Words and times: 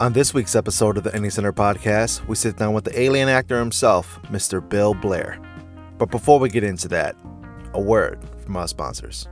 On 0.00 0.14
this 0.14 0.32
week's 0.32 0.56
episode 0.56 0.96
of 0.96 1.04
the 1.04 1.14
Any 1.14 1.28
Center 1.28 1.52
podcast, 1.52 2.26
we 2.26 2.34
sit 2.34 2.56
down 2.56 2.72
with 2.72 2.84
the 2.84 2.98
alien 2.98 3.28
actor 3.28 3.58
himself, 3.58 4.18
Mr. 4.30 4.66
Bill 4.66 4.94
Blair. 4.94 5.38
But 5.98 6.10
before 6.10 6.38
we 6.38 6.48
get 6.48 6.64
into 6.64 6.88
that, 6.88 7.16
a 7.74 7.80
word 7.82 8.18
from 8.42 8.56
our 8.56 8.66
sponsors. 8.66 9.28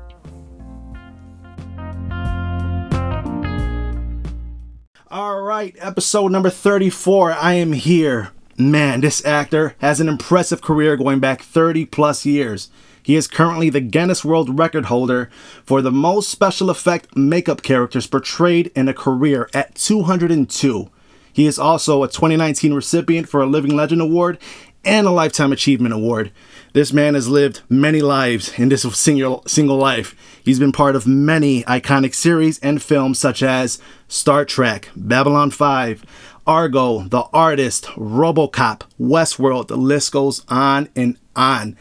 All 5.10 5.40
right, 5.40 5.74
episode 5.78 6.32
number 6.32 6.50
34. 6.50 7.32
I 7.32 7.54
am 7.54 7.72
here. 7.72 8.32
Man, 8.58 9.00
this 9.00 9.24
actor 9.24 9.74
has 9.78 10.00
an 10.00 10.08
impressive 10.10 10.60
career 10.60 10.98
going 10.98 11.18
back 11.18 11.40
30 11.40 11.86
plus 11.86 12.26
years. 12.26 12.68
He 13.08 13.16
is 13.16 13.26
currently 13.26 13.70
the 13.70 13.80
Guinness 13.80 14.22
World 14.22 14.58
Record 14.58 14.84
holder 14.84 15.30
for 15.64 15.80
the 15.80 15.90
most 15.90 16.28
special 16.28 16.68
effect 16.68 17.16
makeup 17.16 17.62
characters 17.62 18.06
portrayed 18.06 18.70
in 18.74 18.86
a 18.86 18.92
career 18.92 19.48
at 19.54 19.74
202. 19.76 20.90
He 21.32 21.46
is 21.46 21.58
also 21.58 22.02
a 22.02 22.08
2019 22.08 22.74
recipient 22.74 23.26
for 23.26 23.40
a 23.40 23.46
Living 23.46 23.74
Legend 23.74 24.02
Award 24.02 24.36
and 24.84 25.06
a 25.06 25.10
Lifetime 25.10 25.52
Achievement 25.52 25.94
Award. 25.94 26.32
This 26.74 26.92
man 26.92 27.14
has 27.14 27.30
lived 27.30 27.62
many 27.70 28.02
lives 28.02 28.52
in 28.58 28.68
this 28.68 28.82
single, 28.82 29.42
single 29.46 29.78
life. 29.78 30.14
He's 30.44 30.58
been 30.58 30.70
part 30.70 30.94
of 30.94 31.06
many 31.06 31.62
iconic 31.62 32.14
series 32.14 32.58
and 32.58 32.82
films 32.82 33.18
such 33.18 33.42
as 33.42 33.80
Star 34.08 34.44
Trek, 34.44 34.90
Babylon 34.94 35.50
5, 35.50 36.04
Argo, 36.46 37.04
The 37.04 37.22
Artist, 37.32 37.84
Robocop, 37.96 38.82
Westworld, 39.00 39.68
the 39.68 39.76
list 39.76 40.12
goes 40.12 40.44
on 40.48 40.90
and 40.94 41.16
on. 41.34 41.76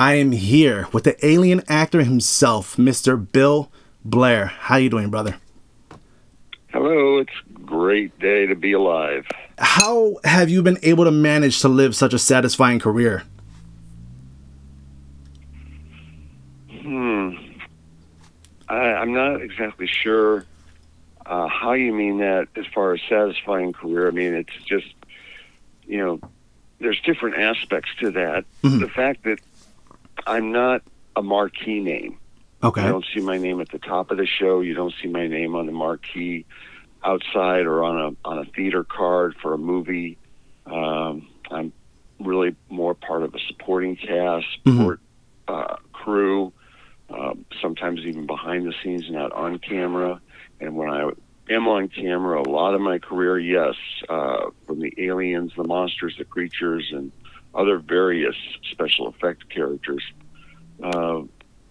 I 0.00 0.14
am 0.14 0.32
here 0.32 0.88
with 0.94 1.04
the 1.04 1.14
alien 1.26 1.62
actor 1.68 2.02
himself, 2.02 2.78
Mr. 2.78 3.20
Bill 3.32 3.70
Blair. 4.02 4.46
How 4.46 4.76
you 4.76 4.88
doing, 4.88 5.10
brother? 5.10 5.36
Hello, 6.68 7.18
it's 7.18 7.30
a 7.54 7.58
great 7.58 8.18
day 8.18 8.46
to 8.46 8.54
be 8.54 8.72
alive. 8.72 9.26
How 9.58 10.16
have 10.24 10.48
you 10.48 10.62
been 10.62 10.78
able 10.82 11.04
to 11.04 11.10
manage 11.10 11.60
to 11.60 11.68
live 11.68 11.94
such 11.94 12.14
a 12.14 12.18
satisfying 12.18 12.78
career? 12.78 13.24
Hmm. 16.80 17.32
I, 18.70 18.76
I'm 18.76 19.12
not 19.12 19.42
exactly 19.42 19.86
sure 19.86 20.46
uh, 21.26 21.46
how 21.46 21.72
you 21.72 21.92
mean 21.92 22.20
that 22.20 22.48
as 22.56 22.64
far 22.74 22.94
as 22.94 23.02
satisfying 23.06 23.74
career. 23.74 24.08
I 24.08 24.12
mean, 24.12 24.32
it's 24.32 24.56
just, 24.64 24.94
you 25.86 25.98
know, 25.98 26.20
there's 26.78 27.02
different 27.02 27.36
aspects 27.36 27.90
to 28.00 28.12
that. 28.12 28.46
Mhm. 28.62 28.80
The 28.80 28.88
fact 28.88 29.24
that 29.24 29.40
I'm 30.26 30.52
not 30.52 30.82
a 31.16 31.22
marquee 31.22 31.80
name. 31.80 32.18
Okay. 32.62 32.82
You 32.84 32.88
don't 32.88 33.06
see 33.14 33.20
my 33.20 33.38
name 33.38 33.60
at 33.60 33.70
the 33.70 33.78
top 33.78 34.10
of 34.10 34.18
the 34.18 34.26
show. 34.26 34.60
You 34.60 34.74
don't 34.74 34.92
see 35.02 35.08
my 35.08 35.26
name 35.26 35.54
on 35.56 35.66
the 35.66 35.72
marquee 35.72 36.44
outside 37.02 37.64
or 37.66 37.82
on 37.82 37.96
a 38.24 38.28
on 38.28 38.38
a 38.38 38.44
theater 38.44 38.84
card 38.84 39.34
for 39.40 39.54
a 39.54 39.58
movie. 39.58 40.18
Um, 40.66 41.28
I'm 41.50 41.72
really 42.18 42.54
more 42.68 42.94
part 42.94 43.22
of 43.22 43.34
a 43.34 43.38
supporting 43.48 43.96
cast, 43.96 44.46
Mhm. 44.66 44.98
uh, 45.48 45.76
crew. 45.92 46.52
Um, 47.08 47.44
sometimes 47.60 48.00
even 48.00 48.26
behind 48.26 48.66
the 48.66 48.74
scenes, 48.84 49.10
not 49.10 49.32
on 49.32 49.58
camera. 49.58 50.20
And 50.60 50.76
when 50.76 50.90
I 50.90 51.10
am 51.48 51.66
on 51.66 51.88
camera, 51.88 52.40
a 52.40 52.48
lot 52.48 52.74
of 52.74 52.80
my 52.80 52.98
career, 52.98 53.36
yes, 53.38 53.74
uh, 54.08 54.50
from 54.66 54.78
the 54.80 54.92
aliens, 54.98 55.52
the 55.56 55.64
monsters, 55.64 56.14
the 56.18 56.24
creatures, 56.24 56.92
and 56.92 57.10
other 57.54 57.78
various 57.78 58.36
special 58.70 59.08
effect 59.08 59.48
characters. 59.48 60.02
Uh, 60.82 61.22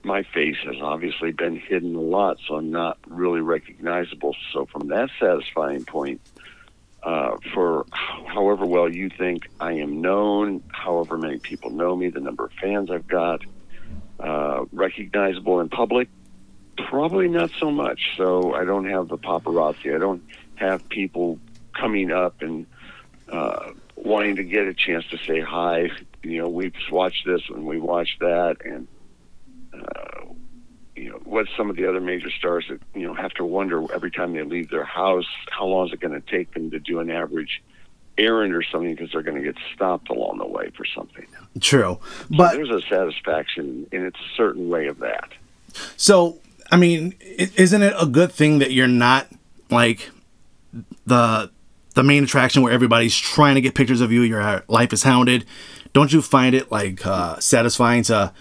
my 0.04 0.24
face 0.24 0.58
has 0.64 0.76
obviously 0.82 1.32
been 1.32 1.58
hidden 1.58 1.96
a 1.96 2.02
lot, 2.02 2.38
so 2.48 2.56
I'm 2.56 2.72
not 2.72 2.98
really 3.08 3.42
recognizable. 3.42 4.36
So, 4.54 4.66
from 4.66 4.88
that 4.90 5.10
satisfying 5.20 5.86
point, 5.86 6.22
uh, 7.04 7.38
for 7.54 7.86
however 7.94 8.66
well 8.66 8.90
you 8.90 9.10
think 9.10 9.50
I 9.60 9.74
am 9.74 10.02
known, 10.02 10.64
however 10.70 11.18
many 11.18 11.40
people 11.40 11.70
know 11.72 11.96
me, 11.96 12.10
the 12.10 12.20
number 12.20 12.46
of 12.46 12.52
fans 12.54 12.92
I've 12.92 13.08
got, 13.08 13.42
uh, 14.20 14.66
recognizable 14.72 15.60
in 15.60 15.70
public, 15.70 16.10
probably 16.78 17.28
not 17.28 17.52
so 17.60 17.72
much. 17.72 18.16
So, 18.16 18.54
I 18.54 18.64
don't 18.64 18.90
have 18.90 19.10
the 19.10 19.18
paparazzi. 19.18 19.94
I 19.94 19.98
don't 19.98 20.24
have 20.56 20.88
people 20.90 21.40
coming 21.74 22.12
up 22.12 22.42
and 22.42 22.66
uh, 23.30 23.72
wanting 24.04 24.38
to 24.38 24.44
get 24.44 24.68
a 24.68 24.74
chance 24.74 25.06
to 25.08 25.18
say 25.18 25.40
hi. 25.40 25.90
You 26.24 26.40
know, 26.40 26.50
we've 26.50 26.74
watched 26.92 27.26
this 27.26 27.42
and 27.50 27.66
we 27.66 27.80
watched 27.80 28.20
that, 28.20 28.58
and 28.66 28.88
uh, 29.74 30.26
you 30.96 31.10
know, 31.12 31.18
what 31.24 31.48
some 31.56 31.70
of 31.70 31.76
the 31.76 31.88
other 31.88 32.02
major 32.02 32.30
stars 32.30 32.66
that 32.70 32.82
you 32.94 33.08
know 33.08 33.14
have 33.14 33.32
to 33.34 33.46
wonder 33.46 33.86
every 33.94 34.12
time 34.12 34.34
they 34.34 34.44
leave 34.44 34.70
their 34.70 34.84
house, 34.84 35.28
how 35.50 35.66
long 35.66 35.88
is 35.88 35.94
it 35.94 36.00
going 36.00 36.20
to 36.20 36.32
take 36.32 36.54
them 36.54 36.72
to 36.72 36.80
do 36.80 37.00
an 37.00 37.10
average 37.10 37.62
errand 38.20 38.54
or 38.54 38.62
something 38.62 38.94
because 38.94 39.12
they're 39.12 39.24
going 39.24 39.42
to 39.42 39.44
get 39.44 39.56
stopped 39.74 40.10
along 40.10 40.38
the 40.38 40.46
way 40.46 40.70
for 40.76 40.86
something. 40.86 41.26
True. 41.62 42.00
So 42.02 42.26
But 42.30 42.54
there's 42.54 42.70
a 42.70 42.82
satisfaction 42.82 43.88
in 43.92 44.06
its 44.06 44.18
a 44.20 44.36
certain 44.36 44.70
way 44.70 44.88
of 44.88 45.00
that. 45.00 45.30
So, 45.96 46.40
I 46.72 46.78
mean, 46.78 47.16
isn't 47.22 47.82
it 47.82 47.94
a 47.98 48.06
good 48.06 48.32
thing 48.32 48.60
that 48.60 48.72
you're 48.72 48.88
not 48.88 49.28
like 49.70 50.12
the 51.06 51.50
the 51.96 52.04
main 52.04 52.24
attraction 52.24 52.62
where 52.62 52.72
everybody's 52.72 53.16
trying 53.16 53.56
to 53.56 53.62
get 53.62 53.76
pictures 53.76 54.02
of 54.02 54.12
you? 54.12 54.22
Your 54.22 54.64
life 54.68 54.94
is 54.94 55.04
hounded. 55.04 55.46
Don't 55.94 56.14
you 56.14 56.22
find 56.22 56.56
it 56.56 56.72
like 56.72 57.06
uh, 57.06 57.40
satisfying 57.40 58.04
to 58.04 58.34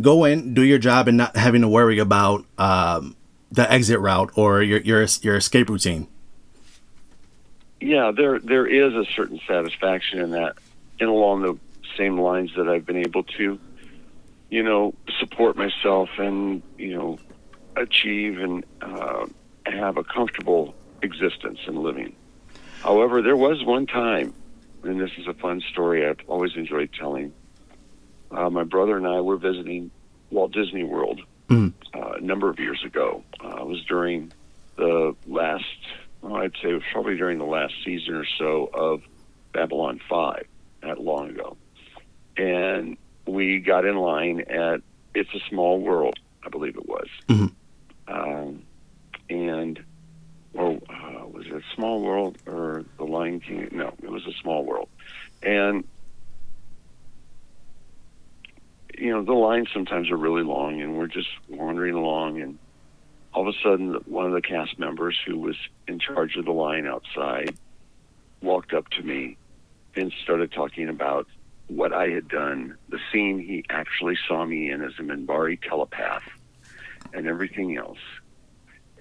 go 0.00 0.24
in, 0.24 0.54
do 0.54 0.62
your 0.62 0.78
job, 0.78 1.08
and 1.08 1.16
not 1.16 1.36
having 1.36 1.62
to 1.62 1.68
worry 1.68 1.98
about 1.98 2.44
um, 2.58 3.16
the 3.50 3.70
exit 3.70 4.00
route 4.00 4.32
or 4.36 4.62
your 4.62 4.80
your 4.80 5.06
your 5.22 5.36
escape 5.36 5.68
routine? 5.68 6.08
Yeah, 7.80 8.12
there 8.16 8.38
there 8.38 8.66
is 8.66 8.94
a 8.94 9.04
certain 9.12 9.40
satisfaction 9.46 10.20
in 10.20 10.30
that, 10.30 10.56
and 10.98 11.08
along 11.08 11.42
the 11.42 11.58
same 11.96 12.18
lines 12.18 12.52
that 12.56 12.68
I've 12.68 12.86
been 12.86 12.96
able 12.96 13.22
to, 13.24 13.58
you 14.50 14.62
know, 14.62 14.94
support 15.18 15.56
myself 15.56 16.08
and 16.18 16.62
you 16.78 16.94
know, 16.94 17.18
achieve 17.76 18.38
and 18.38 18.64
uh, 18.80 19.26
have 19.66 19.96
a 19.96 20.04
comfortable 20.04 20.74
existence 21.02 21.58
and 21.66 21.78
living. 21.78 22.14
However, 22.86 23.20
there 23.20 23.36
was 23.36 23.64
one 23.64 23.84
time, 23.86 24.32
and 24.84 25.00
this 25.00 25.10
is 25.18 25.26
a 25.26 25.34
fun 25.34 25.60
story 25.72 26.06
I've 26.06 26.20
always 26.28 26.54
enjoyed 26.54 26.90
telling. 26.96 27.32
Uh, 28.30 28.48
my 28.48 28.62
brother 28.62 28.96
and 28.96 29.08
I 29.08 29.20
were 29.22 29.36
visiting 29.36 29.90
Walt 30.30 30.52
Disney 30.52 30.84
World 30.84 31.20
Mhm. 31.48 31.72
uh, 31.94 32.12
a 32.16 32.20
number 32.20 32.48
of 32.48 32.60
years 32.60 32.84
ago. 32.84 33.24
Uh, 33.44 33.56
it 33.62 33.66
was 33.66 33.84
during 33.86 34.30
the 34.76 35.16
last, 35.26 35.64
well, 36.22 36.36
I'd 36.36 36.52
say 36.62 36.70
it 36.70 36.74
was 36.74 36.82
probably 36.92 37.16
during 37.16 37.38
the 37.38 37.44
last 37.44 37.74
season 37.84 38.14
or 38.14 38.24
so 38.38 38.70
of 38.72 39.02
Babylon 39.52 40.00
5, 40.08 40.46
that 40.82 41.00
long 41.00 41.30
ago. 41.30 41.56
And 42.36 42.96
we 43.26 43.58
got 43.58 43.84
in 43.84 43.96
line 43.96 44.42
at 44.42 44.80
It's 45.12 45.34
a 45.34 45.40
Small 45.48 45.80
World, 45.80 46.20
I 46.44 46.50
believe 46.50 46.76
it 46.76 46.86
was. 46.88 47.08
Mhm. 47.28 47.50
Um, 48.06 48.62
and, 49.28 49.82
or 50.54 50.78
uh, 50.88 51.05
was 51.50 51.62
it 51.62 51.64
Small 51.74 52.00
World 52.00 52.38
or 52.46 52.84
The 52.98 53.04
Lion 53.04 53.40
King? 53.40 53.68
No, 53.72 53.94
it 54.02 54.10
was 54.10 54.26
a 54.26 54.32
Small 54.42 54.64
World. 54.64 54.88
And, 55.42 55.84
you 58.96 59.10
know, 59.10 59.22
the 59.22 59.32
lines 59.32 59.68
sometimes 59.72 60.10
are 60.10 60.16
really 60.16 60.42
long, 60.42 60.80
and 60.80 60.96
we're 60.96 61.06
just 61.06 61.28
wandering 61.48 61.94
along, 61.94 62.40
and 62.40 62.58
all 63.32 63.48
of 63.48 63.54
a 63.54 63.58
sudden, 63.62 63.94
one 64.06 64.26
of 64.26 64.32
the 64.32 64.42
cast 64.42 64.78
members 64.78 65.18
who 65.26 65.38
was 65.38 65.56
in 65.86 65.98
charge 65.98 66.36
of 66.36 66.44
the 66.44 66.52
line 66.52 66.86
outside 66.86 67.54
walked 68.42 68.72
up 68.72 68.88
to 68.90 69.02
me 69.02 69.36
and 69.94 70.12
started 70.22 70.52
talking 70.52 70.88
about 70.88 71.26
what 71.68 71.92
I 71.92 72.08
had 72.08 72.28
done, 72.28 72.76
the 72.88 72.98
scene 73.12 73.38
he 73.38 73.64
actually 73.68 74.16
saw 74.28 74.44
me 74.44 74.70
in 74.70 74.82
as 74.82 74.92
a 74.98 75.02
Minbari 75.02 75.60
telepath, 75.60 76.22
and 77.12 77.26
everything 77.26 77.76
else. 77.76 77.98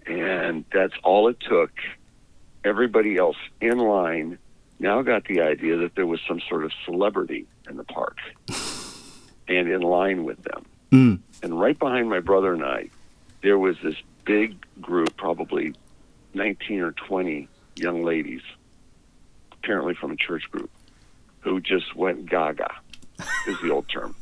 And 0.07 0.65
that's 0.71 0.93
all 1.03 1.27
it 1.27 1.39
took. 1.39 1.71
Everybody 2.65 3.15
else 3.15 3.37
in 3.61 3.77
line 3.77 4.39
now 4.79 5.03
got 5.03 5.25
the 5.25 5.41
idea 5.41 5.77
that 5.77 5.95
there 5.95 6.07
was 6.07 6.19
some 6.27 6.41
sort 6.49 6.65
of 6.65 6.71
celebrity 6.83 7.45
in 7.69 7.77
the 7.77 7.83
park 7.83 8.17
and 9.47 9.69
in 9.69 9.81
line 9.81 10.25
with 10.25 10.41
them. 10.43 10.65
Mm. 10.91 11.19
And 11.43 11.59
right 11.59 11.77
behind 11.77 12.09
my 12.09 12.19
brother 12.19 12.53
and 12.53 12.65
I, 12.65 12.89
there 13.43 13.59
was 13.59 13.77
this 13.83 13.95
big 14.25 14.57
group, 14.81 15.15
probably 15.15 15.75
19 16.33 16.81
or 16.81 16.91
20 16.91 17.47
young 17.75 18.03
ladies, 18.03 18.41
apparently 19.51 19.93
from 19.93 20.11
a 20.11 20.15
church 20.15 20.49
group, 20.51 20.71
who 21.41 21.61
just 21.61 21.95
went 21.95 22.25
gaga, 22.27 22.73
is 23.47 23.61
the 23.61 23.69
old 23.69 23.87
term. 23.87 24.15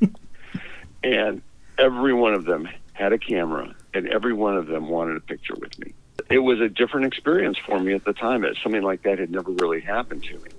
and 1.04 1.42
every 1.78 2.14
one 2.14 2.32
of 2.32 2.46
them 2.46 2.66
had 2.94 3.12
a 3.12 3.18
camera, 3.18 3.74
and 3.92 4.08
every 4.08 4.32
one 4.32 4.56
of 4.56 4.66
them 4.66 4.88
wanted 4.88 5.18
a 5.18 5.20
picture 5.20 5.54
with 5.60 5.78
me. 5.78 5.92
It 6.30 6.38
was 6.38 6.60
a 6.60 6.68
different 6.68 7.06
experience 7.06 7.58
for 7.58 7.80
me 7.80 7.92
at 7.92 8.04
the 8.04 8.12
time. 8.12 8.44
It, 8.44 8.56
something 8.62 8.82
like 8.82 9.02
that 9.02 9.18
had 9.18 9.30
never 9.30 9.50
really 9.50 9.80
happened 9.80 10.22
to 10.24 10.38
me. 10.38 10.50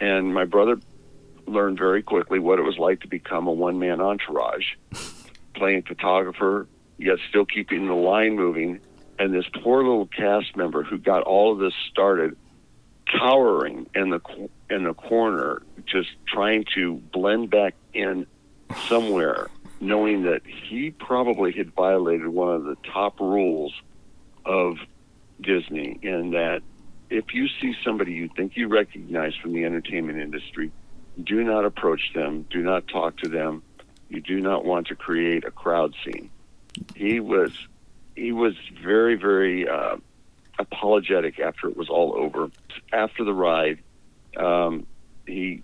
And 0.00 0.34
my 0.34 0.44
brother 0.44 0.78
learned 1.46 1.78
very 1.78 2.02
quickly 2.02 2.38
what 2.38 2.58
it 2.58 2.62
was 2.62 2.76
like 2.76 3.00
to 3.00 3.08
become 3.08 3.46
a 3.46 3.52
one 3.52 3.78
man 3.78 4.02
entourage, 4.02 4.74
playing 5.54 5.82
photographer, 5.82 6.68
yet 6.98 7.16
still 7.30 7.46
keeping 7.46 7.86
the 7.86 7.94
line 7.94 8.36
moving. 8.36 8.80
And 9.18 9.32
this 9.32 9.46
poor 9.62 9.82
little 9.82 10.06
cast 10.06 10.54
member 10.56 10.82
who 10.82 10.98
got 10.98 11.22
all 11.22 11.52
of 11.52 11.58
this 11.58 11.72
started 11.90 12.36
cowering 13.06 13.88
in 13.94 14.10
the 14.10 14.20
in 14.68 14.84
the 14.84 14.92
corner, 14.92 15.62
just 15.86 16.10
trying 16.26 16.66
to 16.74 16.96
blend 16.96 17.48
back 17.48 17.74
in 17.94 18.26
somewhere, 18.86 19.48
knowing 19.80 20.24
that 20.24 20.42
he 20.46 20.90
probably 20.90 21.52
had 21.52 21.72
violated 21.72 22.28
one 22.28 22.54
of 22.54 22.64
the 22.64 22.76
top 22.92 23.18
rules 23.18 23.72
of 24.44 24.76
Disney, 25.40 25.98
in 26.02 26.30
that 26.30 26.62
if 27.10 27.32
you 27.32 27.48
see 27.60 27.74
somebody 27.84 28.12
you 28.12 28.28
think 28.36 28.56
you 28.56 28.68
recognize 28.68 29.34
from 29.36 29.52
the 29.52 29.64
entertainment 29.64 30.18
industry, 30.18 30.70
do 31.22 31.42
not 31.42 31.64
approach 31.64 32.12
them, 32.14 32.46
do 32.50 32.60
not 32.62 32.86
talk 32.88 33.16
to 33.18 33.28
them. 33.28 33.62
You 34.08 34.20
do 34.20 34.40
not 34.40 34.64
want 34.64 34.88
to 34.88 34.94
create 34.94 35.44
a 35.44 35.50
crowd 35.50 35.94
scene. 36.04 36.30
He 36.94 37.20
was 37.20 37.52
he 38.14 38.32
was 38.32 38.54
very 38.82 39.16
very 39.16 39.68
uh, 39.68 39.96
apologetic 40.58 41.38
after 41.40 41.68
it 41.68 41.76
was 41.76 41.88
all 41.88 42.14
over. 42.16 42.50
After 42.92 43.24
the 43.24 43.34
ride, 43.34 43.78
um, 44.36 44.86
he 45.26 45.62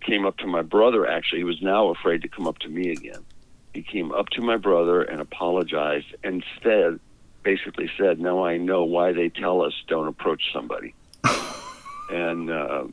came 0.00 0.26
up 0.26 0.36
to 0.38 0.46
my 0.46 0.62
brother. 0.62 1.06
Actually, 1.06 1.38
he 1.38 1.44
was 1.44 1.62
now 1.62 1.88
afraid 1.88 2.22
to 2.22 2.28
come 2.28 2.46
up 2.46 2.58
to 2.60 2.68
me 2.68 2.90
again. 2.90 3.24
He 3.72 3.82
came 3.82 4.12
up 4.12 4.28
to 4.30 4.42
my 4.42 4.56
brother 4.56 5.02
and 5.02 5.20
apologized. 5.20 6.14
Instead, 6.22 7.00
basically 7.44 7.90
said, 7.96 8.18
"Now 8.18 8.44
I 8.44 8.56
know 8.56 8.84
why 8.84 9.12
they 9.12 9.28
tell 9.28 9.62
us 9.62 9.72
don't 9.86 10.08
approach 10.08 10.42
somebody." 10.52 10.94
and 12.10 12.50
uh, 12.50 12.84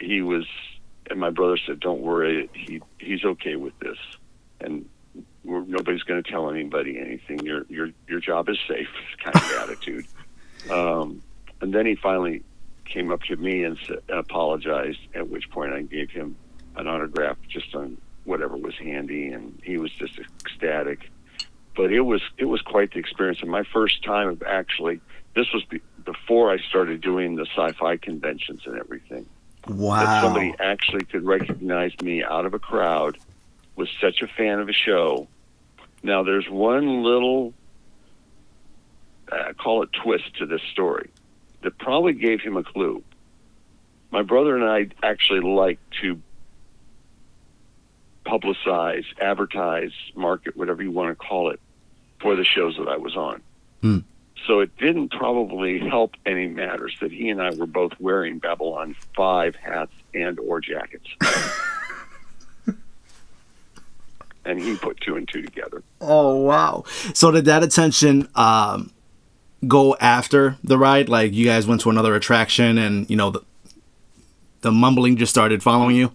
he 0.00 0.20
was, 0.20 0.46
and 1.08 1.18
my 1.18 1.30
brother 1.30 1.58
said, 1.66 1.80
"Don't 1.80 2.00
worry, 2.00 2.50
he 2.52 2.82
he's 2.98 3.24
okay 3.24 3.56
with 3.56 3.78
this." 3.78 3.98
And 4.60 4.86
we're, 5.44 5.64
nobody's 5.64 6.02
going 6.02 6.22
to 6.22 6.30
tell 6.30 6.50
anybody 6.50 6.98
anything. 6.98 7.40
Your 7.40 7.64
your 7.68 7.90
your 8.08 8.20
job 8.20 8.48
is 8.48 8.58
safe. 8.68 8.88
Kind 9.22 9.36
of 9.36 9.52
attitude. 9.62 10.06
Um, 10.70 11.22
and 11.60 11.72
then 11.72 11.86
he 11.86 11.94
finally 11.94 12.42
came 12.84 13.10
up 13.10 13.22
to 13.22 13.36
me 13.36 13.64
and 13.64 13.78
said, 13.86 13.98
apologized. 14.08 14.98
At 15.14 15.28
which 15.28 15.48
point 15.50 15.72
I 15.72 15.82
gave 15.82 16.10
him 16.10 16.36
an 16.76 16.86
autograph 16.86 17.36
just 17.48 17.74
on 17.74 17.96
whatever 18.24 18.56
was 18.56 18.74
handy, 18.76 19.28
and 19.28 19.58
he 19.62 19.78
was 19.78 19.90
just 19.92 20.18
ecstatic. 20.18 21.10
But 21.76 21.92
it 21.92 22.00
was 22.00 22.22
it 22.36 22.46
was 22.46 22.60
quite 22.62 22.92
the 22.92 22.98
experience, 22.98 23.40
and 23.40 23.50
my 23.50 23.62
first 23.62 24.02
time 24.04 24.28
of 24.28 24.42
actually 24.42 25.00
this 25.34 25.46
was 25.52 25.64
be, 25.64 25.80
before 26.04 26.52
I 26.52 26.58
started 26.58 27.00
doing 27.00 27.36
the 27.36 27.46
sci-fi 27.46 27.96
conventions 27.96 28.62
and 28.66 28.76
everything. 28.78 29.26
Wow! 29.68 30.04
That 30.04 30.22
somebody 30.22 30.54
actually 30.58 31.04
could 31.04 31.24
recognize 31.24 31.92
me 32.02 32.24
out 32.24 32.46
of 32.46 32.54
a 32.54 32.58
crowd 32.58 33.18
was 33.76 33.88
such 34.00 34.20
a 34.22 34.26
fan 34.26 34.58
of 34.58 34.68
a 34.68 34.72
show. 34.72 35.28
Now 36.02 36.22
there's 36.22 36.48
one 36.48 37.02
little 37.02 37.54
uh, 39.30 39.52
call 39.52 39.82
it 39.82 39.90
twist 39.92 40.36
to 40.38 40.46
this 40.46 40.62
story 40.72 41.10
that 41.62 41.78
probably 41.78 42.14
gave 42.14 42.40
him 42.40 42.56
a 42.56 42.64
clue. 42.64 43.02
My 44.10 44.22
brother 44.22 44.56
and 44.56 44.64
I 44.64 44.88
actually 45.06 45.40
like 45.40 45.78
to 46.02 46.20
publicize, 48.30 49.04
advertise, 49.20 49.92
market, 50.14 50.56
whatever 50.56 50.82
you 50.82 50.90
want 50.90 51.10
to 51.10 51.14
call 51.14 51.50
it, 51.50 51.60
for 52.20 52.36
the 52.36 52.44
shows 52.44 52.76
that 52.78 52.88
I 52.88 52.96
was 52.96 53.16
on. 53.16 53.42
Hmm. 53.80 53.98
So 54.46 54.60
it 54.60 54.76
didn't 54.78 55.10
probably 55.10 55.78
help 55.78 56.14
any 56.24 56.48
matters 56.48 56.96
that 57.00 57.12
he 57.12 57.28
and 57.28 57.42
I 57.42 57.50
were 57.50 57.66
both 57.66 57.92
wearing 57.98 58.38
Babylon 58.38 58.96
5 59.14 59.54
hats 59.56 59.92
and 60.14 60.38
or 60.38 60.60
jackets. 60.60 61.06
and 64.44 64.60
he 64.60 64.76
put 64.76 65.00
two 65.00 65.16
and 65.16 65.28
two 65.28 65.42
together. 65.42 65.82
Oh 66.00 66.36
wow! 66.36 66.84
So 67.14 67.30
did 67.30 67.44
that 67.46 67.62
attention 67.62 68.28
um, 68.34 68.90
go 69.66 69.96
after 70.00 70.56
the 70.64 70.78
ride? 70.78 71.08
Like 71.08 71.32
you 71.32 71.44
guys 71.44 71.66
went 71.66 71.82
to 71.82 71.90
another 71.90 72.14
attraction, 72.14 72.78
and 72.78 73.08
you 73.10 73.16
know 73.16 73.30
the 73.30 73.42
the 74.62 74.72
mumbling 74.72 75.16
just 75.16 75.30
started 75.30 75.62
following 75.62 75.96
you. 75.96 76.12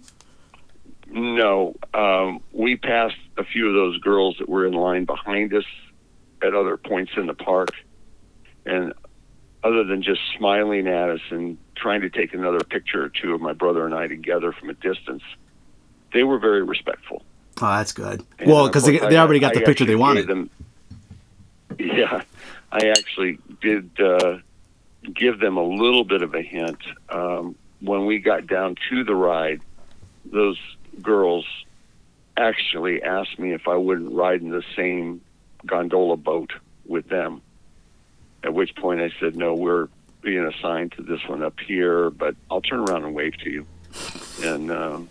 No, 1.15 1.77
um, 1.94 2.41
we 2.51 2.75
passed 2.75 3.15
a 3.38 3.45
few 3.45 3.69
of 3.69 3.73
those 3.73 3.97
girls 4.00 4.35
that 4.39 4.50
were 4.50 4.67
in 4.67 4.73
line 4.73 5.06
behind 5.06 5.53
us 5.53 5.63
at 6.44 6.53
other 6.53 6.75
points 6.75 7.13
in 7.15 7.27
the 7.27 7.33
park, 7.33 7.69
and 8.65 8.94
other 9.63 9.85
than 9.85 10.03
just 10.03 10.19
smiling 10.38 10.88
at 10.88 11.09
us 11.09 11.21
and 11.29 11.57
trying 11.77 12.01
to 12.01 12.09
take 12.09 12.33
another 12.33 12.59
picture 12.59 13.06
or 13.06 13.07
two 13.07 13.33
of 13.33 13.39
my 13.39 13.53
brother 13.53 13.85
and 13.85 13.95
I 13.95 14.07
together 14.07 14.51
from 14.51 14.69
a 14.69 14.73
distance, 14.73 15.23
they 16.12 16.23
were 16.23 16.38
very 16.38 16.63
respectful. 16.63 17.23
Oh, 17.62 17.69
that's 17.77 17.94
good. 17.94 18.21
And 18.38 18.51
well, 18.51 18.67
because 18.67 18.83
they, 18.83 18.97
they 18.97 19.17
already 19.17 19.39
got 19.39 19.56
I, 19.56 19.59
the 19.59 19.65
picture 19.65 19.85
they 19.85 19.95
wanted. 19.95 20.27
Them, 20.27 20.50
yeah, 21.79 22.23
I 22.73 22.89
actually 22.89 23.39
did 23.62 23.89
uh, 24.01 24.39
give 25.13 25.39
them 25.39 25.56
a 25.56 25.63
little 25.63 26.03
bit 26.03 26.23
of 26.23 26.35
a 26.35 26.41
hint. 26.41 26.79
Um, 27.07 27.56
when 27.79 28.06
we 28.06 28.19
got 28.19 28.47
down 28.47 28.75
to 28.89 29.06
the 29.06 29.15
ride, 29.15 29.62
those 30.25 30.57
girls 31.01 31.45
actually 32.38 33.01
asked 33.01 33.39
me 33.39 33.53
if 33.53 33.68
I 33.68 33.75
wouldn't 33.75 34.13
ride 34.13 34.42
in 34.42 34.50
the 34.50 34.63
same 34.75 35.21
gondola 35.65 36.18
boat 36.18 36.51
with 36.86 37.07
them. 37.07 37.42
At 38.44 38.53
which 38.53 38.75
point 38.75 39.01
I 39.01 39.12
said, 39.19 39.36
no, 39.36 39.53
we're 39.56 39.88
being 40.21 40.45
assigned 40.45 40.92
to 40.94 41.01
this 41.01 41.25
one 41.27 41.44
up 41.44 41.59
here, 41.59 42.09
but 42.09 42.36
I'll 42.50 42.62
turn 42.62 42.80
around 42.80 43.06
and 43.06 43.15
wave 43.15 43.38
to 43.39 43.50
you. 43.50 43.65
And 44.44 44.71
um, 44.71 45.09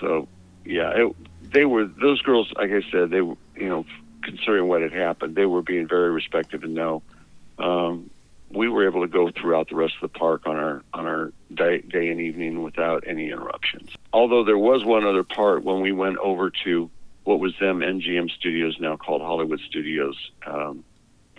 so, 0.00 0.28
yeah, 0.64 0.90
it, 0.90 1.16
they 1.52 1.64
were 1.64 1.84
those 1.84 2.20
girls. 2.22 2.52
Like 2.56 2.70
I 2.70 2.82
said, 2.90 3.10
they 3.10 3.20
were 3.20 3.36
you 3.56 3.68
know 3.68 3.86
considering 4.22 4.68
what 4.68 4.82
had 4.82 4.92
happened, 4.92 5.36
they 5.36 5.46
were 5.46 5.62
being 5.62 5.88
very 5.88 6.10
respectful 6.10 6.62
and 6.62 6.74
no. 6.74 7.02
Um, 7.58 8.10
we 8.50 8.68
were 8.68 8.86
able 8.86 9.02
to 9.02 9.08
go 9.08 9.30
throughout 9.30 9.68
the 9.68 9.76
rest 9.76 9.94
of 10.02 10.12
the 10.12 10.18
park 10.18 10.46
on 10.46 10.56
our 10.56 10.82
on 10.92 11.06
our 11.06 11.32
day, 11.54 11.80
day 11.80 12.08
and 12.08 12.20
evening 12.20 12.62
without 12.62 13.04
any 13.06 13.30
interruptions. 13.30 13.90
Although 14.12 14.44
there 14.44 14.58
was 14.58 14.84
one 14.84 15.06
other 15.06 15.22
part 15.22 15.62
when 15.62 15.80
we 15.80 15.92
went 15.92 16.18
over 16.18 16.50
to 16.64 16.90
what 17.24 17.38
was 17.38 17.54
them 17.60 17.80
MGM 17.80 18.30
Studios 18.30 18.76
now 18.80 18.96
called 18.96 19.22
Hollywood 19.22 19.60
Studios 19.68 20.16
um, 20.46 20.84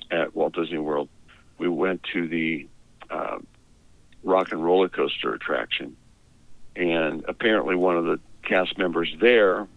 at 0.10 0.36
Walt 0.36 0.54
Disney 0.54 0.78
World. 0.78 1.10
We 1.58 1.68
went 1.68 2.02
to 2.13 2.28
the 2.28 2.68
uh, 3.10 3.40
rock 4.24 4.52
and 4.52 4.63
roller 4.63 4.88
coaster 4.88 5.34
attraction, 5.34 5.98
and 6.75 7.25
apparently 7.28 7.75
one 7.75 7.98
of 7.98 8.06
the 8.06 8.19
cast 8.44 8.78
members 8.78 9.13
there 9.19 9.68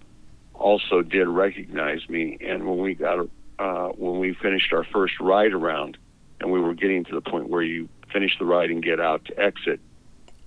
also 0.54 1.02
did 1.02 1.26
recognize 1.26 2.08
me. 2.08 2.38
And 2.40 2.64
when 2.64 2.78
we 2.78 2.94
got 2.94 3.28
uh, 3.58 3.88
when 3.88 4.20
we 4.20 4.34
finished 4.34 4.72
our 4.72 4.84
first 4.84 5.18
ride 5.20 5.52
around, 5.52 5.98
and 6.44 6.52
we 6.52 6.60
were 6.60 6.74
getting 6.74 7.04
to 7.04 7.14
the 7.14 7.22
point 7.22 7.48
where 7.48 7.62
you 7.62 7.88
finish 8.12 8.38
the 8.38 8.44
ride 8.44 8.70
and 8.70 8.82
get 8.82 9.00
out 9.00 9.24
to 9.24 9.40
exit, 9.40 9.80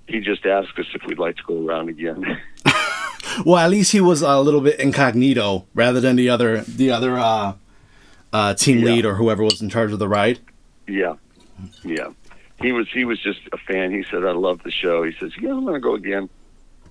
he 0.08 0.20
just 0.20 0.46
asked 0.46 0.78
us 0.78 0.86
if 0.94 1.04
we'd 1.08 1.18
like 1.18 1.36
to 1.38 1.44
go 1.44 1.66
around 1.66 1.90
again. 1.90 2.40
well, 3.46 3.58
at 3.58 3.72
least 3.72 3.92
he 3.92 4.00
was 4.00 4.22
a 4.22 4.40
little 4.40 4.62
bit 4.62 4.80
incognito 4.80 5.66
rather 5.74 6.00
than 6.00 6.16
the 6.16 6.30
other 6.30 6.62
the 6.62 6.92
other 6.92 7.18
uh, 7.18 7.54
uh, 8.32 8.54
team 8.54 8.78
yeah. 8.78 8.86
lead 8.86 9.06
or 9.06 9.16
whoever 9.16 9.44
was 9.44 9.60
in 9.60 9.70
charge 9.70 9.92
of 9.92 9.98
the 9.98 10.08
ride. 10.08 10.40
Yeah, 10.88 11.16
yeah. 11.84 12.10
He 12.62 12.72
was 12.72 12.88
he 12.94 13.04
was 13.04 13.20
just 13.20 13.40
a 13.52 13.58
fan. 13.58 13.92
He 13.92 14.06
said, 14.10 14.24
"I 14.24 14.32
love 14.32 14.62
the 14.64 14.72
show." 14.72 15.04
He 15.04 15.14
says, 15.20 15.32
"Yeah, 15.42 15.50
I'm 15.50 15.64
going 15.64 15.74
to 15.74 15.80
go 15.80 15.96
again. 15.96 16.30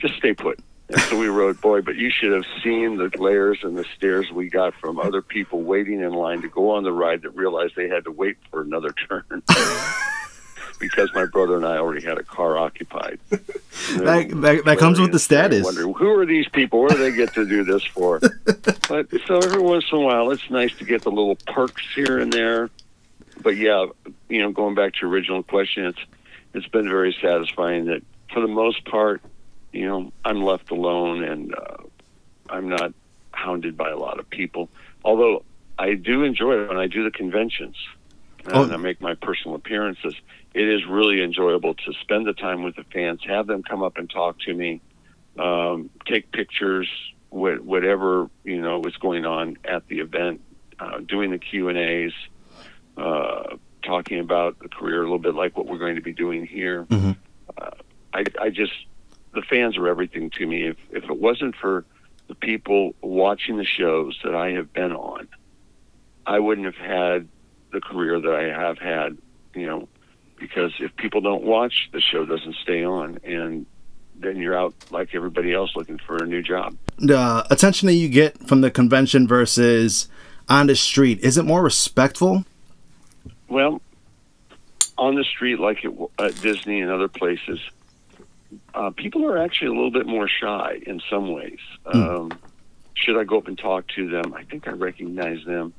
Just 0.01 0.17
stay 0.17 0.35
put." 0.35 0.59
And 0.88 1.00
so 1.02 1.19
we 1.19 1.26
rode, 1.26 1.61
boy, 1.61 1.83
but 1.83 1.97
you 1.97 2.11
should 2.11 2.33
have 2.33 2.45
seen 2.62 2.97
the 2.97 3.09
glares 3.09 3.59
and 3.62 3.76
the 3.76 3.85
stares 3.97 4.31
we 4.31 4.49
got 4.49 4.73
from 4.75 5.00
other 5.00 5.21
people 5.21 5.62
waiting 5.62 6.00
in 6.00 6.12
line 6.12 6.43
to 6.43 6.49
go 6.49 6.71
on 6.71 6.85
the 6.85 6.93
ride 6.93 7.23
that 7.23 7.31
realized 7.31 7.75
they 7.75 7.88
had 7.88 8.05
to 8.05 8.12
wait 8.12 8.37
for 8.50 8.62
another 8.62 8.93
turn. 9.09 9.43
because 10.78 11.11
my 11.14 11.25
brother 11.25 11.57
and 11.57 11.66
I 11.66 11.78
already 11.78 12.05
had 12.05 12.19
a 12.19 12.23
car 12.23 12.59
occupied. 12.59 13.19
that 13.31 14.28
that, 14.43 14.62
that 14.64 14.78
comes 14.78 15.00
with 15.00 15.12
the 15.12 15.19
status. 15.19 15.64
Wondering, 15.64 15.95
who 15.95 16.11
are 16.11 16.26
these 16.26 16.49
people? 16.49 16.83
What 16.83 16.93
do 16.93 16.99
they 16.99 17.12
get 17.16 17.35
to 17.35 17.47
do 17.47 17.64
this 17.64 17.85
for? 17.85 18.21
but 18.88 19.09
so 19.26 19.38
every 19.38 19.62
once 19.62 19.85
in 19.90 19.99
a 19.99 20.00
while, 20.00 20.31
it's 20.31 20.50
nice 20.50 20.75
to 20.78 20.85
get 20.85 21.02
the 21.02 21.11
little 21.11 21.37
perks 21.47 21.83
here 21.95 22.19
and 22.19 22.33
there. 22.33 22.71
But 23.43 23.57
yeah, 23.57 23.87
you 24.28 24.40
know, 24.40 24.50
going 24.50 24.75
back 24.75 24.95
to 24.95 25.00
your 25.02 25.11
original 25.11 25.43
question, 25.43 25.87
it's 25.87 26.00
it's 26.55 26.69
been 26.69 26.88
very 26.88 27.16
satisfying 27.21 27.87
that 27.87 28.02
for 28.33 28.40
the 28.40 28.49
most 28.49 28.85
part, 28.85 29.23
you 29.76 29.87
know, 29.87 30.12
I'm 30.25 30.42
left 30.42 30.71
alone 30.71 31.23
and 31.23 31.54
uh, 31.54 31.76
I'm 32.49 32.68
not 32.68 32.95
hounded 33.33 33.76
by 33.76 33.90
a 33.90 33.97
lot 33.97 34.18
of 34.18 34.28
people. 34.30 34.71
Although 35.04 35.45
I 35.78 35.95
do 35.95 36.25
enjoy 36.25 36.62
it 36.62 36.68
when 36.68 36.78
I 36.78 36.87
do 36.87 37.04
the 37.04 37.11
conventions 37.11 37.76
oh. 38.52 38.62
and 38.62 38.73
I 38.73 38.76
make 38.76 39.00
my 39.00 39.14
personal 39.14 39.56
appearances. 39.56 40.14
It 40.54 40.68
is 40.68 40.87
really 40.87 41.23
enjoyable 41.23 41.75
to 41.75 41.92
spend 42.00 42.26
the 42.26 42.33
time 42.33 42.62
with 42.62 42.76
the 42.76 42.85
fans, 42.85 43.21
have 43.26 43.47
them 43.47 43.62
come 43.62 43.83
up 43.83 43.99
and 43.99 44.09
talk 44.09 44.40
to 44.40 44.54
me, 44.54 44.80
um, 45.38 45.90
take 46.06 46.33
pictures, 46.33 46.88
wh- 47.28 47.62
whatever 47.62 48.30
you 48.45 48.62
know 48.62 48.83
is 48.85 48.97
going 48.97 49.26
on 49.26 49.59
at 49.64 49.87
the 49.88 49.99
event, 50.00 50.40
uh, 50.78 51.00
doing 51.00 51.30
the 51.30 51.38
Q 51.38 51.68
and 51.68 51.76
A's, 51.76 52.12
uh, 52.97 53.56
talking 53.83 54.18
about 54.18 54.59
the 54.61 54.68
career 54.68 55.00
a 55.00 55.02
little 55.02 55.18
bit 55.18 55.35
like 55.35 55.56
what 55.56 55.66
we're 55.66 55.78
going 55.78 55.97
to 55.97 56.02
be 56.02 56.14
doing 56.14 56.47
here. 56.47 56.85
Mm-hmm. 56.85 57.12
Uh, 57.59 57.71
I, 58.14 58.25
I 58.40 58.49
just 58.49 58.73
the 59.37 59.43
fans 59.43 59.76
are 59.76 59.87
everything 59.87 60.31
to 60.31 60.47
me. 60.47 60.66
If 60.66 60.76
if 60.90 61.05
it 61.05 61.21
wasn't 61.21 61.55
for 61.55 61.85
the 62.26 62.35
people 62.35 62.97
watching 63.02 63.59
the 63.59 63.64
shows 63.64 64.19
that 64.25 64.35
I 64.35 64.50
have 64.52 64.73
been 64.73 64.93
on, 64.93 65.28
I 66.26 66.40
wouldn't 66.40 66.64
have 66.64 66.75
had 66.75 67.28
the 67.73 67.81
career 67.81 68.19
that 68.19 68.35
I 68.35 68.45
have 68.49 68.78
had. 68.78 69.19
You 69.55 69.66
know, 69.66 69.88
because 70.37 70.73
if 70.81 70.97
people 70.97 71.21
don't 71.21 71.45
watch, 71.45 71.90
the 71.93 72.00
show 72.00 72.25
doesn't 72.26 72.57
stay 72.57 72.85
on, 72.85 73.21
and 73.23 73.66
then 74.16 74.38
you're 74.38 74.59
out 74.59 74.75
like 74.90 75.14
everybody 75.14 75.52
else 75.52 75.76
looking 75.76 75.99
for 75.99 76.16
a 76.16 76.26
new 76.26 76.43
job. 76.43 76.76
The 76.99 77.47
attention 77.50 77.87
that 77.87 77.95
you 77.95 78.09
get 78.09 78.49
from 78.49 78.62
the 78.62 78.71
convention 78.71 79.28
versus 79.28 80.09
on 80.49 80.66
the 80.66 80.76
street 80.76 81.21
is 81.21 81.37
it 81.37 81.45
more 81.45 81.62
respectful? 81.62 82.45
Well, 83.49 83.83
on 84.97 85.14
the 85.14 85.25
street, 85.25 85.61
like 85.61 85.85
at, 85.85 85.93
at 86.19 86.40
Disney 86.40 86.81
and 86.81 86.90
other 86.90 87.09
places, 87.09 87.61
uh, 88.76 88.90
people 88.90 89.25
are 89.25 89.38
actually 89.38 89.68
a 89.68 89.73
little 89.73 89.90
bit 89.90 90.06
more 90.06 90.28
shy 90.28 90.78
in 90.87 91.00
some 91.09 91.33
ways. 91.33 91.59
Mm. 91.87 91.95
Um, 91.95 92.38
should 92.92 93.18
I 93.18 93.25
go 93.25 93.38
up 93.38 93.49
and 93.49 93.59
talk 93.59 93.88
to 93.97 94.09
them? 94.09 94.35
I 94.35 94.45
think 94.45 94.68
I 94.68 94.73
recognize 94.73 95.42
them. 95.47 95.73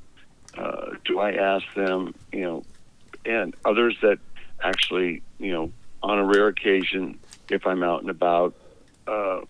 Uh, 0.57 0.95
do 1.05 1.19
I 1.19 1.33
ask 1.33 1.65
them? 1.75 2.15
You 2.33 2.41
know, 2.41 2.63
and 3.23 3.55
others 3.63 3.95
that 4.01 4.17
actually, 4.63 5.21
you 5.39 5.51
know, 5.51 5.71
on 6.01 6.17
a 6.17 6.25
rare 6.25 6.47
occasion, 6.47 7.19
if 7.49 7.67
I'm 7.67 7.83
out 7.83 8.01
and 8.01 8.09
about, 8.09 8.55
uh, 9.05 9.41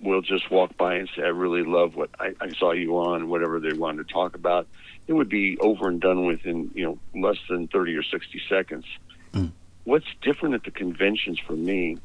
will 0.00 0.20
just 0.20 0.50
walk 0.50 0.76
by 0.76 0.96
and 0.96 1.08
say, 1.16 1.22
"I 1.22 1.28
really 1.28 1.62
love 1.62 1.96
what 1.96 2.10
I, 2.20 2.34
I 2.42 2.50
saw 2.50 2.72
you 2.72 2.98
on." 2.98 3.28
Whatever 3.28 3.58
they 3.58 3.72
wanted 3.72 4.06
to 4.06 4.12
talk 4.12 4.34
about, 4.34 4.66
it 5.06 5.14
would 5.14 5.30
be 5.30 5.56
over 5.58 5.88
and 5.88 5.98
done 5.98 6.26
with 6.26 6.44
in 6.44 6.70
you 6.74 6.84
know 6.84 6.98
less 7.18 7.38
than 7.48 7.68
thirty 7.68 7.94
or 7.94 8.02
sixty 8.02 8.40
seconds. 8.50 8.84
Mm. 9.32 9.52
What's 9.84 10.06
different 10.20 10.54
at 10.56 10.64
the 10.64 10.70
conventions 10.70 11.38
for 11.38 11.54
me 11.54 11.96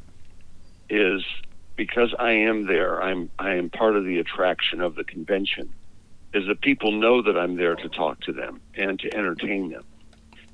is 0.90 1.24
because 1.76 2.14
I 2.18 2.32
am 2.32 2.68
there. 2.68 3.02
I'm 3.02 3.30
I 3.38 3.56
am 3.56 3.70
part 3.70 3.96
of 3.96 4.06
the 4.06 4.20
attraction 4.20 4.82
of 4.82 4.96
the 4.96 5.04
convention. 5.04 5.70
Is 6.34 6.46
that 6.48 6.62
people 6.62 6.92
know 6.92 7.22
that 7.22 7.38
I'm 7.38 7.56
there 7.56 7.76
to 7.76 7.90
talk 7.90 8.20
to 8.22 8.34
them 8.34 8.60
and 8.76 9.00
to 9.00 9.14
entertain 9.14 9.70
them, 9.70 9.84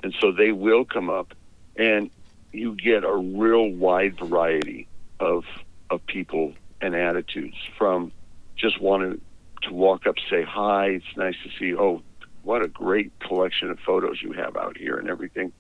and 0.04 0.14
so 0.20 0.32
they 0.32 0.52
will 0.52 0.86
come 0.86 1.10
up, 1.10 1.34
and 1.76 2.10
you 2.52 2.76
get 2.76 3.04
a 3.04 3.16
real 3.16 3.70
wide 3.70 4.18
variety 4.18 4.88
of 5.20 5.46
of 5.90 6.06
people 6.06 6.54
and 6.82 6.96
attitudes 6.96 7.58
from 7.78 8.12
just 8.56 8.80
wanting 8.80 9.22
to 9.64 9.74
walk 9.74 10.06
up, 10.06 10.16
say 10.30 10.44
hi. 10.44 10.88
It's 10.88 11.18
nice 11.18 11.36
to 11.44 11.50
see. 11.58 11.76
Oh, 11.76 12.02
what 12.44 12.62
a 12.62 12.68
great 12.68 13.12
collection 13.20 13.72
of 13.72 13.80
photos 13.80 14.22
you 14.22 14.34
have 14.34 14.56
out 14.58 14.78
here 14.78 14.98
and 14.98 15.10
everything, 15.10 15.52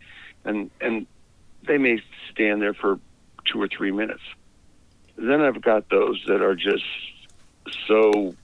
and 0.46 0.70
and 0.80 1.08
they 1.65 1.77
may 1.77 2.01
stand 2.32 2.62
there 2.62 2.74
for 2.74 3.00
two 3.46 3.62
or 3.62 3.68
three 3.68 3.92
minutes. 3.92 4.22
Then 5.15 5.41
I've 5.41 5.62
got 5.62 5.89
those 5.89 6.24
that 6.27 6.41
are 6.41 6.55
just 6.55 6.84
so 7.88 8.36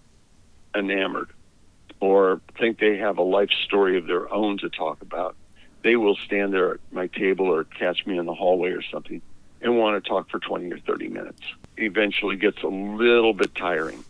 enamored 0.75 1.29
or 1.99 2.41
think 2.57 2.79
they 2.79 2.97
have 2.97 3.17
a 3.17 3.23
life 3.23 3.49
story 3.65 3.97
of 3.97 4.07
their 4.07 4.31
own 4.31 4.57
to 4.59 4.69
talk 4.69 5.01
about. 5.01 5.35
They 5.83 5.95
will 5.95 6.15
stand 6.15 6.53
there 6.53 6.75
at 6.75 6.79
my 6.91 7.07
table 7.07 7.47
or 7.47 7.63
catch 7.63 8.05
me 8.05 8.17
in 8.17 8.25
the 8.25 8.33
hallway 8.33 8.69
or 8.71 8.81
something 8.81 9.21
and 9.61 9.77
want 9.77 10.01
to 10.01 10.07
talk 10.07 10.29
for 10.29 10.39
20 10.39 10.71
or 10.71 10.79
30 10.79 11.09
minutes. 11.09 11.41
Eventually 11.77 12.35
gets 12.35 12.61
a 12.63 12.67
little 12.67 13.33
bit 13.33 13.55
tiring 13.55 14.03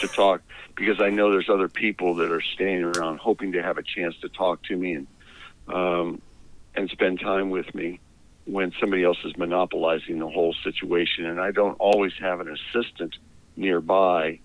to 0.00 0.08
talk 0.14 0.42
because 0.76 1.00
I 1.00 1.10
know 1.10 1.30
there's 1.30 1.50
other 1.50 1.68
people 1.68 2.14
that 2.16 2.30
are 2.30 2.40
standing 2.40 2.84
around 2.84 3.18
hoping 3.18 3.52
to 3.52 3.62
have 3.62 3.78
a 3.78 3.82
chance 3.82 4.16
to 4.20 4.28
talk 4.28 4.62
to 4.64 4.76
me 4.76 4.94
and 4.94 5.06
um, 5.68 6.22
and 6.74 6.88
spend 6.88 7.20
time 7.20 7.50
with 7.50 7.74
me 7.74 8.00
when 8.48 8.72
somebody 8.80 9.04
else 9.04 9.18
is 9.24 9.36
monopolizing 9.36 10.18
the 10.18 10.28
whole 10.28 10.54
situation. 10.64 11.26
And 11.26 11.40
I 11.40 11.50
don't 11.50 11.74
always 11.78 12.12
have 12.20 12.40
an 12.40 12.48
assistant 12.48 13.16
nearby, 13.56 14.40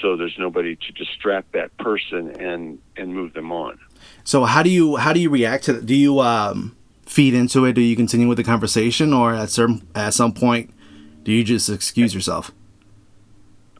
so 0.00 0.16
there's 0.16 0.36
nobody 0.38 0.76
to 0.76 0.92
distract 0.92 1.52
that 1.52 1.76
person 1.78 2.30
and 2.40 2.78
and 2.96 3.14
move 3.14 3.32
them 3.34 3.52
on. 3.52 3.78
So 4.24 4.44
how 4.44 4.62
do 4.62 4.70
you 4.70 4.96
how 4.96 5.12
do 5.12 5.20
you 5.20 5.30
react 5.30 5.64
to 5.64 5.74
that? 5.74 5.86
Do 5.86 5.94
you 5.94 6.20
um, 6.20 6.76
feed 7.04 7.34
into 7.34 7.64
it? 7.64 7.74
Do 7.74 7.80
you 7.80 7.94
continue 7.94 8.26
with 8.26 8.38
the 8.38 8.44
conversation, 8.44 9.12
or 9.12 9.32
at 9.34 9.50
certain 9.50 9.86
at 9.94 10.12
some 10.12 10.32
point, 10.32 10.72
do 11.22 11.32
you 11.32 11.44
just 11.44 11.68
excuse 11.68 12.14
yourself? 12.14 12.50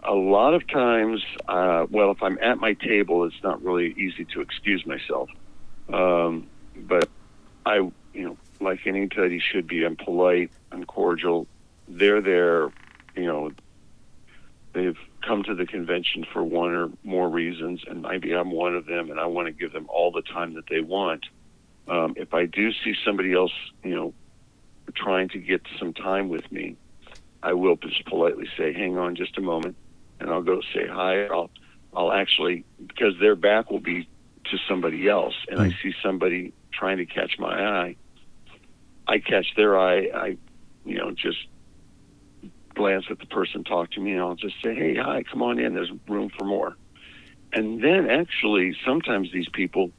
A 0.04 0.14
lot 0.14 0.54
of 0.54 0.64
times, 0.68 1.20
uh, 1.48 1.86
well, 1.90 2.12
if 2.12 2.22
I'm 2.22 2.38
at 2.40 2.58
my 2.58 2.74
table, 2.74 3.24
it's 3.24 3.42
not 3.42 3.60
really 3.64 3.92
easy 3.98 4.24
to 4.26 4.40
excuse 4.40 4.86
myself. 4.86 5.28
Um, 5.92 6.46
but 6.76 7.08
I, 7.64 7.76
you 7.76 7.92
know, 8.14 8.36
like 8.60 8.86
anybody 8.86 9.40
should 9.40 9.66
be, 9.66 9.84
I'm 9.84 9.96
polite, 9.96 10.50
I'm 10.72 10.84
cordial. 10.84 11.46
They're 11.88 12.20
there, 12.20 12.70
you 13.14 13.26
know, 13.26 13.52
they've 14.72 14.98
come 15.26 15.42
to 15.44 15.54
the 15.54 15.66
convention 15.66 16.24
for 16.32 16.42
one 16.42 16.74
or 16.74 16.90
more 17.02 17.28
reasons, 17.28 17.82
and 17.88 18.02
maybe 18.02 18.32
I'm 18.32 18.50
one 18.50 18.76
of 18.76 18.86
them, 18.86 19.10
and 19.10 19.18
I 19.18 19.26
want 19.26 19.46
to 19.46 19.52
give 19.52 19.72
them 19.72 19.86
all 19.88 20.12
the 20.12 20.22
time 20.22 20.54
that 20.54 20.68
they 20.68 20.80
want. 20.80 21.24
Um, 21.88 22.14
if 22.16 22.34
I 22.34 22.46
do 22.46 22.72
see 22.72 22.94
somebody 23.04 23.32
else, 23.32 23.52
you 23.82 23.94
know, 23.94 24.14
trying 24.94 25.28
to 25.30 25.38
get 25.38 25.62
some 25.78 25.92
time 25.92 26.28
with 26.28 26.50
me, 26.50 26.76
I 27.42 27.52
will 27.54 27.76
just 27.76 28.04
politely 28.06 28.48
say, 28.56 28.72
"Hang 28.72 28.98
on, 28.98 29.14
just 29.14 29.38
a 29.38 29.40
moment," 29.40 29.76
and 30.20 30.30
I'll 30.30 30.42
go 30.42 30.60
say 30.74 30.86
hi. 30.86 31.26
I'll, 31.26 31.50
I'll 31.94 32.12
actually 32.12 32.64
because 32.86 33.14
their 33.20 33.36
back 33.36 33.70
will 33.70 33.80
be 33.80 34.08
to 34.50 34.58
somebody 34.68 35.08
else, 35.08 35.34
and 35.48 35.60
I 35.60 35.70
hmm. 35.70 35.74
see 35.82 35.94
somebody 36.02 36.52
trying 36.72 36.98
to 36.98 37.06
catch 37.06 37.38
my 37.38 37.80
eye. 37.80 37.96
I 39.06 39.18
catch 39.18 39.46
their 39.56 39.78
eye. 39.78 40.08
I, 40.14 40.36
you 40.84 40.98
know, 40.98 41.10
just 41.12 41.38
glance 42.74 43.06
at 43.10 43.18
the 43.18 43.26
person, 43.26 43.64
talk 43.64 43.90
to 43.92 44.00
me, 44.00 44.12
and 44.12 44.20
I'll 44.20 44.34
just 44.34 44.56
say, 44.62 44.74
"Hey, 44.74 44.94
hi, 44.96 45.22
come 45.22 45.42
on 45.42 45.58
in. 45.58 45.74
There's 45.74 45.90
room 46.08 46.30
for 46.36 46.44
more." 46.44 46.76
And 47.52 47.82
then 47.82 48.10
actually, 48.10 48.76
sometimes 48.84 49.32
these 49.32 49.48
people 49.48 49.90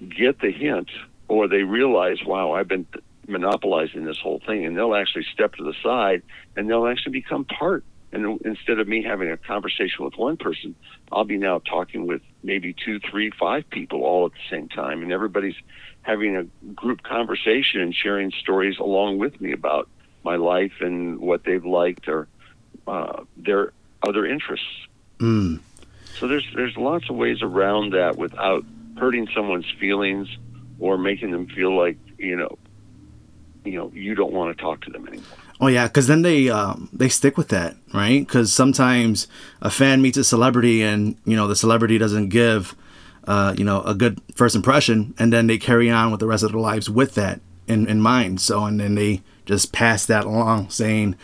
get 0.00 0.40
the 0.40 0.52
hint 0.52 0.88
or 1.28 1.48
they 1.48 1.62
realize, 1.62 2.18
wow, 2.24 2.52
I've 2.52 2.68
been 2.68 2.86
monopolizing 3.28 4.04
this 4.04 4.18
whole 4.18 4.40
thing, 4.46 4.66
and 4.66 4.76
they'll 4.76 4.94
actually 4.94 5.24
step 5.32 5.54
to 5.54 5.64
the 5.64 5.74
side 5.82 6.22
and 6.56 6.68
they'll 6.68 6.86
actually 6.86 7.12
become 7.12 7.44
part. 7.44 7.84
And 8.12 8.40
instead 8.44 8.80
of 8.80 8.88
me 8.88 9.04
having 9.04 9.30
a 9.30 9.36
conversation 9.36 10.04
with 10.04 10.14
one 10.16 10.36
person, 10.36 10.74
I'll 11.12 11.24
be 11.24 11.36
now 11.36 11.60
talking 11.60 12.08
with 12.08 12.22
maybe 12.42 12.74
two, 12.84 12.98
three, 13.08 13.30
five 13.38 13.70
people 13.70 14.02
all 14.02 14.26
at 14.26 14.32
the 14.32 14.56
same 14.56 14.68
time, 14.68 15.02
and 15.02 15.12
everybody's 15.12 15.54
having 16.02 16.36
a 16.36 16.44
group 16.72 17.02
conversation 17.02 17.80
and 17.80 17.94
sharing 17.94 18.30
stories 18.32 18.78
along 18.78 19.18
with 19.18 19.40
me 19.40 19.52
about 19.52 19.88
my 20.24 20.36
life 20.36 20.72
and 20.80 21.18
what 21.20 21.44
they've 21.44 21.64
liked 21.64 22.08
or 22.08 22.28
uh, 22.86 23.24
their 23.36 23.72
other 24.02 24.26
interests. 24.26 24.66
Mm. 25.18 25.60
So 26.18 26.28
there's 26.28 26.46
there's 26.54 26.76
lots 26.76 27.08
of 27.08 27.16
ways 27.16 27.42
around 27.42 27.92
that 27.92 28.16
without 28.16 28.64
hurting 28.96 29.28
someone's 29.34 29.70
feelings 29.78 30.28
or 30.78 30.98
making 30.98 31.30
them 31.30 31.46
feel 31.46 31.76
like 31.76 31.98
you 32.18 32.36
know, 32.36 32.58
you 33.64 33.78
know, 33.78 33.90
you 33.94 34.14
don't 34.14 34.32
want 34.32 34.56
to 34.56 34.62
talk 34.62 34.82
to 34.82 34.90
them 34.90 35.06
anymore. 35.06 35.26
Oh 35.60 35.66
yeah, 35.66 35.86
because 35.86 36.06
then 36.06 36.22
they 36.22 36.48
um, 36.48 36.88
they 36.92 37.08
stick 37.08 37.36
with 37.36 37.48
that, 37.48 37.76
right? 37.92 38.26
Because 38.26 38.52
sometimes 38.52 39.28
a 39.60 39.70
fan 39.70 40.00
meets 40.00 40.16
a 40.16 40.24
celebrity, 40.24 40.82
and 40.82 41.16
you 41.26 41.36
know 41.36 41.46
the 41.46 41.56
celebrity 41.56 41.98
doesn't 41.98 42.30
give, 42.30 42.74
uh, 43.30 43.54
you 43.56 43.64
know, 43.64 43.82
a 43.82 43.94
good 43.94 44.20
first 44.34 44.56
impression, 44.56 45.14
and 45.18 45.32
then 45.32 45.46
they 45.46 45.58
carry 45.58 45.90
on 45.90 46.10
with 46.10 46.20
the 46.20 46.26
rest 46.26 46.42
of 46.42 46.52
their 46.52 46.60
lives 46.60 46.90
with 46.90 47.14
that 47.14 47.40
in, 47.68 47.86
in 47.86 48.00
mind. 48.00 48.40
So, 48.40 48.64
and 48.64 48.80
then 48.80 48.94
they 48.96 49.22
just 49.46 49.72
pass 49.72 50.06
that 50.06 50.24
along, 50.24 50.70
saying, 50.70 51.16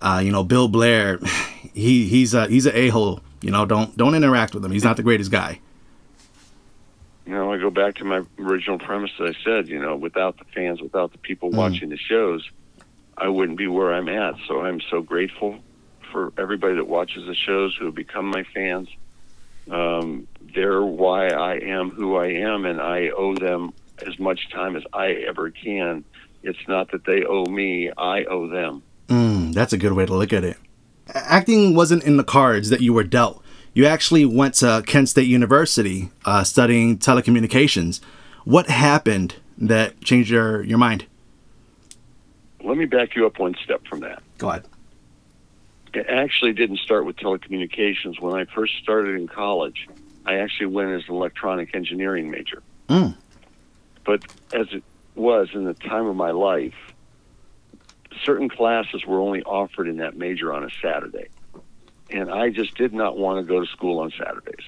uh, 0.00 0.20
you 0.22 0.30
know, 0.30 0.44
Bill 0.44 0.68
Blair, 0.68 1.18
he 1.74 2.06
he's 2.06 2.34
a 2.34 2.46
he's 2.46 2.66
an 2.66 2.76
a 2.76 2.88
hole. 2.90 3.20
You 3.40 3.50
know, 3.50 3.66
don't 3.66 3.96
don't 3.96 4.14
interact 4.14 4.54
with 4.54 4.64
him. 4.64 4.70
He's 4.70 4.84
not 4.84 4.96
the 4.96 5.02
greatest 5.02 5.30
guy 5.30 5.60
you 7.28 7.34
know, 7.34 7.52
I 7.52 7.58
go 7.58 7.68
back 7.68 7.96
to 7.96 8.04
my 8.04 8.22
original 8.38 8.78
premise 8.78 9.10
that 9.18 9.36
I 9.36 9.44
said, 9.44 9.68
you 9.68 9.78
know, 9.78 9.96
without 9.96 10.38
the 10.38 10.46
fans, 10.46 10.80
without 10.80 11.12
the 11.12 11.18
people 11.18 11.50
mm. 11.50 11.56
watching 11.56 11.90
the 11.90 11.98
shows, 11.98 12.48
I 13.18 13.28
wouldn't 13.28 13.58
be 13.58 13.66
where 13.66 13.92
I'm 13.92 14.08
at. 14.08 14.36
So 14.46 14.62
I'm 14.62 14.80
so 14.80 15.02
grateful 15.02 15.58
for 16.10 16.32
everybody 16.38 16.76
that 16.76 16.88
watches 16.88 17.26
the 17.26 17.34
shows 17.34 17.76
who 17.76 17.84
have 17.84 17.94
become 17.94 18.30
my 18.30 18.44
fans. 18.54 18.88
Um, 19.70 20.26
they're 20.54 20.82
why 20.82 21.28
I 21.28 21.56
am 21.56 21.90
who 21.90 22.16
I 22.16 22.28
am, 22.28 22.64
and 22.64 22.80
I 22.80 23.08
owe 23.08 23.34
them 23.34 23.72
as 24.06 24.18
much 24.18 24.50
time 24.50 24.76
as 24.76 24.84
I 24.92 25.12
ever 25.26 25.50
can. 25.50 26.04
It's 26.42 26.68
not 26.68 26.92
that 26.92 27.04
they 27.04 27.24
owe 27.24 27.44
me, 27.44 27.90
I 27.96 28.24
owe 28.24 28.48
them. 28.48 28.82
Mm, 29.08 29.54
that's 29.54 29.72
a 29.72 29.78
good 29.78 29.92
way 29.92 30.06
to 30.06 30.14
look 30.14 30.32
at 30.32 30.44
it. 30.44 30.56
Acting 31.14 31.74
wasn't 31.74 32.04
in 32.04 32.16
the 32.16 32.24
cards 32.24 32.68
that 32.70 32.80
you 32.80 32.92
were 32.92 33.04
dealt 33.04 33.42
you 33.78 33.86
actually 33.86 34.24
went 34.24 34.54
to 34.54 34.82
Kent 34.88 35.08
State 35.08 35.28
University 35.28 36.10
uh, 36.24 36.42
studying 36.42 36.98
telecommunications. 36.98 38.00
What 38.44 38.68
happened 38.68 39.36
that 39.56 40.00
changed 40.00 40.30
your, 40.30 40.64
your 40.64 40.78
mind? 40.78 41.06
Let 42.64 42.76
me 42.76 42.86
back 42.86 43.14
you 43.14 43.24
up 43.24 43.38
one 43.38 43.54
step 43.62 43.86
from 43.86 44.00
that. 44.00 44.20
Go 44.38 44.50
ahead. 44.50 44.64
It 45.94 46.06
actually 46.08 46.54
didn't 46.54 46.78
start 46.78 47.06
with 47.06 47.16
telecommunications. 47.18 48.20
When 48.20 48.34
I 48.34 48.46
first 48.46 48.74
started 48.82 49.14
in 49.14 49.28
college, 49.28 49.88
I 50.28 50.36
actually 50.36 50.66
went 50.66 50.90
as 50.90 51.08
an 51.08 51.14
electronic 51.14 51.74
engineering 51.74 52.30
major. 52.30 52.62
Mm. 52.88 53.16
But 54.04 54.24
as 54.52 54.66
it 54.72 54.82
was 55.14 55.48
in 55.54 55.64
the 55.64 55.74
time 55.74 56.06
of 56.06 56.16
my 56.16 56.30
life, 56.30 56.74
certain 58.24 58.48
classes 58.48 59.04
were 59.06 59.20
only 59.20 59.42
offered 59.42 59.88
in 59.88 59.98
that 59.98 60.16
major 60.16 60.52
on 60.52 60.64
a 60.64 60.70
Saturday 60.82 61.28
and 62.10 62.30
I 62.30 62.50
just 62.50 62.74
did 62.76 62.94
not 62.94 63.18
want 63.18 63.44
to 63.44 63.48
go 63.48 63.60
to 63.60 63.66
school 63.66 64.00
on 64.00 64.12
Saturdays. 64.16 64.64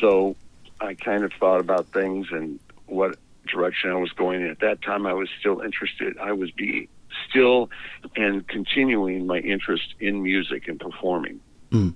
So 0.00 0.36
I 0.80 0.94
kind 0.94 1.24
of 1.24 1.32
thought 1.38 1.60
about 1.60 1.88
things 1.88 2.28
and 2.32 2.58
what 2.86 3.16
direction 3.46 3.90
I 3.90 3.94
was 3.94 4.12
going. 4.12 4.42
And 4.42 4.50
at 4.50 4.60
that 4.60 4.82
time, 4.82 5.06
I 5.06 5.12
was 5.12 5.28
still 5.38 5.60
interested. 5.60 6.16
I 6.18 6.32
was 6.32 6.50
be 6.50 6.88
still 7.28 7.70
and 8.16 8.46
continuing 8.48 9.26
my 9.26 9.38
interest 9.38 9.94
in 10.00 10.22
music 10.22 10.68
and 10.68 10.80
performing. 10.80 11.40
Mm. 11.70 11.94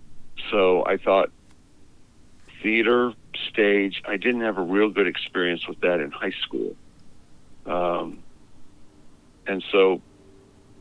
So 0.50 0.84
I 0.86 0.96
thought 0.96 1.30
theater, 2.64 3.12
stage. 3.50 4.02
I 4.08 4.16
didn't 4.16 4.40
have 4.40 4.58
a 4.58 4.62
real 4.62 4.88
good 4.88 5.06
experience 5.06 5.68
with 5.68 5.80
that 5.82 6.00
in 6.00 6.10
high 6.10 6.32
school. 6.42 6.74
Um, 7.66 8.24
and 9.46 9.62
so 9.70 10.00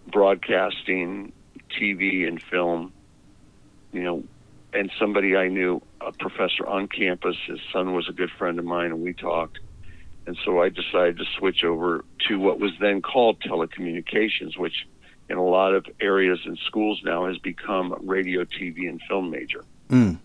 broadcasting, 0.08 1.34
TV, 1.70 2.26
and 2.28 2.42
film, 2.42 2.94
you 3.92 4.02
know, 4.04 4.24
and 4.74 4.90
somebody 4.98 5.36
I 5.36 5.50
knew, 5.50 5.82
a 6.02 6.12
professor 6.14 6.66
on 6.66 6.88
campus, 6.88 7.36
his 7.46 7.60
son 7.72 7.94
was 7.94 8.08
a 8.10 8.14
good 8.14 8.32
friend 8.32 8.58
of 8.58 8.66
mine, 8.66 8.88
and 8.88 9.02
we 9.02 9.14
talked. 9.14 9.60
And 10.26 10.38
so 10.46 10.62
I 10.62 10.70
decided 10.70 11.18
to 11.18 11.26
switch 11.38 11.66
over 11.66 12.06
to 12.30 12.40
what 12.40 12.60
was 12.60 12.72
then 12.80 13.02
called 13.02 13.42
telecommunications, 13.42 14.58
which 14.58 14.88
in 15.30 15.38
a 15.38 15.44
lot 15.44 15.74
of 15.74 15.86
areas 16.00 16.40
and 16.46 16.58
schools 16.66 17.02
now 17.04 17.28
has 17.28 17.38
become 17.40 17.94
radio, 18.02 18.46
TV, 18.46 18.90
and 18.90 19.02
film 19.08 19.30
major. 19.30 19.66
Mm. 19.90 20.18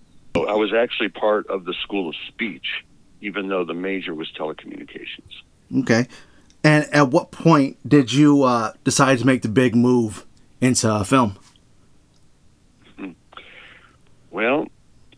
I 0.47 0.55
was 0.55 0.73
actually 0.73 1.09
part 1.09 1.47
of 1.49 1.65
the 1.65 1.75
School 1.83 2.09
of 2.09 2.15
Speech, 2.29 2.85
even 3.21 3.49
though 3.49 3.65
the 3.65 3.75
major 3.75 4.15
was 4.15 4.31
telecommunications. 4.39 5.33
Okay. 5.81 6.07
And 6.65 6.87
at 6.93 7.09
what 7.09 7.31
point 7.31 7.77
did 7.89 8.13
you 8.13 8.43
uh, 8.43 8.73
decide 8.85 9.19
to 9.19 9.27
make 9.27 9.43
the 9.43 9.49
big 9.49 9.75
move 9.75 10.27
into 10.61 10.91
uh, 10.91 11.05
film? 11.05 11.37
Well, 14.31 14.67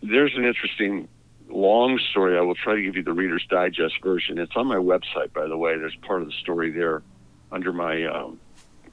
there's 0.03 0.35
an 0.37 0.45
interesting 0.45 1.09
long 1.49 1.99
story. 2.11 2.39
I 2.39 2.43
will 2.43 2.55
try 2.55 2.77
to 2.77 2.83
give 2.83 2.97
you 2.97 3.03
the 3.03 3.12
Reader's 3.12 3.45
Digest 3.50 4.03
version. 4.03 4.39
It's 4.39 4.53
on 4.57 4.67
my 4.67 4.77
website, 4.77 5.33
by 5.33 5.47
the 5.47 5.57
way. 5.57 5.77
There's 5.77 5.97
part 5.97 6.23
of 6.23 6.29
the 6.29 6.35
story 6.35 6.71
there 6.71 7.03
under 7.50 7.73
my 7.73 8.05
um, 8.05 8.39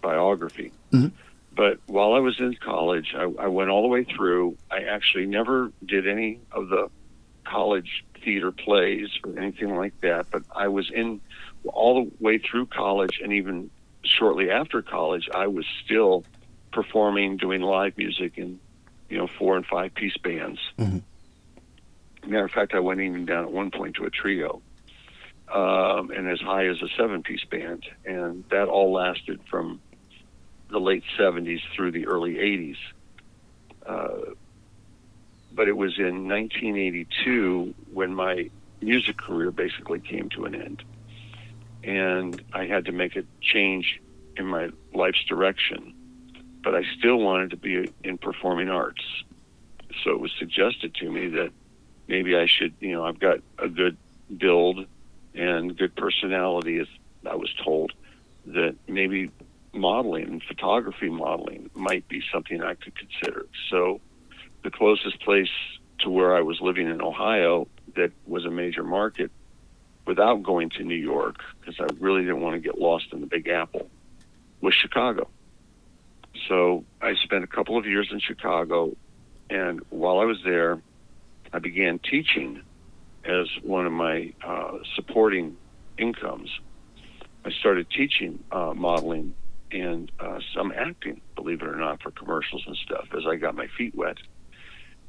biography. 0.01 0.71
Mhm. 0.91 1.11
But 1.57 1.79
while 1.87 2.13
I 2.13 2.19
was 2.19 2.39
in 2.39 2.55
college, 2.55 3.15
I, 3.17 3.23
I 3.23 3.47
went 3.47 3.71
all 3.71 3.81
the 3.81 3.87
way 3.87 4.03
through. 4.03 4.57
I 4.69 4.83
actually 4.83 5.25
never 5.25 5.71
did 5.83 6.07
any 6.07 6.39
of 6.51 6.69
the 6.69 6.89
college 7.45 8.05
theater 8.23 8.51
plays 8.51 9.09
or 9.23 9.39
anything 9.39 9.75
like 9.75 9.99
that. 10.01 10.27
But 10.29 10.43
I 10.55 10.67
was 10.67 10.91
in 10.91 11.19
all 11.65 12.05
the 12.05 12.11
way 12.19 12.37
through 12.37 12.67
college, 12.67 13.19
and 13.23 13.33
even 13.33 13.71
shortly 14.03 14.51
after 14.51 14.83
college, 14.83 15.27
I 15.33 15.47
was 15.47 15.65
still 15.83 16.23
performing, 16.71 17.37
doing 17.37 17.61
live 17.61 17.97
music, 17.97 18.37
in, 18.37 18.59
you 19.09 19.17
know, 19.17 19.27
four 19.39 19.57
and 19.57 19.65
five 19.65 19.95
piece 19.95 20.17
bands. 20.17 20.59
Mhm. 20.77 21.01
Matter 22.27 22.45
of 22.45 22.51
fact, 22.51 22.75
I 22.75 22.79
went 22.81 23.01
even 23.01 23.25
down 23.25 23.45
at 23.45 23.51
one 23.51 23.71
point 23.71 23.95
to 23.95 24.05
a 24.05 24.11
trio, 24.11 24.61
um, 25.51 26.11
and 26.11 26.27
as 26.29 26.39
high 26.39 26.67
as 26.67 26.83
a 26.83 26.87
seven 26.89 27.23
piece 27.23 27.45
band, 27.45 27.83
and 28.05 28.43
that 28.51 28.67
all 28.67 28.91
lasted 28.93 29.39
from 29.49 29.81
the 30.69 30.79
late 30.79 31.03
70s 31.17 31.61
through 31.75 31.91
the 31.91 32.07
early 32.07 32.35
80s. 32.35 32.77
Uh, 33.85 34.33
but 35.53 35.67
it 35.67 35.75
was 35.75 35.97
in 35.97 36.27
1982 36.27 37.73
when 37.93 38.13
my 38.13 38.49
music 38.81 39.17
career 39.17 39.51
basically 39.51 39.99
came 39.99 40.29
to 40.29 40.45
an 40.45 40.55
end. 40.55 40.83
And 41.83 42.41
I 42.53 42.65
had 42.65 42.85
to 42.85 42.91
make 42.91 43.15
a 43.15 43.23
change 43.41 44.01
in 44.35 44.45
my 44.45 44.69
life's 44.93 45.23
direction. 45.23 45.93
But 46.63 46.75
I 46.75 46.83
still 46.97 47.17
wanted 47.17 47.51
to 47.51 47.57
be 47.57 47.91
in 48.03 48.17
performing 48.17 48.69
arts. 48.69 49.03
So 50.03 50.11
it 50.11 50.19
was 50.19 50.31
suggested 50.37 50.93
to 50.95 51.09
me 51.09 51.27
that 51.29 51.51
maybe 52.07 52.35
I 52.35 52.45
should, 52.45 52.73
you 52.79 52.91
know, 52.91 53.05
I've 53.05 53.19
got 53.19 53.39
a 53.57 53.67
good 53.67 53.97
build 54.35 54.85
and 55.33 55.77
good 55.77 55.95
personality, 55.95 56.79
as 56.79 56.87
I 57.29 57.35
was 57.35 57.53
told, 57.63 57.93
that 58.47 58.75
maybe 58.87 59.31
modeling 59.73 60.23
and 60.25 60.43
photography 60.43 61.09
modeling 61.09 61.69
might 61.73 62.07
be 62.07 62.21
something 62.31 62.63
I 62.63 62.75
could 62.75 62.93
consider. 62.95 63.45
So 63.69 64.01
the 64.63 64.71
closest 64.71 65.19
place 65.21 65.49
to 65.99 66.09
where 66.09 66.35
I 66.35 66.41
was 66.41 66.59
living 66.61 66.87
in 66.87 67.01
Ohio 67.01 67.67
that 67.95 68.11
was 68.25 68.45
a 68.45 68.51
major 68.51 68.83
market 68.83 69.31
without 70.05 70.41
going 70.43 70.69
to 70.69 70.83
New 70.83 70.95
York, 70.95 71.37
because 71.59 71.79
I 71.79 71.87
really 71.99 72.21
didn't 72.21 72.41
want 72.41 72.55
to 72.55 72.59
get 72.59 72.77
lost 72.79 73.07
in 73.11 73.19
the 73.19 73.27
Big 73.27 73.47
Apple, 73.47 73.89
was 74.61 74.73
Chicago. 74.73 75.29
So 76.47 76.85
I 77.01 77.15
spent 77.15 77.43
a 77.43 77.47
couple 77.47 77.77
of 77.77 77.85
years 77.85 78.09
in 78.11 78.19
Chicago, 78.19 78.95
and 79.49 79.81
while 79.89 80.19
I 80.19 80.25
was 80.25 80.37
there, 80.45 80.81
I 81.51 81.59
began 81.59 81.99
teaching 81.99 82.61
as 83.25 83.47
one 83.63 83.85
of 83.85 83.91
my 83.91 84.33
uh, 84.45 84.77
supporting 84.95 85.57
incomes. 85.97 86.49
I 87.43 87.51
started 87.51 87.89
teaching 87.89 88.43
uh, 88.51 88.73
modeling 88.75 89.35
and 89.71 90.11
uh, 90.19 90.39
some 90.55 90.71
acting, 90.71 91.21
believe 91.35 91.61
it 91.61 91.67
or 91.67 91.75
not, 91.75 92.01
for 92.01 92.11
commercials 92.11 92.63
and 92.65 92.75
stuff 92.77 93.07
as 93.15 93.23
I 93.27 93.35
got 93.35 93.55
my 93.55 93.67
feet 93.77 93.95
wet. 93.95 94.17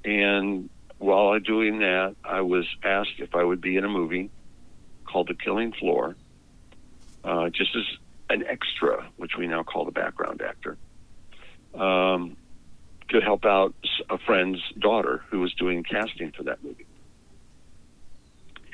And 0.05 0.69
while 0.99 1.29
I'm 1.29 1.43
doing 1.43 1.81
that, 1.81 2.17
I 2.25 2.41
was 2.41 2.67
asked 2.83 3.19
if 3.19 3.35
I 3.35 3.45
would 3.45 3.61
be 3.61 3.77
in 3.77 3.85
a 3.85 3.89
movie 3.89 4.31
called 5.05 5.29
The 5.29 5.35
Killing 5.35 5.73
Floor, 5.73 6.17
uh, 7.25 7.49
just 7.51 7.75
as 7.77 7.85
an 8.31 8.45
extra, 8.47 9.09
which 9.17 9.33
we 9.39 9.47
now 9.47 9.63
call 9.63 9.85
the 9.85 9.93
background 9.93 10.43
actor, 10.43 10.77
um, 11.75 12.37
to 13.09 13.21
help 13.21 13.45
out 13.45 13.75
a 14.11 14.19
friend's 14.19 14.61
daughter 14.79 15.23
who 15.31 15.41
was 15.41 15.55
doing 15.55 15.83
casting 15.83 16.33
for 16.33 16.43
that 16.45 16.63
movie. 16.63 16.87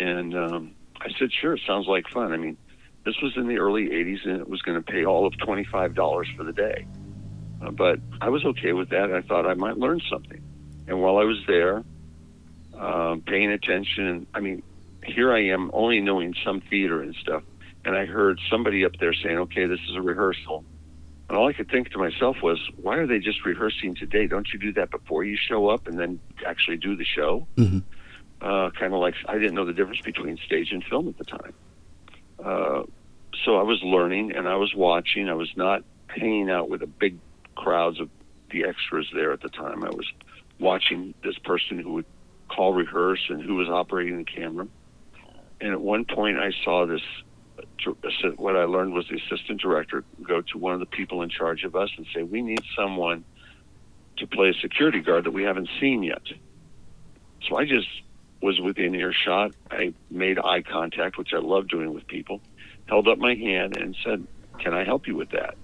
And 0.00 0.36
um, 0.36 0.72
I 1.00 1.08
said, 1.18 1.30
sure, 1.32 1.56
sounds 1.66 1.86
like 1.86 2.08
fun. 2.08 2.32
I 2.32 2.36
mean, 2.36 2.56
this 3.04 3.20
was 3.22 3.36
in 3.36 3.48
the 3.48 3.58
early 3.58 3.88
80s 3.88 4.24
and 4.24 4.40
it 4.40 4.48
was 4.48 4.62
going 4.62 4.82
to 4.82 4.92
pay 4.92 5.04
all 5.04 5.26
of 5.26 5.34
$25 5.34 6.36
for 6.36 6.44
the 6.44 6.52
day. 6.52 6.86
Uh, 7.62 7.70
but 7.70 8.00
I 8.20 8.28
was 8.30 8.44
okay 8.44 8.72
with 8.72 8.90
that. 8.90 9.12
I 9.12 9.20
thought 9.20 9.46
I 9.46 9.54
might 9.54 9.78
learn 9.78 10.00
something. 10.10 10.42
And 10.86 11.00
while 11.00 11.18
I 11.18 11.24
was 11.24 11.38
there, 11.46 11.84
um, 12.78 13.20
paying 13.22 13.50
attention, 13.50 14.26
I 14.34 14.40
mean, 14.40 14.62
here 15.04 15.32
I 15.32 15.46
am 15.46 15.70
only 15.72 16.00
knowing 16.00 16.34
some 16.44 16.60
theater 16.62 17.00
and 17.02 17.14
stuff. 17.16 17.42
And 17.84 17.94
I 17.94 18.06
heard 18.06 18.40
somebody 18.50 18.84
up 18.84 18.92
there 18.98 19.12
saying, 19.12 19.38
okay, 19.38 19.66
this 19.66 19.80
is 19.88 19.96
a 19.96 20.02
rehearsal. 20.02 20.64
And 21.28 21.38
all 21.38 21.48
I 21.48 21.52
could 21.52 21.70
think 21.70 21.90
to 21.90 21.98
myself 21.98 22.36
was, 22.42 22.58
why 22.76 22.96
are 22.96 23.06
they 23.06 23.18
just 23.18 23.44
rehearsing 23.44 23.94
today? 23.94 24.26
Don't 24.26 24.48
you 24.52 24.58
do 24.58 24.72
that 24.74 24.90
before 24.90 25.24
you 25.24 25.36
show 25.36 25.68
up 25.68 25.86
and 25.86 25.98
then 25.98 26.20
actually 26.46 26.76
do 26.78 26.96
the 26.96 27.04
show? 27.04 27.46
Mhm. 27.56 27.82
Uh, 28.40 28.70
kind 28.70 28.92
of 28.92 29.00
like 29.00 29.14
I 29.26 29.38
didn't 29.38 29.54
know 29.54 29.64
the 29.64 29.72
difference 29.72 30.00
between 30.02 30.36
stage 30.38 30.70
and 30.72 30.84
film 30.84 31.08
at 31.08 31.16
the 31.16 31.24
time. 31.24 31.54
Uh, 32.42 32.84
so 33.44 33.56
I 33.56 33.62
was 33.62 33.82
learning 33.82 34.32
and 34.32 34.48
I 34.48 34.56
was 34.56 34.74
watching. 34.74 35.28
I 35.28 35.34
was 35.34 35.50
not 35.56 35.82
hanging 36.08 36.50
out 36.50 36.68
with 36.68 36.80
the 36.80 36.86
big 36.86 37.18
crowds 37.54 38.00
of 38.00 38.08
the 38.50 38.64
extras 38.64 39.08
there 39.12 39.32
at 39.32 39.40
the 39.40 39.48
time. 39.48 39.84
I 39.84 39.90
was 39.90 40.06
watching 40.58 41.14
this 41.22 41.38
person 41.38 41.78
who 41.78 41.94
would 41.94 42.06
call 42.48 42.72
rehearse 42.72 43.20
and 43.28 43.42
who 43.42 43.56
was 43.56 43.68
operating 43.68 44.18
the 44.18 44.24
camera. 44.24 44.66
And 45.60 45.72
at 45.72 45.80
one 45.80 46.04
point, 46.04 46.38
I 46.38 46.52
saw 46.64 46.86
this. 46.86 47.02
What 48.36 48.56
I 48.56 48.64
learned 48.64 48.94
was 48.94 49.06
the 49.08 49.16
assistant 49.16 49.60
director 49.60 50.04
go 50.22 50.40
to 50.40 50.58
one 50.58 50.74
of 50.74 50.80
the 50.80 50.86
people 50.86 51.22
in 51.22 51.30
charge 51.30 51.64
of 51.64 51.74
us 51.76 51.90
and 51.96 52.06
say, 52.14 52.22
"We 52.22 52.42
need 52.42 52.62
someone 52.76 53.24
to 54.16 54.26
play 54.26 54.50
a 54.50 54.54
security 54.54 55.00
guard 55.00 55.24
that 55.24 55.30
we 55.30 55.44
haven't 55.44 55.68
seen 55.80 56.02
yet." 56.02 56.22
So 57.48 57.56
I 57.56 57.64
just 57.64 57.88
was 58.44 58.60
within 58.60 58.94
earshot. 58.94 59.52
I 59.70 59.94
made 60.10 60.38
eye 60.38 60.60
contact, 60.60 61.16
which 61.16 61.32
I 61.32 61.38
love 61.38 61.66
doing 61.66 61.94
with 61.94 62.06
people. 62.06 62.42
Held 62.86 63.08
up 63.08 63.16
my 63.16 63.34
hand 63.34 63.78
and 63.78 63.96
said, 64.04 64.26
"Can 64.58 64.74
I 64.74 64.84
help 64.84 65.06
you 65.06 65.16
with 65.16 65.30
that?" 65.30 65.56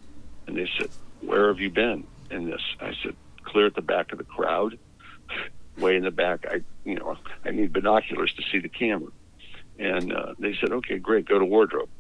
And 0.47 0.57
they 0.57 0.67
said, 0.79 0.89
"Where 1.21 1.49
have 1.49 1.61
you 1.61 1.69
been 1.69 2.07
in 2.31 2.49
this?" 2.49 2.63
I 2.81 2.95
said, 3.03 3.15
"Clear 3.43 3.67
at 3.67 3.75
the 3.75 3.83
back 3.83 4.13
of 4.13 4.19
the 4.19 4.25
crowd, 4.25 4.79
way 5.77 5.95
in 5.95 6.05
the 6.05 6.11
back. 6.11 6.47
I, 6.51 6.63
you 6.87 6.95
know, 6.95 7.19
I 7.45 7.51
need 7.51 7.75
binoculars 7.75 8.33
to 8.33 8.43
see 8.51 8.61
the 8.61 8.71
camera." 8.71 9.13
And 9.79 10.11
uh, 10.15 10.35
they 10.39 10.55
said, 10.59 10.73
"Okay, 10.73 10.99
great. 10.99 11.27
Go 11.27 11.39
to 11.39 11.45
wardrobe." 11.45 11.91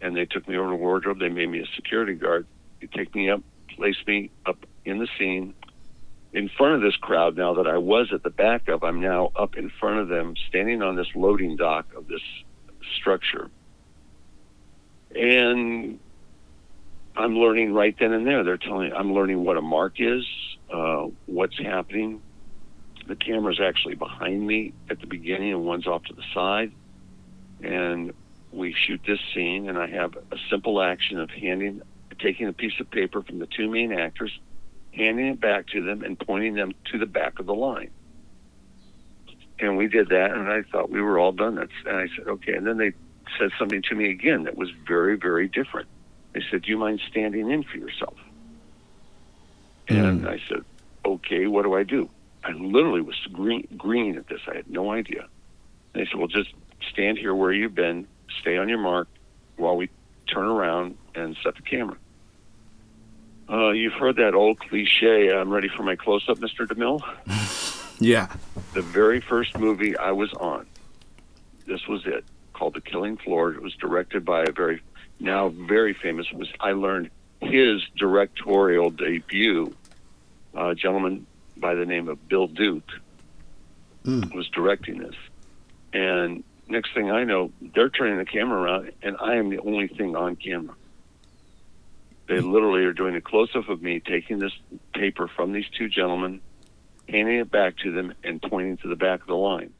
And 0.00 0.16
they 0.16 0.24
took 0.24 0.48
me 0.48 0.56
over 0.56 0.70
to 0.70 0.76
wardrobe. 0.76 1.18
They 1.18 1.28
made 1.28 1.50
me 1.50 1.60
a 1.60 1.66
security 1.76 2.14
guard. 2.14 2.46
They 2.80 2.86
take 2.86 3.14
me 3.14 3.28
up, 3.28 3.42
place 3.76 4.00
me 4.06 4.30
up 4.46 4.64
in 4.86 4.96
the 4.98 5.08
scene, 5.18 5.52
in 6.34 6.48
front 6.48 6.74
of 6.74 6.80
this 6.82 6.96
crowd 6.96 7.36
now 7.36 7.54
that 7.54 7.68
I 7.68 7.78
was 7.78 8.08
at 8.12 8.24
the 8.24 8.30
back 8.30 8.66
of, 8.68 8.82
I'm 8.82 9.00
now 9.00 9.30
up 9.36 9.56
in 9.56 9.70
front 9.70 10.00
of 10.00 10.08
them, 10.08 10.34
standing 10.48 10.82
on 10.82 10.96
this 10.96 11.06
loading 11.14 11.56
dock 11.56 11.94
of 11.94 12.08
this 12.08 12.20
structure. 12.98 13.50
And 15.14 16.00
I'm 17.16 17.36
learning 17.36 17.72
right 17.72 17.94
then 17.98 18.12
and 18.12 18.26
there. 18.26 18.42
They're 18.42 18.56
telling 18.56 18.92
I'm 18.92 19.14
learning 19.14 19.44
what 19.44 19.56
a 19.56 19.62
mark 19.62 19.94
is, 20.00 20.24
uh, 20.72 21.06
what's 21.26 21.56
happening. 21.56 22.20
The 23.06 23.14
camera's 23.14 23.60
actually 23.60 23.94
behind 23.94 24.44
me 24.44 24.72
at 24.90 25.00
the 25.00 25.06
beginning, 25.06 25.52
and 25.52 25.64
one's 25.64 25.86
off 25.86 26.02
to 26.04 26.14
the 26.14 26.24
side. 26.34 26.72
And 27.62 28.12
we 28.50 28.74
shoot 28.74 29.00
this 29.06 29.20
scene, 29.32 29.68
and 29.68 29.78
I 29.78 29.86
have 29.86 30.16
a 30.16 30.36
simple 30.50 30.82
action 30.82 31.20
of 31.20 31.30
handing, 31.30 31.82
taking 32.18 32.48
a 32.48 32.52
piece 32.52 32.80
of 32.80 32.90
paper 32.90 33.22
from 33.22 33.38
the 33.38 33.46
two 33.46 33.70
main 33.70 33.92
actors, 33.92 34.36
handing 34.96 35.26
it 35.26 35.40
back 35.40 35.66
to 35.68 35.82
them 35.82 36.02
and 36.02 36.18
pointing 36.18 36.54
them 36.54 36.72
to 36.92 36.98
the 36.98 37.06
back 37.06 37.38
of 37.38 37.46
the 37.46 37.54
line. 37.54 37.90
And 39.58 39.76
we 39.76 39.86
did 39.86 40.08
that, 40.08 40.32
and 40.32 40.48
I 40.50 40.62
thought 40.62 40.90
we 40.90 41.00
were 41.00 41.18
all 41.18 41.32
done. 41.32 41.54
That's, 41.54 41.72
and 41.86 41.96
I 41.96 42.08
said, 42.16 42.26
okay. 42.26 42.54
And 42.54 42.66
then 42.66 42.76
they 42.78 42.92
said 43.38 43.50
something 43.58 43.82
to 43.82 43.94
me 43.94 44.10
again 44.10 44.44
that 44.44 44.56
was 44.56 44.70
very, 44.86 45.16
very 45.16 45.48
different. 45.48 45.88
They 46.32 46.42
said, 46.50 46.62
"Do 46.62 46.70
you 46.70 46.76
mind 46.78 47.00
standing 47.08 47.50
in 47.50 47.62
for 47.62 47.76
yourself?" 47.78 48.16
And 49.88 50.22
Mm. 50.22 50.28
I 50.28 50.40
said, 50.48 50.64
"Okay, 51.04 51.46
what 51.46 51.62
do 51.62 51.74
I 51.74 51.84
do?" 51.84 52.10
I 52.42 52.52
literally 52.52 53.00
was 53.00 53.16
green, 53.32 53.66
green 53.76 54.16
at 54.16 54.26
this. 54.26 54.40
I 54.48 54.56
had 54.56 54.68
no 54.68 54.90
idea. 54.90 55.28
And 55.92 56.02
they 56.02 56.06
said, 56.06 56.16
"Well, 56.16 56.26
just 56.26 56.52
stand 56.90 57.18
here 57.18 57.34
where 57.34 57.52
you've 57.52 57.74
been. 57.74 58.06
Stay 58.40 58.56
on 58.56 58.68
your 58.68 58.78
mark 58.78 59.08
while 59.56 59.76
we 59.76 59.88
turn 60.26 60.46
around 60.46 60.98
and 61.14 61.36
set 61.42 61.54
the 61.54 61.62
camera." 61.62 61.96
Uh, 63.48 63.70
you've 63.70 63.92
heard 63.92 64.16
that 64.16 64.34
old 64.34 64.58
cliche, 64.58 65.30
I'm 65.32 65.50
ready 65.50 65.68
for 65.68 65.82
my 65.82 65.96
close 65.96 66.28
up, 66.28 66.38
Mr. 66.38 66.66
DeMille. 66.66 67.00
Yeah. 68.00 68.26
The 68.72 68.82
very 68.82 69.20
first 69.20 69.56
movie 69.56 69.96
I 69.96 70.10
was 70.10 70.32
on, 70.34 70.66
this 71.64 71.86
was 71.86 72.04
it, 72.06 72.24
called 72.52 72.74
The 72.74 72.80
Killing 72.80 73.16
Floor. 73.16 73.54
It 73.54 73.62
was 73.62 73.72
directed 73.76 74.24
by 74.24 74.42
a 74.42 74.50
very, 74.50 74.82
now 75.20 75.50
very 75.50 75.94
famous, 75.94 76.26
was 76.32 76.48
I 76.58 76.72
learned 76.72 77.10
his 77.40 77.82
directorial 77.96 78.90
debut, 78.90 79.72
uh, 80.56 80.70
a 80.70 80.74
gentleman 80.74 81.24
by 81.56 81.74
the 81.76 81.86
name 81.86 82.08
of 82.08 82.28
Bill 82.28 82.48
Duke 82.48 82.90
Mm. 84.04 84.34
was 84.34 84.48
directing 84.48 84.98
this. 84.98 85.14
And 85.92 86.42
next 86.68 86.92
thing 86.94 87.12
I 87.12 87.22
know, 87.22 87.52
they're 87.74 87.90
turning 87.90 88.18
the 88.18 88.24
camera 88.24 88.60
around, 88.60 88.90
and 89.02 89.16
I 89.20 89.36
am 89.36 89.50
the 89.50 89.60
only 89.60 89.86
thing 89.86 90.16
on 90.16 90.34
camera. 90.34 90.74
They 92.26 92.40
literally 92.40 92.84
are 92.84 92.92
doing 92.92 93.16
a 93.16 93.20
close 93.20 93.50
up 93.54 93.68
of 93.68 93.82
me 93.82 94.00
taking 94.00 94.38
this 94.38 94.52
paper 94.94 95.28
from 95.28 95.52
these 95.52 95.66
two 95.76 95.88
gentlemen, 95.88 96.40
handing 97.08 97.38
it 97.38 97.50
back 97.50 97.76
to 97.78 97.92
them, 97.92 98.14
and 98.24 98.40
pointing 98.40 98.78
to 98.78 98.88
the 98.88 98.96
back 98.96 99.20
of 99.20 99.26
the 99.26 99.34
line. 99.34 99.72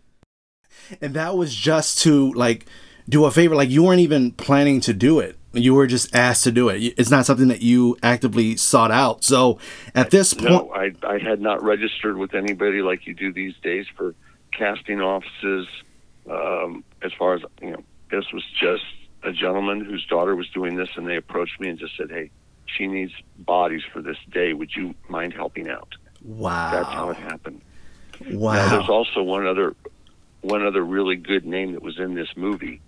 And 1.01 1.15
that 1.15 1.37
was 1.37 1.55
just 1.55 2.01
to 2.03 2.33
like 2.33 2.67
do 3.09 3.25
a 3.25 3.31
favor. 3.31 3.55
Like 3.55 3.71
you 3.71 3.83
weren't 3.83 4.01
even 4.01 4.33
planning 4.33 4.81
to 4.83 4.93
do 4.93 5.21
it. 5.21 5.39
You 5.53 5.75
were 5.75 5.87
just 5.87 6.15
asked 6.15 6.45
to 6.45 6.53
do 6.53 6.69
it. 6.69 6.95
It's 6.99 7.11
not 7.11 7.27
something 7.27 7.49
that 7.49 7.63
you 7.63 7.97
actively 8.03 8.57
sought 8.57 8.91
out. 8.91 9.23
So 9.23 9.59
at 9.95 10.11
this 10.11 10.35
point, 10.35 10.51
No, 10.51 10.73
I, 10.75 10.93
I 11.07 11.19
had 11.19 11.41
not 11.41 11.63
registered 11.63 12.17
with 12.17 12.35
anybody 12.35 12.83
like 12.83 13.07
you 13.07 13.15
do 13.15 13.33
these 13.33 13.55
days 13.63 13.87
for 13.97 14.15
casting 14.53 15.01
offices. 15.01 15.69
Um, 16.29 16.83
as 17.03 17.13
far 17.13 17.35
as, 17.35 17.43
you 17.63 17.71
know, 17.71 17.85
this 18.11 18.25
was 18.33 18.43
just 18.61 18.85
a 19.25 19.33
gentleman 19.33 19.85
whose 19.85 20.05
daughter 20.07 20.37
was 20.37 20.49
doing 20.51 20.77
this, 20.77 20.91
and 20.97 21.09
they 21.09 21.17
approached 21.17 21.59
me 21.59 21.69
and 21.69 21.79
just 21.79 21.97
said, 21.97 22.11
hey, 22.11 22.31
she 22.67 22.87
needs 22.87 23.13
bodies 23.39 23.83
for 23.93 24.01
this 24.03 24.19
day. 24.31 24.53
Would 24.53 24.75
you 24.77 24.95
mind 25.09 25.33
helping 25.33 25.69
out? 25.69 25.95
wow, 26.23 26.71
That's 26.71 26.89
how 26.89 27.11
it 27.11 27.17
happened. 27.17 27.61
Now, 28.21 28.39
wow. 28.39 28.69
there's 28.69 28.89
also 28.89 29.23
one 29.23 29.47
other 29.47 29.75
one 30.43 30.65
other 30.65 30.83
really 30.85 31.17
good 31.17 31.45
name 31.47 31.73
that 31.73 31.83
was 31.83 31.99
in 31.99 32.15
this 32.15 32.29
movie. 32.37 32.81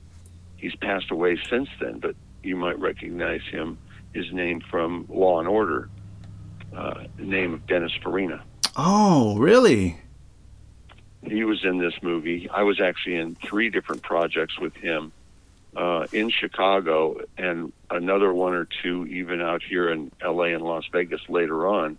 He's 0.56 0.76
passed 0.76 1.10
away 1.10 1.38
since 1.48 1.68
then, 1.80 1.98
but 1.98 2.14
you 2.42 2.54
might 2.54 2.78
recognize 2.78 3.42
him. 3.50 3.78
His 4.14 4.30
name 4.32 4.60
from 4.70 5.06
Law 5.08 5.40
and 5.40 5.48
Order, 5.48 5.88
uh, 6.74 7.04
the 7.16 7.24
name 7.24 7.52
of 7.54 7.66
Dennis 7.66 7.92
Farina. 8.02 8.42
oh, 8.76 9.36
really? 9.38 9.98
He 11.22 11.44
was 11.44 11.64
in 11.64 11.78
this 11.78 11.94
movie. 12.02 12.48
I 12.48 12.62
was 12.62 12.80
actually 12.80 13.16
in 13.16 13.34
three 13.34 13.68
different 13.68 14.02
projects 14.02 14.58
with 14.58 14.74
him 14.74 15.12
uh, 15.76 16.06
in 16.12 16.30
Chicago, 16.30 17.20
and 17.36 17.72
another 17.90 18.32
one 18.32 18.54
or 18.54 18.66
two 18.82 19.06
even 19.06 19.40
out 19.42 19.62
here 19.62 19.90
in 19.90 20.10
L.A. 20.20 20.54
and 20.54 20.62
Las 20.62 20.84
Vegas 20.90 21.20
later 21.28 21.66
on. 21.66 21.98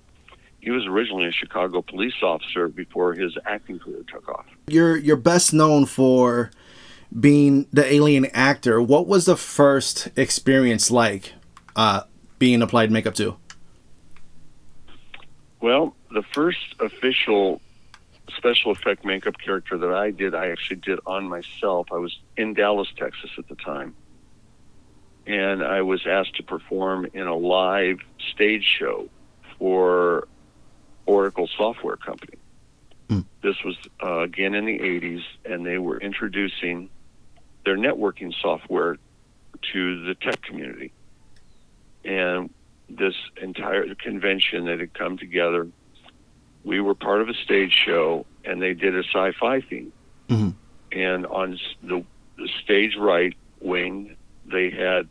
He 0.60 0.72
was 0.72 0.86
originally 0.88 1.28
a 1.28 1.32
Chicago 1.32 1.82
police 1.82 2.16
officer 2.24 2.68
before 2.68 3.14
his 3.14 3.38
acting 3.46 3.80
career 3.80 4.04
took 4.12 4.28
off. 4.28 4.46
You're 4.68 4.98
you're 4.98 5.16
best 5.16 5.54
known 5.54 5.86
for 5.86 6.52
being 7.18 7.68
the 7.72 7.86
alien 7.86 8.26
actor. 8.34 8.82
What 8.82 9.08
was 9.08 9.26
the 9.26 9.38
first 9.38 10.10
experience 10.18 10.90
like 10.90 11.34
uh, 11.76 12.02
being 12.40 12.62
applied 12.62 12.92
makeup 12.92 13.14
to? 13.16 13.38
Well, 15.62 15.96
the 16.12 16.24
first 16.34 16.76
official 16.80 17.62
special 18.36 18.72
effect 18.72 19.06
makeup 19.06 19.38
character 19.38 19.78
that 19.78 19.94
I 19.94 20.12
did, 20.12 20.36
I 20.36 20.50
actually 20.50 20.78
did 20.78 21.00
on 21.06 21.28
myself. 21.28 21.88
I 21.92 21.98
was 21.98 22.18
in 22.36 22.54
Dallas, 22.54 22.88
Texas 22.98 23.32
at 23.38 23.48
the 23.48 23.56
time. 23.56 23.96
And 25.26 25.64
I 25.64 25.82
was 25.82 26.06
asked 26.08 26.36
to 26.36 26.44
perform 26.44 27.08
in 27.14 27.28
a 27.28 27.36
live 27.36 28.00
stage 28.34 28.64
show 28.64 29.10
for 29.58 30.28
Oracle 31.06 31.50
Software 31.58 31.98
Company. 31.98 32.38
Hmm. 33.10 33.22
This 33.42 33.56
was 33.64 33.78
uh, 34.04 34.20
again 34.20 34.54
in 34.54 34.66
the 34.66 34.80
80s, 34.80 35.24
and 35.46 35.66
they 35.66 35.78
were 35.78 36.00
introducing 36.00 36.90
their 37.66 37.78
networking 37.78 38.34
software 38.42 38.98
to 39.74 40.06
the 40.06 40.16
tech 40.16 40.42
community. 40.42 40.92
And 42.06 42.50
this 42.90 43.16
entire 43.42 43.94
convention 43.96 44.66
that 44.66 44.80
had 44.80 44.94
come 44.94 45.18
together. 45.18 45.68
We 46.64 46.82
were 46.82 46.96
part 46.96 47.22
of 47.22 47.30
a 47.30 47.34
stage 47.34 47.74
show, 47.86 48.26
and 48.44 48.62
they 48.62 48.74
did 48.74 48.96
a 48.96 49.04
sci-fi 49.04 49.62
theme. 49.62 49.92
Mhm. 50.30 50.54
And 50.92 51.26
on 51.28 51.60
the, 51.84 52.04
the 52.38 52.50
stage 52.64 52.96
right 52.98 53.36
wing, 53.62 54.16
they 54.46 54.70
had 54.70 55.08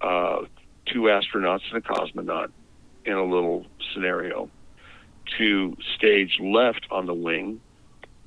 uh, 0.00 0.42
two 0.86 1.02
astronauts 1.02 1.62
and 1.72 1.78
a 1.78 1.80
cosmonaut 1.80 2.50
in 3.04 3.12
a 3.14 3.24
little 3.24 3.66
scenario. 3.92 4.50
To 5.38 5.76
stage 5.96 6.38
left 6.40 6.86
on 6.90 7.06
the 7.06 7.14
wing 7.14 7.60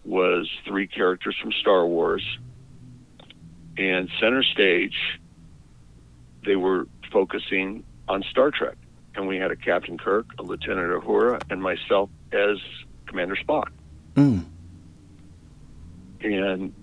was 0.03 0.49
three 0.65 0.87
characters 0.87 1.35
from 1.41 1.51
Star 1.51 1.85
Wars, 1.85 2.23
and 3.77 4.09
center 4.19 4.43
stage 4.43 5.19
they 6.45 6.55
were 6.55 6.87
focusing 7.11 7.83
on 8.07 8.23
Star 8.23 8.51
Trek, 8.51 8.77
and 9.15 9.27
we 9.27 9.37
had 9.37 9.51
a 9.51 9.55
Captain 9.55 9.97
Kirk, 9.97 10.25
a 10.39 10.43
Lieutenant 10.43 11.03
Uhura, 11.03 11.41
and 11.49 11.61
myself 11.61 12.09
as 12.31 12.57
Commander 13.05 13.35
Spock. 13.35 13.69
Mm. 14.15 14.45
And 16.21 16.73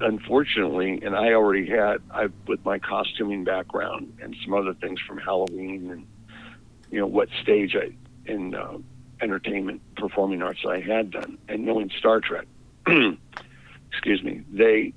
unfortunately, 0.00 1.00
and 1.02 1.14
I 1.16 1.32
already 1.32 1.68
had, 1.68 1.98
I 2.10 2.28
with 2.46 2.64
my 2.64 2.78
costuming 2.78 3.44
background 3.44 4.18
and 4.22 4.36
some 4.44 4.54
other 4.54 4.74
things 4.74 5.00
from 5.00 5.18
Halloween, 5.18 5.90
and 5.90 6.06
you 6.90 7.00
know 7.00 7.06
what 7.06 7.28
stage 7.42 7.76
I 7.76 7.90
in 8.30 8.54
uh, 8.54 8.78
entertainment 9.20 9.82
performing 9.96 10.42
arts 10.42 10.60
I 10.66 10.80
had 10.80 11.10
done, 11.10 11.38
and 11.48 11.64
knowing 11.64 11.90
Star 11.98 12.20
Trek. 12.20 12.46
excuse 13.90 14.22
me, 14.22 14.42
they 14.52 14.92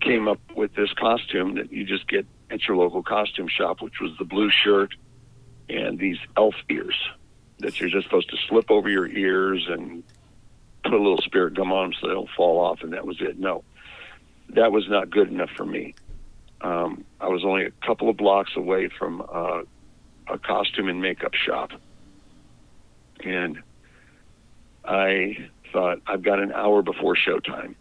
came 0.00 0.28
up 0.28 0.40
with 0.54 0.74
this 0.74 0.92
costume 0.92 1.56
that 1.56 1.72
you 1.72 1.84
just 1.84 2.08
get 2.08 2.26
at 2.50 2.66
your 2.66 2.76
local 2.76 3.02
costume 3.02 3.48
shop, 3.48 3.82
which 3.82 4.00
was 4.00 4.12
the 4.18 4.24
blue 4.24 4.50
shirt 4.50 4.94
and 5.68 5.98
these 5.98 6.18
elf 6.36 6.54
ears 6.68 6.96
that 7.60 7.80
you're 7.80 7.90
just 7.90 8.04
supposed 8.04 8.30
to 8.30 8.36
slip 8.48 8.70
over 8.70 8.88
your 8.88 9.06
ears 9.06 9.66
and 9.68 10.02
put 10.82 10.94
a 10.94 10.98
little 10.98 11.20
spirit 11.20 11.54
gum 11.54 11.72
on 11.72 11.90
them 11.90 11.98
so 12.00 12.08
they 12.08 12.14
don't 12.14 12.30
fall 12.36 12.58
off, 12.58 12.82
and 12.82 12.92
that 12.92 13.06
was 13.06 13.20
it. 13.20 13.38
No, 13.38 13.62
that 14.50 14.72
was 14.72 14.88
not 14.88 15.10
good 15.10 15.28
enough 15.28 15.50
for 15.56 15.64
me. 15.64 15.94
Um, 16.60 17.04
I 17.20 17.28
was 17.28 17.44
only 17.44 17.64
a 17.64 17.70
couple 17.86 18.08
of 18.08 18.16
blocks 18.16 18.52
away 18.56 18.88
from 18.88 19.22
uh, 19.22 19.62
a 20.28 20.38
costume 20.38 20.88
and 20.88 21.00
makeup 21.00 21.34
shop, 21.34 21.70
and 23.24 23.62
I 24.84 25.48
thought 25.72 26.00
I've 26.06 26.22
got 26.22 26.40
an 26.40 26.52
hour 26.52 26.82
before 26.82 27.14
showtime. 27.14 27.74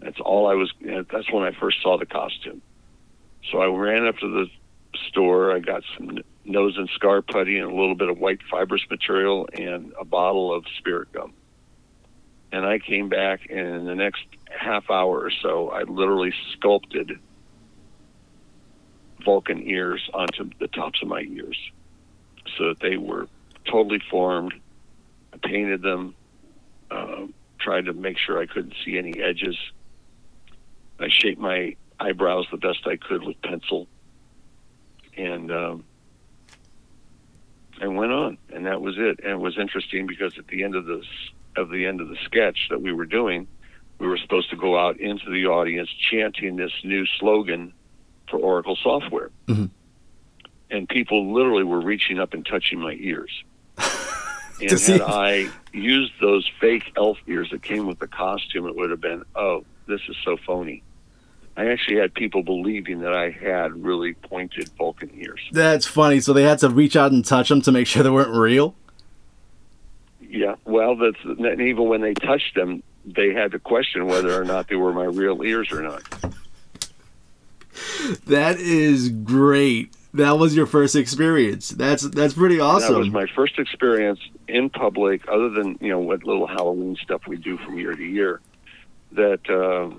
That's 0.00 0.18
all 0.20 0.48
I 0.48 0.54
was. 0.54 0.72
That's 0.80 1.30
when 1.30 1.44
I 1.44 1.52
first 1.52 1.82
saw 1.82 1.98
the 1.98 2.06
costume. 2.06 2.62
So 3.50 3.58
I 3.58 3.66
ran 3.66 4.06
up 4.06 4.18
to 4.18 4.28
the 4.28 4.46
store. 5.08 5.54
I 5.54 5.58
got 5.58 5.82
some 5.96 6.18
nose 6.44 6.76
and 6.76 6.88
scar 6.90 7.22
putty 7.22 7.58
and 7.58 7.70
a 7.70 7.74
little 7.74 7.94
bit 7.94 8.08
of 8.08 8.18
white 8.18 8.40
fibrous 8.50 8.82
material 8.90 9.48
and 9.52 9.92
a 9.98 10.04
bottle 10.04 10.54
of 10.54 10.64
spirit 10.78 11.12
gum. 11.12 11.32
And 12.52 12.64
I 12.64 12.78
came 12.78 13.08
back, 13.08 13.48
and 13.48 13.58
in 13.58 13.84
the 13.84 13.94
next 13.94 14.24
half 14.50 14.90
hour 14.90 15.20
or 15.20 15.30
so, 15.30 15.70
I 15.70 15.82
literally 15.82 16.32
sculpted 16.52 17.18
Vulcan 19.24 19.62
ears 19.68 20.08
onto 20.12 20.50
the 20.58 20.68
tops 20.68 21.00
of 21.02 21.08
my 21.08 21.20
ears 21.20 21.58
so 22.56 22.68
that 22.68 22.80
they 22.80 22.96
were 22.96 23.28
totally 23.66 24.00
formed. 24.10 24.54
I 25.32 25.36
painted 25.36 25.82
them, 25.82 26.14
uh, 26.90 27.26
tried 27.58 27.84
to 27.84 27.92
make 27.92 28.18
sure 28.18 28.40
I 28.40 28.46
couldn't 28.46 28.74
see 28.84 28.98
any 28.98 29.20
edges. 29.20 29.56
I 30.98 31.08
shaped 31.08 31.40
my 31.40 31.76
eyebrows 32.00 32.46
the 32.50 32.56
best 32.56 32.86
I 32.86 32.96
could 32.96 33.22
with 33.22 33.40
pencil, 33.42 33.86
and 35.16 35.52
um, 35.52 35.84
and 37.80 37.96
went 37.96 38.12
on, 38.12 38.38
and 38.52 38.66
that 38.66 38.80
was 38.80 38.96
it. 38.98 39.20
And 39.24 39.32
it 39.32 39.40
was 39.40 39.58
interesting 39.58 40.06
because 40.06 40.38
at 40.38 40.46
the 40.48 40.62
end 40.62 40.74
of 40.76 40.84
this 40.86 41.04
of 41.56 41.70
the 41.70 41.86
end 41.86 42.00
of 42.00 42.08
the 42.08 42.16
sketch 42.24 42.68
that 42.70 42.80
we 42.80 42.92
were 42.92 43.06
doing, 43.06 43.48
we 43.98 44.06
were 44.06 44.18
supposed 44.18 44.50
to 44.50 44.56
go 44.56 44.78
out 44.78 44.98
into 45.00 45.28
the 45.30 45.46
audience 45.46 45.88
chanting 46.10 46.54
this 46.56 46.72
new 46.84 47.04
slogan 47.18 47.72
for 48.28 48.38
Oracle 48.38 48.76
software, 48.76 49.30
Mhm. 49.48 49.70
and 50.70 50.88
people 50.88 51.32
literally 51.32 51.64
were 51.64 51.80
reaching 51.80 52.20
up 52.20 52.32
and 52.34 52.46
touching 52.46 52.80
my 52.80 52.96
ears. 53.00 53.42
And 54.62 54.70
had 54.70 54.80
if- 54.96 55.00
I 55.02 55.48
used 55.72 56.12
those 56.20 56.46
fake 56.60 56.92
elf 56.94 57.16
ears 57.26 57.48
that 57.50 57.62
came 57.62 57.86
with 57.86 57.98
the 57.98 58.06
costume, 58.06 58.66
it 58.66 58.76
would 58.76 58.90
have 58.90 59.00
been, 59.00 59.24
oh, 59.34 59.64
this 59.86 60.02
is 60.06 60.16
so 60.22 60.36
phony. 60.36 60.82
I 61.60 61.66
actually 61.66 61.98
had 61.98 62.14
people 62.14 62.42
believing 62.42 63.00
that 63.00 63.12
I 63.12 63.28
had 63.28 63.84
really 63.84 64.14
pointed 64.14 64.70
Vulcan 64.78 65.10
ears. 65.14 65.46
That's 65.52 65.86
funny. 65.86 66.20
So 66.20 66.32
they 66.32 66.44
had 66.44 66.58
to 66.60 66.70
reach 66.70 66.96
out 66.96 67.12
and 67.12 67.22
touch 67.22 67.50
them 67.50 67.60
to 67.62 67.70
make 67.70 67.86
sure 67.86 68.02
they 68.02 68.08
weren't 68.08 68.34
real. 68.34 68.74
Yeah, 70.22 70.54
well, 70.64 70.96
that's 70.96 71.22
and 71.22 71.60
even 71.60 71.86
when 71.86 72.00
they 72.00 72.14
touched 72.14 72.54
them, 72.54 72.82
they 73.04 73.34
had 73.34 73.52
to 73.52 73.58
question 73.58 74.06
whether 74.06 74.40
or 74.40 74.44
not 74.44 74.68
they 74.68 74.76
were 74.76 74.94
my 74.94 75.04
real 75.04 75.42
ears 75.42 75.70
or 75.70 75.82
not. 75.82 76.02
That 78.26 78.58
is 78.58 79.10
great. 79.10 79.94
That 80.14 80.38
was 80.38 80.56
your 80.56 80.66
first 80.66 80.96
experience. 80.96 81.68
That's 81.68 82.04
that's 82.08 82.32
pretty 82.32 82.58
awesome. 82.58 82.94
That 82.94 83.00
was 83.00 83.10
my 83.10 83.26
first 83.26 83.58
experience 83.58 84.20
in 84.48 84.70
public, 84.70 85.28
other 85.28 85.50
than 85.50 85.76
you 85.82 85.90
know 85.90 85.98
what 85.98 86.24
little 86.24 86.46
Halloween 86.46 86.96
stuff 87.02 87.26
we 87.26 87.36
do 87.36 87.58
from 87.58 87.78
year 87.78 87.94
to 87.94 88.02
year. 88.02 88.40
That 89.12 89.48
uh, 89.50 89.94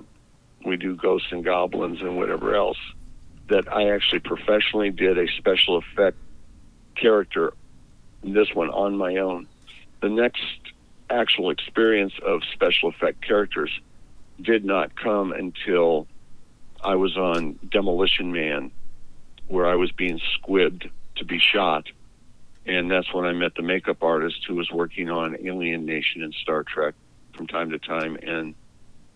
we 0.66 0.78
do 0.78 0.96
ghosts 0.96 1.32
and 1.32 1.44
goblins 1.44 2.02
and 2.02 2.18
whatever 2.18 2.56
else. 2.56 2.78
That 3.48 3.72
I 3.72 3.90
actually 3.90 4.20
professionally 4.20 4.92
did 4.92 5.18
a 5.18 5.28
special 5.38 5.78
effect 5.78 6.18
character, 6.96 7.54
this 8.24 8.54
one 8.54 8.70
on 8.70 8.96
my 8.98 9.18
own 9.18 9.48
the 10.02 10.10
next 10.10 10.44
actual 11.10 11.52
experience 11.52 12.14
of 12.26 12.42
special 12.54 12.90
effect 12.90 13.26
characters 13.26 13.72
did 14.42 14.66
not 14.66 14.96
come 14.96 15.32
until 15.32 16.08
I 16.84 16.96
was 16.96 17.16
on 17.16 17.60
Demolition 17.70 18.32
Man, 18.32 18.72
where 19.48 19.68
I 19.68 19.76
was 19.76 19.92
being 19.92 20.20
squibbed 20.38 20.90
to 21.18 21.26
be 21.26 21.40
shot. 21.40 21.86
And 22.66 22.90
that's 22.90 23.14
when 23.14 23.26
I 23.26 23.34
met 23.34 23.56
the 23.56 23.62
makeup 23.62 24.02
artist 24.02 24.46
who 24.48 24.56
was 24.56 24.72
working 24.72 25.10
on 25.10 25.38
Alien 25.46 25.86
Nation 25.86 26.24
and 26.24 26.34
Star 26.34 26.64
Trek 26.64 26.96
from 27.36 27.48
time 27.48 27.70
to 27.72 27.80
time. 27.80 28.18
And 28.22 28.56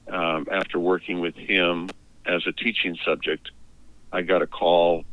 um, 0.08 0.48
after 0.52 0.80
working 0.80 1.20
with 1.20 1.36
him 1.36 1.90
as 2.26 2.46
a 2.48 2.52
teaching 2.52 2.98
subject, 3.06 3.52
I 4.12 4.22
got 4.22 4.42
a 4.42 4.48
call 4.48 5.04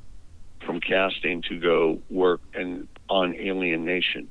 from 0.64 0.80
casting 0.80 1.42
to 1.42 1.58
go 1.58 2.00
work 2.08 2.40
and 2.54 2.88
on 3.08 3.34
Alien 3.34 3.84
Nation 3.84 4.28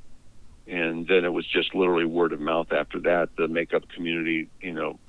and 0.71 1.07
then 1.07 1.25
it 1.25 1.33
was 1.33 1.45
just 1.45 1.75
literally 1.75 2.05
word 2.05 2.33
of 2.33 2.39
mouth 2.39 2.71
after 2.71 2.99
that. 3.01 3.29
The 3.37 3.47
makeup 3.47 3.89
community, 3.89 4.47
you 4.61 4.73
know, 4.73 4.99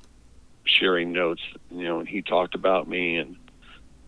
sharing 0.64 1.12
notes. 1.12 1.42
You 1.70 1.84
know, 1.84 2.00
and 2.00 2.08
he 2.08 2.20
talked 2.20 2.54
about 2.54 2.88
me, 2.88 3.16
and 3.18 3.36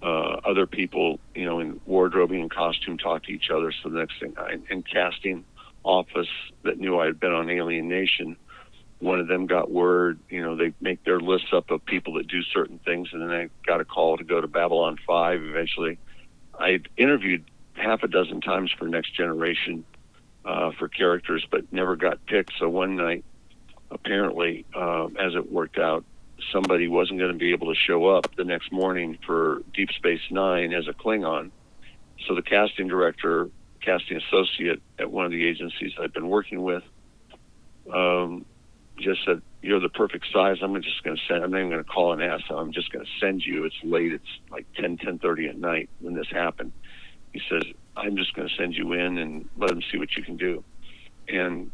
uh, 0.02 0.40
other 0.44 0.66
people, 0.66 1.20
you 1.34 1.44
know, 1.44 1.60
in 1.60 1.80
wardrobing 1.86 2.40
and 2.40 2.50
costume 2.50 2.98
talked 2.98 3.26
to 3.26 3.32
each 3.32 3.50
other. 3.50 3.72
So 3.82 3.88
the 3.88 3.98
next 3.98 4.18
thing, 4.20 4.34
I, 4.36 4.58
in 4.68 4.82
casting 4.82 5.44
office 5.84 6.28
that 6.62 6.78
knew 6.78 6.98
I 6.98 7.06
had 7.06 7.20
been 7.20 7.32
on 7.32 7.48
Alien 7.50 7.88
Nation, 7.88 8.36
one 9.04 9.20
of 9.20 9.28
them 9.28 9.46
got 9.46 9.70
word. 9.70 10.18
You 10.30 10.42
know, 10.42 10.56
they 10.56 10.72
make 10.80 11.04
their 11.04 11.20
lists 11.20 11.48
up 11.52 11.70
of 11.70 11.84
people 11.84 12.14
that 12.14 12.26
do 12.26 12.42
certain 12.42 12.78
things, 12.78 13.10
and 13.12 13.20
then 13.20 13.30
I 13.30 13.50
got 13.66 13.80
a 13.80 13.84
call 13.84 14.16
to 14.16 14.24
go 14.24 14.40
to 14.40 14.48
Babylon 14.48 14.98
Five. 15.06 15.42
Eventually, 15.42 15.98
I 16.58 16.80
interviewed 16.96 17.44
half 17.74 18.02
a 18.02 18.08
dozen 18.08 18.40
times 18.40 18.72
for 18.76 18.88
Next 18.88 19.14
Generation 19.14 19.84
uh, 20.44 20.72
for 20.78 20.88
characters, 20.88 21.46
but 21.50 21.70
never 21.70 21.96
got 21.96 22.24
picked. 22.24 22.52
So 22.58 22.68
one 22.68 22.96
night, 22.96 23.24
apparently, 23.90 24.64
uh, 24.74 25.06
as 25.20 25.34
it 25.34 25.52
worked 25.52 25.78
out, 25.78 26.04
somebody 26.50 26.88
wasn't 26.88 27.18
going 27.18 27.32
to 27.32 27.38
be 27.38 27.52
able 27.52 27.74
to 27.74 27.78
show 27.78 28.06
up 28.06 28.34
the 28.36 28.44
next 28.44 28.72
morning 28.72 29.18
for 29.26 29.62
Deep 29.74 29.90
Space 29.92 30.22
Nine 30.30 30.72
as 30.72 30.88
a 30.88 30.94
Klingon. 30.94 31.50
So 32.26 32.34
the 32.34 32.42
casting 32.42 32.88
director, 32.88 33.50
casting 33.82 34.16
associate 34.16 34.80
at 34.98 35.10
one 35.10 35.26
of 35.26 35.30
the 35.30 35.46
agencies 35.46 35.92
I've 36.00 36.14
been 36.14 36.28
working 36.28 36.62
with, 36.62 36.84
um, 37.92 38.46
just 38.98 39.24
said, 39.24 39.42
"You're 39.62 39.80
the 39.80 39.88
perfect 39.88 40.26
size. 40.32 40.58
I'm 40.62 40.80
just 40.82 41.02
going 41.02 41.16
to 41.16 41.22
send. 41.26 41.44
I'm 41.44 41.50
not 41.50 41.58
even 41.58 41.70
going 41.70 41.84
to 41.84 41.90
call 41.90 42.12
and 42.12 42.22
ask. 42.22 42.44
I'm 42.50 42.72
just 42.72 42.92
going 42.92 43.04
to 43.04 43.10
send 43.20 43.42
you. 43.44 43.64
It's 43.64 43.76
late. 43.82 44.12
It's 44.12 44.38
like 44.50 44.66
10, 44.76 44.98
10:30 44.98 45.50
at 45.50 45.58
night 45.58 45.90
when 46.00 46.14
this 46.14 46.28
happened." 46.30 46.72
He 47.32 47.42
says, 47.50 47.64
I'm 47.96 48.16
just 48.16 48.34
going 48.34 48.48
to 48.48 48.54
send 48.54 48.74
you 48.74 48.92
in 48.92 49.18
and 49.18 49.48
let 49.56 49.70
them 49.70 49.82
see 49.90 49.98
what 49.98 50.16
you 50.16 50.22
can 50.22 50.36
do. 50.36 50.62
And 51.28 51.70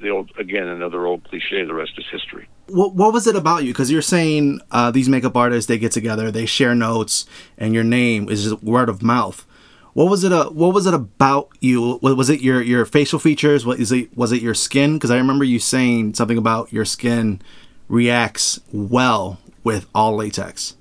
the 0.00 0.10
old, 0.10 0.30
again, 0.38 0.66
another 0.66 1.06
old 1.06 1.24
cliche, 1.24 1.64
the 1.64 1.74
rest 1.74 1.92
is 1.98 2.04
history. 2.10 2.48
What, 2.68 2.94
what 2.94 3.12
was 3.12 3.26
it 3.26 3.34
about 3.34 3.64
you? 3.64 3.72
Because 3.72 3.90
you're 3.90 4.02
saying 4.02 4.60
uh, 4.70 4.90
these 4.90 5.08
makeup 5.08 5.36
artists, 5.36 5.68
they 5.68 5.78
get 5.78 5.92
together, 5.92 6.30
they 6.30 6.46
share 6.46 6.74
notes, 6.74 7.26
and 7.56 7.74
your 7.74 7.84
name 7.84 8.28
is 8.28 8.54
word 8.56 8.88
of 8.88 9.02
mouth. 9.02 9.46
What 9.94 10.10
was 10.10 10.24
it? 10.24 10.32
Uh, 10.32 10.50
what 10.50 10.74
was 10.74 10.86
it 10.86 10.94
about 10.94 11.48
you? 11.60 11.98
Was 12.02 12.30
it 12.30 12.40
your, 12.40 12.62
your 12.62 12.84
facial 12.84 13.18
features? 13.18 13.66
What 13.66 13.80
is 13.80 13.90
it? 13.90 14.16
Was 14.16 14.32
it 14.32 14.42
your 14.42 14.54
skin? 14.54 14.94
Because 14.94 15.10
I 15.10 15.16
remember 15.16 15.44
you 15.44 15.58
saying 15.58 16.14
something 16.14 16.38
about 16.38 16.72
your 16.72 16.84
skin 16.84 17.40
reacts 17.88 18.60
well 18.72 19.38
with 19.64 19.86
all 19.94 20.16
latex. 20.16 20.76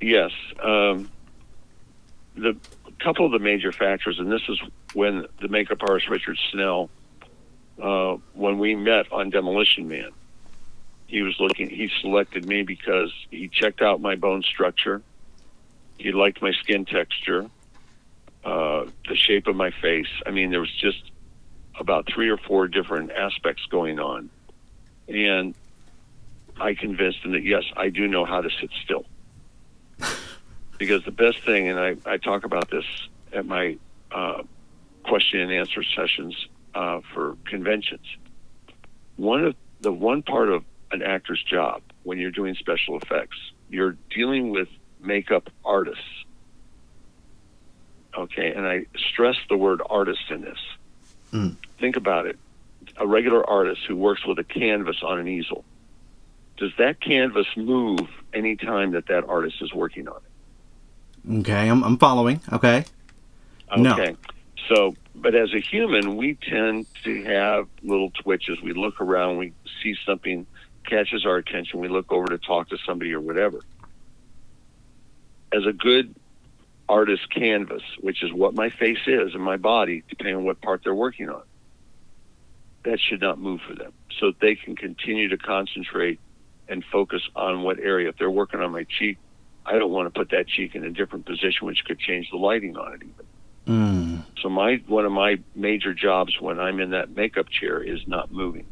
Yes. 0.00 0.30
Um, 0.62 1.10
the 2.36 2.56
couple 3.00 3.26
of 3.26 3.32
the 3.32 3.38
major 3.38 3.72
factors, 3.72 4.18
and 4.18 4.30
this 4.30 4.42
is 4.48 4.60
when 4.94 5.26
the 5.40 5.48
makeup 5.48 5.82
artist 5.82 6.08
Richard 6.08 6.38
Snell, 6.50 6.90
uh, 7.82 8.16
when 8.34 8.58
we 8.58 8.74
met 8.74 9.10
on 9.12 9.30
Demolition 9.30 9.88
Man, 9.88 10.10
he 11.06 11.22
was 11.22 11.38
looking. 11.40 11.68
He 11.68 11.90
selected 12.00 12.46
me 12.46 12.62
because 12.62 13.12
he 13.30 13.48
checked 13.48 13.82
out 13.82 14.00
my 14.00 14.16
bone 14.16 14.42
structure. 14.42 15.02
He 15.98 16.12
liked 16.12 16.40
my 16.40 16.52
skin 16.52 16.84
texture, 16.84 17.50
uh, 18.44 18.84
the 19.08 19.16
shape 19.16 19.46
of 19.46 19.56
my 19.56 19.70
face. 19.70 20.08
I 20.26 20.30
mean, 20.30 20.50
there 20.50 20.60
was 20.60 20.72
just 20.72 21.02
about 21.78 22.06
three 22.12 22.28
or 22.28 22.36
four 22.36 22.68
different 22.68 23.12
aspects 23.12 23.64
going 23.70 23.98
on, 23.98 24.30
and 25.08 25.54
I 26.58 26.74
convinced 26.74 27.20
him 27.20 27.32
that 27.32 27.42
yes, 27.42 27.64
I 27.76 27.88
do 27.88 28.06
know 28.06 28.24
how 28.24 28.40
to 28.40 28.50
sit 28.60 28.70
still 28.84 29.04
because 30.78 31.04
the 31.04 31.10
best 31.10 31.38
thing, 31.44 31.68
and 31.68 31.78
I, 31.78 31.96
I 32.06 32.16
talk 32.18 32.44
about 32.44 32.70
this 32.70 32.84
at 33.32 33.46
my 33.46 33.78
uh, 34.12 34.42
question 35.04 35.40
and 35.40 35.52
answer 35.52 35.82
sessions 35.82 36.34
uh, 36.74 37.00
for 37.14 37.36
conventions. 37.46 38.06
One 39.16 39.44
of 39.44 39.54
the 39.80 39.92
one 39.92 40.22
part 40.22 40.48
of 40.48 40.64
an 40.90 41.02
actor's 41.02 41.42
job 41.42 41.82
when 42.02 42.18
you're 42.18 42.30
doing 42.30 42.54
special 42.54 42.98
effects, 42.98 43.36
you're 43.68 43.96
dealing 44.10 44.50
with 44.50 44.68
makeup 45.00 45.50
artists. 45.64 46.19
Okay, 48.16 48.52
and 48.52 48.66
I 48.66 48.86
stress 49.12 49.36
the 49.48 49.56
word 49.56 49.80
artist 49.88 50.30
in 50.30 50.40
this. 50.42 50.58
Mm. 51.32 51.56
Think 51.78 51.96
about 51.96 52.26
it. 52.26 52.38
A 52.96 53.06
regular 53.06 53.48
artist 53.48 53.82
who 53.86 53.96
works 53.96 54.26
with 54.26 54.38
a 54.38 54.44
canvas 54.44 55.02
on 55.02 55.18
an 55.18 55.28
easel. 55.28 55.64
Does 56.56 56.72
that 56.78 57.00
canvas 57.00 57.46
move 57.56 58.08
anytime 58.34 58.92
that 58.92 59.06
that 59.06 59.28
artist 59.28 59.56
is 59.62 59.72
working 59.72 60.08
on 60.08 60.16
it? 60.16 61.40
Okay, 61.40 61.68
I'm, 61.68 61.82
I'm 61.84 61.98
following. 61.98 62.40
Okay. 62.52 62.84
Okay. 63.72 63.80
No. 63.80 64.16
So, 64.68 64.94
but 65.14 65.34
as 65.34 65.52
a 65.54 65.60
human, 65.60 66.16
we 66.16 66.34
tend 66.34 66.86
to 67.04 67.22
have 67.24 67.68
little 67.82 68.10
twitches. 68.10 68.60
We 68.62 68.72
look 68.72 69.00
around, 69.00 69.38
we 69.38 69.52
see 69.82 69.96
something 70.06 70.46
catches 70.84 71.26
our 71.26 71.36
attention, 71.36 71.80
we 71.80 71.88
look 71.88 72.12
over 72.12 72.28
to 72.28 72.38
talk 72.38 72.68
to 72.70 72.78
somebody 72.86 73.12
or 73.12 73.20
whatever. 73.20 73.60
As 75.52 75.66
a 75.66 75.72
good 75.72 76.14
artist 76.90 77.32
canvas, 77.32 77.82
which 78.00 78.22
is 78.24 78.32
what 78.32 78.52
my 78.52 78.68
face 78.68 78.98
is 79.06 79.32
and 79.34 79.42
my 79.42 79.56
body, 79.56 80.02
depending 80.08 80.34
on 80.34 80.44
what 80.44 80.60
part 80.60 80.82
they're 80.82 80.94
working 80.94 81.28
on, 81.28 81.42
that 82.84 82.98
should 82.98 83.20
not 83.20 83.38
move 83.38 83.60
for 83.66 83.74
them. 83.74 83.92
So 84.18 84.32
they 84.40 84.56
can 84.56 84.74
continue 84.74 85.28
to 85.28 85.38
concentrate 85.38 86.18
and 86.68 86.84
focus 86.84 87.22
on 87.36 87.62
what 87.62 87.78
area. 87.78 88.08
If 88.08 88.18
they're 88.18 88.30
working 88.30 88.60
on 88.60 88.72
my 88.72 88.84
cheek, 88.98 89.18
I 89.64 89.78
don't 89.78 89.92
want 89.92 90.12
to 90.12 90.18
put 90.18 90.30
that 90.30 90.48
cheek 90.48 90.74
in 90.74 90.84
a 90.84 90.90
different 90.90 91.26
position, 91.26 91.66
which 91.68 91.84
could 91.84 92.00
change 92.00 92.28
the 92.30 92.38
lighting 92.38 92.76
on 92.76 92.94
it 92.94 93.02
even. 93.02 93.26
Mm. 93.68 94.24
So 94.42 94.48
my 94.48 94.82
one 94.88 95.04
of 95.04 95.12
my 95.12 95.38
major 95.54 95.94
jobs 95.94 96.40
when 96.40 96.58
I'm 96.58 96.80
in 96.80 96.90
that 96.90 97.14
makeup 97.14 97.48
chair 97.48 97.80
is 97.80 98.00
not 98.08 98.32
moving. 98.32 98.66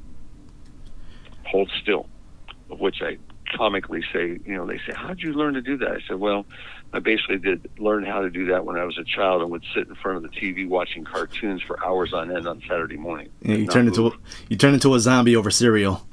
Hold 1.47 1.71
still, 1.81 2.07
of 2.71 2.81
which 2.81 3.01
I 3.01 3.19
comically 3.57 4.03
say, 4.13 4.39
you 4.45 4.57
know, 4.57 4.67
they 4.67 4.79
say, 4.79 4.93
"How'd 4.95 5.21
you 5.21 5.35
learn 5.35 5.55
to 5.55 5.63
do 5.63 5.77
that?" 5.79 5.91
I 5.91 6.01
said, 6.07 6.19
"Well, 6.19 6.47
I 6.93 7.01
basically 7.01 7.39
did 7.39 7.71
learn 7.79 8.05
how 8.05 8.23
to 8.23 8.31
do 8.31 8.47
that 8.47 8.65
when 8.65 8.77
I 8.77 8.85
was 8.85 8.97
a 8.97 9.05
child 9.05 9.43
and 9.43 9.51
would 9.51 9.65
sit 9.75 9.89
in 9.89 9.95
front 9.97 10.17
of 10.17 10.23
the 10.23 10.31
TV 10.31 10.67
watching 10.67 11.05
cartoons 11.05 11.63
for 11.63 11.85
hours 11.85 12.15
on 12.15 12.35
end 12.35 12.49
on 12.49 12.63
Saturday 12.67 12.97
morning." 12.97 13.29
Yeah, 13.43 13.57
you 13.57 13.67
turn 13.67 13.89
into 13.89 14.07
a, 14.07 14.13
you 14.49 14.57
turn 14.57 14.75
into 14.75 14.95
a 14.95 15.01
zombie 15.01 15.37
over 15.37 15.51
cereal. 15.51 16.07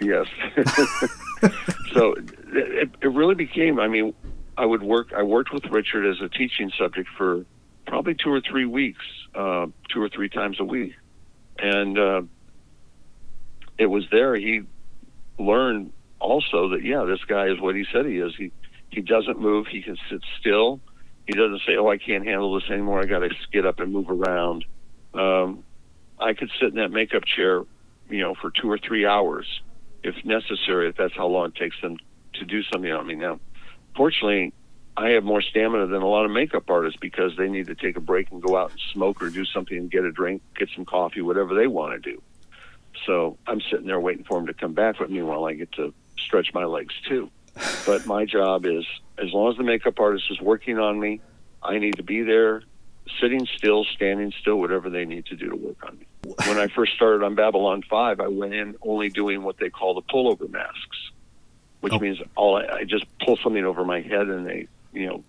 Yes. 0.00 0.26
so 1.92 2.14
it, 2.52 2.90
it 3.00 3.08
really 3.08 3.34
became. 3.36 3.78
I 3.78 3.88
mean, 3.88 4.12
I 4.56 4.66
would 4.66 4.82
work. 4.82 5.12
I 5.16 5.22
worked 5.22 5.52
with 5.52 5.64
Richard 5.66 6.06
as 6.06 6.20
a 6.20 6.28
teaching 6.28 6.70
subject 6.76 7.08
for 7.16 7.44
probably 7.86 8.14
two 8.14 8.32
or 8.32 8.40
three 8.40 8.66
weeks, 8.66 9.04
uh, 9.34 9.66
two 9.88 10.02
or 10.02 10.08
three 10.08 10.28
times 10.28 10.58
a 10.60 10.64
week, 10.64 10.94
and 11.58 11.98
uh, 11.98 12.22
it 13.78 13.86
was 13.86 14.04
there. 14.10 14.34
He 14.34 14.62
learned 15.38 15.92
also 16.20 16.70
that 16.70 16.82
yeah, 16.82 17.04
this 17.04 17.22
guy 17.24 17.46
is 17.46 17.60
what 17.60 17.74
he 17.74 17.84
said 17.92 18.06
he 18.06 18.18
is. 18.18 18.34
He 18.36 18.52
he 18.94 19.00
doesn't 19.00 19.40
move. 19.40 19.66
He 19.66 19.82
can 19.82 19.96
sit 20.08 20.20
still. 20.38 20.80
He 21.26 21.32
doesn't 21.32 21.62
say, 21.66 21.76
"Oh, 21.76 21.88
I 21.88 21.98
can't 21.98 22.24
handle 22.24 22.54
this 22.54 22.70
anymore. 22.70 23.00
I 23.00 23.06
got 23.06 23.20
to 23.20 23.30
get 23.52 23.66
up 23.66 23.80
and 23.80 23.92
move 23.92 24.10
around." 24.10 24.64
Um, 25.14 25.64
I 26.18 26.34
could 26.34 26.50
sit 26.60 26.68
in 26.68 26.76
that 26.76 26.90
makeup 26.90 27.24
chair, 27.24 27.62
you 28.08 28.20
know, 28.20 28.34
for 28.34 28.50
two 28.50 28.70
or 28.70 28.78
three 28.78 29.06
hours 29.06 29.46
if 30.02 30.14
necessary. 30.24 30.88
If 30.88 30.96
that's 30.96 31.16
how 31.16 31.26
long 31.26 31.48
it 31.48 31.56
takes 31.56 31.80
them 31.80 31.96
to 32.34 32.44
do 32.44 32.62
something 32.64 32.90
on 32.92 33.06
me. 33.06 33.14
Now, 33.14 33.40
fortunately, 33.96 34.52
I 34.96 35.10
have 35.10 35.24
more 35.24 35.42
stamina 35.42 35.86
than 35.86 36.02
a 36.02 36.06
lot 36.06 36.24
of 36.24 36.30
makeup 36.30 36.70
artists 36.70 36.98
because 37.00 37.36
they 37.36 37.48
need 37.48 37.66
to 37.66 37.74
take 37.74 37.96
a 37.96 38.00
break 38.00 38.30
and 38.30 38.40
go 38.40 38.56
out 38.56 38.70
and 38.70 38.80
smoke 38.92 39.22
or 39.22 39.30
do 39.30 39.44
something 39.44 39.76
and 39.76 39.90
get 39.90 40.04
a 40.04 40.12
drink, 40.12 40.42
get 40.56 40.68
some 40.74 40.84
coffee, 40.84 41.20
whatever 41.20 41.54
they 41.54 41.66
want 41.66 42.00
to 42.00 42.12
do. 42.12 42.22
So 43.06 43.38
I'm 43.46 43.60
sitting 43.60 43.86
there 43.86 43.98
waiting 43.98 44.24
for 44.24 44.38
them 44.38 44.46
to 44.46 44.54
come 44.54 44.72
back 44.72 45.00
with 45.00 45.10
me 45.10 45.20
while 45.22 45.46
I 45.46 45.54
get 45.54 45.72
to 45.72 45.92
stretch 46.18 46.54
my 46.54 46.64
legs 46.64 46.94
too. 47.08 47.30
But 47.86 48.06
my 48.06 48.24
job 48.24 48.66
is, 48.66 48.84
as 49.18 49.32
long 49.32 49.50
as 49.52 49.56
the 49.56 49.62
makeup 49.62 49.98
artist 50.00 50.24
is 50.30 50.40
working 50.40 50.78
on 50.78 50.98
me, 50.98 51.20
I 51.62 51.78
need 51.78 51.96
to 51.96 52.02
be 52.02 52.22
there, 52.22 52.62
sitting 53.20 53.46
still, 53.56 53.84
standing 53.84 54.32
still, 54.40 54.56
whatever 54.56 54.90
they 54.90 55.04
need 55.04 55.26
to 55.26 55.36
do 55.36 55.50
to 55.50 55.56
work 55.56 55.84
on 55.86 55.98
me. 55.98 56.06
When 56.46 56.58
I 56.58 56.68
first 56.68 56.94
started 56.94 57.22
on 57.24 57.34
Babylon 57.34 57.82
5, 57.88 58.20
I 58.20 58.28
went 58.28 58.54
in 58.54 58.76
only 58.82 59.08
doing 59.10 59.42
what 59.42 59.58
they 59.58 59.70
call 59.70 59.94
the 59.94 60.02
pullover 60.02 60.48
masks, 60.50 61.10
which 61.80 61.92
Oh. 61.92 61.98
means 61.98 62.18
all 62.34 62.56
I, 62.56 62.78
I 62.78 62.84
just 62.84 63.04
pull 63.24 63.36
something 63.36 63.64
over 63.64 63.84
my 63.84 64.00
head 64.00 64.28
and 64.28 64.46
they, 64.46 64.68
you 64.92 65.06
know, 65.06 65.24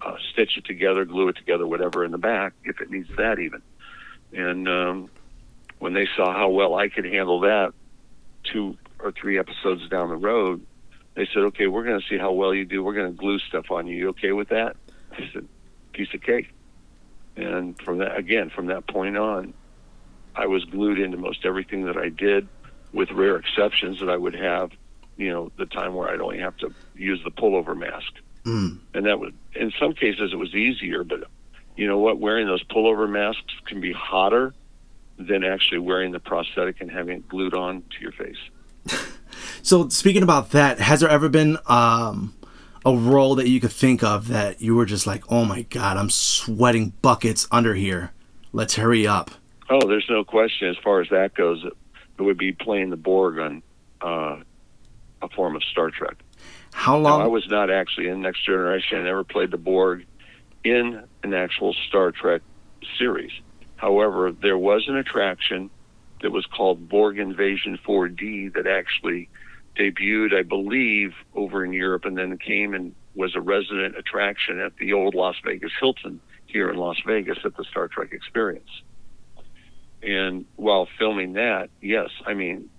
uh, 0.00 0.16
stitch 0.32 0.56
it 0.56 0.64
together, 0.64 1.04
glue 1.04 1.28
it 1.28 1.36
together, 1.36 1.66
whatever 1.66 2.04
in 2.04 2.12
the 2.12 2.18
back, 2.18 2.52
if 2.64 2.80
it 2.80 2.88
needs 2.90 3.08
that 3.16 3.40
even. 3.40 3.60
And 4.32 4.68
um, 4.68 5.10
when 5.80 5.92
they 5.92 6.06
saw 6.16 6.32
how 6.32 6.50
well 6.50 6.76
I 6.76 6.88
could 6.88 7.04
handle 7.04 7.40
that, 7.40 7.72
two 8.44 8.76
or 9.00 9.10
three 9.12 9.38
episodes 9.38 9.88
down 9.88 10.08
the 10.08 10.16
road, 10.16 10.64
they 11.18 11.26
said, 11.34 11.42
"Okay, 11.50 11.66
we're 11.66 11.82
going 11.82 12.00
to 12.00 12.06
see 12.06 12.16
how 12.16 12.30
well 12.30 12.54
you 12.54 12.64
do. 12.64 12.82
We're 12.84 12.94
going 12.94 13.10
to 13.10 13.16
glue 13.18 13.40
stuff 13.40 13.72
on 13.72 13.88
you. 13.88 13.96
You 13.96 14.08
okay 14.10 14.30
with 14.30 14.50
that?" 14.50 14.76
I 15.12 15.28
said, 15.32 15.48
"Piece 15.92 16.14
of 16.14 16.22
cake." 16.22 16.50
And 17.36 17.80
from 17.82 17.98
that, 17.98 18.16
again, 18.16 18.50
from 18.50 18.66
that 18.66 18.86
point 18.86 19.16
on, 19.16 19.52
I 20.36 20.46
was 20.46 20.64
glued 20.64 21.00
into 21.00 21.16
most 21.16 21.44
everything 21.44 21.86
that 21.86 21.96
I 21.96 22.08
did, 22.08 22.46
with 22.92 23.10
rare 23.10 23.36
exceptions 23.36 23.98
that 23.98 24.08
I 24.08 24.16
would 24.16 24.34
have, 24.34 24.70
you 25.16 25.30
know, 25.30 25.50
the 25.56 25.66
time 25.66 25.94
where 25.94 26.08
I'd 26.08 26.20
only 26.20 26.38
have 26.38 26.56
to 26.58 26.72
use 26.94 27.20
the 27.24 27.30
pullover 27.30 27.76
mask 27.76 28.12
Mm. 28.44 28.78
and 28.94 29.04
that 29.04 29.18
was 29.18 29.32
in 29.56 29.72
some 29.78 29.92
cases 29.92 30.32
it 30.32 30.36
was 30.36 30.54
easier 30.54 31.02
but 31.04 31.24
you 31.76 31.86
know 31.88 31.98
what 31.98 32.18
wearing 32.18 32.46
those 32.46 32.62
pullover 32.62 33.10
masks 33.10 33.52
can 33.66 33.80
be 33.80 33.92
hotter 33.92 34.54
than 35.18 35.42
actually 35.44 35.80
wearing 35.80 36.12
the 36.12 36.20
prosthetic 36.20 36.80
and 36.80 36.90
having 36.90 37.16
it 37.18 37.28
glued 37.28 37.52
on 37.52 37.82
to 37.90 38.00
your 38.00 38.12
face 38.12 38.38
So 39.62 39.88
speaking 39.88 40.22
about 40.22 40.50
that, 40.50 40.78
has 40.80 41.00
there 41.00 41.08
ever 41.10 41.28
been 41.28 41.58
um, 41.66 42.34
a 42.84 42.94
role 42.94 43.34
that 43.36 43.48
you 43.48 43.60
could 43.60 43.72
think 43.72 44.02
of 44.02 44.28
that 44.28 44.60
you 44.60 44.74
were 44.74 44.86
just 44.86 45.06
like, 45.06 45.30
oh 45.30 45.44
my 45.44 45.62
god, 45.62 45.96
I'm 45.96 46.10
sweating 46.10 46.92
buckets 47.02 47.46
under 47.50 47.74
here. 47.74 48.12
Let's 48.52 48.76
hurry 48.76 49.06
up. 49.06 49.30
oh 49.70 49.86
there's 49.86 50.06
no 50.08 50.24
question 50.24 50.68
as 50.68 50.76
far 50.82 51.00
as 51.00 51.08
that 51.10 51.34
goes 51.34 51.62
it, 51.64 52.22
would 52.22 52.38
be 52.38 52.52
playing 52.52 52.90
the 52.90 52.96
borg 52.96 53.38
on 53.38 53.62
uh, 54.00 54.36
a 55.22 55.28
form 55.28 55.54
of 55.54 55.62
star 55.64 55.90
trek 55.90 56.16
How 56.72 56.94
Now, 56.96 57.02
long? 57.02 57.22
I 57.22 57.26
was 57.26 57.46
not 57.48 57.70
actually 57.70 58.08
in 58.08 58.22
Next 58.22 58.44
Generation. 58.44 58.98
I 58.98 59.02
never 59.02 59.24
played 59.24 59.50
the 59.50 59.58
Borg 59.58 60.06
in 60.64 61.02
an 61.22 61.34
actual 61.34 61.74
Star 61.88 62.10
Trek 62.12 62.42
series. 62.98 63.32
However, 63.76 64.32
there 64.32 64.58
was 64.58 64.88
an 64.88 64.96
attraction 64.96 65.70
that 66.22 66.30
was 66.32 66.46
called 66.46 66.88
Borg 66.88 67.18
Invasion 67.18 67.78
4D 67.86 68.54
that 68.54 68.66
actually 68.66 69.28
debuted, 69.78 70.34
I 70.34 70.42
believe, 70.42 71.14
over 71.34 71.64
in 71.64 71.72
Europe 71.72 72.04
and 72.04 72.16
then 72.16 72.36
came 72.38 72.74
and 72.74 72.94
was 73.14 73.34
a 73.34 73.40
resident 73.40 73.96
attraction 73.96 74.60
at 74.60 74.76
the 74.76 74.92
old 74.92 75.14
Las 75.14 75.36
Vegas 75.44 75.72
Hilton 75.80 76.20
here 76.46 76.70
in 76.70 76.76
Las 76.76 76.96
Vegas 77.06 77.38
at 77.44 77.56
the 77.56 77.64
Star 77.64 77.88
Trek 77.88 78.12
Experience. 78.12 78.70
And 80.02 80.46
while 80.56 80.88
filming 80.98 81.34
that, 81.34 81.70
yes, 81.80 82.10
I 82.26 82.34
mean, 82.34 82.70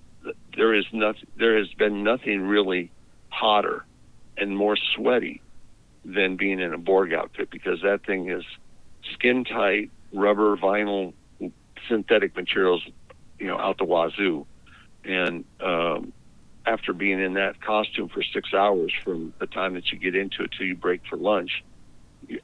there 0.55 0.73
is 0.73 0.85
nothing. 0.91 1.27
There 1.37 1.57
has 1.57 1.67
been 1.73 2.03
nothing 2.03 2.41
really 2.41 2.91
hotter 3.29 3.85
and 4.37 4.55
more 4.55 4.77
sweaty 4.95 5.41
than 6.05 6.37
being 6.37 6.59
in 6.59 6.73
a 6.73 6.77
Borg 6.77 7.13
outfit 7.13 7.49
because 7.49 7.81
that 7.81 8.05
thing 8.05 8.29
is 8.29 8.43
skin 9.13 9.43
tight, 9.43 9.91
rubber, 10.13 10.55
vinyl, 10.57 11.13
synthetic 11.87 12.35
materials, 12.35 12.81
you 13.37 13.47
know, 13.47 13.57
out 13.57 13.77
the 13.77 13.85
wazoo. 13.85 14.45
And 15.03 15.45
um, 15.59 16.13
after 16.69 16.93
being 16.93 17.19
in 17.19 17.33
that 17.33 17.59
costume 17.61 18.09
for 18.09 18.21
six 18.21 18.53
hours 18.53 18.93
from 19.03 19.33
the 19.39 19.47
time 19.47 19.73
that 19.73 19.91
you 19.91 19.97
get 19.97 20.15
into 20.15 20.43
it 20.43 20.51
till 20.55 20.67
you 20.67 20.75
break 20.75 21.01
for 21.09 21.17
lunch, 21.17 21.63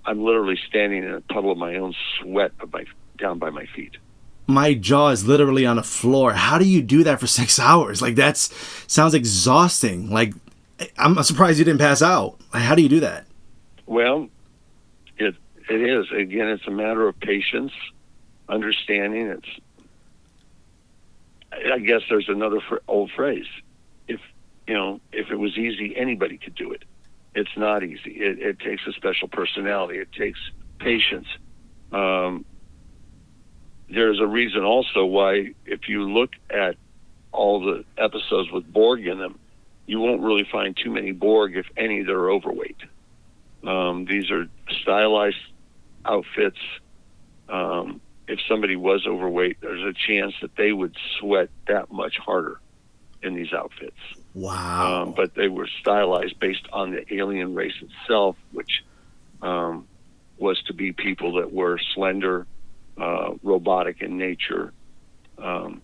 I'm 0.06 0.24
literally 0.24 0.60
standing 0.68 1.04
in 1.04 1.14
a 1.14 1.22
puddle 1.22 1.52
of 1.52 1.58
my 1.58 1.76
own 1.76 1.94
sweat 2.20 2.52
of 2.60 2.74
my, 2.74 2.86
down 3.18 3.38
by 3.38 3.52
my 3.52 3.66
feet. 3.68 3.98
my 4.48 4.74
jaw 4.74 5.10
is 5.10 5.28
literally 5.28 5.66
on 5.66 5.76
the 5.76 5.84
floor. 5.84 6.34
How 6.34 6.58
do 6.58 6.66
you 6.66 6.82
do 6.82 7.04
that 7.04 7.20
for 7.20 7.28
six 7.28 7.60
hours? 7.70 8.02
Like 8.02 8.16
that's 8.16 8.52
sounds 8.92 9.14
exhausting. 9.14 10.10
Like 10.10 10.34
I'm 10.98 11.22
surprised 11.24 11.60
you 11.60 11.66
didn't 11.66 11.80
pass 11.80 12.02
out. 12.02 12.40
Like, 12.54 12.64
how 12.64 12.76
do 12.76 12.82
you 12.82 12.90
do 12.90 13.02
that? 13.02 13.26
Well, 13.86 14.28
it 15.18 15.36
it 15.70 15.82
is. 15.82 16.12
Again, 16.12 16.48
it's 16.48 16.66
a 16.68 16.72
matter 16.72 17.08
of 17.08 17.20
patience, 17.20 17.74
understanding. 18.50 19.28
It's. 19.28 19.48
I 21.54 21.80
guess 21.80 22.02
there's 22.10 22.28
another 22.28 22.60
fr- 22.68 22.84
old 22.88 23.12
phrase. 23.12 23.46
You 24.68 24.74
know, 24.74 25.02
if 25.12 25.30
it 25.30 25.36
was 25.36 25.58
easy, 25.58 25.96
anybody 25.96 26.38
could 26.38 26.56
do 26.56 26.72
it. 26.72 26.84
It's 27.36 27.56
not 27.58 27.84
easy. 27.84 28.12
It, 28.12 28.40
it 28.40 28.60
takes 28.60 28.88
a 28.88 28.94
special 28.94 29.28
personality. 29.28 30.00
It 30.00 30.12
takes 30.12 30.40
patience. 30.80 31.28
Um, 31.92 32.46
there's 33.90 34.20
a 34.20 34.26
reason 34.26 34.64
also 34.64 35.06
why, 35.06 35.54
if 35.66 35.88
you 35.88 36.10
look 36.12 36.32
at 36.50 36.76
all 37.32 37.60
the 37.60 37.86
episodes 37.98 38.52
with 38.52 38.72
Borg 38.72 39.06
in 39.06 39.20
them, 39.20 39.38
you 39.86 40.00
won't 40.00 40.22
really 40.22 40.48
find 40.52 40.76
too 40.76 40.90
many 40.90 41.12
Borg, 41.12 41.56
if 41.56 41.68
any, 41.78 42.02
that 42.02 42.12
are 42.12 42.32
overweight. 42.32 42.78
Um, 43.66 44.06
these 44.06 44.32
are 44.32 44.48
stylized 44.82 45.38
outfits. 46.06 46.58
Um, 47.50 48.02
if 48.28 48.40
somebody 48.48 48.76
was 48.76 49.06
overweight, 49.06 49.58
there's 49.62 49.84
a 49.84 49.94
chance 49.94 50.34
that 50.42 50.56
they 50.56 50.72
would 50.72 50.96
sweat 51.20 51.50
that 51.68 51.92
much 51.92 52.18
harder 52.18 52.60
in 53.22 53.36
these 53.36 53.54
outfits. 53.54 54.00
Wow. 54.36 55.04
Um, 55.04 55.14
but 55.16 55.34
they 55.34 55.48
were 55.48 55.68
stylized 55.80 56.40
based 56.40 56.68
on 56.74 56.92
the 56.92 57.12
alien 57.14 57.56
race 57.56 57.74
itself, 57.82 58.36
which 58.52 58.84
um, 59.42 59.88
was 60.38 60.62
to 60.64 60.74
be 60.74 60.92
people 60.92 61.36
that 61.36 61.52
were 61.54 61.80
slender, 61.94 62.46
uh, 62.98 63.32
robotic 63.42 64.02
in 64.02 64.18
nature. 64.18 64.74
Um, 65.38 65.82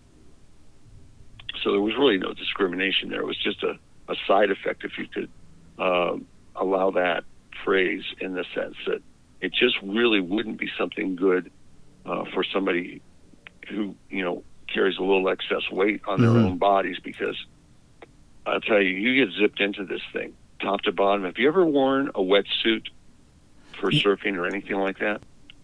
so 1.62 1.72
there 1.72 1.80
was 1.80 1.94
really 1.96 2.18
no 2.18 2.34
discrimination 2.34 3.08
there. 3.08 3.20
It 3.22 3.26
was 3.26 3.42
just 3.42 3.62
a, 3.62 3.78
a 4.08 4.16
side 4.26 4.50
effect, 4.50 4.84
if 4.84 4.98
you 4.98 5.06
could 5.08 5.28
um 5.78 6.26
allow 6.54 6.90
that 6.90 7.24
phrase, 7.64 8.04
in 8.20 8.34
the 8.34 8.44
sense 8.54 8.76
that 8.86 9.00
it 9.40 9.52
just 9.54 9.76
really 9.82 10.20
wouldn't 10.20 10.58
be 10.58 10.68
something 10.78 11.16
good 11.16 11.50
uh, 12.04 12.24
for 12.34 12.44
somebody 12.44 13.00
who, 13.70 13.94
you 14.10 14.22
know, 14.22 14.42
carries 14.72 14.98
a 14.98 15.02
little 15.02 15.28
excess 15.30 15.62
weight 15.70 16.02
on 16.06 16.20
their 16.20 16.30
Mhm. 16.30 16.44
own 16.44 16.58
bodies 16.58 16.98
because 17.02 17.36
I'll 18.46 18.60
tell 18.60 18.80
you, 18.80 18.90
you 18.90 19.24
get 19.24 19.34
zipped 19.34 19.60
into 19.60 19.84
this 19.84 20.02
thing, 20.12 20.34
top 20.60 20.82
to 20.82 20.92
bottom. 20.92 21.24
Have 21.24 21.38
you 21.38 21.48
ever 21.48 21.64
worn 21.64 22.08
a 22.08 22.20
wetsuit 22.20 22.88
for 23.78 23.90
surfing 23.90 24.36
or 24.36 24.46
anything 24.46 24.76
like 24.76 24.98
that? 24.98 25.22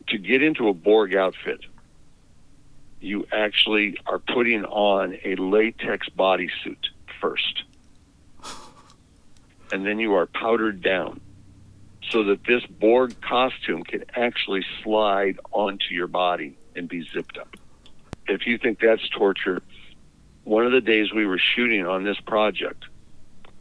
To 0.09 0.19
get 0.19 0.43
into 0.43 0.69
a 0.69 0.75
Borg 0.75 1.14
outfit, 1.14 1.61
you 3.01 3.27
actually 3.33 3.99
are 4.07 4.19
putting 4.19 4.64
on 4.64 5.19
a 5.25 5.37
latex 5.37 6.09
bodysuit 6.09 6.85
first. 7.21 7.64
And 9.71 9.85
then 9.85 9.99
you 9.99 10.14
are 10.14 10.25
powdered 10.25 10.83
down 10.83 11.21
so 12.11 12.25
that 12.25 12.45
this 12.45 12.64
Borg 12.64 13.21
costume 13.21 13.83
can 13.83 14.05
actually 14.14 14.64
slide 14.83 15.38
onto 15.53 15.93
your 15.93 16.07
body 16.07 16.57
and 16.75 16.88
be 16.88 17.07
zipped 17.12 17.37
up. 17.37 17.55
If 18.27 18.46
you 18.46 18.57
think 18.57 18.81
that's 18.81 19.07
torture, 19.11 19.63
one 20.49 20.65
of 20.65 20.73
the 20.73 20.81
days 20.81 21.13
we 21.13 21.27
were 21.27 21.38
shooting 21.38 21.87
on 21.87 22.05
this 22.05 22.19
project, 22.21 22.87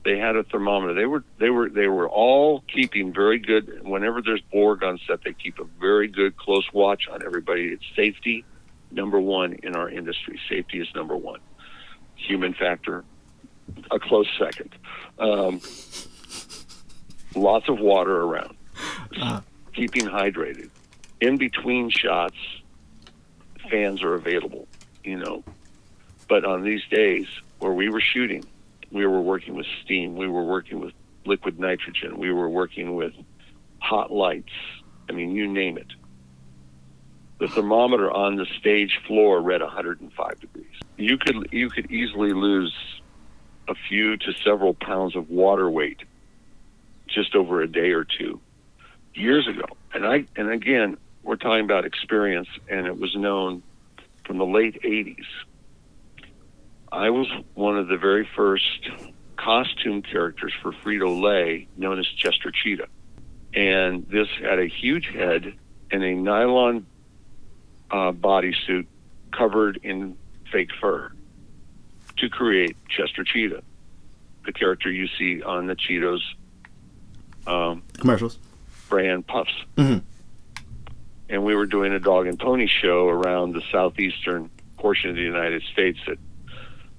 they 0.06 0.18
had 0.18 0.38
a 0.38 0.44
thermometer. 0.44 0.94
They 0.94 1.06
were 1.06 1.24
they 1.38 1.50
were 1.50 1.70
they 1.70 1.88
were 1.88 2.08
all 2.08 2.64
keeping 2.74 3.14
very 3.14 3.40
good. 3.40 3.84
Whenever 3.84 4.22
there's 4.22 4.42
Borg 4.54 4.84
on 4.84 4.98
set, 5.06 5.22
they 5.26 5.34
keep 5.34 5.60
a 5.60 5.66
very 5.82 6.08
good 6.08 6.38
close 6.38 6.66
watch 6.72 7.10
on 7.12 7.26
everybody. 7.26 7.68
It's 7.68 7.84
safety 7.94 8.46
number 8.90 9.20
one 9.20 9.54
in 9.64 9.76
our 9.76 9.90
industry. 9.90 10.40
Safety 10.48 10.80
is 10.80 10.88
number 10.96 11.18
one. 11.18 11.42
Human 12.16 12.54
factor, 12.54 13.04
a 13.92 14.00
close 14.00 14.30
second. 14.40 14.74
Um, 15.20 15.60
lots 17.36 17.68
of 17.68 17.80
water 17.80 18.16
around. 18.16 18.56
Uh. 19.20 19.42
Keeping 19.74 20.06
hydrated. 20.06 20.70
In 21.20 21.38
between 21.38 21.90
shots, 21.90 22.38
fans 23.70 24.02
are 24.02 24.14
available. 24.14 24.68
You 25.04 25.18
know, 25.18 25.44
but 26.28 26.46
on 26.46 26.64
these 26.64 26.84
days 26.90 27.28
where 27.60 27.74
we 27.74 27.90
were 27.90 28.02
shooting, 28.02 28.44
we 28.92 29.06
were 29.06 29.22
working 29.22 29.56
with 29.56 29.66
steam, 29.84 30.16
we 30.16 30.28
were 30.28 30.44
working 30.44 30.80
with 30.80 30.94
liquid 31.26 31.60
nitrogen, 31.60 32.18
we 32.18 32.32
were 32.32 32.50
working 32.50 32.96
with 32.96 33.14
hot 33.80 34.12
lights. 34.12 34.54
I 35.10 35.14
mean, 35.14 35.32
you 35.32 35.48
name 35.48 35.78
it. 35.78 35.88
The 37.40 37.48
thermometer 37.48 38.12
on 38.12 38.36
the 38.36 38.46
stage 38.60 39.00
floor 39.06 39.42
read 39.42 39.62
105 39.62 40.40
degrees. 40.40 40.66
You 40.98 41.18
could 41.18 41.50
you 41.52 41.70
could 41.70 41.92
easily 41.92 42.34
lose 42.34 42.74
a 43.68 43.76
few 43.76 44.18
to 44.18 44.34
several 44.44 44.74
pounds 44.74 45.16
of 45.16 45.30
water 45.30 45.70
weight 45.70 46.02
just 47.08 47.36
over 47.36 47.62
a 47.62 47.68
day 47.68 47.92
or 47.92 48.04
two 48.04 48.40
years 49.14 49.48
ago. 49.48 49.66
And 49.94 50.06
I 50.06 50.26
and 50.36 50.50
again, 50.50 50.98
we're 51.24 51.36
talking 51.36 51.64
about 51.64 51.86
experience, 51.86 52.48
and 52.70 52.88
it 52.88 53.00
was 53.00 53.16
known 53.16 53.62
from 54.26 54.40
the 54.40 54.46
late 54.46 54.82
'80s. 54.82 55.26
I 56.92 57.10
was 57.10 57.28
one 57.54 57.78
of 57.78 57.88
the 57.88 57.98
very 57.98 58.28
first 58.36 58.90
costume 59.36 60.02
characters 60.02 60.54
for 60.62 60.72
Frito 60.72 61.22
Lay, 61.22 61.68
known 61.78 62.00
as 62.00 62.06
Chester 62.08 62.52
Cheetah, 62.52 62.88
and 63.54 64.06
this 64.10 64.28
had 64.42 64.60
a 64.60 64.68
huge 64.68 65.08
head 65.08 65.54
and 65.92 66.04
a 66.04 66.14
nylon 66.14 66.86
uh, 67.92 68.12
bodysuit 68.12 68.86
covered 69.32 69.80
in 69.84 70.18
fake 70.52 70.70
fur 70.80 71.12
to 72.18 72.30
create 72.30 72.76
Chester 72.90 73.24
Cheetah, 73.24 73.62
the 74.46 74.52
character 74.54 74.90
you 74.92 75.08
see 75.20 75.42
on 75.44 75.68
the 75.68 75.76
Cheetos 75.76 76.20
um, 77.46 77.84
Commercials. 77.94 78.40
brand 78.90 79.28
puffs. 79.28 79.54
Mhm. 79.78 80.02
And 81.30 81.44
we 81.44 81.56
were 81.56 81.66
doing 81.66 81.92
a 81.94 82.00
dog 82.00 82.28
and 82.28 82.40
pony 82.40 82.68
show 82.68 83.08
around 83.08 83.54
the 83.54 83.62
southeastern 83.72 84.50
portion 84.78 85.10
of 85.10 85.16
the 85.18 85.22
United 85.22 85.62
States 85.74 86.00
at 86.08 86.18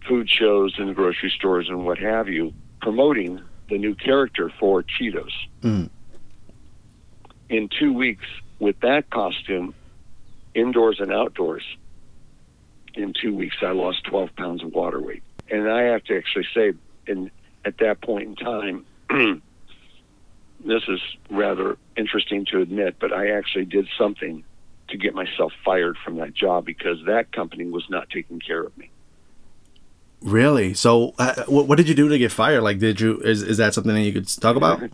food 0.08 0.28
shows 0.28 0.74
and 0.78 0.96
grocery 0.96 1.30
stores 1.30 1.68
and 1.68 1.84
what 1.84 1.98
have 1.98 2.28
you, 2.28 2.52
promoting 2.80 3.40
the 3.68 3.78
new 3.78 3.94
character 3.94 4.50
for 4.58 4.82
Cheetos. 4.82 5.32
Mhm. 5.62 5.90
In 7.50 7.68
two 7.68 7.92
weeks, 7.92 8.24
with 8.58 8.80
that 8.80 9.10
costume, 9.10 9.74
indoors 10.54 10.98
and 10.98 11.12
outdoors, 11.12 11.64
in 12.94 13.12
two 13.12 13.34
weeks, 13.34 13.56
I 13.62 13.70
lost 13.72 14.04
12 14.04 14.34
pounds 14.34 14.62
of 14.64 14.72
water 14.72 15.00
weight. 15.00 15.22
And 15.50 15.70
I 15.70 15.82
have 15.82 16.02
to 16.04 16.16
actually 16.16 16.46
say, 16.54 16.72
in, 17.06 17.30
at 17.64 17.78
that 17.78 18.00
point 18.00 18.28
in 18.28 18.36
time, 18.36 18.84
this 20.64 20.82
is 20.88 21.00
rather 21.30 21.76
interesting 21.96 22.44
to 22.46 22.60
admit, 22.60 22.96
but 22.98 23.12
I 23.12 23.30
actually 23.30 23.66
did 23.66 23.86
something 23.96 24.42
to 24.88 24.96
get 24.96 25.14
myself 25.14 25.52
fired 25.64 25.96
from 25.98 26.16
that 26.16 26.34
job 26.34 26.64
because 26.64 27.04
that 27.04 27.30
company 27.32 27.66
was 27.66 27.88
not 27.90 28.08
taking 28.10 28.40
care 28.40 28.62
of 28.62 28.76
me. 28.76 28.90
Really? 30.20 30.74
So, 30.74 31.14
uh, 31.18 31.44
what, 31.46 31.68
what 31.68 31.76
did 31.76 31.88
you 31.88 31.94
do 31.94 32.08
to 32.08 32.18
get 32.18 32.32
fired? 32.32 32.62
Like, 32.62 32.78
did 32.80 33.00
you 33.00 33.18
is 33.20 33.42
is 33.42 33.58
that 33.58 33.72
something 33.74 33.94
that 33.94 34.02
you 34.02 34.12
could 34.12 34.28
talk 34.28 34.56
about? 34.56 34.80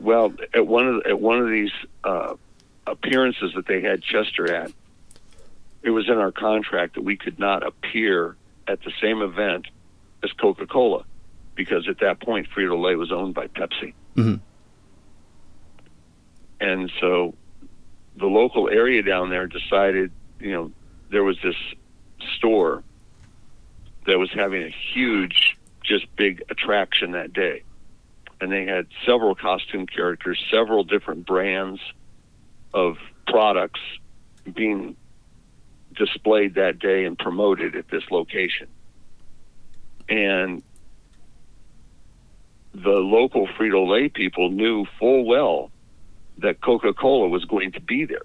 Well, 0.00 0.32
at 0.54 0.66
one 0.66 0.86
of 0.86 1.02
at 1.06 1.20
one 1.20 1.38
of 1.40 1.48
these 1.48 1.72
uh, 2.04 2.34
appearances 2.86 3.52
that 3.56 3.66
they 3.66 3.80
had 3.80 4.02
Chester 4.02 4.52
at, 4.54 4.70
it 5.82 5.90
was 5.90 6.08
in 6.08 6.16
our 6.18 6.30
contract 6.30 6.94
that 6.94 7.02
we 7.02 7.16
could 7.16 7.38
not 7.40 7.66
appear 7.66 8.36
at 8.68 8.80
the 8.82 8.92
same 9.02 9.20
event 9.22 9.66
as 10.22 10.30
Coca 10.32 10.66
Cola, 10.66 11.04
because 11.56 11.88
at 11.88 11.98
that 12.00 12.20
point 12.20 12.46
Frito 12.54 12.80
Lay 12.80 12.94
was 12.94 13.10
owned 13.10 13.34
by 13.34 13.48
Pepsi, 13.48 13.94
Mhm. 14.16 14.40
and 16.60 16.90
so 17.00 17.34
the 18.16 18.26
local 18.26 18.68
area 18.68 19.02
down 19.02 19.28
there 19.30 19.46
decided, 19.46 20.10
you 20.40 20.52
know, 20.52 20.70
there 21.10 21.24
was 21.24 21.36
this 21.42 21.56
store 22.36 22.82
that 24.06 24.18
was 24.18 24.30
having 24.32 24.62
a 24.62 24.74
huge, 24.92 25.56
just 25.82 26.06
big 26.16 26.42
attraction 26.48 27.12
that 27.12 27.32
day. 27.32 27.62
And 28.40 28.52
they 28.52 28.64
had 28.64 28.86
several 29.04 29.34
costume 29.34 29.86
characters, 29.86 30.42
several 30.50 30.84
different 30.84 31.26
brands 31.26 31.80
of 32.72 32.96
products 33.26 33.80
being 34.52 34.96
displayed 35.94 36.54
that 36.54 36.78
day 36.78 37.04
and 37.04 37.18
promoted 37.18 37.74
at 37.74 37.88
this 37.88 38.04
location. 38.10 38.68
And 40.08 40.62
the 42.74 42.90
local 42.90 43.46
Frito 43.48 43.88
Lay 43.88 44.08
people 44.08 44.50
knew 44.50 44.86
full 44.98 45.24
well 45.24 45.70
that 46.38 46.60
Coca 46.60 46.92
Cola 46.92 47.28
was 47.28 47.44
going 47.46 47.72
to 47.72 47.80
be 47.80 48.04
there. 48.04 48.22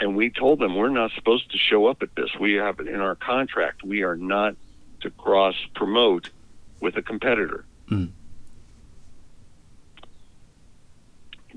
And 0.00 0.16
we 0.16 0.30
told 0.30 0.58
them 0.58 0.74
we're 0.74 0.88
not 0.88 1.12
supposed 1.14 1.50
to 1.52 1.58
show 1.58 1.86
up 1.86 2.02
at 2.02 2.14
this. 2.16 2.30
We 2.40 2.54
have 2.54 2.80
it 2.80 2.88
in 2.88 3.00
our 3.00 3.14
contract. 3.14 3.84
We 3.84 4.02
are 4.02 4.16
not 4.16 4.56
to 5.02 5.10
cross 5.10 5.54
promote 5.74 6.30
with 6.80 6.96
a 6.96 7.02
competitor. 7.02 7.64
Mm. 7.90 8.10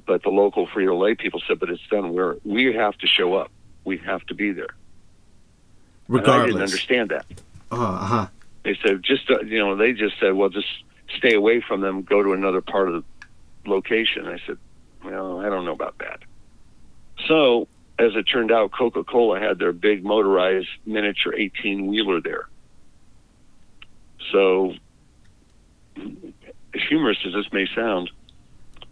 But 0.06 0.24
the 0.24 0.30
local 0.30 0.68
Frito 0.68 1.00
Lay 1.00 1.16
people 1.16 1.42
said, 1.48 1.60
"But 1.60 1.70
it's 1.70 1.86
done. 1.90 2.14
We're 2.14 2.36
we 2.44 2.74
have 2.74 2.98
to 3.00 3.08
show 3.08 3.34
up. 3.36 3.52
We 3.84 3.98
have 3.98 4.26
to 4.28 4.36
be 4.36 4.52
there." 4.52 4.76
And 6.08 6.28
I 6.28 6.46
didn't 6.46 6.62
understand 6.62 7.10
that. 7.10 7.26
Uh 7.72 7.98
huh. 7.98 8.28
They 8.64 8.78
said, 8.84 9.02
"Just 9.04 9.30
uh, 9.30 9.40
you 9.42 9.58
know," 9.60 9.76
they 9.76 9.94
just 9.94 10.20
said, 10.20 10.34
"Well, 10.34 10.50
just 10.50 10.68
stay 11.18 11.34
away 11.34 11.62
from 11.62 11.82
them. 11.82 12.04
Go 12.04 12.22
to 12.22 12.34
another 12.34 12.62
part 12.62 12.90
of 12.90 13.04
the 13.64 13.70
location." 13.70 14.28
I 14.28 14.40
said, 14.46 14.58
"Well, 15.04 15.40
I 15.40 15.50
don't 15.50 15.66
know 15.66 15.74
about 15.74 15.98
that." 16.00 16.20
So, 17.28 17.68
as 17.98 18.16
it 18.16 18.24
turned 18.24 18.52
out, 18.52 18.72
Coca 18.72 19.04
Cola 19.04 19.40
had 19.40 19.58
their 19.58 19.72
big 19.72 20.04
motorized 20.04 20.68
miniature 20.86 21.34
18 21.34 21.88
wheeler 21.88 22.22
there. 22.22 22.48
So, 24.32 24.74
as 25.98 26.82
humorous 26.90 27.18
as 27.26 27.34
this 27.34 27.52
may 27.52 27.68
sound, 27.76 28.12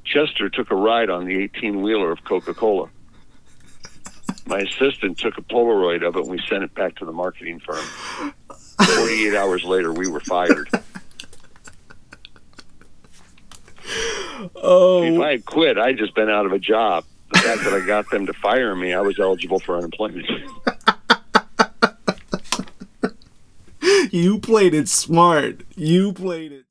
Chester 0.03 0.49
took 0.49 0.71
a 0.71 0.75
ride 0.75 1.09
on 1.09 1.25
the 1.25 1.41
18 1.43 1.81
wheeler 1.81 2.11
of 2.11 2.23
Coca 2.23 2.53
Cola. 2.53 2.89
My 4.45 4.59
assistant 4.59 5.17
took 5.17 5.37
a 5.37 5.41
Polaroid 5.41 6.05
of 6.05 6.15
it 6.15 6.21
and 6.21 6.29
we 6.29 6.41
sent 6.49 6.63
it 6.63 6.73
back 6.75 6.95
to 6.95 7.05
the 7.05 7.11
marketing 7.13 7.59
firm. 7.61 7.83
48 8.77 9.35
hours 9.35 9.63
later, 9.63 9.93
we 9.93 10.07
were 10.07 10.19
fired. 10.19 10.69
Oh. 14.55 15.03
If 15.03 15.19
I 15.21 15.31
had 15.31 15.45
quit, 15.45 15.77
I'd 15.77 15.97
just 15.97 16.15
been 16.15 16.29
out 16.29 16.45
of 16.45 16.51
a 16.51 16.59
job. 16.59 17.05
The 17.33 17.39
fact 17.39 17.63
that 17.63 17.73
I 17.73 17.85
got 17.85 18.09
them 18.09 18.25
to 18.27 18.33
fire 18.33 18.75
me, 18.75 18.93
I 18.93 19.01
was 19.01 19.19
eligible 19.19 19.59
for 19.59 19.77
unemployment. 19.77 20.27
You 24.13 24.37
played 24.37 24.75
it 24.75 24.87
smart. 24.89 25.63
You 25.75 26.13
played 26.13 26.51
it. 26.51 26.65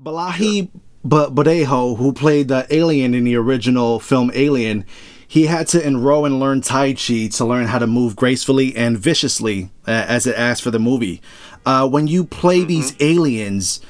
Bolaji 0.00 0.70
B- 0.70 0.70
Badejo, 1.02 1.96
who 1.96 2.12
played 2.12 2.46
the 2.46 2.64
alien 2.70 3.12
in 3.12 3.24
the 3.24 3.34
original 3.34 3.98
film 3.98 4.30
Alien, 4.34 4.84
he 5.26 5.46
had 5.46 5.66
to 5.68 5.84
enroll 5.84 6.24
and 6.24 6.38
learn 6.38 6.60
Tai 6.60 6.92
Chi 6.92 7.26
to 7.26 7.44
learn 7.44 7.66
how 7.66 7.80
to 7.80 7.88
move 7.88 8.14
gracefully 8.14 8.76
and 8.76 8.96
viciously, 8.96 9.72
uh, 9.88 9.90
as 10.06 10.28
it 10.28 10.36
asked 10.36 10.62
for 10.62 10.70
the 10.70 10.78
movie. 10.78 11.20
Uh, 11.66 11.88
when 11.88 12.06
you 12.06 12.22
play 12.22 12.62
these 12.62 12.94
aliens, 13.00 13.80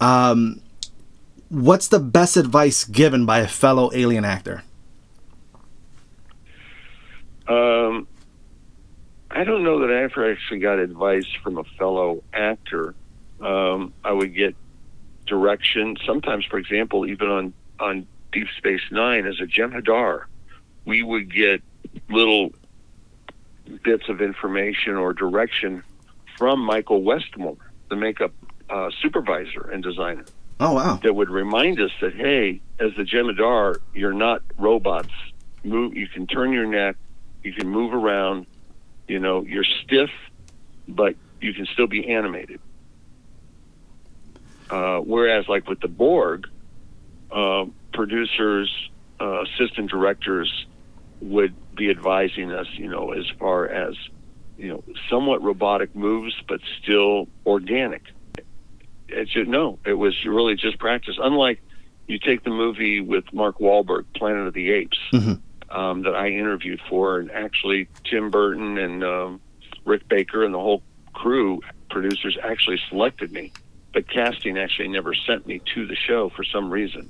um, 0.00 0.62
what's 1.50 1.88
the 1.88 2.00
best 2.00 2.38
advice 2.38 2.84
given 2.84 3.26
by 3.26 3.40
a 3.40 3.48
fellow 3.48 3.90
alien 3.92 4.24
actor? 4.24 4.64
Um, 7.46 8.06
I 9.30 9.44
don't 9.44 9.62
know 9.62 9.80
that 9.80 9.90
I 9.90 10.02
ever 10.02 10.30
actually 10.30 10.58
got 10.58 10.78
advice 10.78 11.26
from 11.42 11.58
a 11.58 11.64
fellow 11.78 12.22
actor. 12.32 12.94
Um, 13.40 13.92
I 14.04 14.12
would 14.12 14.34
get 14.34 14.56
direction. 15.26 15.96
Sometimes, 16.04 16.44
for 16.44 16.58
example, 16.58 17.06
even 17.06 17.28
on 17.28 17.52
on 17.78 18.06
Deep 18.32 18.48
Space 18.58 18.82
Nine 18.90 19.26
as 19.26 19.40
a 19.40 19.44
Jem'Hadar, 19.44 20.24
we 20.84 21.02
would 21.02 21.32
get 21.32 21.62
little 22.08 22.52
bits 23.84 24.08
of 24.08 24.20
information 24.20 24.96
or 24.96 25.12
direction 25.12 25.82
from 26.36 26.60
Michael 26.60 27.02
Westmore, 27.02 27.56
the 27.88 27.96
makeup 27.96 28.32
uh, 28.68 28.90
supervisor 29.00 29.70
and 29.72 29.82
designer 29.82 30.24
Oh 30.60 30.74
wow! 30.74 31.00
that 31.02 31.14
would 31.14 31.30
remind 31.30 31.80
us 31.80 31.90
that 32.02 32.14
hey, 32.14 32.60
as 32.78 32.92
the 32.96 33.02
Jem'Hadar, 33.02 33.76
you're 33.94 34.12
not 34.12 34.42
robots. 34.58 35.12
Move. 35.64 35.96
You 35.96 36.06
can 36.06 36.26
turn 36.26 36.52
your 36.52 36.66
neck. 36.66 36.96
You 37.42 37.52
can 37.54 37.68
move 37.68 37.94
around. 37.94 38.46
You 39.10 39.18
know, 39.18 39.42
you're 39.42 39.64
stiff, 39.84 40.10
but 40.86 41.16
you 41.40 41.52
can 41.52 41.66
still 41.72 41.86
be 41.86 42.08
animated. 42.08 42.60
Uh, 44.70 44.98
whereas, 44.98 45.46
like 45.48 45.68
with 45.68 45.80
the 45.80 45.88
Borg, 45.88 46.44
uh, 47.30 47.64
producers, 47.92 48.72
uh, 49.20 49.42
assistant 49.42 49.90
directors 49.90 50.50
would 51.20 51.56
be 51.76 51.90
advising 51.90 52.52
us, 52.52 52.68
you 52.76 52.88
know, 52.88 53.12
as 53.12 53.24
far 53.38 53.68
as 53.68 53.94
you 54.56 54.68
know, 54.68 54.84
somewhat 55.08 55.42
robotic 55.42 55.94
moves, 55.96 56.34
but 56.46 56.60
still 56.82 57.26
organic 57.46 58.02
it's 59.12 59.32
just, 59.32 59.48
no, 59.48 59.78
it 59.84 59.94
was 59.94 60.14
really 60.24 60.54
just 60.54 60.78
practice. 60.78 61.16
Unlike 61.20 61.62
you 62.06 62.18
take 62.18 62.44
the 62.44 62.50
movie 62.50 63.00
with 63.00 63.24
Mark 63.32 63.58
Wahlberg, 63.58 64.04
Planet 64.16 64.46
of 64.46 64.54
the 64.54 64.70
Apes, 64.70 64.98
Mhm. 65.12 65.42
Um, 65.70 66.02
that 66.02 66.14
I 66.14 66.28
interviewed 66.28 66.80
for, 66.88 67.18
and 67.18 67.30
actually 67.30 67.88
Tim 68.04 68.30
Burton 68.30 68.78
and 68.78 69.04
um, 69.04 69.40
Rick 69.84 70.08
Baker 70.08 70.44
and 70.44 70.54
the 70.54 70.58
whole 70.58 70.82
crew, 71.12 71.60
producers 71.90 72.38
actually 72.42 72.80
selected 72.88 73.32
me, 73.32 73.52
but 73.92 74.08
casting 74.08 74.58
actually 74.58 74.88
never 74.88 75.14
sent 75.14 75.46
me 75.46 75.60
to 75.74 75.86
the 75.86 75.96
show 75.96 76.30
for 76.30 76.44
some 76.44 76.70
reason. 76.70 77.08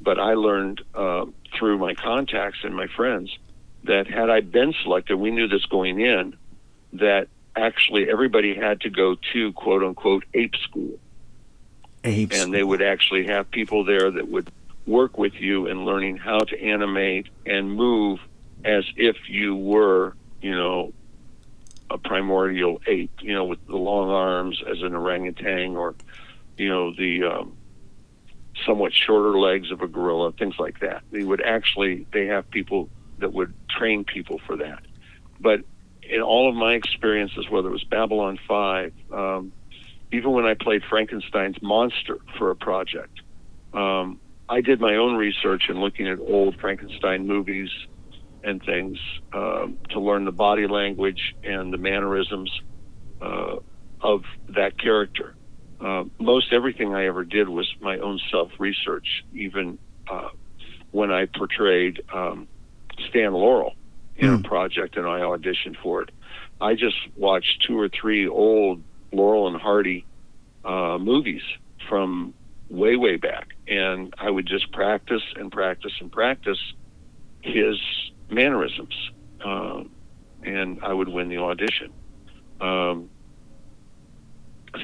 But 0.00 0.18
I 0.18 0.34
learned 0.34 0.82
uh, 0.94 1.26
through 1.56 1.78
my 1.78 1.94
contacts 1.94 2.58
and 2.64 2.74
my 2.74 2.86
friends 2.88 3.36
that 3.84 4.06
had 4.06 4.30
I 4.30 4.40
been 4.40 4.74
selected, 4.82 5.16
we 5.16 5.30
knew 5.30 5.48
this 5.48 5.64
going 5.66 6.00
in, 6.00 6.36
that 6.94 7.28
actually 7.56 8.08
everybody 8.10 8.54
had 8.54 8.80
to 8.82 8.90
go 8.90 9.16
to 9.32 9.52
quote 9.52 9.82
unquote 9.82 10.24
ape 10.34 10.56
school. 10.56 10.98
Ape 12.04 12.32
and 12.32 12.52
they 12.52 12.64
would 12.64 12.82
actually 12.82 13.26
have 13.26 13.50
people 13.50 13.84
there 13.84 14.10
that 14.10 14.28
would 14.28 14.50
work 14.86 15.18
with 15.18 15.34
you 15.34 15.66
in 15.66 15.84
learning 15.84 16.16
how 16.16 16.38
to 16.38 16.60
animate 16.60 17.28
and 17.46 17.72
move 17.72 18.20
as 18.64 18.84
if 18.96 19.16
you 19.28 19.56
were, 19.56 20.14
you 20.40 20.54
know, 20.54 20.92
a 21.90 21.98
primordial 21.98 22.80
ape, 22.86 23.12
you 23.20 23.34
know, 23.34 23.44
with 23.44 23.64
the 23.66 23.76
long 23.76 24.10
arms 24.10 24.62
as 24.68 24.82
an 24.82 24.94
orangutan 24.94 25.76
or, 25.76 25.94
you 26.56 26.68
know, 26.68 26.92
the 26.94 27.24
um, 27.24 27.56
somewhat 28.66 28.92
shorter 28.92 29.38
legs 29.38 29.70
of 29.70 29.80
a 29.82 29.88
gorilla, 29.88 30.32
things 30.32 30.54
like 30.58 30.80
that. 30.80 31.02
They 31.10 31.22
would 31.22 31.42
actually, 31.42 32.06
they 32.12 32.26
have 32.26 32.50
people 32.50 32.88
that 33.18 33.32
would 33.32 33.54
train 33.68 34.04
people 34.04 34.40
for 34.46 34.56
that. 34.56 34.82
But 35.40 35.60
in 36.02 36.20
all 36.20 36.48
of 36.48 36.54
my 36.54 36.74
experiences, 36.74 37.48
whether 37.48 37.68
it 37.68 37.72
was 37.72 37.84
Babylon 37.84 38.38
5, 38.46 38.92
um, 39.12 39.52
even 40.12 40.32
when 40.32 40.44
I 40.44 40.54
played 40.54 40.82
Frankenstein's 40.84 41.60
monster 41.62 42.18
for 42.38 42.50
a 42.50 42.56
project, 42.56 43.20
um, 43.72 44.20
I 44.52 44.60
did 44.60 44.82
my 44.82 44.96
own 44.96 45.14
research 45.14 45.70
and 45.70 45.78
looking 45.80 46.06
at 46.06 46.18
old 46.20 46.60
Frankenstein 46.60 47.26
movies 47.26 47.70
and 48.44 48.62
things 48.62 48.98
um, 49.32 49.78
to 49.88 49.98
learn 49.98 50.26
the 50.26 50.32
body 50.32 50.66
language 50.66 51.34
and 51.42 51.72
the 51.72 51.78
mannerisms 51.78 52.50
uh, 53.22 53.56
of 54.02 54.24
that 54.50 54.78
character. 54.78 55.34
Uh, 55.80 56.04
most 56.18 56.52
everything 56.52 56.94
I 56.94 57.06
ever 57.06 57.24
did 57.24 57.48
was 57.48 57.66
my 57.80 57.96
own 57.96 58.20
self 58.30 58.50
research, 58.58 59.24
even 59.32 59.78
uh, 60.06 60.28
when 60.90 61.10
I 61.10 61.24
portrayed 61.34 62.02
um, 62.12 62.46
Stan 63.08 63.32
Laurel 63.32 63.72
in 64.16 64.28
mm. 64.28 64.44
a 64.44 64.46
project 64.46 64.98
and 64.98 65.06
I 65.06 65.20
auditioned 65.20 65.76
for 65.82 66.02
it. 66.02 66.10
I 66.60 66.74
just 66.74 66.96
watched 67.16 67.64
two 67.66 67.78
or 67.78 67.88
three 67.88 68.28
old 68.28 68.82
Laurel 69.12 69.48
and 69.48 69.58
Hardy 69.58 70.04
uh, 70.62 70.98
movies 71.00 71.42
from 71.88 72.34
way, 72.72 72.96
way 72.96 73.16
back, 73.16 73.48
and 73.68 74.14
I 74.18 74.30
would 74.30 74.46
just 74.46 74.72
practice 74.72 75.22
and 75.36 75.52
practice 75.52 75.92
and 76.00 76.10
practice 76.10 76.58
his 77.42 77.78
mannerisms, 78.30 78.94
uh, 79.44 79.82
and 80.42 80.80
I 80.82 80.92
would 80.92 81.08
win 81.08 81.28
the 81.28 81.38
audition. 81.38 81.92
Um, 82.60 83.10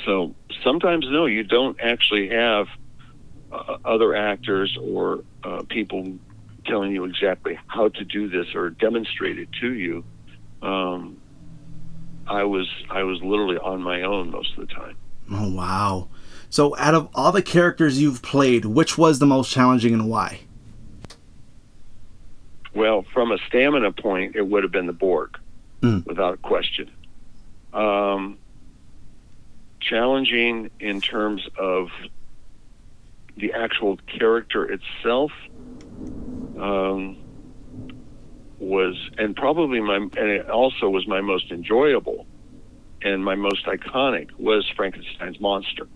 so 0.05 0.35
sometimes, 0.63 1.07
no, 1.09 1.25
you 1.25 1.45
don't 1.45 1.79
actually 1.81 2.29
have 2.29 2.67
uh, 3.51 3.79
other 3.85 4.15
actors 4.15 4.77
or 4.81 5.25
uh, 5.43 5.63
people 5.69 6.19
telling 6.67 6.93
you 6.93 7.05
exactly 7.05 7.59
how 7.69 7.89
to 7.89 8.05
do 8.05 8.29
this 8.29 8.55
or 8.55 8.69
demonstrate 8.69 9.39
it 9.39 9.49
to 9.61 9.73
you. 9.73 10.05
Um, 10.61 11.17
I 12.27 12.45
was 12.45 12.69
I 12.91 13.05
was 13.05 13.23
literally 13.23 13.57
on 13.57 13.81
my 13.83 14.03
own 14.03 14.31
most 14.31 14.59
of 14.59 14.69
the 14.69 14.75
time. 14.75 14.97
Oh 15.31 15.51
wow! 15.51 16.09
So, 16.51 16.77
out 16.79 16.95
of 16.95 17.09
all 17.15 17.33
the 17.33 17.43
characters 17.43 18.01
you've 18.01 18.23
played, 18.23 18.65
which 18.65 18.97
was 18.97 19.19
the 19.19 19.27
most 19.27 19.51
challenging 19.51 19.93
and 19.93 20.09
why? 20.09 20.41
Well, 22.75 23.05
from 23.13 23.33
a 23.33 23.39
stamina 23.49 23.93
point, 23.93 24.37
it 24.37 24.43
would 24.43 24.63
have 24.63 24.73
been 24.73 24.87
the 24.87 24.93
Borg, 24.93 25.39
mm. 25.83 26.07
without 26.07 26.35
a 26.35 26.37
question. 26.39 26.91
Um, 27.73 28.39
challenging 29.81 30.71
in 30.81 31.01
terms 31.01 31.47
of 31.59 31.89
the 33.37 33.53
actual 33.53 33.99
character 34.07 34.65
itself 34.65 35.33
um, 36.59 37.17
was, 38.59 38.97
and 39.19 39.37
probably 39.37 39.81
my, 39.81 39.97
and 39.97 40.17
it 40.17 40.49
also 40.49 40.89
was 40.89 41.07
my 41.07 41.21
most 41.21 41.51
enjoyable 41.51 42.27
and 43.03 43.25
my 43.25 43.35
most 43.35 43.67
iconic 43.67 44.31
was 44.39 44.69
Frankenstein's 44.77 45.41
monster. 45.41 45.87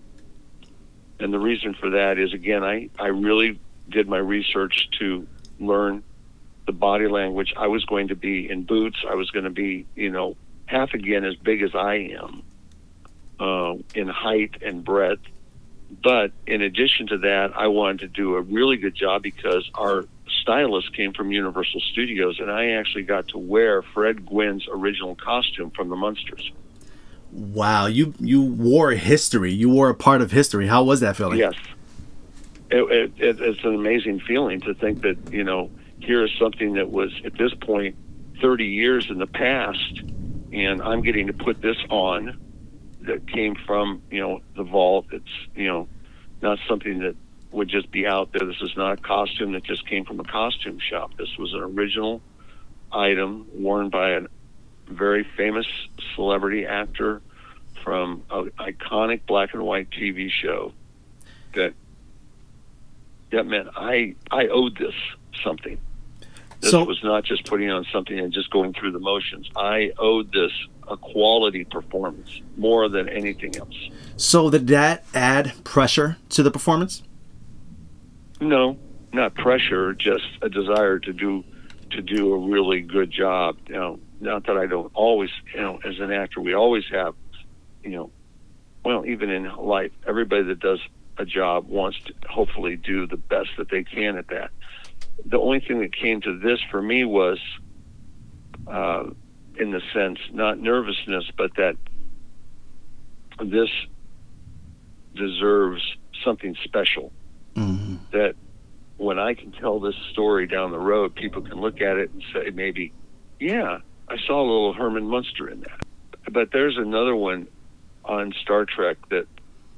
And 1.19 1.33
the 1.33 1.39
reason 1.39 1.73
for 1.73 1.91
that 1.91 2.17
is, 2.17 2.33
again, 2.33 2.63
I, 2.63 2.89
I 2.99 3.07
really 3.07 3.59
did 3.89 4.07
my 4.07 4.17
research 4.17 4.89
to 4.99 5.27
learn 5.59 6.03
the 6.65 6.71
body 6.71 7.07
language. 7.07 7.53
I 7.57 7.67
was 7.67 7.85
going 7.85 8.09
to 8.09 8.15
be 8.15 8.49
in 8.49 8.63
boots. 8.63 8.97
I 9.07 9.15
was 9.15 9.29
going 9.31 9.45
to 9.45 9.51
be, 9.51 9.85
you 9.95 10.09
know, 10.09 10.35
half 10.65 10.93
again 10.93 11.25
as 11.25 11.35
big 11.35 11.61
as 11.61 11.75
I 11.75 12.15
am 12.19 12.43
uh, 13.39 13.75
in 13.93 14.07
height 14.07 14.61
and 14.61 14.83
breadth. 14.83 15.21
But 16.01 16.31
in 16.47 16.61
addition 16.61 17.07
to 17.07 17.17
that, 17.19 17.51
I 17.55 17.67
wanted 17.67 17.99
to 17.99 18.07
do 18.07 18.35
a 18.35 18.41
really 18.41 18.77
good 18.77 18.95
job 18.95 19.21
because 19.21 19.69
our 19.75 20.05
stylist 20.41 20.95
came 20.95 21.13
from 21.13 21.31
Universal 21.31 21.81
Studios, 21.91 22.39
and 22.39 22.49
I 22.49 22.71
actually 22.71 23.03
got 23.03 23.27
to 23.29 23.37
wear 23.37 23.81
Fred 23.81 24.25
Gwynne's 24.25 24.67
original 24.71 25.15
costume 25.15 25.69
from 25.71 25.89
the 25.89 25.95
Munsters. 25.95 26.51
Wow, 27.33 27.87
you 27.87 28.13
you 28.19 28.43
wore 28.43 28.91
history. 28.91 29.51
You 29.51 29.69
wore 29.69 29.89
a 29.89 29.95
part 29.95 30.21
of 30.21 30.31
history. 30.31 30.67
How 30.67 30.83
was 30.83 30.99
that 30.99 31.15
feeling? 31.15 31.39
Yes, 31.39 31.55
it, 32.69 33.11
it, 33.17 33.41
it's 33.41 33.63
an 33.63 33.73
amazing 33.73 34.19
feeling 34.19 34.61
to 34.61 34.75
think 34.75 35.01
that 35.01 35.17
you 35.31 35.43
know 35.43 35.71
here 35.99 36.23
is 36.23 36.31
something 36.39 36.73
that 36.73 36.91
was 36.91 37.11
at 37.25 37.33
this 37.37 37.53
point 37.55 37.95
30 38.41 38.65
years 38.65 39.09
in 39.09 39.17
the 39.17 39.27
past, 39.27 40.01
and 40.51 40.81
I'm 40.81 41.01
getting 41.01 41.27
to 41.27 41.33
put 41.33 41.61
this 41.61 41.77
on 41.89 42.37
that 43.01 43.27
came 43.27 43.55
from 43.65 44.03
you 44.11 44.21
know 44.21 44.41
the 44.55 44.63
vault. 44.63 45.07
It's 45.11 45.25
you 45.55 45.67
know 45.67 45.87
not 46.41 46.59
something 46.67 46.99
that 46.99 47.15
would 47.51 47.69
just 47.69 47.89
be 47.89 48.05
out 48.05 48.31
there. 48.31 48.45
This 48.45 48.61
is 48.61 48.75
not 48.77 48.99
a 48.99 49.01
costume 49.01 49.53
that 49.53 49.63
just 49.63 49.87
came 49.87 50.05
from 50.05 50.19
a 50.19 50.23
costume 50.23 50.79
shop. 50.79 51.17
This 51.17 51.35
was 51.37 51.53
an 51.53 51.61
original 51.61 52.21
item 52.91 53.47
worn 53.53 53.89
by 53.89 54.11
a 54.11 54.21
very 54.87 55.25
famous 55.37 55.65
celebrity 56.15 56.65
actor 56.65 57.21
from 57.83 58.23
an 58.29 58.51
iconic 58.59 59.21
black 59.27 59.53
and 59.53 59.63
white 59.63 59.89
TV 59.89 60.29
show 60.29 60.73
that 61.53 61.73
that 63.31 63.45
meant 63.45 63.69
I 63.75 64.15
I 64.31 64.47
owed 64.47 64.77
this 64.77 64.95
something. 65.43 65.77
This 66.61 66.71
so, 66.71 66.85
was 66.85 67.03
not 67.03 67.25
just 67.25 67.45
putting 67.45 67.69
on 67.69 67.85
something 67.91 68.17
and 68.17 68.31
just 68.31 68.49
going 68.49 68.73
through 68.73 68.93
the 68.93 68.99
motions. 68.99 69.49
I 69.55 69.91
owed 69.97 70.31
this 70.31 70.51
a 70.87 70.95
quality 70.95 71.65
performance 71.65 72.41
more 72.55 72.87
than 72.87 73.09
anything 73.09 73.55
else. 73.57 73.89
So 74.15 74.49
did 74.49 74.67
that 74.67 75.03
add 75.13 75.53
pressure 75.63 76.17
to 76.29 76.43
the 76.43 76.51
performance? 76.51 77.03
No, 78.39 78.77
not 79.11 79.33
pressure, 79.35 79.93
just 79.93 80.25
a 80.41 80.49
desire 80.49 80.99
to 80.99 81.13
do 81.13 81.43
to 81.91 82.01
do 82.01 82.33
a 82.33 82.37
really 82.37 82.81
good 82.81 83.11
job. 83.11 83.57
You 83.67 83.75
know, 83.75 83.99
not 84.23 84.47
that 84.47 84.57
I 84.57 84.65
don't 84.65 84.91
always, 84.93 85.29
you 85.53 85.61
know, 85.61 85.79
as 85.85 85.99
an 85.99 86.11
actor, 86.11 86.41
we 86.41 86.53
always 86.53 86.85
have, 86.91 87.13
you 87.83 87.91
know, 87.91 88.11
well, 88.83 89.05
even 89.05 89.29
in 89.29 89.53
life, 89.55 89.91
everybody 90.07 90.43
that 90.43 90.59
does 90.59 90.79
a 91.17 91.25
job 91.25 91.69
wants 91.69 91.99
to 92.05 92.13
hopefully 92.27 92.75
do 92.75 93.05
the 93.05 93.17
best 93.17 93.49
that 93.57 93.69
they 93.69 93.83
can 93.83 94.17
at 94.17 94.27
that 94.27 94.51
the 95.25 95.39
only 95.39 95.59
thing 95.59 95.79
that 95.81 95.95
came 95.95 96.21
to 96.21 96.39
this 96.39 96.59
for 96.71 96.81
me 96.81 97.05
was, 97.05 97.39
uh, 98.67 99.05
in 99.57 99.71
the 99.71 99.81
sense, 99.93 100.19
not 100.31 100.59
nervousness, 100.59 101.25
but 101.37 101.55
that 101.55 101.75
this 103.43 103.69
deserves 105.15 105.81
something 106.23 106.55
special. 106.63 107.11
Mm-hmm. 107.55 107.95
That 108.11 108.35
when 108.97 109.19
I 109.19 109.33
can 109.33 109.51
tell 109.51 109.79
this 109.79 109.95
story 110.11 110.47
down 110.47 110.71
the 110.71 110.79
road, 110.79 111.15
people 111.15 111.41
can 111.41 111.59
look 111.59 111.81
at 111.81 111.97
it 111.97 112.11
and 112.11 112.23
say, 112.33 112.49
maybe, 112.49 112.93
yeah, 113.39 113.79
I 114.07 114.17
saw 114.27 114.41
a 114.41 114.47
little 114.47 114.73
Herman 114.73 115.07
Munster 115.07 115.49
in 115.49 115.61
that. 115.61 115.79
But 116.31 116.49
there's 116.51 116.77
another 116.77 117.15
one 117.15 117.47
on 118.05 118.33
Star 118.41 118.65
Trek 118.65 118.97
that 119.09 119.27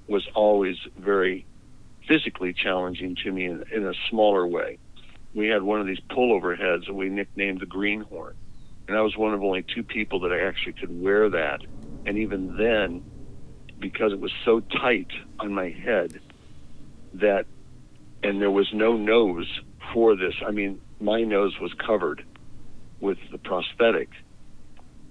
was 0.07 0.27
always 0.35 0.77
very 0.97 1.45
physically 2.07 2.53
challenging 2.53 3.15
to 3.23 3.31
me 3.31 3.45
in, 3.45 3.63
in 3.71 3.85
a 3.85 3.93
smaller 4.09 4.45
way 4.45 4.77
we 5.35 5.47
had 5.49 5.61
one 5.61 5.81
of 5.81 5.85
these 5.85 5.99
pullover 6.09 6.57
heads 6.57 6.85
that 6.87 6.93
we 6.93 7.09
nicknamed 7.09 7.59
the 7.59 7.65
greenhorn. 7.65 8.33
And 8.87 8.97
I 8.97 9.01
was 9.01 9.17
one 9.17 9.33
of 9.33 9.43
only 9.43 9.63
two 9.63 9.83
people 9.83 10.21
that 10.21 10.31
I 10.31 10.47
actually 10.47 10.73
could 10.73 11.01
wear 11.01 11.29
that. 11.29 11.59
And 12.05 12.17
even 12.17 12.55
then, 12.57 13.03
because 13.77 14.13
it 14.13 14.21
was 14.21 14.31
so 14.45 14.61
tight 14.61 15.11
on 15.39 15.53
my 15.53 15.69
head 15.69 16.21
that, 17.15 17.45
and 18.23 18.41
there 18.41 18.51
was 18.51 18.69
no 18.73 18.95
nose 18.95 19.47
for 19.93 20.15
this. 20.15 20.35
I 20.45 20.51
mean, 20.51 20.79
my 21.01 21.23
nose 21.23 21.59
was 21.59 21.73
covered 21.73 22.23
with 22.99 23.17
the 23.31 23.37
prosthetic 23.37 24.09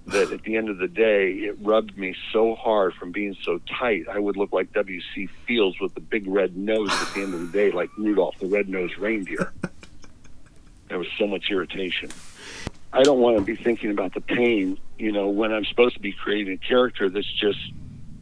that 0.07 0.31
at 0.31 0.43
the 0.43 0.55
end 0.55 0.69
of 0.69 0.77
the 0.77 0.87
day, 0.87 1.31
it 1.31 1.57
rubbed 1.61 1.97
me 1.97 2.15
so 2.31 2.55
hard 2.55 2.93
from 2.93 3.11
being 3.11 3.35
so 3.43 3.59
tight. 3.79 4.05
I 4.07 4.19
would 4.19 4.37
look 4.37 4.53
like 4.53 4.71
W.C. 4.73 5.27
Fields 5.47 5.79
with 5.79 5.95
the 5.95 6.01
big 6.01 6.27
red 6.27 6.55
nose 6.55 6.91
at 6.91 7.13
the 7.15 7.23
end 7.23 7.33
of 7.33 7.51
the 7.51 7.57
day, 7.57 7.71
like 7.71 7.89
Rudolph 7.97 8.37
the 8.39 8.47
Red-Nosed 8.47 8.97
Reindeer. 8.97 9.53
There 10.87 10.99
was 10.99 11.07
so 11.17 11.25
much 11.25 11.45
irritation. 11.49 12.11
I 12.93 13.01
don't 13.01 13.19
want 13.19 13.37
to 13.37 13.43
be 13.43 13.55
thinking 13.55 13.89
about 13.89 14.13
the 14.13 14.21
pain, 14.21 14.77
you 14.99 15.11
know, 15.11 15.29
when 15.29 15.51
I'm 15.51 15.65
supposed 15.65 15.95
to 15.95 15.99
be 15.99 16.11
creating 16.11 16.53
a 16.53 16.57
character 16.57 17.09
that's 17.09 17.31
just, 17.33 17.57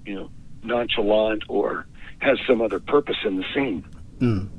you 0.06 0.16
know, 0.16 0.30
nonchalant 0.64 1.44
or 1.50 1.86
has 2.20 2.40
some 2.48 2.62
other 2.62 2.80
purpose 2.80 3.18
in 3.26 3.36
the 3.36 3.44
scene. 3.54 3.86
Mm. 4.20 4.50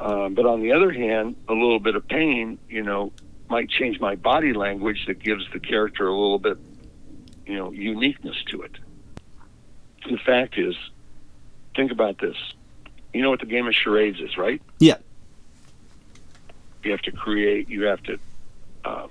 Um, 0.00 0.34
but 0.34 0.46
on 0.46 0.62
the 0.62 0.72
other 0.72 0.92
hand, 0.92 1.34
a 1.48 1.52
little 1.52 1.80
bit 1.80 1.96
of 1.96 2.06
pain, 2.06 2.58
you 2.68 2.84
know, 2.84 3.12
might 3.48 3.68
change 3.68 4.00
my 4.00 4.14
body 4.14 4.52
language 4.52 5.06
that 5.06 5.18
gives 5.18 5.44
the 5.52 5.60
character 5.60 6.06
a 6.06 6.12
little 6.12 6.38
bit, 6.38 6.58
you 7.46 7.56
know, 7.56 7.72
uniqueness 7.72 8.36
to 8.50 8.62
it. 8.62 8.72
The 10.08 10.18
fact 10.18 10.58
is, 10.58 10.74
think 11.74 11.92
about 11.92 12.18
this. 12.18 12.36
You 13.12 13.22
know 13.22 13.30
what 13.30 13.40
the 13.40 13.46
game 13.46 13.66
of 13.66 13.74
charades 13.74 14.20
is, 14.20 14.36
right? 14.36 14.60
Yeah. 14.78 14.96
You 16.82 16.92
have 16.92 17.02
to 17.02 17.12
create. 17.12 17.68
You 17.68 17.84
have 17.84 18.02
to 18.04 18.18
uh, 18.84 19.06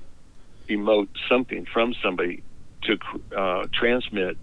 emote 0.69 1.09
something 1.27 1.65
from 1.65 1.93
somebody 2.01 2.43
to 2.83 2.97
uh, 3.35 3.67
transmit 3.73 4.37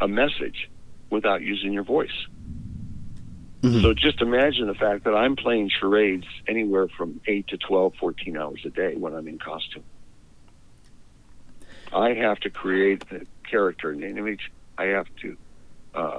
a 0.00 0.08
message 0.08 0.68
without 1.10 1.42
using 1.42 1.72
your 1.72 1.84
voice. 1.84 2.26
Mm-hmm. 3.64 3.80
So 3.80 3.94
just 3.94 4.20
imagine 4.20 4.66
the 4.66 4.74
fact 4.74 5.04
that 5.04 5.14
I'm 5.14 5.36
playing 5.36 5.70
charades 5.70 6.26
anywhere 6.46 6.86
from 6.86 7.22
8 7.26 7.48
to 7.48 7.56
12, 7.56 7.94
14 7.98 8.36
hours 8.36 8.60
a 8.66 8.68
day 8.68 8.94
when 8.94 9.14
I'm 9.14 9.26
in 9.26 9.38
costume. 9.38 9.84
I 11.90 12.12
have 12.12 12.38
to 12.40 12.50
create 12.50 13.08
the 13.08 13.26
character 13.48 13.90
and 13.90 14.04
image. 14.04 14.52
I 14.76 14.84
have 14.88 15.06
to 15.22 15.36
uh, 15.94 16.18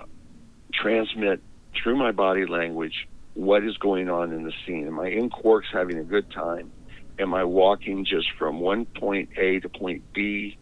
transmit 0.73 1.39
through 1.75 1.97
my 1.97 2.11
body 2.11 2.47
language 2.47 3.07
what 3.35 3.63
is 3.63 3.77
going 3.77 4.09
on 4.09 4.33
in 4.33 4.43
the 4.43 4.53
scene. 4.65 4.87
Am 4.87 4.99
I 4.99 5.09
in 5.09 5.29
Quarks 5.29 5.71
having 5.71 5.99
a 5.99 6.03
good 6.03 6.31
time? 6.31 6.71
Am 7.19 7.35
I 7.35 7.43
walking 7.43 8.05
just 8.05 8.31
from 8.39 8.59
one 8.59 8.85
point 8.85 9.29
A 9.37 9.59
to 9.59 9.69
point 9.69 10.01
B? 10.13 10.57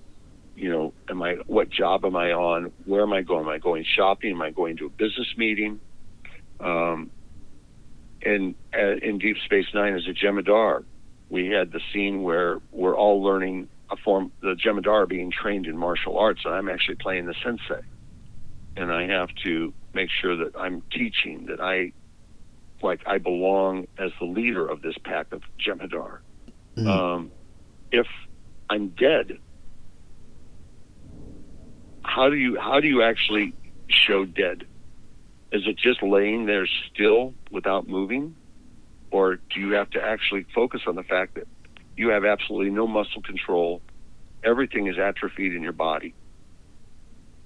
You 0.57 0.69
know, 0.69 0.93
am 1.09 1.21
I 1.21 1.35
what 1.47 1.69
job 1.69 2.03
am 2.03 2.17
I 2.17 2.33
on? 2.33 2.73
Where 2.83 3.03
am 3.03 3.13
I 3.13 3.21
going? 3.21 3.45
Am 3.45 3.49
I 3.49 3.57
going 3.59 3.85
shopping? 3.85 4.31
Am 4.31 4.41
I 4.41 4.51
going 4.51 4.75
to 4.77 4.87
a 4.87 4.89
business 4.89 5.33
meeting? 5.37 5.79
Um, 6.63 7.11
and 8.25 8.55
uh, 8.73 8.95
in 9.01 9.17
Deep 9.17 9.37
Space 9.45 9.65
Nine, 9.73 9.95
as 9.95 10.07
a 10.07 10.13
Jem'Hadar, 10.13 10.85
we 11.29 11.47
had 11.47 11.71
the 11.71 11.81
scene 11.91 12.23
where 12.23 12.59
we're 12.71 12.95
all 12.95 13.21
learning 13.21 13.67
a 13.89 13.97
form, 13.97 14.31
the 14.41 14.55
Jem'Hadar 14.55 15.07
being 15.07 15.31
trained 15.31 15.67
in 15.67 15.77
martial 15.77 16.17
arts, 16.17 16.41
and 16.45 16.53
I'm 16.53 16.69
actually 16.69 16.95
playing 16.95 17.25
the 17.25 17.35
sensei, 17.43 17.81
and 18.77 18.91
I 18.91 19.07
have 19.07 19.29
to 19.43 19.73
make 19.93 20.09
sure 20.09 20.37
that 20.37 20.57
I'm 20.57 20.81
teaching 20.91 21.47
that 21.47 21.59
I, 21.59 21.91
like, 22.81 23.01
I 23.05 23.17
belong 23.17 23.87
as 23.97 24.11
the 24.19 24.25
leader 24.25 24.65
of 24.65 24.81
this 24.81 24.95
pack 25.03 25.33
of 25.33 25.41
Jem'Hadar. 25.59 26.19
Mm-hmm. 26.77 26.87
Um, 26.87 27.31
if 27.91 28.07
I'm 28.69 28.89
dead, 28.89 29.37
how 32.03 32.29
do 32.29 32.35
you 32.35 32.59
how 32.59 32.79
do 32.79 32.87
you 32.87 33.03
actually 33.03 33.53
show 33.87 34.25
dead? 34.25 34.65
Is 35.53 35.61
it 35.65 35.77
just 35.77 36.03
laying 36.03 36.45
there 36.45 36.67
still 36.91 37.33
without 37.51 37.87
moving, 37.87 38.35
or 39.11 39.35
do 39.35 39.59
you 39.59 39.73
have 39.73 39.89
to 39.91 40.01
actually 40.01 40.45
focus 40.53 40.81
on 40.87 40.95
the 40.95 41.03
fact 41.03 41.35
that 41.35 41.47
you 41.95 42.09
have 42.09 42.25
absolutely 42.25 42.71
no 42.71 42.87
muscle 42.87 43.21
control? 43.21 43.81
Everything 44.43 44.87
is 44.87 44.97
atrophied 44.97 45.53
in 45.53 45.61
your 45.61 45.71
body. 45.71 46.13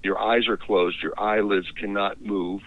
Your 0.01 0.17
eyes 0.17 0.47
are 0.47 0.57
closed. 0.57 1.03
Your 1.03 1.19
eyelids 1.19 1.67
cannot 1.77 2.21
move. 2.21 2.61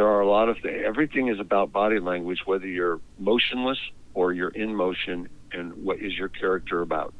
there 0.00 0.08
are 0.08 0.22
a 0.22 0.26
lot 0.26 0.48
of 0.48 0.56
things. 0.62 0.82
Everything 0.82 1.28
is 1.28 1.38
about 1.38 1.72
body 1.72 1.98
language, 1.98 2.40
whether 2.46 2.66
you're 2.66 3.00
motionless 3.18 3.78
or 4.14 4.32
you're 4.32 4.48
in 4.48 4.74
motion, 4.74 5.28
and 5.52 5.74
what 5.84 5.98
is 5.98 6.16
your 6.16 6.28
character 6.28 6.80
about. 6.80 7.12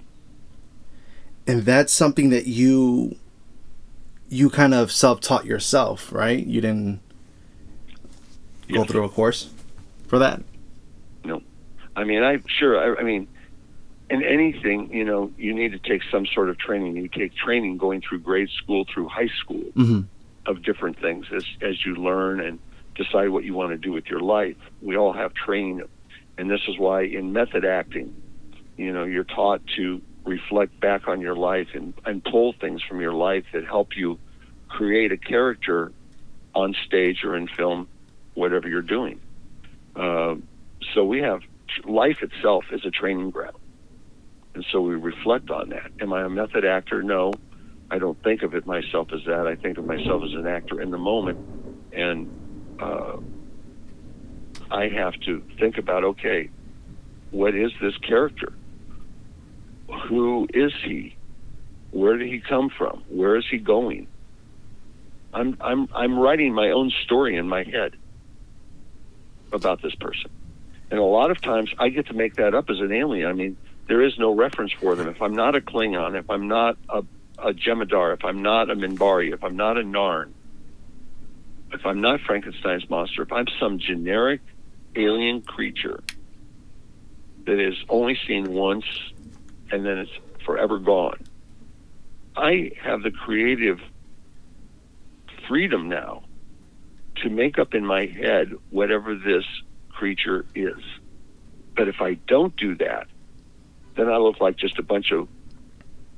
And 1.47 1.63
that's 1.63 1.93
something 1.93 2.31
that 2.31 2.47
you 2.47 3.17
you 4.31 4.49
kind 4.49 4.73
of 4.73 4.91
self-taught 4.91 5.45
yourself, 5.45 6.13
right? 6.13 6.47
You 6.47 6.61
didn't 6.61 7.01
go 8.73 8.85
through 8.85 9.05
a 9.05 9.09
course 9.09 9.51
for 10.07 10.21
that. 10.21 10.43
No, 11.25 11.43
I 11.97 12.05
mean, 12.05 12.23
I 12.23 12.39
sure. 12.47 12.79
I, 12.79 13.01
I 13.01 13.03
mean, 13.03 13.29
in 14.09 14.23
anything, 14.23 14.93
you 14.93 15.05
know, 15.05 15.33
you 15.37 15.53
need 15.53 15.73
to 15.73 15.79
take 15.79 16.03
some 16.11 16.27
sort 16.27 16.49
of 16.49 16.59
training. 16.59 16.97
You 16.97 17.09
take 17.09 17.35
training 17.35 17.77
going 17.77 18.01
through 18.01 18.21
grade 18.21 18.49
school 18.51 18.87
through 18.93 19.09
high 19.09 19.31
school 19.41 19.65
mm-hmm. 19.77 20.03
of 20.47 20.63
different 20.63 21.01
things 21.01 21.27
as 21.35 21.45
as 21.61 21.85
you 21.85 21.97
learn 21.97 22.41
and 22.41 22.61
decide 22.95 23.31
what 23.31 23.45
you 23.45 23.55
want 23.55 23.71
to 23.71 23.79
do 23.79 23.91
with 23.91 24.07
your 24.07 24.21
life. 24.21 24.57
We 24.81 24.97
all 24.97 25.13
have 25.13 25.35
training, 25.35 25.83
and 26.39 26.49
this 26.49 26.61
is 26.69 26.79
why 26.79 27.03
in 27.03 27.33
method 27.33 27.65
acting, 27.65 28.15
you 28.77 28.93
know, 28.93 29.03
you're 29.05 29.25
taught 29.25 29.61
to 29.77 30.01
reflect 30.31 30.79
back 30.81 31.09
on 31.09 31.21
your 31.21 31.35
life 31.35 31.69
and, 31.75 31.93
and 32.07 32.25
pull 32.25 32.55
things 32.61 32.81
from 32.89 33.01
your 33.01 33.13
life 33.13 33.45
that 33.53 33.65
help 33.65 33.97
you 33.97 34.19
create 34.69 35.11
a 35.11 35.17
character 35.17 35.93
on 36.55 36.75
stage 36.87 37.25
or 37.25 37.37
in 37.37 37.49
film, 37.49 37.89
whatever 38.35 38.69
you're 38.69 38.81
doing. 38.81 39.21
Uh, 39.97 40.37
so 40.95 41.05
we 41.05 41.21
have 41.21 41.41
life 41.85 42.19
itself 42.23 42.65
is 42.71 42.85
a 42.85 42.91
training 42.91 43.31
ground. 43.31 43.57
And 44.55 44.65
so 44.71 44.81
we 44.81 44.95
reflect 44.95 45.51
on 45.51 45.71
that. 45.71 45.91
Am 46.01 46.13
I 46.13 46.23
a 46.23 46.29
method 46.29 46.65
actor? 46.65 47.03
No. 47.03 47.33
I 47.91 47.99
don't 47.99 48.21
think 48.23 48.43
of 48.43 48.55
it 48.55 48.67
myself 48.67 49.09
as 49.13 49.21
that. 49.27 49.47
I 49.47 49.57
think 49.57 49.79
of 49.79 49.85
myself 49.85 50.23
as 50.25 50.33
an 50.33 50.47
actor 50.47 50.81
in 50.81 50.91
the 50.91 50.99
moment. 50.99 51.39
And 51.93 52.29
uh, 52.81 53.17
I 54.71 54.89
have 54.89 55.15
to 55.27 55.43
think 55.59 55.79
about 55.79 56.05
okay, 56.05 56.51
what 57.31 57.55
is 57.55 57.73
this 57.81 57.97
character? 57.99 58.53
Who 60.09 60.49
is 60.53 60.73
he? 60.85 61.17
Where 61.91 62.17
did 62.17 62.29
he 62.29 62.41
come 62.41 62.71
from? 62.71 63.03
Where 63.09 63.37
is 63.37 63.45
he 63.51 63.59
going? 63.59 64.07
I'm 65.33 65.57
I'm 65.61 65.89
I'm 65.95 66.19
writing 66.19 66.55
my 66.55 66.71
own 66.71 66.91
story 67.05 67.37
in 67.37 67.49
my 67.49 67.63
head 67.63 67.97
about 69.53 69.83
this 69.83 69.95
person. 69.95 70.31
And 70.91 70.99
a 70.99 71.05
lot 71.05 71.31
of 71.31 71.41
times 71.41 71.71
I 71.79 71.89
get 71.89 72.07
to 72.07 72.15
make 72.15 72.37
that 72.37 72.55
up 72.55 72.69
as 72.69 72.81
an 72.81 72.93
alien. 72.93 73.29
I 73.29 73.33
mean, 73.33 73.57
there 73.87 74.03
is 74.03 74.19
no 74.19 74.35
reference 74.35 74.73
for 74.73 74.95
them. 74.97 75.09
If 75.09 75.23
I'm 75.23 75.35
not 75.35 75.55
a 75.55 75.61
Klingon, 75.61 76.19
if 76.19 76.29
I'm 76.29 76.49
not 76.49 76.77
a, 76.89 77.05
a 77.39 77.53
Jem'Hadar, 77.53 78.15
if 78.15 78.25
I'm 78.25 78.43
not 78.43 78.71
a 78.71 78.75
Minbari, 78.75 79.33
if 79.33 79.45
I'm 79.45 79.57
not 79.57 79.79
a 79.79 79.83
Narn, 79.83 80.31
if 81.73 81.87
I'm 81.87 82.01
not 82.01 82.21
Frankenstein's 82.21 82.89
monster, 82.91 83.23
if 83.23 83.33
I'm 83.33 83.47
some 83.59 83.79
generic 83.79 84.41
alien 84.97 85.43
creature 85.43 86.03
that 87.47 87.61
is 87.61 87.77
only 87.89 88.19
seen 88.27 88.53
once 88.53 88.85
and 89.71 89.85
then 89.85 89.99
it's 89.99 90.11
forever 90.45 90.79
gone, 90.79 91.23
I 92.37 92.73
have 92.83 93.03
the 93.03 93.11
creative 93.11 93.81
freedom 95.49 95.89
now 95.89 96.23
to 97.17 97.29
make 97.29 97.59
up 97.59 97.75
in 97.75 97.85
my 97.85 98.07
head 98.07 98.53
whatever 98.71 99.15
this 99.15 99.45
creature 99.91 100.47
is. 100.55 100.79
But 101.77 101.89
if 101.89 102.01
I 102.01 102.15
don't 102.15 102.57
do 102.57 102.75
that, 102.77 103.07
then 103.97 104.09
I 104.09 104.17
look 104.17 104.41
like 104.41 104.57
just 104.57 104.79
a 104.79 104.83
bunch 104.83 105.13
of 105.13 105.29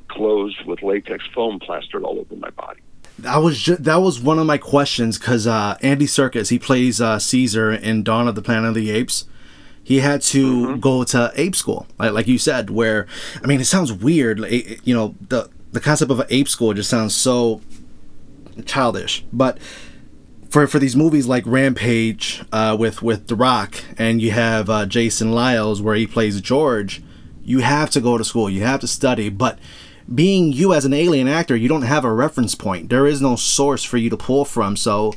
clothes 0.09 0.57
with 0.67 0.83
latex 0.83 1.25
foam 1.35 1.59
plastered 1.59 2.05
all 2.05 2.19
over 2.19 2.37
my 2.37 2.51
body. 2.51 2.81
That 3.19 3.39
was 3.39 3.61
ju- 3.61 3.77
that 3.77 3.97
was 3.97 4.21
one 4.21 4.39
of 4.39 4.47
my 4.47 4.59
questions 4.59 5.19
because 5.19 5.47
uh, 5.47 5.77
Andy 5.83 6.07
Serkis 6.07 6.51
he 6.51 6.59
plays 6.59 7.01
uh, 7.01 7.19
Caesar 7.19 7.73
in 7.73 8.03
Dawn 8.03 8.29
of 8.29 8.35
the 8.35 8.43
Planet 8.43 8.71
of 8.71 8.75
the 8.75 8.91
Apes. 8.91 9.27
He 9.85 9.99
had 9.99 10.23
to 10.23 10.67
mm-hmm. 10.67 10.81
go 10.81 11.05
to 11.05 11.33
ape 11.35 11.57
school, 11.57 11.87
like, 11.99 12.13
like 12.13 12.29
you 12.29 12.39
said. 12.39 12.71
Where 12.71 13.07
I 13.43 13.47
mean, 13.47 13.61
it 13.61 13.67
sounds 13.67 13.93
weird. 13.93 14.41
Like, 14.41 14.87
you 14.87 14.95
know, 14.95 15.15
the 15.29 15.51
the 15.73 15.81
concept 15.81 16.11
of 16.11 16.21
an 16.21 16.27
ape 16.31 16.49
school 16.49 16.75
just 16.75 16.91
sounds 16.91 17.15
so 17.15 17.61
childish. 18.65 19.25
But 19.33 19.59
for 20.51 20.67
for 20.67 20.79
these 20.79 20.95
movies 20.95 21.27
like 21.27 21.45
Rampage 21.47 22.43
uh, 22.53 22.77
with 22.79 23.03
with 23.03 23.27
The 23.27 23.35
Rock, 23.35 23.83
and 23.99 24.23
you 24.23 24.31
have 24.31 24.71
uh, 24.71 24.87
Jason 24.87 25.33
Liles 25.33 25.83
where 25.83 25.95
he 25.95 26.07
plays 26.07 26.41
George, 26.41 27.03
you 27.43 27.61
have 27.61 27.91
to 27.91 28.01
go 28.01 28.19
to 28.19 28.25
school. 28.25 28.49
You 28.49 28.63
have 28.63 28.81
to 28.81 28.87
study, 28.87 29.31
but 29.31 29.59
being 30.13 30.53
you 30.53 30.75
as 30.75 30.85
an 30.85 30.93
alien 30.93 31.29
actor, 31.29 31.57
you 31.57 31.69
don't 31.69 31.83
have 31.83 32.05
a 32.05 32.13
reference 32.13 32.55
point. 32.55 32.91
There 32.91 33.07
is 33.07 33.21
no 33.21 33.37
source 33.37 33.83
for 33.83 33.97
you 33.97 34.11
to 34.11 34.17
pull 34.17 34.45
from. 34.45 34.77
So 34.77 35.15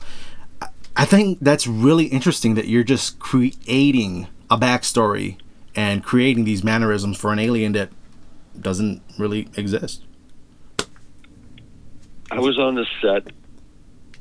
I 0.95 1.05
think 1.05 1.39
that's 1.41 1.67
really 1.67 2.05
interesting 2.05 2.55
that 2.55 2.67
you're 2.67 2.83
just 2.83 3.19
creating 3.19 4.27
a 4.49 4.57
backstory 4.57 5.37
and 5.75 6.03
creating 6.03 6.45
these 6.45 6.63
mannerisms 6.63 7.17
for 7.17 7.33
an 7.33 7.39
alien 7.39 7.73
that 7.73 7.89
doesn't 8.59 9.01
really 9.17 9.49
exist. 9.57 10.03
I 12.31 12.39
was 12.39 12.57
on 12.57 12.75
the 12.75 12.85
set 13.01 13.31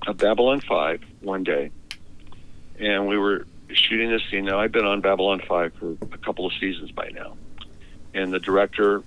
of 0.07 0.17
Babylon 0.19 0.61
5 0.61 1.03
one 1.23 1.45
day, 1.45 1.71
and 2.79 3.07
we 3.07 3.17
were 3.17 3.47
shooting 3.73 4.11
this 4.11 4.23
scene. 4.31 4.45
Now, 4.45 4.61
I've 4.61 4.73
been 4.73 4.85
on 4.85 5.01
Babylon 5.01 5.41
5 5.47 5.73
for 5.75 5.93
a 6.13 6.19
couple 6.19 6.47
of 6.47 6.53
seasons 6.61 6.91
by 6.91 7.09
now. 7.09 7.37
And 8.13 8.33
the 8.33 8.39
director 8.39 9.03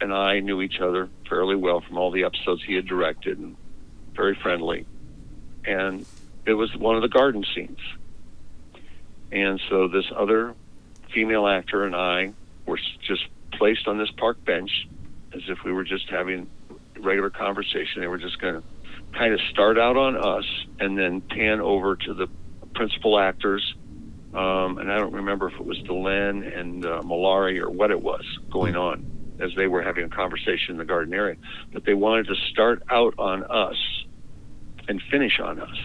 and 0.00 0.12
I 0.12 0.40
knew 0.40 0.60
each 0.60 0.80
other 0.80 1.08
fairly 1.28 1.56
well 1.56 1.80
from 1.80 1.98
all 1.98 2.10
the 2.10 2.24
episodes 2.24 2.62
he 2.62 2.74
had 2.74 2.86
directed 2.86 3.38
and 3.38 3.56
very 4.14 4.34
friendly. 4.34 4.86
And 5.64 6.06
it 6.44 6.54
was 6.54 6.74
one 6.76 6.96
of 6.96 7.02
the 7.02 7.08
garden 7.08 7.44
scenes. 7.54 7.78
And 9.32 9.60
so 9.68 9.88
this 9.88 10.06
other 10.16 10.54
female 11.12 11.46
actor 11.46 11.84
and 11.84 11.94
I 11.94 12.32
were 12.66 12.78
just 13.06 13.26
placed 13.52 13.88
on 13.88 13.98
this 13.98 14.10
park 14.16 14.44
bench 14.44 14.70
as 15.32 15.42
if 15.48 15.58
we 15.64 15.72
were 15.72 15.84
just 15.84 16.08
having 16.10 16.48
regular 16.98 17.30
conversation. 17.30 18.00
They 18.00 18.06
were 18.06 18.18
just 18.18 18.40
going 18.40 18.60
to 18.60 18.62
kind 19.18 19.32
of 19.32 19.40
start 19.50 19.78
out 19.78 19.96
on 19.96 20.16
us 20.16 20.44
and 20.78 20.98
then 20.98 21.20
pan 21.20 21.60
over 21.60 21.96
to 21.96 22.14
the 22.14 22.28
principal 22.74 23.18
actors. 23.18 23.74
Um, 24.34 24.78
and 24.78 24.92
I 24.92 24.98
don't 24.98 25.14
remember 25.14 25.48
if 25.48 25.54
it 25.54 25.66
was 25.66 25.78
Delenn 25.78 26.58
and 26.58 26.84
uh, 26.84 27.02
Mollari 27.02 27.60
or 27.60 27.70
what 27.70 27.90
it 27.90 28.02
was 28.02 28.24
going 28.50 28.76
on 28.76 29.36
as 29.40 29.50
they 29.56 29.66
were 29.66 29.82
having 29.82 30.04
a 30.04 30.08
conversation 30.08 30.72
in 30.72 30.76
the 30.76 30.84
garden 30.84 31.14
area, 31.14 31.36
but 31.72 31.84
they 31.84 31.94
wanted 31.94 32.26
to 32.26 32.34
start 32.50 32.82
out 32.90 33.14
on 33.18 33.44
us 33.44 33.76
and 34.88 35.00
finish 35.10 35.40
on 35.40 35.60
us. 35.60 35.78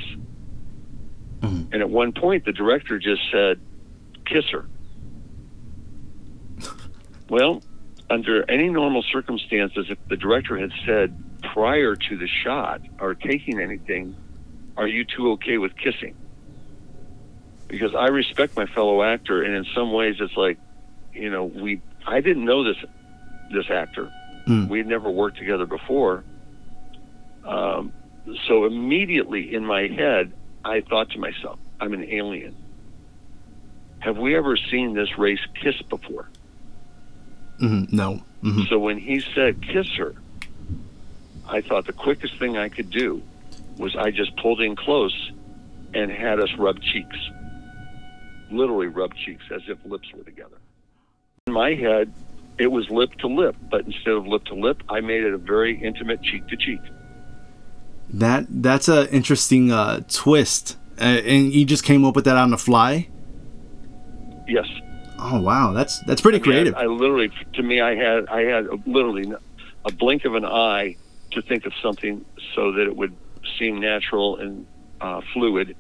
Mm-hmm. 1.41 1.73
And 1.73 1.81
at 1.81 1.89
one 1.89 2.13
point, 2.13 2.45
the 2.45 2.53
director 2.53 2.99
just 2.99 3.21
said, 3.31 3.59
kiss 4.25 4.45
her. 4.49 4.67
well, 7.29 7.61
under 8.09 8.49
any 8.49 8.69
normal 8.69 9.03
circumstances, 9.03 9.87
if 9.89 9.97
the 10.07 10.17
director 10.17 10.57
had 10.57 10.71
said 10.85 11.17
prior 11.53 11.95
to 11.95 12.17
the 12.17 12.27
shot 12.27 12.81
or 12.99 13.15
taking 13.15 13.59
anything, 13.59 14.15
are 14.77 14.87
you 14.87 15.05
two 15.05 15.31
okay 15.31 15.57
with 15.57 15.75
kissing? 15.77 16.15
Because 17.67 17.95
I 17.95 18.07
respect 18.07 18.55
my 18.55 18.65
fellow 18.65 19.01
actor, 19.01 19.41
and 19.43 19.55
in 19.55 19.65
some 19.73 19.93
ways, 19.93 20.17
it's 20.19 20.35
like, 20.35 20.59
you 21.13 21.29
know, 21.29 21.45
we 21.45 21.81
I 22.05 22.19
didn't 22.19 22.45
know 22.45 22.63
this 22.63 22.77
this 23.51 23.69
actor. 23.69 24.11
Mm. 24.47 24.69
We 24.69 24.79
had 24.79 24.87
never 24.87 25.09
worked 25.09 25.37
together 25.37 25.65
before. 25.65 26.23
Um, 27.45 27.93
so 28.47 28.65
immediately 28.65 29.53
in 29.53 29.65
my 29.65 29.87
head, 29.87 30.33
I 30.63 30.81
thought 30.81 31.09
to 31.11 31.19
myself, 31.19 31.59
I'm 31.79 31.93
an 31.93 32.03
alien. 32.09 32.55
Have 33.99 34.17
we 34.17 34.35
ever 34.35 34.57
seen 34.57 34.93
this 34.93 35.17
race 35.17 35.39
kiss 35.61 35.81
before? 35.83 36.27
Mhm, 37.59 37.91
No. 37.93 38.21
Mhm. 38.43 38.67
So 38.69 38.79
when 38.79 38.97
he 38.97 39.19
said 39.19 39.61
kiss 39.61 39.87
her, 39.97 40.15
I 41.47 41.61
thought 41.61 41.85
the 41.85 41.93
quickest 41.93 42.37
thing 42.39 42.57
I 42.57 42.69
could 42.69 42.89
do 42.89 43.21
was 43.77 43.95
I 43.95 44.09
just 44.11 44.35
pulled 44.37 44.61
in 44.61 44.75
close 44.75 45.31
and 45.93 46.09
had 46.11 46.39
us 46.39 46.49
rub 46.57 46.81
cheeks. 46.81 47.17
Literally 48.49 48.87
rub 48.87 49.13
cheeks 49.15 49.43
as 49.51 49.61
if 49.67 49.77
lips 49.85 50.11
were 50.13 50.23
together. 50.23 50.57
In 51.47 51.53
my 51.53 51.73
head, 51.73 52.11
it 52.57 52.71
was 52.71 52.89
lip 52.89 53.13
to 53.19 53.27
lip, 53.27 53.55
but 53.69 53.85
instead 53.85 54.13
of 54.13 54.27
lip 54.27 54.43
to 54.45 54.55
lip, 54.55 54.81
I 54.89 55.01
made 55.01 55.23
it 55.23 55.33
a 55.33 55.37
very 55.37 55.75
intimate 55.81 56.21
cheek 56.23 56.47
to 56.47 56.57
cheek. 56.57 56.81
That 58.13 58.45
that's 58.49 58.89
a 58.89 59.09
interesting 59.13 59.71
uh, 59.71 60.01
twist, 60.09 60.77
uh, 60.99 61.03
and 61.03 61.53
you 61.53 61.65
just 61.65 61.83
came 61.83 62.03
up 62.03 62.15
with 62.15 62.25
that 62.25 62.37
on 62.37 62.51
the 62.51 62.57
fly. 62.57 63.07
Yes. 64.47 64.67
Oh 65.17 65.39
wow, 65.39 65.71
that's 65.71 65.99
that's 66.01 66.19
pretty 66.19 66.39
creative. 66.39 66.75
I, 66.75 66.81
I 66.81 66.85
literally, 66.87 67.31
to 67.53 67.63
me, 67.63 67.79
I 67.79 67.95
had 67.95 68.27
I 68.27 68.41
had 68.41 68.67
literally 68.85 69.31
a 69.85 69.91
blink 69.91 70.25
of 70.25 70.35
an 70.35 70.45
eye 70.45 70.97
to 71.31 71.41
think 71.41 71.65
of 71.65 71.73
something 71.81 72.25
so 72.53 72.73
that 72.73 72.87
it 72.87 72.95
would 72.95 73.15
seem 73.57 73.79
natural 73.79 74.37
and 74.37 74.65
uh, 74.99 75.21
fluid, 75.33 75.75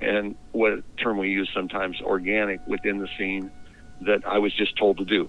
and 0.00 0.36
what 0.52 0.82
term 0.96 1.18
we 1.18 1.28
use 1.30 1.50
sometimes, 1.52 2.00
organic 2.00 2.66
within 2.66 2.98
the 2.98 3.08
scene 3.18 3.50
that 4.02 4.26
I 4.26 4.38
was 4.38 4.54
just 4.54 4.76
told 4.76 4.98
to 4.98 5.04
do. 5.04 5.28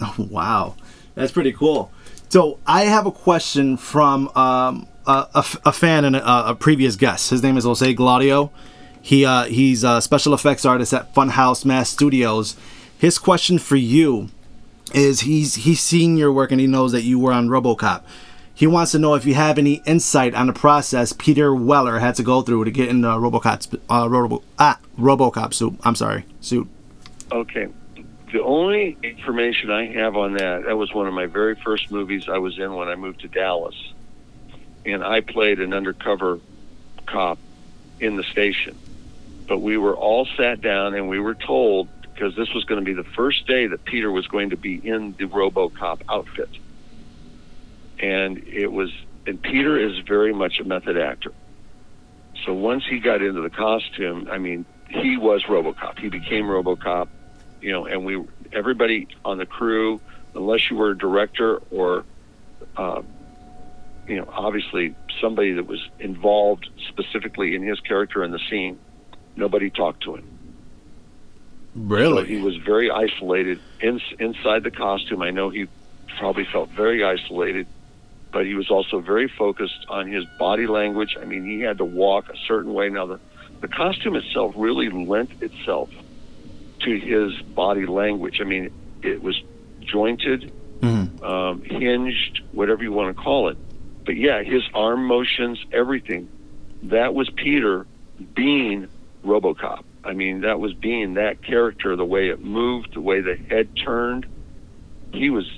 Oh, 0.00 0.14
wow, 0.30 0.76
that's 1.14 1.32
pretty 1.32 1.52
cool. 1.52 1.90
So 2.30 2.58
I 2.66 2.84
have 2.84 3.04
a 3.04 3.12
question 3.12 3.76
from 3.76 4.28
um, 4.36 4.86
a, 5.06 5.44
a 5.64 5.72
fan 5.72 6.04
and 6.04 6.16
a, 6.16 6.50
a 6.50 6.54
previous 6.54 6.96
guest. 6.96 7.30
His 7.30 7.42
name 7.42 7.56
is 7.56 7.64
Jose 7.64 7.92
Gladio. 7.94 8.50
He 9.00 9.24
uh, 9.24 9.44
he's 9.44 9.82
a 9.82 10.00
special 10.00 10.32
effects 10.32 10.64
artist 10.64 10.94
at 10.94 11.12
Funhouse 11.14 11.64
Mass 11.64 11.90
Studios. 11.90 12.56
His 12.98 13.18
question 13.18 13.58
for 13.58 13.76
you 13.76 14.28
is 14.94 15.20
he's 15.20 15.56
he's 15.56 15.80
seen 15.80 16.16
your 16.16 16.32
work 16.32 16.52
and 16.52 16.60
he 16.60 16.66
knows 16.66 16.92
that 16.92 17.02
you 17.02 17.18
were 17.18 17.32
on 17.32 17.48
RoboCop. 17.48 18.02
He 18.54 18.66
wants 18.66 18.92
to 18.92 18.98
know 18.98 19.14
if 19.14 19.24
you 19.24 19.34
have 19.34 19.58
any 19.58 19.82
insight 19.86 20.34
on 20.34 20.46
the 20.46 20.52
process 20.52 21.12
Peter 21.12 21.54
Weller 21.54 21.98
had 21.98 22.14
to 22.16 22.22
go 22.22 22.42
through 22.42 22.64
to 22.64 22.70
get 22.70 22.88
in 22.88 23.00
the 23.00 23.08
RoboCop 23.08 23.80
uh, 23.90 24.08
Robo, 24.08 24.42
ah, 24.58 24.78
RoboCop 24.98 25.52
suit. 25.52 25.74
I'm 25.82 25.96
sorry, 25.96 26.24
suit. 26.40 26.68
Okay. 27.32 27.68
The 28.32 28.42
only 28.42 28.96
information 29.02 29.70
I 29.70 29.86
have 29.92 30.16
on 30.16 30.34
that, 30.34 30.64
that 30.66 30.76
was 30.76 30.94
one 30.94 31.06
of 31.06 31.12
my 31.12 31.26
very 31.26 31.54
first 31.56 31.90
movies 31.90 32.28
I 32.28 32.38
was 32.38 32.58
in 32.58 32.72
when 32.74 32.88
I 32.88 32.94
moved 32.94 33.20
to 33.20 33.28
Dallas. 33.28 33.74
And 34.84 35.04
I 35.04 35.20
played 35.20 35.60
an 35.60 35.72
undercover 35.72 36.40
cop 37.06 37.38
in 38.00 38.16
the 38.16 38.24
station. 38.24 38.76
But 39.48 39.58
we 39.58 39.76
were 39.76 39.94
all 39.94 40.26
sat 40.36 40.60
down 40.60 40.94
and 40.94 41.08
we 41.08 41.20
were 41.20 41.34
told, 41.34 41.88
because 42.02 42.34
this 42.36 42.52
was 42.54 42.64
going 42.64 42.80
to 42.80 42.84
be 42.84 42.94
the 42.94 43.08
first 43.08 43.46
day 43.46 43.66
that 43.66 43.84
Peter 43.84 44.10
was 44.10 44.26
going 44.26 44.50
to 44.50 44.56
be 44.56 44.74
in 44.74 45.12
the 45.12 45.24
Robocop 45.24 46.02
outfit. 46.08 46.48
And 47.98 48.38
it 48.46 48.72
was, 48.72 48.90
and 49.26 49.40
Peter 49.40 49.78
is 49.78 49.98
very 50.00 50.32
much 50.32 50.58
a 50.58 50.64
method 50.64 50.96
actor. 50.96 51.32
So 52.44 52.54
once 52.54 52.84
he 52.84 52.98
got 52.98 53.22
into 53.22 53.40
the 53.40 53.50
costume, 53.50 54.28
I 54.30 54.38
mean, 54.38 54.64
he 54.88 55.16
was 55.16 55.44
RoboCop. 55.44 55.98
He 55.98 56.08
became 56.08 56.46
RoboCop, 56.46 57.08
you 57.60 57.70
know, 57.72 57.86
and 57.86 58.04
we 58.04 58.22
everybody 58.52 59.08
on 59.24 59.38
the 59.38 59.46
crew, 59.46 60.00
unless 60.34 60.70
you 60.70 60.76
were 60.76 60.90
a 60.90 60.98
director 60.98 61.62
or, 61.70 62.04
uh, 62.76 63.02
you 64.06 64.16
know, 64.16 64.28
obviously 64.36 64.94
somebody 65.20 65.52
that 65.52 65.66
was 65.66 65.80
involved 65.98 66.68
specifically 66.88 67.54
in 67.54 67.62
his 67.62 67.78
character 67.80 68.24
in 68.24 68.32
the 68.32 68.40
scene, 68.50 68.78
nobody 69.36 69.70
talked 69.70 70.02
to 70.04 70.16
him. 70.16 70.24
So 71.74 71.80
Really? 71.80 72.26
he 72.26 72.36
was 72.36 72.56
very 72.66 72.90
isolated 72.90 73.58
in, 73.80 74.00
inside 74.18 74.64
the 74.64 74.70
costume. 74.70 75.22
I 75.22 75.30
know 75.30 75.48
he 75.48 75.66
probably 76.18 76.46
felt 76.52 76.70
very 76.70 77.02
isolated, 77.04 77.66
but 78.32 78.44
he 78.44 78.54
was 78.54 78.70
also 78.70 79.00
very 79.00 79.30
focused 79.38 79.86
on 79.88 80.10
his 80.10 80.24
body 80.38 80.66
language. 80.66 81.16
I 81.20 81.24
mean, 81.24 81.44
he 81.46 81.60
had 81.60 81.78
to 81.78 81.84
walk 81.84 82.28
a 82.28 82.36
certain 82.46 82.74
way. 82.74 82.88
Now, 82.90 83.06
the, 83.06 83.20
the 83.60 83.68
costume 83.68 84.16
itself 84.16 84.52
really 84.56 84.90
lent 84.90 85.30
itself 85.40 85.88
to 86.80 86.98
his 86.98 87.32
body 87.54 87.86
language. 87.86 88.38
I 88.40 88.44
mean, 88.44 88.70
it 89.02 89.22
was 89.22 89.40
jointed, 89.80 90.52
Mhm. 90.82 91.22
um, 91.24 91.62
hinged, 91.64 92.42
whatever 92.50 92.82
you 92.82 92.92
want 92.92 93.16
to 93.16 93.22
call 93.22 93.48
it. 93.48 93.56
But 94.04 94.16
yeah, 94.16 94.42
his 94.42 94.62
arm 94.74 95.06
motions, 95.06 95.64
everything, 95.72 96.28
that 96.84 97.14
was 97.14 97.30
Peter 97.30 97.86
being 98.34 98.88
Robocop. 99.24 99.84
I 100.04 100.14
mean, 100.14 100.40
that 100.40 100.58
was 100.58 100.74
being 100.74 101.14
that 101.14 101.42
character, 101.42 101.94
the 101.94 102.04
way 102.04 102.28
it 102.28 102.44
moved, 102.44 102.94
the 102.94 103.00
way 103.00 103.20
the 103.20 103.36
head 103.36 103.68
turned. 103.76 104.26
He 105.12 105.30
was, 105.30 105.48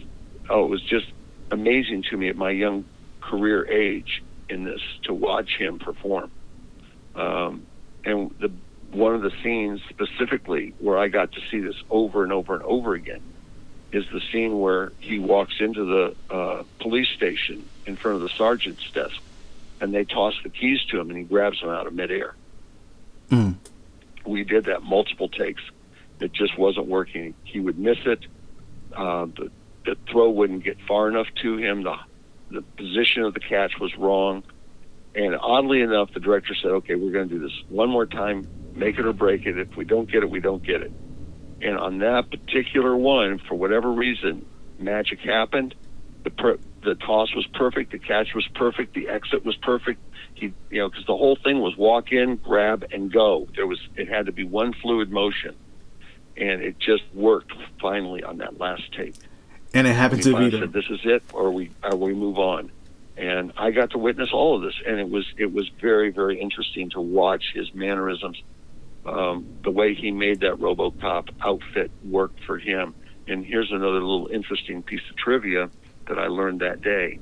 oh, 0.50 0.64
it 0.64 0.70
was 0.70 0.82
just 0.82 1.06
amazing 1.50 2.04
to 2.10 2.16
me 2.16 2.28
at 2.28 2.36
my 2.36 2.50
young 2.50 2.84
career 3.20 3.66
age 3.66 4.22
in 4.50 4.64
this 4.64 4.80
to 5.04 5.14
watch 5.14 5.56
him 5.56 5.78
perform. 5.78 6.30
Um, 7.14 7.66
and 8.04 8.34
the 8.40 8.52
one 8.92 9.14
of 9.14 9.22
the 9.22 9.32
scenes 9.42 9.80
specifically 9.88 10.72
where 10.78 10.98
I 10.98 11.08
got 11.08 11.32
to 11.32 11.40
see 11.50 11.58
this 11.58 11.74
over 11.90 12.22
and 12.22 12.32
over 12.32 12.54
and 12.54 12.62
over 12.62 12.94
again 12.94 13.20
is 13.92 14.04
the 14.12 14.20
scene 14.32 14.58
where 14.60 14.92
he 15.00 15.18
walks 15.18 15.54
into 15.58 15.84
the 15.84 16.34
uh, 16.34 16.62
police 16.78 17.08
station 17.08 17.68
in 17.86 17.96
front 17.96 18.16
of 18.16 18.22
the 18.22 18.28
sergeant's 18.30 18.90
desk, 18.90 19.16
and 19.80 19.94
they 19.94 20.04
toss 20.04 20.34
the 20.42 20.48
keys 20.48 20.80
to 20.90 21.00
him, 21.00 21.10
and 21.10 21.18
he 21.18 21.24
grabs 21.24 21.60
them 21.60 21.70
out 21.70 21.86
of 21.86 21.92
midair. 21.94 22.34
Mm. 23.30 23.56
We 24.26 24.44
did 24.44 24.64
that 24.66 24.82
multiple 24.82 25.28
takes. 25.28 25.62
It 26.20 26.32
just 26.32 26.56
wasn't 26.58 26.86
working. 26.86 27.34
He 27.44 27.60
would 27.60 27.78
miss 27.78 27.98
it. 28.06 28.20
Uh, 28.92 29.26
the, 29.26 29.50
the 29.84 29.96
throw 30.10 30.30
wouldn't 30.30 30.64
get 30.64 30.78
far 30.86 31.08
enough 31.08 31.26
to 31.42 31.56
him. 31.56 31.82
The 31.82 31.96
the 32.50 32.62
position 32.62 33.24
of 33.24 33.34
the 33.34 33.40
catch 33.40 33.78
was 33.80 33.96
wrong. 33.96 34.44
And 35.14 35.36
oddly 35.36 35.80
enough, 35.80 36.12
the 36.12 36.20
director 36.20 36.54
said, 36.54 36.70
"Okay, 36.70 36.94
we're 36.94 37.12
going 37.12 37.28
to 37.28 37.34
do 37.34 37.40
this 37.40 37.62
one 37.68 37.88
more 37.88 38.06
time. 38.06 38.46
Make 38.74 38.98
it 38.98 39.06
or 39.06 39.12
break 39.12 39.46
it. 39.46 39.58
If 39.58 39.76
we 39.76 39.84
don't 39.84 40.10
get 40.10 40.22
it, 40.22 40.30
we 40.30 40.40
don't 40.40 40.62
get 40.62 40.82
it." 40.82 40.92
And 41.62 41.78
on 41.78 41.98
that 41.98 42.30
particular 42.30 42.96
one, 42.96 43.38
for 43.38 43.54
whatever 43.54 43.90
reason, 43.90 44.44
magic 44.78 45.20
happened. 45.20 45.74
The 46.24 46.30
per- 46.30 46.58
the 46.84 46.94
toss 46.94 47.34
was 47.34 47.46
perfect. 47.46 47.92
The 47.92 47.98
catch 47.98 48.34
was 48.34 48.46
perfect. 48.54 48.94
The 48.94 49.08
exit 49.08 49.44
was 49.44 49.56
perfect. 49.56 50.00
He, 50.34 50.52
you 50.70 50.80
know, 50.80 50.88
because 50.88 51.06
the 51.06 51.16
whole 51.16 51.36
thing 51.36 51.60
was 51.60 51.76
walk 51.76 52.12
in, 52.12 52.36
grab, 52.36 52.86
and 52.92 53.12
go. 53.12 53.48
There 53.54 53.66
was 53.66 53.80
it 53.96 54.08
had 54.08 54.26
to 54.26 54.32
be 54.32 54.44
one 54.44 54.72
fluid 54.72 55.10
motion, 55.10 55.54
and 56.36 56.62
it 56.62 56.78
just 56.78 57.04
worked 57.14 57.52
finally 57.80 58.22
on 58.22 58.38
that 58.38 58.58
last 58.58 58.92
tape. 58.92 59.16
And 59.72 59.86
it 59.86 59.94
happened 59.94 60.22
to 60.22 60.36
be 60.36 60.50
said, 60.50 60.72
"This 60.72 60.88
is 60.90 61.00
it," 61.04 61.22
or 61.32 61.50
we 61.50 61.70
or 61.82 61.96
we 61.96 62.14
move 62.14 62.38
on. 62.38 62.70
And 63.16 63.52
I 63.56 63.70
got 63.70 63.90
to 63.90 63.98
witness 63.98 64.30
all 64.32 64.56
of 64.56 64.62
this, 64.62 64.74
and 64.86 64.98
it 64.98 65.08
was 65.08 65.24
it 65.38 65.52
was 65.52 65.68
very 65.80 66.10
very 66.10 66.40
interesting 66.40 66.90
to 66.90 67.00
watch 67.00 67.52
his 67.54 67.72
mannerisms, 67.74 68.42
um, 69.06 69.46
the 69.62 69.70
way 69.70 69.94
he 69.94 70.10
made 70.10 70.40
that 70.40 70.54
RoboCop 70.54 71.28
outfit 71.40 71.90
work 72.04 72.32
for 72.44 72.58
him. 72.58 72.94
And 73.26 73.44
here's 73.44 73.70
another 73.70 74.00
little 74.00 74.28
interesting 74.28 74.82
piece 74.82 75.00
of 75.08 75.16
trivia 75.16 75.70
that 76.06 76.18
I 76.18 76.28
learned 76.28 76.60
that 76.60 76.80
day. 76.82 77.18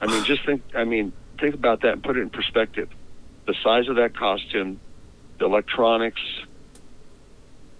I 0.00 0.06
mean, 0.06 0.24
just 0.24 0.44
think. 0.44 0.62
I 0.74 0.84
mean, 0.84 1.12
think 1.40 1.54
about 1.54 1.82
that 1.82 1.92
and 1.92 2.02
put 2.02 2.16
it 2.16 2.20
in 2.20 2.30
perspective. 2.30 2.88
The 3.46 3.54
size 3.62 3.88
of 3.88 3.96
that 3.96 4.16
costume, 4.16 4.80
the 5.38 5.44
electronics, 5.44 6.20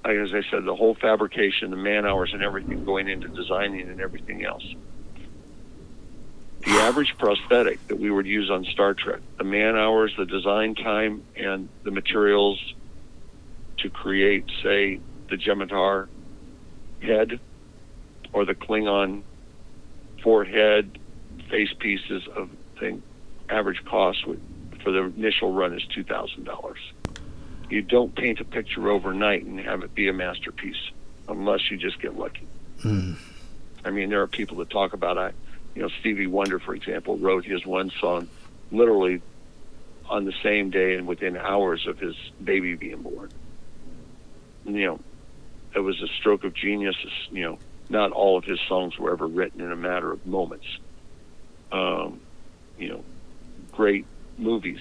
as 0.05 0.33
I 0.33 0.43
said, 0.51 0.64
the 0.64 0.77
whole 0.77 0.95
fabrication, 0.95 1.71
the 1.71 1.77
man 1.77 2.07
hours, 2.07 2.33
and 2.33 2.43
everything 2.43 2.85
going 2.85 3.09
into 3.09 3.29
designing 3.29 3.89
and 3.89 4.01
everything 4.01 4.45
else. 4.45 4.64
The 6.61 6.73
average 6.73 7.17
prosthetic 7.19 7.87
that 7.89 7.99
we 7.99 8.11
would 8.11 8.27
use 8.27 8.51
on 8.51 8.64
Star 8.64 8.95
Trek, 8.95 9.21
the 9.39 9.45
man 9.45 9.77
hours, 9.77 10.14
the 10.17 10.27
design 10.27 10.75
time, 10.75 11.25
and 11.37 11.69
the 11.83 11.91
materials 11.91 12.75
to 13.79 13.91
create, 13.91 14.45
say, 14.62 15.01
the 15.29 15.37
Jem'Hadar 15.37 16.09
head 17.03 17.41
or 18.33 18.45
the 18.45 18.55
Klingon 18.55 19.23
forehead 20.23 20.99
face 21.51 21.73
pieces 21.79 22.27
of 22.35 22.51
thing, 22.79 23.03
average 23.49 23.85
cost 23.85 24.27
would, 24.27 24.41
for 24.87 24.93
the 24.93 25.03
initial 25.03 25.53
run 25.53 25.74
is 25.74 25.84
two 25.93 26.05
thousand 26.05 26.45
dollars. 26.45 26.78
You 27.68 27.82
don't 27.82 28.14
paint 28.14 28.39
a 28.39 28.45
picture 28.45 28.89
overnight 28.89 29.45
and 29.45 29.59
have 29.59 29.82
it 29.82 29.93
be 29.97 30.07
a 30.07 30.12
masterpiece 30.12 30.93
unless 31.28 31.72
you 31.72 31.76
just 31.76 32.01
get 32.01 32.16
lucky. 32.16 32.47
Mm. 32.84 33.16
I 33.84 33.91
mean, 33.91 34.11
there 34.11 34.22
are 34.22 34.28
people 34.28 34.59
that 34.59 34.70
talk 34.70 34.93
about 34.93 35.18
I, 35.18 35.32
you 35.74 35.82
know, 35.82 35.89
Stevie 35.99 36.28
Wonder, 36.28 36.61
for 36.61 36.72
example, 36.72 37.18
wrote 37.18 37.45
his 37.45 37.66
one 37.66 37.91
song 38.01 38.28
literally 38.70 39.22
on 40.09 40.24
the 40.24 40.34
same 40.41 40.70
day 40.70 40.95
and 40.95 41.09
within 41.09 41.37
hours 41.37 41.89
of 41.89 41.99
his 41.99 42.14
baby 42.45 42.76
being 42.76 43.03
born. 43.03 43.30
And, 44.66 44.76
you 44.76 44.87
know, 44.87 45.01
it 45.74 45.80
was 45.80 46.01
a 46.01 46.07
stroke 46.07 46.45
of 46.45 46.55
genius. 46.55 46.95
You 47.32 47.43
know, 47.43 47.59
not 47.89 48.12
all 48.12 48.39
of 48.39 48.45
his 48.45 48.61
songs 48.68 48.97
were 49.01 49.11
ever 49.11 49.26
written 49.26 49.61
in 49.61 49.72
a 49.72 49.76
matter 49.76 50.12
of 50.12 50.24
moments. 50.24 50.78
Um, 51.72 52.20
you 52.78 52.91
know, 52.91 53.05
great 53.72 54.07
movies 54.39 54.80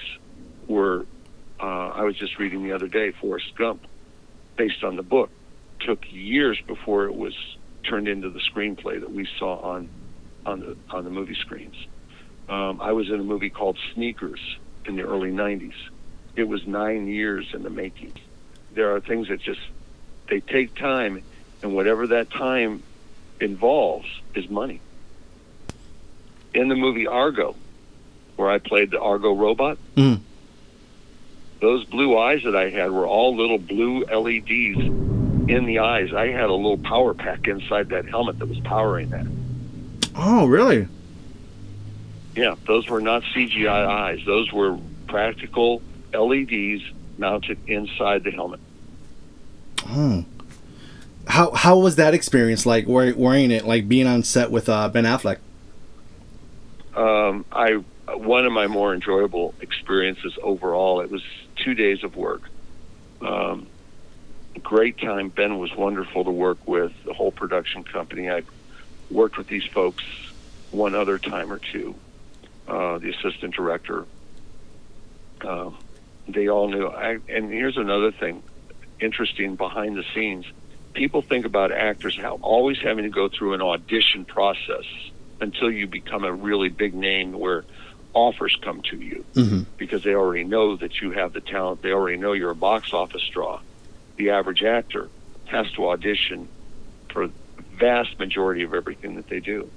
were. 0.67 1.05
Uh, 1.59 1.89
I 1.89 2.03
was 2.03 2.17
just 2.17 2.37
reading 2.37 2.63
the 2.63 2.73
other 2.73 2.87
day, 2.87 3.11
Forrest 3.11 3.55
Gump, 3.55 3.81
based 4.57 4.83
on 4.83 4.97
the 4.97 5.03
book, 5.03 5.29
took 5.79 6.11
years 6.11 6.59
before 6.67 7.05
it 7.05 7.15
was 7.15 7.33
turned 7.83 8.07
into 8.07 8.29
the 8.29 8.39
screenplay 8.39 8.99
that 8.99 9.11
we 9.11 9.27
saw 9.37 9.57
on 9.59 9.89
on 10.45 10.59
the 10.59 10.77
on 10.89 11.03
the 11.03 11.09
movie 11.09 11.35
screens. 11.35 11.75
Um, 12.49 12.79
I 12.81 12.91
was 12.91 13.09
in 13.09 13.19
a 13.19 13.23
movie 13.23 13.49
called 13.49 13.77
Sneakers 13.93 14.39
in 14.85 14.95
the 14.95 15.03
early 15.03 15.31
'90s. 15.31 15.73
It 16.35 16.47
was 16.47 16.65
nine 16.67 17.07
years 17.07 17.47
in 17.53 17.63
the 17.63 17.69
making. 17.69 18.13
There 18.73 18.93
are 18.95 18.99
things 18.99 19.29
that 19.29 19.41
just 19.41 19.61
they 20.29 20.41
take 20.41 20.75
time, 20.75 21.23
and 21.61 21.73
whatever 21.73 22.07
that 22.07 22.29
time 22.29 22.83
involves 23.39 24.07
is 24.33 24.49
money. 24.49 24.81
In 26.53 26.67
the 26.67 26.75
movie 26.75 27.07
Argo, 27.07 27.55
where 28.36 28.49
I 28.49 28.57
played 28.59 28.91
the 28.91 28.99
Argo 28.99 29.33
robot, 29.33 29.77
Mm. 29.95 30.19
those 31.61 31.86
blue 31.86 32.17
eyes 32.17 32.43
that 32.43 32.55
I 32.55 32.69
had 32.69 32.91
were 32.91 33.07
all 33.07 33.36
little 33.36 33.57
blue 33.57 34.03
LEDs 34.05 34.77
in 35.49 35.65
the 35.65 35.79
eyes. 35.79 36.13
I 36.13 36.27
had 36.27 36.49
a 36.49 36.53
little 36.53 36.77
power 36.77 37.13
pack 37.13 37.47
inside 37.47 37.89
that 37.89 38.07
helmet 38.07 38.39
that 38.39 38.47
was 38.47 38.59
powering 38.59 39.09
that. 39.09 39.25
Oh, 40.15 40.45
really? 40.47 40.88
Yeah, 42.36 42.55
those 42.67 42.89
were 42.89 43.01
not 43.01 43.23
CGI 43.33 43.86
eyes. 43.88 44.19
Those 44.25 44.51
were 44.51 44.77
practical 45.07 45.81
LEDs 46.13 46.81
mounted 47.17 47.57
inside 47.67 48.23
the 48.23 48.31
helmet. 48.31 48.59
Oh. 49.88 50.25
How 51.27 51.51
how 51.51 51.77
was 51.79 51.95
that 51.95 52.13
experience 52.13 52.65
like 52.65 52.86
wearing 52.88 53.51
it 53.51 53.65
like 53.65 53.88
being 53.88 54.05
on 54.07 54.21
set 54.23 54.51
with 54.51 54.67
uh, 54.69 54.89
Ben 54.89 55.05
Affleck? 55.05 55.38
Um, 56.95 57.45
I 57.51 57.83
one 58.07 58.45
of 58.45 58.51
my 58.51 58.67
more 58.67 58.93
enjoyable 58.93 59.53
experiences 59.61 60.37
overall. 60.41 61.01
It 61.01 61.09
was 61.09 61.23
two 61.55 61.73
days 61.73 62.03
of 62.03 62.15
work. 62.15 62.49
Um, 63.21 63.67
great 64.61 64.97
time. 64.97 65.29
Ben 65.29 65.57
was 65.57 65.73
wonderful 65.75 66.23
to 66.23 66.31
work 66.31 66.67
with. 66.67 66.91
The 67.03 67.13
whole 67.13 67.31
production 67.31 67.83
company. 67.83 68.29
I 68.29 68.43
worked 69.09 69.37
with 69.37 69.47
these 69.47 69.65
folks 69.65 70.03
one 70.71 70.95
other 70.95 71.17
time 71.17 71.51
or 71.51 71.59
two. 71.59 71.95
Uh, 72.67 72.97
the 72.97 73.11
assistant 73.11 73.55
director. 73.55 74.05
Um, 75.41 75.77
they 76.27 76.49
all 76.49 76.67
knew. 76.67 76.87
I, 76.87 77.19
and 77.29 77.51
here's 77.51 77.77
another 77.77 78.11
thing, 78.11 78.41
interesting 78.99 79.55
behind 79.55 79.95
the 79.95 80.03
scenes. 80.13 80.45
People 80.93 81.21
think 81.21 81.45
about 81.45 81.71
actors 81.71 82.17
how 82.17 82.39
always 82.41 82.79
having 82.79 83.03
to 83.03 83.09
go 83.09 83.29
through 83.29 83.53
an 83.53 83.61
audition 83.61 84.25
process 84.25 84.85
until 85.41 85.69
you 85.69 85.87
become 85.87 86.23
a 86.23 86.33
really 86.33 86.69
big 86.69 86.93
name 86.93 87.33
where 87.33 87.65
offers 88.16 88.57
come 88.61 88.82
to 88.82 88.97
you 88.97 89.24
Mm-hmm. 89.36 89.63
because 89.78 90.01
they 90.03 90.16
already 90.16 90.45
know 90.45 90.76
that 90.78 91.01
you 91.01 91.11
have 91.11 91.34
the 91.34 91.41
talent. 91.41 91.82
They 91.84 91.91
already 91.91 92.18
know 92.18 92.32
you're 92.32 92.49
a 92.51 92.55
box 92.55 92.93
office 92.93 93.28
draw. 93.32 93.59
The 94.16 94.32
average 94.32 94.63
actor 94.63 95.09
has 95.45 95.70
to 95.74 95.89
audition 95.89 96.47
for 97.09 97.28
the 97.28 97.34
vast 97.78 98.18
majority 98.18 98.63
of 98.63 98.74
everything 98.74 99.16
that 99.18 99.28
they 99.28 99.41
do. 99.41 99.70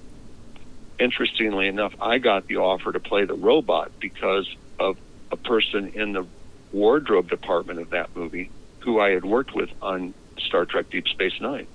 Interestingly 0.98 1.66
enough, 1.68 1.92
I 2.00 2.18
got 2.18 2.46
the 2.46 2.56
offer 2.56 2.92
to 2.92 3.00
play 3.00 3.24
the 3.24 3.34
robot 3.34 3.90
because 4.00 4.48
of 4.78 4.96
a 5.30 5.36
person 5.36 5.88
in 5.94 6.12
the 6.12 6.24
wardrobe 6.72 7.28
department 7.28 7.80
of 7.80 7.90
that 7.90 8.14
movie 8.16 8.50
who 8.80 9.00
I 9.00 9.10
had 9.10 9.24
worked 9.24 9.54
with 9.54 9.70
on 9.82 10.14
Star 10.38 10.64
Trek 10.64 10.90
Deep 10.90 11.08
Space 11.08 11.40
Nine. 11.40 11.66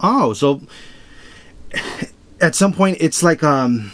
Oh, 0.00 0.32
so 0.32 0.60
at 2.40 2.54
some 2.56 2.72
point 2.72 2.98
it's 3.00 3.22
like 3.22 3.42
um 3.44 3.92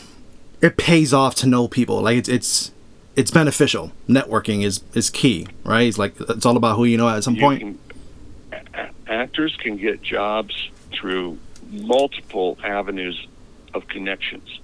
it 0.60 0.76
pays 0.76 1.12
off 1.12 1.34
to 1.36 1.46
know 1.46 1.68
people. 1.68 2.00
Like 2.02 2.16
it's 2.18 2.28
it's 2.28 2.72
it's 3.14 3.30
beneficial. 3.30 3.92
Networking 4.08 4.62
is 4.64 4.82
is 4.94 5.10
key, 5.10 5.46
right? 5.64 5.82
It's 5.88 5.98
like 5.98 6.14
it's 6.20 6.44
all 6.46 6.56
about 6.56 6.76
who 6.76 6.84
you 6.84 6.96
know 6.96 7.08
at 7.08 7.24
some 7.24 7.34
You 7.34 7.40
point. 7.40 7.60
can- 7.60 7.78
actors 9.06 9.56
can 9.56 9.76
get 9.76 10.02
jobs 10.02 10.68
through 10.92 11.38
multiple 11.70 12.58
avenues 12.64 13.26
of 13.74 13.86
connections, 13.88 14.60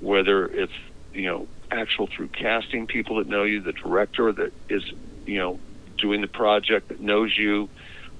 whether 0.00 0.46
it's 0.46 0.72
you 1.14 1.26
know 1.26 1.46
actual 1.70 2.06
through 2.06 2.28
casting 2.28 2.86
people 2.86 3.16
that 3.16 3.26
know 3.26 3.44
you, 3.44 3.60
the 3.60 3.72
director 3.72 4.30
that 4.32 4.52
is 4.68 4.84
you 5.26 5.38
know 5.38 5.58
doing 5.98 6.20
the 6.20 6.28
project 6.28 6.88
that 6.88 7.00
knows 7.00 7.36
you. 7.36 7.68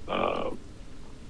Uh, 0.07 0.51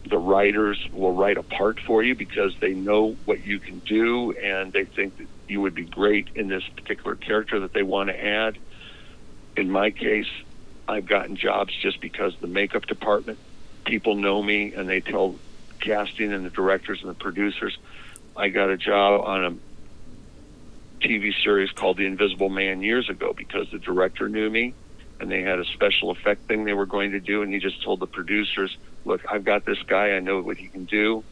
the 0.05 0.17
writers 0.17 0.77
will 0.91 1.13
write 1.13 1.37
a 1.37 1.43
part 1.43 1.79
for 1.79 2.03
you 2.03 2.15
because 2.15 2.53
they 2.59 2.73
know 2.73 3.15
what 3.25 3.45
you 3.45 3.59
can 3.59 3.79
do 3.79 4.33
and 4.33 4.73
they 4.73 4.85
think 4.85 5.17
that 5.17 5.27
you 5.47 5.61
would 5.61 5.75
be 5.75 5.85
great 5.85 6.27
in 6.35 6.47
this 6.47 6.63
particular 6.75 7.15
character 7.15 7.61
that 7.61 7.73
they 7.73 7.83
want 7.83 8.09
to 8.09 8.25
add. 8.25 8.57
In 9.55 9.71
my 9.71 9.91
case, 9.91 10.29
I've 10.87 11.05
gotten 11.05 11.35
jobs 11.35 11.73
just 11.75 12.01
because 12.01 12.35
the 12.41 12.47
makeup 12.47 12.85
department 12.85 13.39
people 13.85 14.15
know 14.15 14.41
me 14.41 14.73
and 14.73 14.89
they 14.89 14.99
tell 14.99 15.35
casting 15.79 16.33
and 16.33 16.45
the 16.45 16.49
directors 16.49 17.01
and 17.01 17.09
the 17.09 17.15
producers. 17.15 17.77
I 18.35 18.49
got 18.49 18.69
a 18.69 18.77
job 18.77 19.21
on 19.25 19.45
a 19.45 21.05
TV 21.05 21.33
series 21.43 21.71
called 21.71 21.97
The 21.97 22.05
Invisible 22.05 22.49
Man 22.49 22.81
years 22.81 23.09
ago 23.09 23.33
because 23.35 23.69
the 23.71 23.79
director 23.79 24.29
knew 24.29 24.49
me 24.49 24.73
and 25.19 25.31
they 25.31 25.41
had 25.41 25.59
a 25.59 25.65
special 25.65 26.11
effect 26.11 26.47
thing 26.47 26.65
they 26.65 26.73
were 26.73 26.85
going 26.85 27.11
to 27.11 27.19
do 27.19 27.41
and 27.41 27.53
he 27.53 27.59
just 27.59 27.83
told 27.83 27.99
the 27.99 28.07
producers, 28.07 28.75
"Look, 29.05 29.21
I've 29.29 29.43
got 29.43 29.65
this 29.65 29.81
guy. 29.87 30.11
I 30.11 30.19
know 30.19 30.41
what 30.41 30.57
he 30.57 30.67
can 30.67 30.85
do 30.85 31.23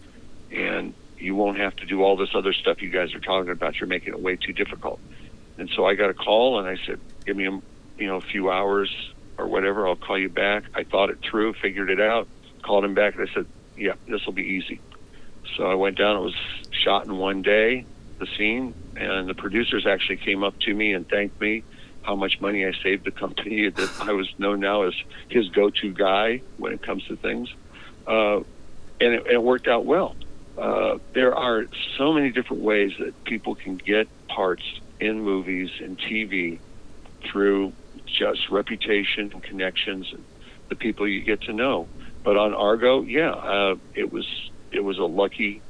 and 0.51 0.93
you 1.17 1.35
won't 1.35 1.57
have 1.57 1.75
to 1.77 1.85
do 1.85 2.03
all 2.03 2.17
this 2.17 2.33
other 2.33 2.53
stuff 2.53 2.81
you 2.81 2.89
guys 2.89 3.13
are 3.13 3.19
talking 3.19 3.51
about. 3.51 3.79
You're 3.79 3.87
making 3.87 4.13
it 4.13 4.21
way 4.21 4.35
too 4.35 4.53
difficult." 4.53 4.99
And 5.57 5.69
so 5.75 5.85
I 5.85 5.95
got 5.95 6.09
a 6.09 6.13
call 6.13 6.59
and 6.59 6.67
I 6.67 6.77
said, 6.85 6.99
"Give 7.25 7.35
me 7.35 7.47
a, 7.47 7.51
you 7.97 8.07
know, 8.07 8.17
a 8.17 8.21
few 8.21 8.49
hours 8.49 8.91
or 9.37 9.47
whatever. 9.47 9.87
I'll 9.87 9.95
call 9.95 10.17
you 10.17 10.29
back." 10.29 10.63
I 10.73 10.83
thought 10.83 11.09
it 11.09 11.19
through, 11.21 11.53
figured 11.53 11.89
it 11.89 11.99
out, 11.99 12.27
called 12.63 12.85
him 12.85 12.93
back 12.93 13.15
and 13.15 13.27
I 13.27 13.33
said, 13.33 13.47
"Yeah, 13.75 13.93
this 14.07 14.25
will 14.25 14.33
be 14.33 14.43
easy." 14.43 14.79
So 15.57 15.65
I 15.65 15.75
went 15.75 15.97
down. 15.97 16.17
It 16.17 16.21
was 16.21 16.35
shot 16.71 17.05
in 17.05 17.17
one 17.17 17.41
day, 17.41 17.85
the 18.19 18.27
scene, 18.37 18.75
and 18.95 19.27
the 19.27 19.33
producers 19.33 19.85
actually 19.85 20.17
came 20.17 20.43
up 20.43 20.57
to 20.61 20.73
me 20.73 20.93
and 20.93 21.07
thanked 21.07 21.39
me 21.41 21.63
how 22.03 22.15
much 22.15 22.41
money 22.41 22.65
I 22.65 22.73
saved 22.83 23.05
the 23.05 23.11
company. 23.11 23.69
That 23.75 23.89
I 24.01 24.13
was 24.13 24.27
known 24.37 24.59
now 24.59 24.83
as 24.83 24.93
his 25.29 25.49
go-to 25.49 25.91
guy 25.91 26.41
when 26.57 26.73
it 26.73 26.81
comes 26.81 27.05
to 27.07 27.15
things, 27.15 27.53
uh, 28.07 28.37
and, 28.37 28.45
it, 28.99 29.25
and 29.25 29.33
it 29.33 29.43
worked 29.43 29.67
out 29.67 29.85
well. 29.85 30.15
Uh, 30.57 30.97
there 31.13 31.35
are 31.35 31.65
so 31.97 32.13
many 32.13 32.29
different 32.29 32.61
ways 32.61 32.91
that 32.99 33.23
people 33.23 33.55
can 33.55 33.77
get 33.77 34.07
parts 34.27 34.63
in 34.99 35.21
movies 35.21 35.69
and 35.79 35.97
TV 35.97 36.59
through 37.23 37.73
just 38.05 38.49
reputation 38.49 39.31
and 39.31 39.41
connections 39.41 40.11
and 40.11 40.23
the 40.69 40.75
people 40.75 41.07
you 41.07 41.21
get 41.21 41.41
to 41.41 41.53
know. 41.53 41.87
But 42.23 42.37
on 42.37 42.53
Argo, 42.53 43.01
yeah, 43.01 43.31
uh, 43.31 43.75
it 43.95 44.11
was 44.11 44.27
it 44.71 44.83
was 44.83 44.97
a 44.97 45.05
lucky 45.05 45.61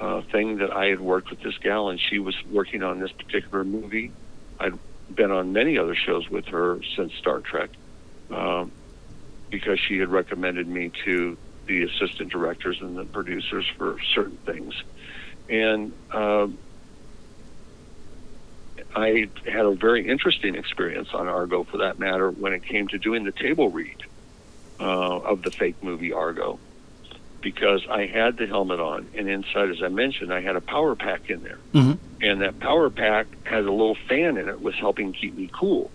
uh, 0.00 0.22
thing 0.22 0.58
that 0.58 0.70
I 0.72 0.86
had 0.86 1.00
worked 1.00 1.30
with 1.30 1.40
this 1.40 1.56
gal, 1.58 1.88
and 1.88 2.00
she 2.00 2.18
was 2.18 2.36
working 2.50 2.82
on 2.82 3.00
this 3.00 3.12
particular 3.12 3.64
movie. 3.64 4.12
I'd 4.60 4.78
been 5.14 5.30
on 5.30 5.52
many 5.52 5.78
other 5.78 5.94
shows 5.94 6.28
with 6.28 6.46
her 6.46 6.80
since 6.96 7.14
Star 7.14 7.40
Trek, 7.40 7.70
um, 8.30 8.72
because 9.50 9.78
she 9.78 9.98
had 9.98 10.08
recommended 10.08 10.66
me 10.66 10.90
to 11.04 11.36
the 11.66 11.84
assistant 11.84 12.30
directors 12.30 12.80
and 12.80 12.96
the 12.96 13.04
producers 13.04 13.66
for 13.78 13.96
certain 14.14 14.36
things, 14.38 14.74
and 15.48 15.92
um, 16.12 16.58
I 18.94 19.28
had 19.44 19.66
a 19.66 19.72
very 19.72 20.06
interesting 20.06 20.54
experience 20.54 21.08
on 21.12 21.26
Argo, 21.26 21.64
for 21.64 21.78
that 21.78 21.98
matter, 21.98 22.30
when 22.30 22.52
it 22.52 22.64
came 22.64 22.88
to 22.88 22.98
doing 22.98 23.24
the 23.24 23.32
table 23.32 23.70
read 23.70 24.02
uh, 24.78 25.18
of 25.20 25.42
the 25.42 25.50
fake 25.50 25.82
movie 25.82 26.12
Argo 26.12 26.58
because 27.44 27.86
I 27.88 28.06
had 28.06 28.38
the 28.38 28.46
helmet 28.46 28.80
on, 28.80 29.06
and 29.14 29.28
inside, 29.28 29.70
as 29.70 29.82
I 29.82 29.88
mentioned, 29.88 30.32
I 30.32 30.40
had 30.40 30.56
a 30.56 30.60
power 30.60 30.96
pack 30.96 31.30
in 31.30 31.44
there. 31.44 31.58
Mhm. 31.72 31.98
and 32.22 32.40
that 32.40 32.58
power 32.58 32.88
pack 32.88 33.26
had 33.44 33.64
a 33.64 33.70
little 33.70 33.96
fan 34.08 34.38
in 34.38 34.48
it, 34.48 34.62
was 34.62 34.74
helping 34.76 35.12
keep 35.12 35.36
me 35.36 35.50
cool. 35.52 35.90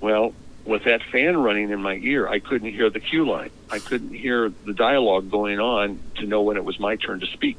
Well, 0.00 0.32
with 0.64 0.84
that 0.84 1.02
fan 1.02 1.36
running 1.36 1.68
in 1.68 1.82
my 1.82 1.96
ear, 1.96 2.26
I 2.26 2.38
couldn't 2.38 2.72
hear 2.72 2.88
the 2.88 3.00
cue 3.00 3.26
line. 3.26 3.50
I 3.70 3.80
couldn't 3.80 4.14
hear 4.14 4.50
the 4.64 4.72
dialogue 4.72 5.30
going 5.30 5.60
on 5.60 5.98
to 6.16 6.26
know 6.26 6.40
when 6.40 6.56
it 6.56 6.64
was 6.64 6.80
my 6.80 6.96
turn 6.96 7.20
to 7.20 7.26
speak. 7.26 7.58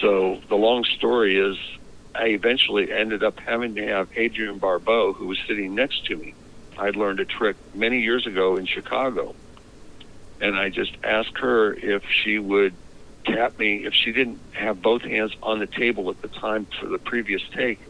So 0.00 0.40
the 0.48 0.56
long 0.56 0.82
story 0.84 1.38
is, 1.38 1.56
I 2.16 2.28
eventually 2.28 2.90
ended 2.90 3.22
up 3.22 3.38
having 3.38 3.76
to 3.76 3.86
have 3.86 4.08
Adrienne 4.16 4.58
Barbeau, 4.58 5.12
who 5.12 5.26
was 5.26 5.38
sitting 5.46 5.76
next 5.76 6.06
to 6.06 6.16
me. 6.16 6.34
I'd 6.76 6.96
learned 6.96 7.20
a 7.20 7.24
trick 7.24 7.56
many 7.74 8.00
years 8.00 8.26
ago 8.26 8.56
in 8.56 8.66
Chicago. 8.66 9.36
And 10.44 10.56
I 10.56 10.68
just 10.68 10.94
asked 11.02 11.38
her 11.38 11.72
if 11.72 12.04
she 12.04 12.38
would 12.38 12.74
tap 13.24 13.58
me, 13.58 13.86
if 13.86 13.94
she 13.94 14.12
didn't 14.12 14.38
have 14.52 14.82
both 14.82 15.00
hands 15.00 15.32
on 15.42 15.58
the 15.58 15.66
table 15.66 16.10
at 16.10 16.20
the 16.20 16.28
time 16.28 16.66
for 16.78 16.86
the 16.86 16.98
previous 16.98 17.40
take, 17.54 17.80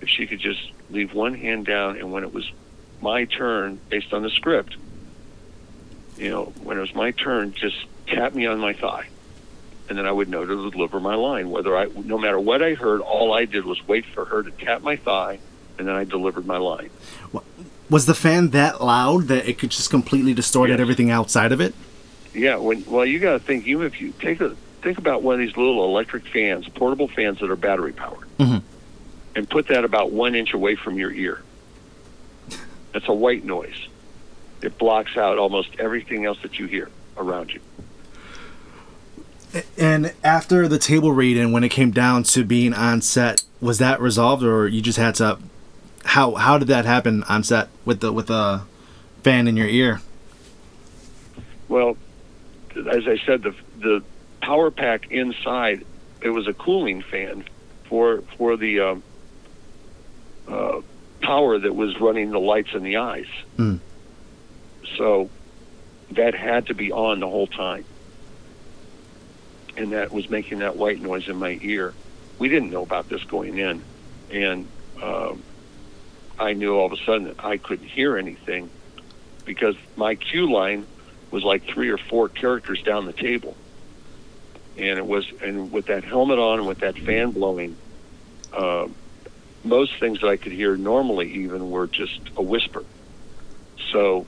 if 0.00 0.08
she 0.08 0.28
could 0.28 0.38
just 0.38 0.70
leave 0.90 1.12
one 1.12 1.34
hand 1.34 1.66
down 1.66 1.96
and 1.96 2.12
when 2.12 2.22
it 2.22 2.32
was 2.32 2.48
my 3.00 3.24
turn, 3.24 3.80
based 3.88 4.12
on 4.12 4.22
the 4.22 4.30
script, 4.30 4.76
you 6.16 6.30
know, 6.30 6.52
when 6.62 6.78
it 6.78 6.80
was 6.80 6.94
my 6.94 7.10
turn, 7.10 7.52
just 7.52 7.84
tap 8.06 8.32
me 8.32 8.46
on 8.46 8.60
my 8.60 8.74
thigh. 8.74 9.08
And 9.88 9.98
then 9.98 10.06
I 10.06 10.12
would 10.12 10.28
know 10.28 10.46
to 10.46 10.70
deliver 10.70 11.00
my 11.00 11.16
line. 11.16 11.50
Whether 11.50 11.76
I, 11.76 11.86
no 11.86 12.16
matter 12.16 12.38
what 12.38 12.62
I 12.62 12.74
heard, 12.74 13.00
all 13.00 13.32
I 13.32 13.44
did 13.44 13.64
was 13.64 13.84
wait 13.88 14.06
for 14.06 14.24
her 14.24 14.44
to 14.44 14.52
tap 14.52 14.82
my 14.82 14.94
thigh, 14.94 15.40
and 15.80 15.88
then 15.88 15.96
I 15.96 16.04
delivered 16.04 16.46
my 16.46 16.58
line. 16.58 16.90
Was 17.90 18.06
the 18.06 18.14
fan 18.14 18.50
that 18.50 18.84
loud 18.84 19.24
that 19.28 19.48
it 19.48 19.58
could 19.58 19.70
just 19.70 19.90
completely 19.90 20.34
distort 20.34 20.68
Yes. 20.70 20.78
everything 20.78 21.10
outside 21.10 21.50
of 21.50 21.60
it? 21.60 21.74
Yeah, 22.38 22.56
when 22.56 22.84
well, 22.86 23.04
you 23.04 23.18
got 23.18 23.32
to 23.32 23.38
think. 23.40 23.66
Even 23.66 23.86
if 23.86 24.00
you 24.00 24.12
take 24.20 24.40
a 24.40 24.54
think 24.82 24.98
about 24.98 25.22
one 25.22 25.34
of 25.34 25.40
these 25.40 25.56
little 25.56 25.84
electric 25.84 26.26
fans, 26.28 26.68
portable 26.68 27.08
fans 27.08 27.40
that 27.40 27.50
are 27.50 27.56
battery 27.56 27.92
powered, 27.92 28.28
Mhm. 28.38 28.62
and 29.34 29.50
put 29.50 29.66
that 29.68 29.84
about 29.84 30.12
one 30.12 30.36
inch 30.36 30.54
away 30.54 30.76
from 30.76 30.96
your 30.98 31.10
ear. 31.10 31.42
That's 32.92 33.08
a 33.08 33.12
white 33.12 33.44
noise. 33.44 33.88
It 34.62 34.78
blocks 34.78 35.16
out 35.16 35.36
almost 35.38 35.70
everything 35.78 36.24
else 36.24 36.38
that 36.42 36.58
you 36.58 36.66
hear 36.66 36.90
around 37.16 37.52
you. 37.52 37.60
And 39.76 40.12
after 40.22 40.68
the 40.68 40.78
table 40.78 41.12
read 41.12 41.36
and 41.36 41.52
when 41.52 41.64
it 41.64 41.70
came 41.70 41.90
down 41.90 42.22
to 42.24 42.44
being 42.44 42.72
on 42.74 43.02
set, 43.02 43.42
was 43.60 43.78
that 43.78 44.00
resolved 44.00 44.44
or 44.44 44.68
you 44.68 44.80
just 44.80 44.98
had 44.98 45.16
to 45.16 45.38
how 46.04 46.34
how 46.36 46.56
did 46.58 46.68
that 46.68 46.84
happen 46.84 47.24
on 47.28 47.42
set 47.42 47.68
with 47.84 48.00
the 48.00 48.12
with 48.12 48.28
the 48.28 48.60
fan 49.24 49.48
in 49.48 49.56
your 49.56 49.66
ear? 49.66 50.00
Well, 51.68 51.96
as 52.86 53.06
I 53.06 53.18
said, 53.24 53.42
the 53.42 53.54
the 53.78 54.02
power 54.40 54.70
pack 54.70 55.10
inside 55.10 55.84
it 56.20 56.30
was 56.30 56.46
a 56.46 56.54
cooling 56.54 57.02
fan 57.02 57.44
for 57.84 58.22
for 58.36 58.56
the 58.56 58.80
um, 58.80 59.02
uh, 60.46 60.80
power 61.20 61.58
that 61.58 61.74
was 61.74 61.98
running 62.00 62.30
the 62.30 62.40
lights 62.40 62.70
in 62.74 62.82
the 62.82 62.96
eyes. 62.96 63.28
Mm. 63.56 63.80
So 64.96 65.30
that 66.12 66.34
had 66.34 66.66
to 66.66 66.74
be 66.74 66.90
on 66.92 67.20
the 67.20 67.28
whole 67.28 67.46
time, 67.46 67.84
and 69.76 69.92
that 69.92 70.12
was 70.12 70.28
making 70.30 70.60
that 70.60 70.76
white 70.76 71.00
noise 71.00 71.28
in 71.28 71.36
my 71.36 71.58
ear. 71.62 71.94
We 72.38 72.48
didn't 72.48 72.70
know 72.70 72.82
about 72.82 73.08
this 73.08 73.22
going 73.24 73.58
in, 73.58 73.82
and 74.30 74.68
um, 75.02 75.42
I 76.38 76.52
knew 76.52 76.76
all 76.76 76.86
of 76.86 76.92
a 76.92 77.04
sudden 77.04 77.24
that 77.24 77.44
I 77.44 77.58
couldn't 77.58 77.88
hear 77.88 78.16
anything 78.16 78.70
because 79.44 79.76
my 79.96 80.14
cue 80.14 80.50
line 80.50 80.86
was 81.30 81.44
like 81.44 81.64
three 81.64 81.90
or 81.90 81.98
four 81.98 82.28
characters 82.28 82.82
down 82.82 83.06
the 83.06 83.12
table. 83.12 83.56
And 84.76 84.98
it 84.98 85.06
was, 85.06 85.26
and 85.42 85.72
with 85.72 85.86
that 85.86 86.04
helmet 86.04 86.38
on 86.38 86.60
and 86.60 86.68
with 86.68 86.78
that 86.78 86.96
fan 86.98 87.32
blowing, 87.32 87.76
uh, 88.52 88.86
most 89.64 89.98
things 89.98 90.20
that 90.20 90.28
I 90.28 90.36
could 90.36 90.52
hear 90.52 90.76
normally 90.76 91.32
even 91.32 91.70
were 91.70 91.86
just 91.86 92.20
a 92.36 92.42
whisper. 92.42 92.84
So, 93.92 94.26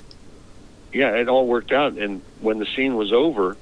yeah, 0.92 1.14
it 1.14 1.28
all 1.28 1.46
worked 1.46 1.72
out. 1.72 1.96
And 1.96 2.22
when 2.40 2.59
the 2.59 2.66
scene 2.76 2.96
was 2.96 3.12
over, 3.12 3.57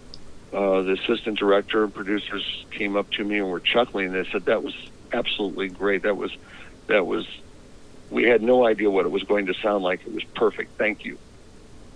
uh, 0.53 0.83
the 0.83 0.93
assistant 0.93 1.39
director 1.39 1.85
and 1.85 1.93
producers 1.93 2.65
came 2.71 2.97
up 2.97 3.11
to 3.13 3.25
me 3.25 3.39
and 3.39 3.51
were 3.51 3.61
chuckling. 3.61 4.13
They 4.13 4.25
said 4.33 4.47
that 4.47 4.63
was 4.63 4.75
absolutely 5.13 5.69
great. 5.69 6.03
That 6.03 6.17
was, 6.17 6.31
that 6.87 7.07
was, 7.07 7.27
we 8.11 8.25
had 8.25 8.43
no 8.43 8.67
idea 8.67 8.91
what 8.91 9.05
it 9.05 9.11
was 9.11 9.25
going 9.25 9.47
to 9.47 9.55
sound 9.55 9.85
like. 9.85 10.07
It 10.07 10.15
was 10.15 10.25
perfect. 10.35 10.79
Thank 10.79 11.05
you. 11.05 11.19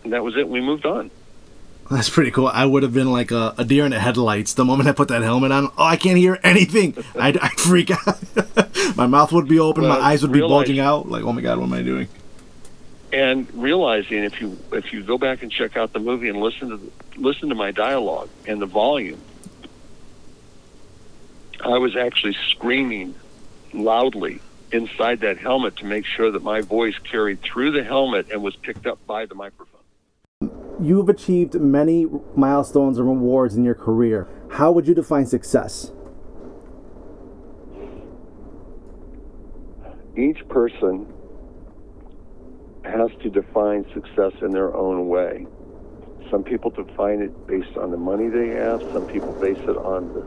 And 0.04 0.12
that 0.12 0.22
was 0.22 0.36
it. 0.36 0.46
We 0.48 0.60
moved 0.60 0.84
on. 0.84 1.10
That's 1.92 2.08
pretty 2.08 2.30
cool. 2.30 2.48
I 2.48 2.64
would 2.64 2.82
have 2.82 2.94
been 2.94 3.12
like 3.12 3.30
a, 3.30 3.54
a 3.58 3.64
deer 3.64 3.84
in 3.84 3.90
the 3.90 4.00
headlights 4.00 4.54
the 4.54 4.64
moment 4.64 4.88
I 4.88 4.92
put 4.92 5.08
that 5.08 5.22
helmet 5.22 5.52
on. 5.52 5.70
Oh, 5.76 5.84
I 5.84 5.96
can't 5.96 6.16
hear 6.16 6.38
anything. 6.42 6.96
I'd, 7.18 7.38
I'd 7.38 7.60
freak 7.60 7.90
out. 7.90 8.96
my 8.96 9.06
mouth 9.06 9.32
would 9.32 9.48
be 9.48 9.58
open. 9.58 9.84
Well, 9.84 9.98
my 9.98 10.04
eyes 10.04 10.22
would 10.22 10.32
be 10.32 10.40
bulging 10.40 10.80
out. 10.80 11.08
Like, 11.08 11.22
oh 11.24 11.32
my 11.32 11.40
god, 11.40 11.58
what 11.58 11.64
am 11.64 11.72
I 11.74 11.82
doing? 11.82 12.08
and 13.12 13.52
realizing 13.52 14.24
if 14.24 14.40
you 14.40 14.58
if 14.72 14.92
you 14.92 15.02
go 15.02 15.18
back 15.18 15.42
and 15.42 15.52
check 15.52 15.76
out 15.76 15.92
the 15.92 15.98
movie 15.98 16.28
and 16.28 16.40
listen 16.40 16.70
to 16.70 16.76
the, 16.78 16.90
listen 17.16 17.50
to 17.50 17.54
my 17.54 17.70
dialogue 17.70 18.30
and 18.46 18.60
the 18.60 18.66
volume, 18.66 19.20
I 21.60 21.78
was 21.78 21.94
actually 21.94 22.36
screaming 22.48 23.14
loudly 23.72 24.40
inside 24.72 25.20
that 25.20 25.36
helmet 25.36 25.76
to 25.76 25.84
make 25.84 26.06
sure 26.06 26.30
that 26.30 26.42
my 26.42 26.62
voice 26.62 26.98
carried 26.98 27.42
through 27.42 27.72
the 27.72 27.84
helmet 27.84 28.30
and 28.30 28.42
was 28.42 28.56
picked 28.56 28.86
up 28.86 29.06
by 29.06 29.26
the 29.26 29.34
microphone. 29.34 29.81
You 30.82 30.96
have 30.96 31.08
achieved 31.08 31.54
many 31.54 32.06
milestones 32.34 32.98
and 32.98 33.06
rewards 33.06 33.54
in 33.54 33.62
your 33.62 33.76
career. 33.76 34.26
How 34.50 34.72
would 34.72 34.88
you 34.88 34.94
define 34.94 35.26
success? 35.26 35.92
Each 40.16 40.46
person 40.48 41.06
has 42.84 43.10
to 43.22 43.30
define 43.30 43.86
success 43.94 44.32
in 44.42 44.50
their 44.50 44.74
own 44.74 45.06
way. 45.06 45.46
Some 46.32 46.42
people 46.42 46.70
define 46.70 47.20
it 47.20 47.46
based 47.46 47.76
on 47.76 47.92
the 47.92 47.96
money 47.96 48.28
they 48.28 48.48
have. 48.48 48.82
Some 48.92 49.06
people 49.06 49.32
base 49.40 49.58
it 49.58 49.76
on 49.76 50.12
the, 50.12 50.26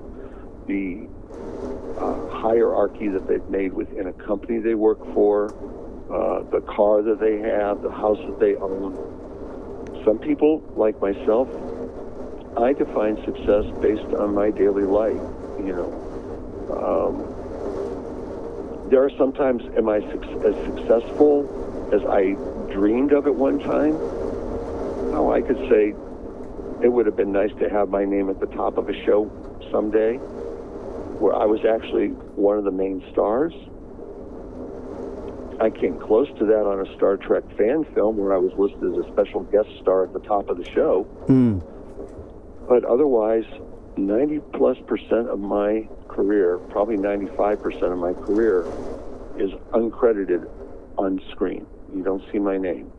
the 0.67 1.99
uh, 1.99 2.29
hierarchy 2.39 3.09
that 3.09 3.27
they've 3.27 3.49
made 3.49 3.73
within 3.73 4.07
a 4.07 4.13
company 4.13 4.59
they 4.59 4.75
work 4.75 4.99
for, 5.13 5.47
uh, 6.09 6.49
the 6.49 6.61
car 6.61 7.01
that 7.01 7.19
they 7.19 7.39
have, 7.39 7.81
the 7.81 7.91
house 7.91 8.19
that 8.25 8.39
they 8.39 8.55
own. 8.55 9.14
Some 10.05 10.19
people, 10.19 10.61
like 10.77 11.01
myself, 11.01 11.47
I 12.57 12.73
define 12.73 13.17
success 13.25 13.65
based 13.81 14.13
on 14.19 14.35
my 14.35 14.51
daily 14.51 14.83
life. 14.83 15.17
You 15.57 15.73
know, 15.73 15.89
um, 16.77 17.35
there 18.91 19.03
are 19.03 19.11
sometimes 19.17 19.63
am 19.75 19.89
I 19.89 19.99
suc- 19.99 20.45
as 20.45 20.53
successful 20.69 21.43
as 21.91 22.01
I 22.07 22.35
dreamed 22.71 23.13
of 23.13 23.25
at 23.25 23.35
one 23.35 23.57
time? 23.59 23.97
Oh, 25.17 25.31
I 25.31 25.41
could 25.41 25.57
say 25.69 25.93
it 26.85 26.89
would 26.89 27.07
have 27.07 27.17
been 27.17 27.31
nice 27.31 27.51
to 27.59 27.69
have 27.69 27.89
my 27.89 28.05
name 28.05 28.29
at 28.29 28.39
the 28.39 28.47
top 28.47 28.77
of 28.77 28.87
a 28.87 28.93
show 29.05 29.25
someday 29.71 30.17
where 31.19 31.33
I 31.33 31.45
was 31.45 31.61
actually 31.65 32.09
one 32.35 32.57
of 32.57 32.63
the 32.63 32.71
main 32.71 33.01
stars. 33.11 33.53
I 35.59 35.69
came 35.69 35.99
close 35.99 36.27
to 36.39 36.45
that 36.45 36.65
on 36.65 36.85
a 36.85 36.95
Star 36.95 37.17
Trek 37.17 37.43
fan 37.57 37.85
film 37.93 38.17
where 38.17 38.33
I 38.33 38.37
was 38.37 38.51
listed 38.57 38.83
as 38.83 39.05
a 39.05 39.11
special 39.11 39.43
guest 39.43 39.69
star 39.81 40.03
at 40.03 40.13
the 40.13 40.19
top 40.19 40.49
of 40.49 40.57
the 40.57 40.65
show. 40.71 41.03
Hmm. 41.27 41.59
But 42.67 42.83
otherwise, 42.83 43.45
90 43.97 44.39
plus 44.53 44.77
percent 44.87 45.29
of 45.29 45.39
my 45.39 45.87
career, 46.07 46.57
probably 46.69 46.97
95 46.97 47.61
percent 47.61 47.85
of 47.85 47.97
my 47.97 48.13
career, 48.13 48.65
is 49.37 49.51
uncredited 49.73 50.49
on 50.97 51.21
screen. 51.31 51.65
You 51.93 52.03
don't 52.03 52.23
see 52.31 52.39
my 52.39 52.57
name. 52.57 52.91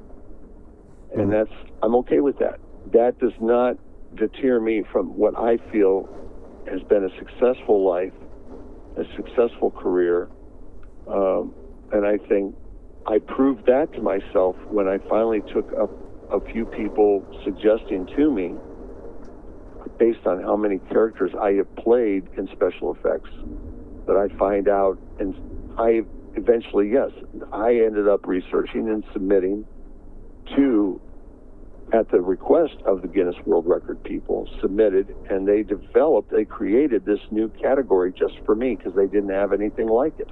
And 1.15 1.33
that's, 1.33 1.53
I'm 1.83 1.95
okay 1.97 2.21
with 2.21 2.39
that. 2.39 2.61
That 2.93 3.19
does 3.19 3.33
not 3.41 3.77
deter 4.17 4.61
me 4.61 4.83
from 4.93 5.17
what 5.17 5.37
I 5.39 5.57
feel 5.73 6.09
has 6.71 6.83
been 6.83 7.05
a 7.05 7.19
successful 7.19 7.87
life, 7.89 8.13
a 8.97 9.05
successful 9.17 9.71
career. 9.71 10.29
Um, 11.07 11.55
and 11.93 12.07
I 12.07 12.19
think 12.29 12.55
I 13.07 13.19
proved 13.19 13.67
that 13.67 13.93
to 13.95 14.01
myself 14.03 14.57
when 14.69 14.89
I 14.89 14.99
finally 15.09 15.41
took 15.53 15.73
up 15.81 15.91
a 16.31 16.41
few 16.53 16.67
people 16.67 17.25
suggesting 17.45 18.07
to 18.17 18.31
me 18.31 18.55
based 19.99 20.27
on 20.27 20.43
how 20.43 20.57
many 20.57 20.79
characters 20.91 21.31
I 21.41 21.53
have 21.53 21.75
played 21.77 22.27
in 22.37 22.49
special 22.49 22.95
effects 22.95 23.31
that 24.07 24.17
I 24.17 24.29
find 24.37 24.69
out. 24.69 24.99
And 25.21 25.35
I 25.79 26.03
eventually 26.35 26.91
yes 26.91 27.11
I 27.53 27.71
ended 27.71 28.09
up 28.09 28.27
researching 28.27 28.89
and 28.89 29.05
submitting 29.13 29.65
to 30.55 31.01
at 31.93 32.11
the 32.11 32.21
request 32.21 32.75
of 32.85 33.01
the 33.01 33.09
Guinness 33.09 33.37
World 33.47 33.67
Record 33.67 34.03
people 34.05 34.49
submitted 34.61 35.15
and 35.31 35.49
they 35.49 35.63
developed 35.63 36.31
they 36.31 36.45
created 36.45 37.07
this 37.07 37.21
new 37.31 37.49
category 37.49 38.13
just 38.13 38.35
for 38.45 38.55
me 38.55 38.75
because 38.77 38.95
they 38.95 39.07
didn't 39.07 39.31
have 39.31 39.53
anything 39.53 39.89
like 39.89 40.19
it 40.19 40.29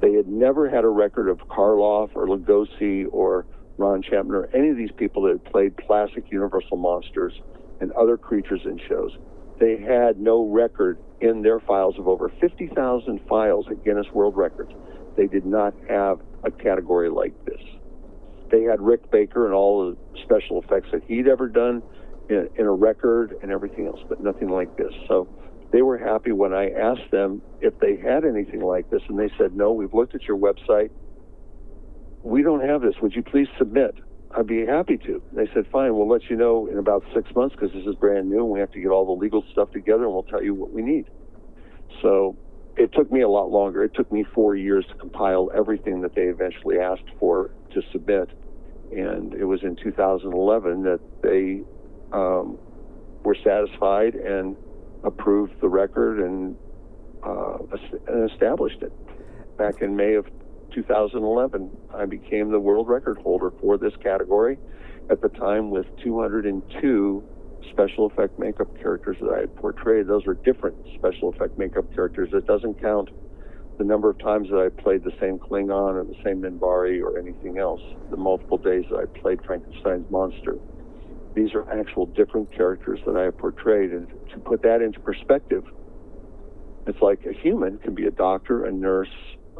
they 0.00 0.12
had 0.12 0.28
never 0.28 0.68
had 0.68 0.84
a 0.84 0.88
record 0.88 1.28
of 1.28 1.38
Karloff 1.48 2.10
or 2.14 2.26
Lugosi 2.26 3.06
or 3.10 3.46
Ron 3.76 4.02
Chapman 4.02 4.34
or 4.34 4.48
any 4.54 4.70
of 4.70 4.76
these 4.76 4.92
people 4.96 5.22
that 5.22 5.32
had 5.32 5.44
played 5.44 5.76
classic 5.86 6.24
Universal 6.30 6.76
monsters 6.76 7.32
and 7.80 7.92
other 7.92 8.16
creatures 8.16 8.60
in 8.64 8.80
shows. 8.88 9.16
They 9.58 9.76
had 9.76 10.20
no 10.20 10.48
record 10.48 10.98
in 11.20 11.42
their 11.42 11.60
files 11.60 11.98
of 11.98 12.06
over 12.06 12.32
50,000 12.40 13.20
files 13.28 13.66
at 13.70 13.84
Guinness 13.84 14.06
World 14.12 14.36
Records, 14.36 14.72
they 15.16 15.26
did 15.26 15.44
not 15.44 15.74
have 15.88 16.20
a 16.44 16.50
category 16.50 17.10
like 17.10 17.32
this. 17.44 17.60
They 18.50 18.62
had 18.62 18.80
Rick 18.80 19.10
Baker 19.10 19.46
and 19.46 19.54
all 19.54 19.90
the 19.90 20.22
special 20.22 20.62
effects 20.62 20.88
that 20.92 21.02
he'd 21.06 21.26
ever 21.26 21.48
done 21.48 21.82
in, 22.30 22.48
in 22.56 22.66
a 22.66 22.72
record 22.72 23.34
and 23.42 23.50
everything 23.50 23.86
else, 23.86 24.00
but 24.08 24.22
nothing 24.22 24.48
like 24.48 24.76
this. 24.76 24.92
So 25.08 25.28
they 25.70 25.82
were 25.82 25.98
happy 25.98 26.32
when 26.32 26.54
I 26.54 26.70
asked 26.70 27.10
them 27.10 27.42
if 27.60 27.78
they 27.80 27.96
had 27.96 28.24
anything 28.24 28.60
like 28.60 28.90
this, 28.90 29.02
and 29.08 29.18
they 29.18 29.30
said, 29.36 29.54
No, 29.54 29.72
we've 29.72 29.92
looked 29.92 30.14
at 30.14 30.22
your 30.22 30.38
website. 30.38 30.90
We 32.22 32.42
don't 32.42 32.66
have 32.66 32.80
this. 32.80 32.94
Would 33.02 33.14
you 33.14 33.22
please 33.22 33.48
submit? 33.58 33.94
I'd 34.36 34.46
be 34.46 34.66
happy 34.66 34.98
to. 34.98 35.22
They 35.32 35.48
said, 35.54 35.66
Fine, 35.72 35.96
we'll 35.96 36.08
let 36.08 36.28
you 36.30 36.36
know 36.36 36.66
in 36.66 36.78
about 36.78 37.04
six 37.14 37.30
months 37.34 37.54
because 37.54 37.72
this 37.72 37.86
is 37.86 37.94
brand 37.96 38.28
new 38.28 38.40
and 38.40 38.50
we 38.50 38.60
have 38.60 38.70
to 38.72 38.80
get 38.80 38.88
all 38.88 39.06
the 39.06 39.20
legal 39.20 39.44
stuff 39.52 39.70
together 39.72 40.04
and 40.04 40.12
we'll 40.12 40.22
tell 40.24 40.42
you 40.42 40.54
what 40.54 40.72
we 40.72 40.82
need. 40.82 41.06
So 42.02 42.36
it 42.76 42.92
took 42.92 43.10
me 43.10 43.22
a 43.22 43.28
lot 43.28 43.50
longer. 43.50 43.82
It 43.82 43.94
took 43.94 44.10
me 44.12 44.24
four 44.34 44.54
years 44.54 44.84
to 44.88 44.94
compile 44.94 45.50
everything 45.54 46.02
that 46.02 46.14
they 46.14 46.22
eventually 46.22 46.78
asked 46.78 47.10
for 47.18 47.50
to 47.72 47.82
submit. 47.92 48.30
And 48.92 49.34
it 49.34 49.44
was 49.44 49.60
in 49.62 49.76
2011 49.76 50.82
that 50.84 51.00
they 51.22 51.62
um, 52.12 52.58
were 53.24 53.36
satisfied 53.44 54.14
and 54.14 54.56
approved 55.04 55.52
the 55.60 55.68
record 55.68 56.20
and, 56.20 56.56
uh, 57.22 57.58
established 58.30 58.82
it. 58.82 58.92
Back 59.56 59.82
in 59.82 59.96
May 59.96 60.14
of 60.14 60.26
2011, 60.74 61.70
I 61.94 62.04
became 62.06 62.50
the 62.50 62.60
world 62.60 62.88
record 62.88 63.18
holder 63.18 63.50
for 63.60 63.78
this 63.78 63.94
category 63.96 64.58
at 65.10 65.20
the 65.20 65.28
time 65.28 65.70
with 65.70 65.86
202 66.02 67.22
special 67.70 68.06
effect 68.06 68.38
makeup 68.38 68.68
characters 68.80 69.16
that 69.20 69.30
I 69.30 69.40
had 69.40 69.56
portrayed. 69.56 70.06
Those 70.06 70.26
were 70.26 70.34
different 70.34 70.76
special 70.96 71.30
effect 71.30 71.58
makeup 71.58 71.92
characters. 71.94 72.30
It 72.32 72.46
doesn't 72.46 72.80
count 72.80 73.10
the 73.78 73.84
number 73.84 74.10
of 74.10 74.18
times 74.18 74.48
that 74.50 74.58
I 74.58 74.82
played 74.82 75.04
the 75.04 75.12
same 75.20 75.38
Klingon 75.38 75.94
or 75.94 76.04
the 76.04 76.16
same 76.24 76.42
Minbari 76.42 77.00
or 77.00 77.18
anything 77.18 77.58
else, 77.58 77.80
the 78.10 78.16
multiple 78.16 78.58
days 78.58 78.84
that 78.90 78.98
I 78.98 79.20
played 79.20 79.38
Frankenstein's 79.46 80.10
monster. 80.10 80.56
These 81.34 81.54
are 81.54 81.70
actual 81.70 82.06
different 82.06 82.52
characters 82.52 83.00
that 83.06 83.16
I 83.16 83.24
have 83.24 83.38
portrayed. 83.38 83.90
And 83.90 84.08
to 84.30 84.38
put 84.38 84.62
that 84.62 84.82
into 84.82 85.00
perspective, 85.00 85.64
it's 86.86 87.00
like 87.00 87.24
a 87.26 87.32
human 87.32 87.78
can 87.78 87.94
be 87.94 88.06
a 88.06 88.10
doctor, 88.10 88.64
a 88.64 88.72
nurse, 88.72 89.12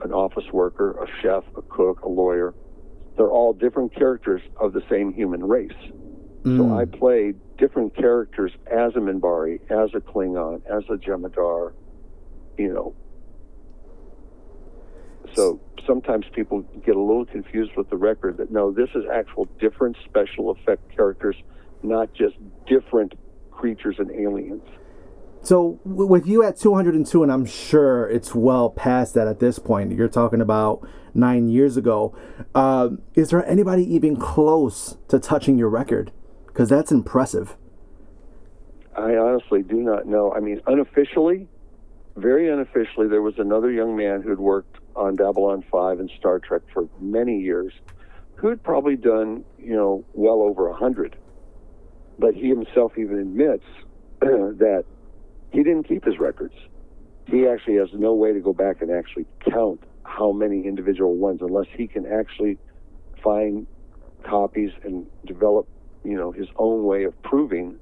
an 0.02 0.12
office 0.12 0.50
worker, 0.52 1.02
a 1.02 1.06
chef, 1.22 1.44
a 1.56 1.62
cook, 1.62 2.00
a 2.02 2.08
lawyer. 2.08 2.54
They're 3.16 3.30
all 3.30 3.52
different 3.52 3.94
characters 3.94 4.40
of 4.56 4.72
the 4.72 4.82
same 4.88 5.12
human 5.12 5.44
race. 5.44 5.72
Mm. 6.42 6.56
So 6.56 6.76
I 6.76 6.84
played 6.84 7.36
different 7.58 7.94
characters 7.96 8.52
as 8.66 8.94
a 8.94 9.00
Minbari, 9.00 9.60
as 9.70 9.90
a 9.94 10.00
Klingon, 10.00 10.62
as 10.66 10.84
a 10.88 10.96
Jem'Hadar, 10.96 11.72
you 12.56 12.72
know. 12.72 12.94
So 15.34 15.60
sometimes 15.86 16.26
people 16.32 16.62
get 16.84 16.96
a 16.96 17.00
little 17.00 17.26
confused 17.26 17.72
with 17.76 17.90
the 17.90 17.96
record 17.96 18.38
that 18.38 18.50
no, 18.50 18.70
this 18.70 18.88
is 18.94 19.04
actual 19.12 19.46
different 19.58 19.96
special 20.04 20.50
effect 20.50 20.94
characters, 20.94 21.36
not 21.82 22.12
just 22.14 22.36
different 22.66 23.14
creatures 23.50 23.96
and 23.98 24.10
aliens. 24.10 24.62
So 25.42 25.78
with 25.84 26.26
you 26.26 26.42
at 26.42 26.56
202, 26.58 27.22
and 27.22 27.32
I'm 27.32 27.46
sure 27.46 28.08
it's 28.08 28.34
well 28.34 28.70
past 28.70 29.14
that 29.14 29.28
at 29.28 29.40
this 29.40 29.58
point. 29.58 29.92
You're 29.92 30.08
talking 30.08 30.40
about 30.40 30.86
nine 31.14 31.48
years 31.48 31.76
ago. 31.76 32.16
Uh, 32.54 32.90
is 33.14 33.30
there 33.30 33.44
anybody 33.46 33.82
even 33.94 34.16
close 34.16 34.96
to 35.08 35.18
touching 35.18 35.58
your 35.58 35.68
record? 35.68 36.12
Because 36.46 36.68
that's 36.68 36.90
impressive. 36.90 37.56
I 38.96 39.16
honestly 39.16 39.62
do 39.62 39.76
not 39.76 40.06
know. 40.06 40.32
I 40.32 40.40
mean, 40.40 40.60
unofficially, 40.66 41.46
very 42.16 42.50
unofficially, 42.50 43.06
there 43.06 43.22
was 43.22 43.38
another 43.38 43.70
young 43.70 43.96
man 43.96 44.22
who'd 44.22 44.40
worked 44.40 44.78
on 44.96 45.14
Babylon 45.14 45.64
5 45.70 46.00
and 46.00 46.10
Star 46.18 46.40
Trek 46.40 46.62
for 46.74 46.88
many 47.00 47.38
years, 47.38 47.72
who'd 48.34 48.62
probably 48.62 48.96
done, 48.96 49.44
you 49.56 49.74
know, 49.74 50.04
well 50.14 50.42
over 50.42 50.68
a 50.68 50.74
hundred. 50.74 51.16
But 52.18 52.34
he 52.34 52.48
himself 52.48 52.92
even 52.98 53.18
admits 53.18 53.64
that 54.20 54.84
he 55.52 55.62
didn't 55.62 55.84
keep 55.84 56.04
his 56.04 56.18
records. 56.18 56.54
He 57.26 57.46
actually 57.46 57.76
has 57.76 57.88
no 57.92 58.14
way 58.14 58.32
to 58.32 58.40
go 58.40 58.52
back 58.52 58.80
and 58.80 58.90
actually 58.90 59.26
count 59.50 59.82
how 60.02 60.32
many 60.32 60.66
individual 60.66 61.14
ones 61.16 61.40
unless 61.42 61.66
he 61.76 61.86
can 61.86 62.06
actually 62.06 62.58
find 63.22 63.66
copies 64.24 64.70
and 64.82 65.06
develop, 65.26 65.68
you 66.04 66.16
know, 66.16 66.32
his 66.32 66.48
own 66.56 66.84
way 66.84 67.04
of 67.04 67.20
proving 67.22 67.76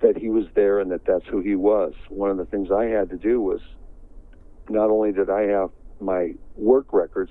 that 0.00 0.16
he 0.16 0.28
was 0.28 0.44
there 0.54 0.80
and 0.80 0.90
that 0.90 1.04
that's 1.04 1.26
who 1.26 1.40
he 1.40 1.54
was. 1.54 1.94
One 2.08 2.30
of 2.30 2.36
the 2.36 2.46
things 2.46 2.70
I 2.70 2.86
had 2.86 3.10
to 3.10 3.16
do 3.16 3.40
was 3.40 3.60
not 4.68 4.90
only 4.90 5.12
did 5.12 5.30
I 5.30 5.42
have 5.42 5.70
my 6.00 6.32
work 6.56 6.92
records, 6.92 7.30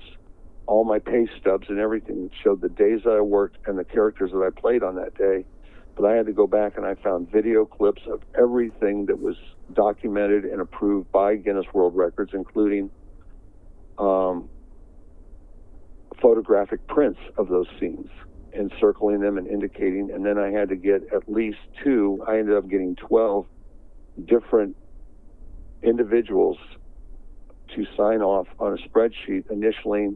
all 0.66 0.84
my 0.84 0.98
pay 0.98 1.28
stubs 1.40 1.68
and 1.68 1.78
everything 1.78 2.24
that 2.24 2.32
showed 2.42 2.60
the 2.60 2.68
days 2.68 3.00
that 3.04 3.12
I 3.12 3.20
worked 3.20 3.58
and 3.66 3.78
the 3.78 3.84
characters 3.84 4.30
that 4.32 4.42
I 4.42 4.58
played 4.58 4.82
on 4.82 4.96
that 4.96 5.14
day, 5.16 5.44
but 5.96 6.06
I 6.06 6.14
had 6.14 6.26
to 6.26 6.32
go 6.32 6.46
back 6.46 6.76
and 6.76 6.86
I 6.86 6.94
found 6.94 7.30
video 7.30 7.64
clips 7.64 8.02
of 8.10 8.22
everything 8.38 9.06
that 9.06 9.20
was 9.20 9.36
documented 9.72 10.44
and 10.44 10.60
approved 10.60 11.10
by 11.12 11.36
Guinness 11.36 11.66
World 11.72 11.94
Records, 11.94 12.32
including 12.34 12.90
um, 13.98 14.48
photographic 16.20 16.86
prints 16.86 17.20
of 17.36 17.48
those 17.48 17.66
scenes 17.78 18.08
and 18.54 18.72
circling 18.80 19.20
them 19.20 19.38
and 19.38 19.46
indicating. 19.46 20.10
And 20.12 20.24
then 20.24 20.38
I 20.38 20.50
had 20.50 20.68
to 20.70 20.76
get 20.76 21.02
at 21.14 21.28
least 21.28 21.58
two, 21.82 22.24
I 22.26 22.38
ended 22.38 22.56
up 22.56 22.68
getting 22.68 22.96
12 22.96 23.46
different 24.26 24.76
individuals 25.82 26.58
to 27.74 27.86
sign 27.96 28.20
off 28.20 28.46
on 28.58 28.78
a 28.78 28.88
spreadsheet 28.88 29.50
initially 29.50 30.10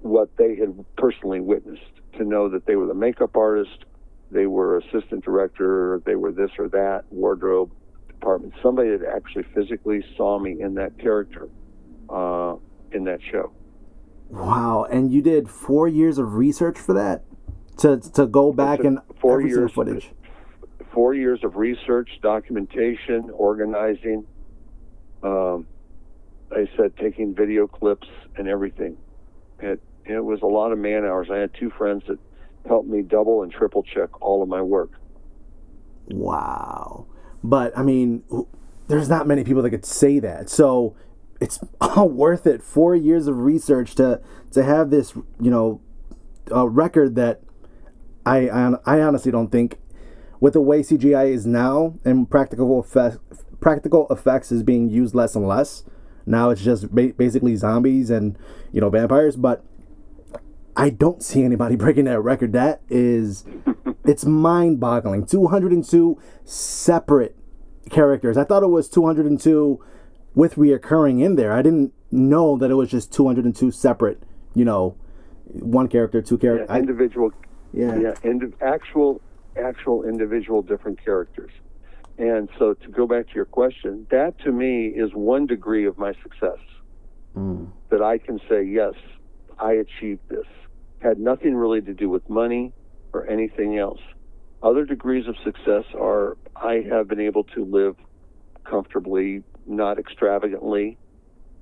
what 0.00 0.28
they 0.36 0.56
had 0.56 0.84
personally 0.96 1.40
witnessed 1.40 1.82
to 2.18 2.24
know 2.24 2.48
that 2.48 2.66
they 2.66 2.74
were 2.74 2.86
the 2.86 2.94
makeup 2.94 3.36
artist, 3.36 3.84
they 4.32 4.46
were 4.46 4.78
assistant 4.78 5.24
director, 5.24 6.00
they 6.04 6.16
were 6.16 6.32
this 6.32 6.50
or 6.58 6.68
that, 6.68 7.04
wardrobe 7.10 7.70
department. 8.08 8.54
Somebody 8.62 8.96
that 8.96 9.08
actually 9.08 9.44
physically 9.54 10.04
saw 10.16 10.38
me 10.38 10.60
in 10.60 10.74
that 10.74 10.98
character 10.98 11.48
uh, 12.08 12.56
in 12.92 13.04
that 13.04 13.20
show. 13.30 13.52
Wow! 14.30 14.86
And 14.90 15.12
you 15.12 15.20
did 15.22 15.48
four 15.48 15.88
years 15.88 16.18
of 16.18 16.34
research 16.34 16.78
for 16.78 16.94
that 16.94 17.24
to 17.78 17.98
to 18.14 18.26
go 18.26 18.52
back 18.52 18.80
and 18.80 18.98
four 19.20 19.42
years 19.42 19.72
footage. 19.72 20.10
Four 20.92 21.14
years 21.14 21.40
of 21.42 21.56
research, 21.56 22.08
documentation, 22.22 23.30
organizing. 23.30 24.26
Um, 25.22 25.66
I 26.50 26.68
said 26.76 26.96
taking 26.96 27.34
video 27.34 27.66
clips 27.66 28.08
and 28.36 28.48
everything. 28.48 28.96
It 29.60 29.82
it 30.04 30.20
was 30.20 30.40
a 30.42 30.46
lot 30.46 30.72
of 30.72 30.78
man 30.78 31.04
hours. 31.04 31.28
I 31.30 31.38
had 31.38 31.50
two 31.58 31.70
friends 31.70 32.02
that 32.08 32.18
helped 32.66 32.88
me 32.88 33.02
double 33.02 33.42
and 33.42 33.52
triple 33.52 33.82
check 33.82 34.20
all 34.20 34.42
of 34.42 34.48
my 34.48 34.62
work. 34.62 34.90
Wow. 36.08 37.06
But 37.42 37.76
I 37.76 37.82
mean, 37.82 38.22
there's 38.88 39.08
not 39.08 39.26
many 39.26 39.44
people 39.44 39.62
that 39.62 39.70
could 39.70 39.84
say 39.84 40.18
that. 40.20 40.48
So 40.48 40.94
it's 41.40 41.60
all 41.80 42.08
worth 42.08 42.46
it. 42.46 42.62
Four 42.62 42.94
years 42.94 43.26
of 43.26 43.38
research 43.38 43.94
to 43.96 44.20
to 44.52 44.62
have 44.62 44.90
this, 44.90 45.14
you 45.40 45.50
know, 45.50 45.80
a 46.50 46.68
record 46.68 47.16
that 47.16 47.40
I, 48.24 48.48
I 48.48 48.74
I 48.86 49.00
honestly 49.00 49.32
don't 49.32 49.50
think 49.50 49.78
with 50.40 50.54
the 50.54 50.60
way 50.60 50.80
CGI 50.80 51.32
is 51.32 51.46
now 51.46 51.94
and 52.04 52.28
practical 52.28 52.80
effects 52.80 53.18
practical 53.60 54.06
effects 54.10 54.50
is 54.50 54.62
being 54.62 54.90
used 54.90 55.14
less 55.14 55.34
and 55.36 55.46
less. 55.46 55.84
Now 56.26 56.50
it's 56.50 56.62
just 56.62 56.90
ba- 56.94 57.14
basically 57.16 57.56
zombies 57.56 58.10
and 58.10 58.36
you 58.72 58.80
know 58.80 58.90
vampires, 58.90 59.36
but 59.36 59.64
I 60.76 60.90
don't 60.90 61.22
see 61.22 61.42
anybody 61.42 61.76
breaking 61.76 62.04
that 62.04 62.20
record. 62.20 62.52
That 62.52 62.80
is, 62.88 63.44
it's 64.04 64.24
mind 64.24 64.80
boggling. 64.80 65.26
202 65.26 66.20
separate 66.44 67.36
characters. 67.90 68.36
I 68.36 68.44
thought 68.44 68.62
it 68.62 68.68
was 68.68 68.88
202 68.88 69.84
with 70.34 70.54
reoccurring 70.54 71.22
in 71.22 71.36
there. 71.36 71.52
I 71.52 71.62
didn't 71.62 71.92
know 72.10 72.56
that 72.58 72.70
it 72.70 72.74
was 72.74 72.90
just 72.90 73.12
202 73.12 73.70
separate, 73.70 74.22
you 74.54 74.64
know, 74.64 74.96
one 75.44 75.88
character, 75.88 76.22
two 76.22 76.38
characters. 76.38 76.68
Yeah, 76.70 76.78
individual. 76.78 77.30
I, 77.32 77.46
yeah. 77.72 77.98
Yeah. 77.98 78.14
Indi- 78.22 78.54
actual, 78.60 79.20
actual 79.56 80.04
individual 80.04 80.62
different 80.62 81.02
characters. 81.04 81.50
And 82.18 82.48
so 82.58 82.74
to 82.74 82.88
go 82.88 83.06
back 83.06 83.28
to 83.28 83.34
your 83.34 83.46
question, 83.46 84.06
that 84.10 84.38
to 84.40 84.52
me 84.52 84.86
is 84.86 85.12
one 85.12 85.46
degree 85.46 85.86
of 85.86 85.98
my 85.98 86.12
success. 86.22 86.58
Mm. 87.36 87.70
That 87.88 88.02
I 88.02 88.18
can 88.18 88.40
say, 88.48 88.62
yes, 88.62 88.92
I 89.58 89.72
achieved 89.72 90.20
this 90.28 90.46
had 91.02 91.18
nothing 91.18 91.54
really 91.54 91.80
to 91.82 91.94
do 91.94 92.08
with 92.08 92.28
money 92.28 92.72
or 93.12 93.28
anything 93.28 93.78
else. 93.78 94.00
Other 94.62 94.84
degrees 94.84 95.26
of 95.26 95.34
success 95.44 95.84
are 95.98 96.36
I 96.54 96.84
have 96.88 97.08
been 97.08 97.20
able 97.20 97.44
to 97.54 97.64
live 97.64 97.96
comfortably, 98.68 99.42
not 99.66 99.98
extravagantly. 99.98 100.98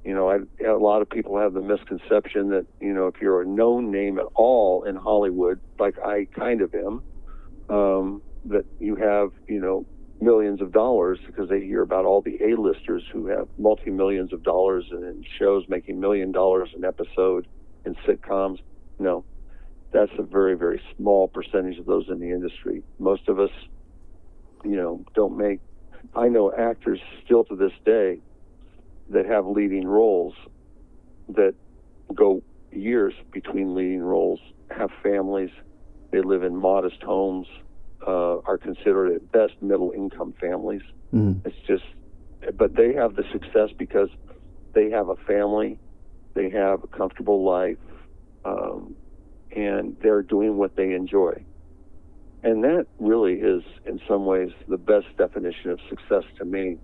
You 0.04 0.14
know, 0.14 0.30
I, 0.30 0.38
a 0.66 0.76
lot 0.76 1.02
of 1.02 1.08
people 1.10 1.38
have 1.38 1.54
the 1.54 1.60
misconception 1.60 2.50
that, 2.50 2.66
you 2.80 2.92
know, 2.92 3.06
if 3.06 3.14
you're 3.20 3.42
a 3.42 3.46
known 3.46 3.90
name 3.90 4.18
at 4.18 4.26
all 4.34 4.84
in 4.84 4.96
Hollywood, 4.96 5.60
like 5.78 5.96
I 6.04 6.26
kind 6.38 6.62
of 6.62 6.74
am, 6.74 7.02
um, 7.68 8.22
that 8.46 8.64
you 8.78 8.96
have, 8.96 9.30
you 9.48 9.60
know, 9.60 9.86
millions 10.20 10.60
of 10.60 10.72
dollars 10.72 11.18
because 11.26 11.48
they 11.48 11.60
hear 11.60 11.82
about 11.82 12.04
all 12.04 12.20
the 12.20 12.38
A-listers 12.42 13.04
who 13.12 13.26
have 13.26 13.48
multi 13.58 13.90
millions 13.90 14.32
of 14.32 14.42
dollars 14.42 14.86
in 14.90 15.22
shows 15.38 15.64
making 15.68 16.00
million 16.00 16.32
dollars 16.32 16.70
an 16.76 16.84
episode 16.84 17.46
in 17.84 17.94
sitcoms. 18.06 18.58
No, 19.00 19.24
that's 19.92 20.12
a 20.18 20.22
very 20.22 20.56
very 20.56 20.80
small 20.96 21.26
percentage 21.28 21.78
of 21.78 21.86
those 21.86 22.04
in 22.08 22.20
the 22.20 22.30
industry. 22.30 22.84
Most 22.98 23.28
of 23.28 23.40
us, 23.40 23.50
you 24.64 24.76
know, 24.76 25.04
don't 25.16 25.36
make. 25.36 25.58
I 26.14 26.28
know 26.28 26.52
actors 26.56 27.00
still 27.24 27.44
to 27.44 27.56
this 27.56 27.72
day 27.84 28.20
that 29.08 29.26
have 29.26 29.46
leading 29.46 29.86
roles 29.86 30.34
that 31.28 31.54
go 32.14 32.42
years 32.72 33.14
between 33.32 33.74
leading 33.74 34.02
roles, 34.02 34.40
have 34.70 34.90
families, 35.02 35.50
they 36.12 36.20
live 36.20 36.42
in 36.42 36.56
modest 36.56 37.02
homes, 37.02 37.46
uh, 38.06 38.38
are 38.46 38.58
considered 38.58 39.14
at 39.14 39.32
best 39.32 39.54
middle 39.60 39.92
income 39.92 40.32
families. 40.40 40.82
Mhm. 41.12 41.40
It's 41.44 41.56
just, 41.66 41.84
but 42.56 42.74
they 42.74 42.94
have 42.94 43.16
the 43.16 43.24
success 43.32 43.70
because 43.78 44.10
they 44.74 44.90
have 44.90 45.08
a 45.08 45.16
family, 45.16 45.78
they 46.34 46.48
have 46.50 46.84
a 46.84 46.88
comfortable 46.88 47.44
life, 47.44 47.78
um, 48.44 48.94
and 49.54 49.96
they're 50.02 50.22
doing 50.22 50.56
what 50.56 50.76
they 50.76 50.92
enjoy. 50.92 51.44
And 52.42 52.64
that 52.64 52.86
really 52.98 53.34
is, 53.34 53.62
in 53.84 54.00
some 54.08 54.24
ways, 54.24 54.50
the 54.68 54.78
best 54.78 55.06
definition 55.18 55.70
of 55.70 55.80
success 55.88 56.24
to 56.38 56.44
me. 56.44 56.78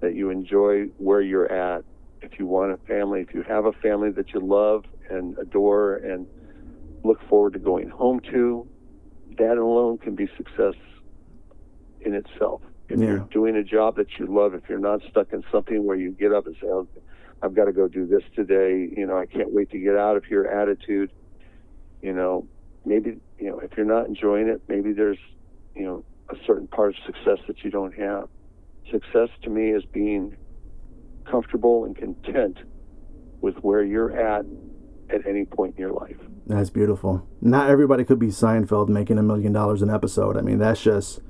That 0.00 0.14
you 0.14 0.28
enjoy 0.30 0.84
where 0.98 1.22
you're 1.22 1.50
at. 1.50 1.82
If 2.20 2.38
you 2.38 2.46
want 2.46 2.72
a 2.72 2.76
family, 2.86 3.20
if 3.22 3.32
you 3.34 3.42
have 3.42 3.64
a 3.64 3.72
family 3.72 4.10
that 4.10 4.34
you 4.34 4.40
love 4.40 4.84
and 5.10 5.36
adore 5.38 5.96
and 5.96 6.26
look 7.02 7.18
forward 7.28 7.54
to 7.54 7.58
going 7.58 7.88
home 7.88 8.20
to, 8.32 8.68
that 9.38 9.56
alone 9.56 9.98
can 9.98 10.14
be 10.14 10.28
success 10.36 10.74
in 12.00 12.14
itself. 12.14 12.62
If 12.88 13.00
Yeah. 13.00 13.06
you're 13.06 13.18
doing 13.30 13.56
a 13.56 13.64
job 13.64 13.96
that 13.96 14.18
you 14.18 14.26
love, 14.26 14.54
if 14.54 14.68
you're 14.68 14.78
not 14.78 15.02
stuck 15.10 15.32
in 15.32 15.42
something 15.50 15.84
where 15.84 15.96
you 15.96 16.12
get 16.12 16.32
up 16.32 16.46
and 16.46 16.54
say, 16.60 16.68
oh, 16.68 16.86
I've 17.42 17.54
got 17.54 17.66
to 17.66 17.72
go 17.72 17.88
do 17.88 18.06
this 18.06 18.22
today, 18.34 18.88
you 18.96 19.06
know, 19.06 19.18
I 19.18 19.26
can't 19.26 19.52
wait 19.52 19.70
to 19.70 19.78
get 19.78 19.96
out 19.96 20.16
of 20.16 20.24
here 20.24 20.44
attitude, 20.44 21.10
you 22.02 22.12
know, 22.12 22.46
maybe, 22.84 23.18
you 23.38 23.50
know, 23.50 23.58
if 23.60 23.76
you're 23.76 23.86
not 23.86 24.06
enjoying 24.06 24.48
it, 24.48 24.62
maybe 24.68 24.92
there's, 24.92 25.18
you 25.74 25.84
know, 25.84 26.04
a 26.30 26.34
certain 26.46 26.66
part 26.66 26.90
of 26.90 26.96
success 27.04 27.38
that 27.46 27.62
you 27.62 27.70
don't 27.70 27.94
have. 27.94 28.28
Success 28.90 29.28
to 29.42 29.50
me 29.50 29.70
is 29.70 29.84
being 29.84 30.36
comfortable 31.24 31.84
and 31.84 31.96
content 31.96 32.58
with 33.40 33.56
where 33.56 33.82
you're 33.82 34.16
at 34.16 34.44
at 35.10 35.26
any 35.26 35.44
point 35.44 35.74
in 35.76 35.80
your 35.80 35.92
life. 35.92 36.16
That's 36.46 36.70
beautiful. 36.70 37.26
Not 37.40 37.68
everybody 37.68 38.04
could 38.04 38.18
be 38.18 38.28
Seinfeld 38.28 38.88
making 38.88 39.18
a 39.18 39.22
million 39.22 39.52
dollars 39.52 39.82
an 39.82 39.90
episode. 39.90 40.36
I 40.36 40.40
mean, 40.40 40.58
that's 40.58 40.82
just, 40.82 41.20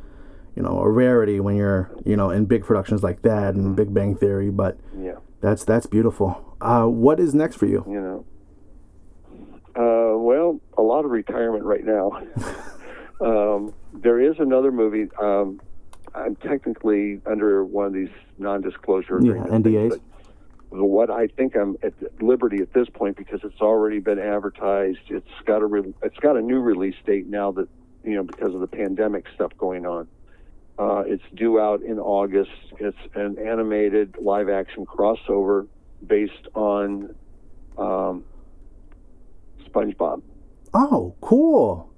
you 0.55 0.63
know, 0.63 0.79
a 0.81 0.91
rarity 0.91 1.41
when 1.41 1.57
you're, 1.57 1.91
you 2.05 2.17
know, 2.17 2.31
in 2.31 2.45
big 2.45 2.65
productions 2.65 3.03
like 3.03 3.23
that 3.23 3.55
and 3.55 3.75
Big 3.75 3.93
Bang 3.93 4.15
Theory. 4.15 4.51
But 4.51 4.79
Yeah. 4.99 5.17
That's 5.47 5.65
that's 5.65 5.87
beautiful. 5.87 6.57
Uh, 6.61 6.87
what 6.87 7.21
is 7.21 7.33
next 7.33 7.55
for 7.57 7.67
you? 7.67 7.85
you 7.89 8.01
know. 8.01 8.25
Uh, 9.77 10.19
well, 10.19 10.61
a 10.77 10.83
lot 10.83 11.05
of 11.05 11.11
retirement 11.13 11.63
right 11.63 11.85
now. 11.85 12.11
um, 13.21 13.73
there 13.93 14.21
is 14.21 14.37
another 14.41 14.73
movie. 14.73 15.09
Um, 15.23 15.61
I'm 16.17 16.35
technically 16.37 17.21
under 17.27 17.65
one 17.65 17.87
of 17.87 17.93
these 17.93 18.09
non-disclosure 18.39 19.21
Yeah. 19.23 19.35
NDAs. 19.45 20.01
but 20.71 20.85
What 20.85 21.11
I 21.11 21.29
think 21.29 21.55
I'm 21.55 21.77
at 21.83 21.93
liberty 22.21 22.61
at 22.63 22.73
this 22.73 22.89
point 22.89 23.17
because 23.17 23.41
it's 23.45 23.61
already 23.61 24.01
been 24.01 24.19
advertised. 24.19 24.99
It's 25.11 25.29
got 25.45 25.63
a 25.63 25.67
re- 25.67 25.95
it's 26.03 26.19
got 26.19 26.37
a 26.37 26.43
new 26.43 26.59
release 26.61 26.97
date 27.07 27.29
now 27.29 27.53
that 27.53 27.69
you 28.03 28.15
know 28.17 28.25
because 28.25 28.53
of 28.53 28.61
the 28.61 28.67
pandemic 28.67 29.27
stuff 29.35 29.53
going 29.59 29.87
on. 29.87 30.09
Uh, 30.79 31.03
it's 31.07 31.23
due 31.35 31.59
out 31.59 31.83
in 31.83 31.99
August. 31.99 32.51
It's 32.79 32.97
an 33.15 33.39
animated 33.39 34.17
live 34.21 34.49
action 34.51 34.85
crossover 34.85 35.67
based 36.07 36.49
on 36.55 37.15
um, 37.79 38.25
SpongeBob. 39.65 40.23
Oh, 40.75 41.15
cool. 41.21 41.91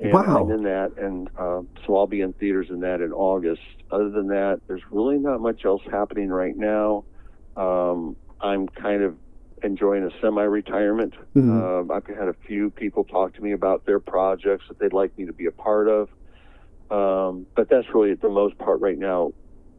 And 0.00 0.12
Wow. 0.12 0.44
I'm 0.44 0.50
in 0.50 0.62
that, 0.64 0.92
and 0.98 1.28
um, 1.38 1.68
so 1.86 1.96
I'll 1.96 2.06
be 2.06 2.20
in 2.20 2.32
theaters 2.34 2.68
in 2.70 2.80
that 2.80 3.00
in 3.00 3.12
August. 3.12 3.62
Other 3.90 4.10
than 4.10 4.28
that, 4.28 4.60
there's 4.66 4.82
really 4.90 5.18
not 5.18 5.40
much 5.40 5.64
else 5.64 5.82
happening 5.90 6.28
right 6.28 6.56
now. 6.56 7.04
Um, 7.56 8.16
I'm 8.40 8.68
kind 8.68 9.02
of 9.02 9.14
enjoying 9.62 10.04
a 10.04 10.10
semi-retirement. 10.20 11.14
Mhm. 11.34 11.80
Um, 11.80 11.90
I've 11.90 12.06
had 12.06 12.28
a 12.28 12.34
few 12.46 12.68
people 12.70 13.04
talk 13.04 13.34
to 13.34 13.42
me 13.42 13.52
about 13.52 13.86
their 13.86 13.98
projects 14.00 14.68
that 14.68 14.78
they'd 14.78 14.92
like 14.92 15.16
me 15.18 15.24
to 15.26 15.32
be 15.32 15.46
a 15.46 15.50
part 15.52 15.88
of, 15.88 16.10
um, 16.90 17.46
but 17.54 17.68
that's 17.68 17.86
really 17.94 18.14
the 18.14 18.28
most 18.28 18.58
part 18.58 18.80
right 18.80 18.98
now. 18.98 19.32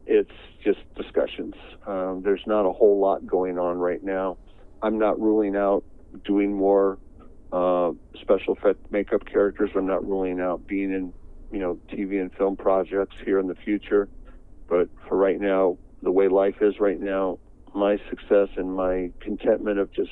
It's 0.06 0.30
just 0.64 0.78
discussions. 0.94 1.54
Um, 1.86 2.22
there's 2.22 2.42
not 2.46 2.66
a 2.66 2.72
whole 2.72 2.98
lot 2.98 3.26
going 3.26 3.58
on 3.58 3.78
right 3.78 4.02
now. 4.02 4.38
I'm 4.82 4.98
not 4.98 5.20
ruling 5.20 5.56
out 5.56 5.84
doing 6.24 6.54
more 6.54 6.98
uh, 7.52 7.92
special 8.20 8.54
effect 8.54 8.90
makeup 8.90 9.26
characters. 9.26 9.70
I'm 9.74 9.86
not 9.86 10.06
ruling 10.06 10.40
out 10.40 10.66
being 10.66 10.92
in, 10.92 11.12
you 11.52 11.58
know, 11.58 11.78
TV 11.90 12.20
and 12.20 12.32
film 12.34 12.56
projects 12.56 13.16
here 13.24 13.38
in 13.38 13.48
the 13.48 13.54
future. 13.54 14.08
But 14.68 14.88
for 15.08 15.16
right 15.16 15.40
now, 15.40 15.78
the 16.02 16.12
way 16.12 16.28
life 16.28 16.56
is 16.60 16.78
right 16.78 17.00
now, 17.00 17.38
my 17.74 17.98
success 18.08 18.48
and 18.56 18.74
my 18.74 19.10
contentment 19.20 19.78
of 19.78 19.92
just, 19.92 20.10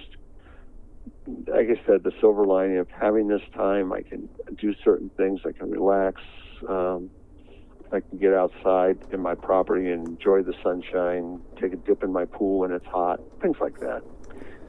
like 1.26 1.68
I 1.68 1.80
said, 1.86 2.02
the 2.02 2.12
silver 2.20 2.44
lining 2.44 2.78
of 2.78 2.88
having 2.90 3.28
this 3.28 3.42
time, 3.54 3.92
I 3.92 4.02
can 4.02 4.28
do 4.58 4.74
certain 4.84 5.10
things. 5.16 5.40
I 5.46 5.52
can 5.52 5.70
relax. 5.70 6.20
Um, 6.68 7.10
I 7.92 8.00
can 8.00 8.18
get 8.18 8.34
outside 8.34 8.98
in 9.12 9.20
my 9.20 9.34
property 9.34 9.90
and 9.90 10.08
enjoy 10.08 10.42
the 10.42 10.54
sunshine, 10.62 11.40
take 11.60 11.72
a 11.72 11.76
dip 11.76 12.02
in 12.02 12.12
my 12.12 12.24
pool 12.24 12.60
when 12.60 12.72
it's 12.72 12.86
hot, 12.86 13.20
things 13.40 13.56
like 13.60 13.78
that. 13.80 14.02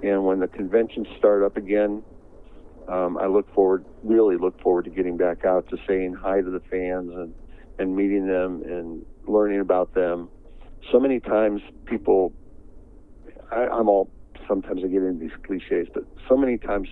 And 0.03 0.25
when 0.25 0.39
the 0.39 0.47
conventions 0.47 1.07
start 1.17 1.43
up 1.43 1.57
again, 1.57 2.03
um, 2.87 3.17
I 3.17 3.25
look 3.25 3.51
forward, 3.53 3.85
really 4.03 4.37
look 4.37 4.61
forward 4.61 4.85
to 4.85 4.91
getting 4.91 5.17
back 5.17 5.45
out 5.45 5.67
to 5.69 5.77
saying 5.87 6.13
hi 6.13 6.41
to 6.41 6.49
the 6.49 6.61
fans 6.69 7.11
and, 7.13 7.33
and 7.79 7.95
meeting 7.95 8.27
them 8.27 8.61
and 8.63 9.05
learning 9.27 9.59
about 9.59 9.93
them. 9.93 10.29
So 10.91 10.99
many 10.99 11.19
times 11.19 11.61
people, 11.85 12.33
I, 13.51 13.67
I'm 13.67 13.89
all, 13.89 14.09
sometimes 14.47 14.83
I 14.83 14.87
get 14.87 15.01
into 15.01 15.19
these 15.19 15.37
cliches, 15.45 15.87
but 15.93 16.03
so 16.29 16.37
many 16.37 16.57
times 16.57 16.87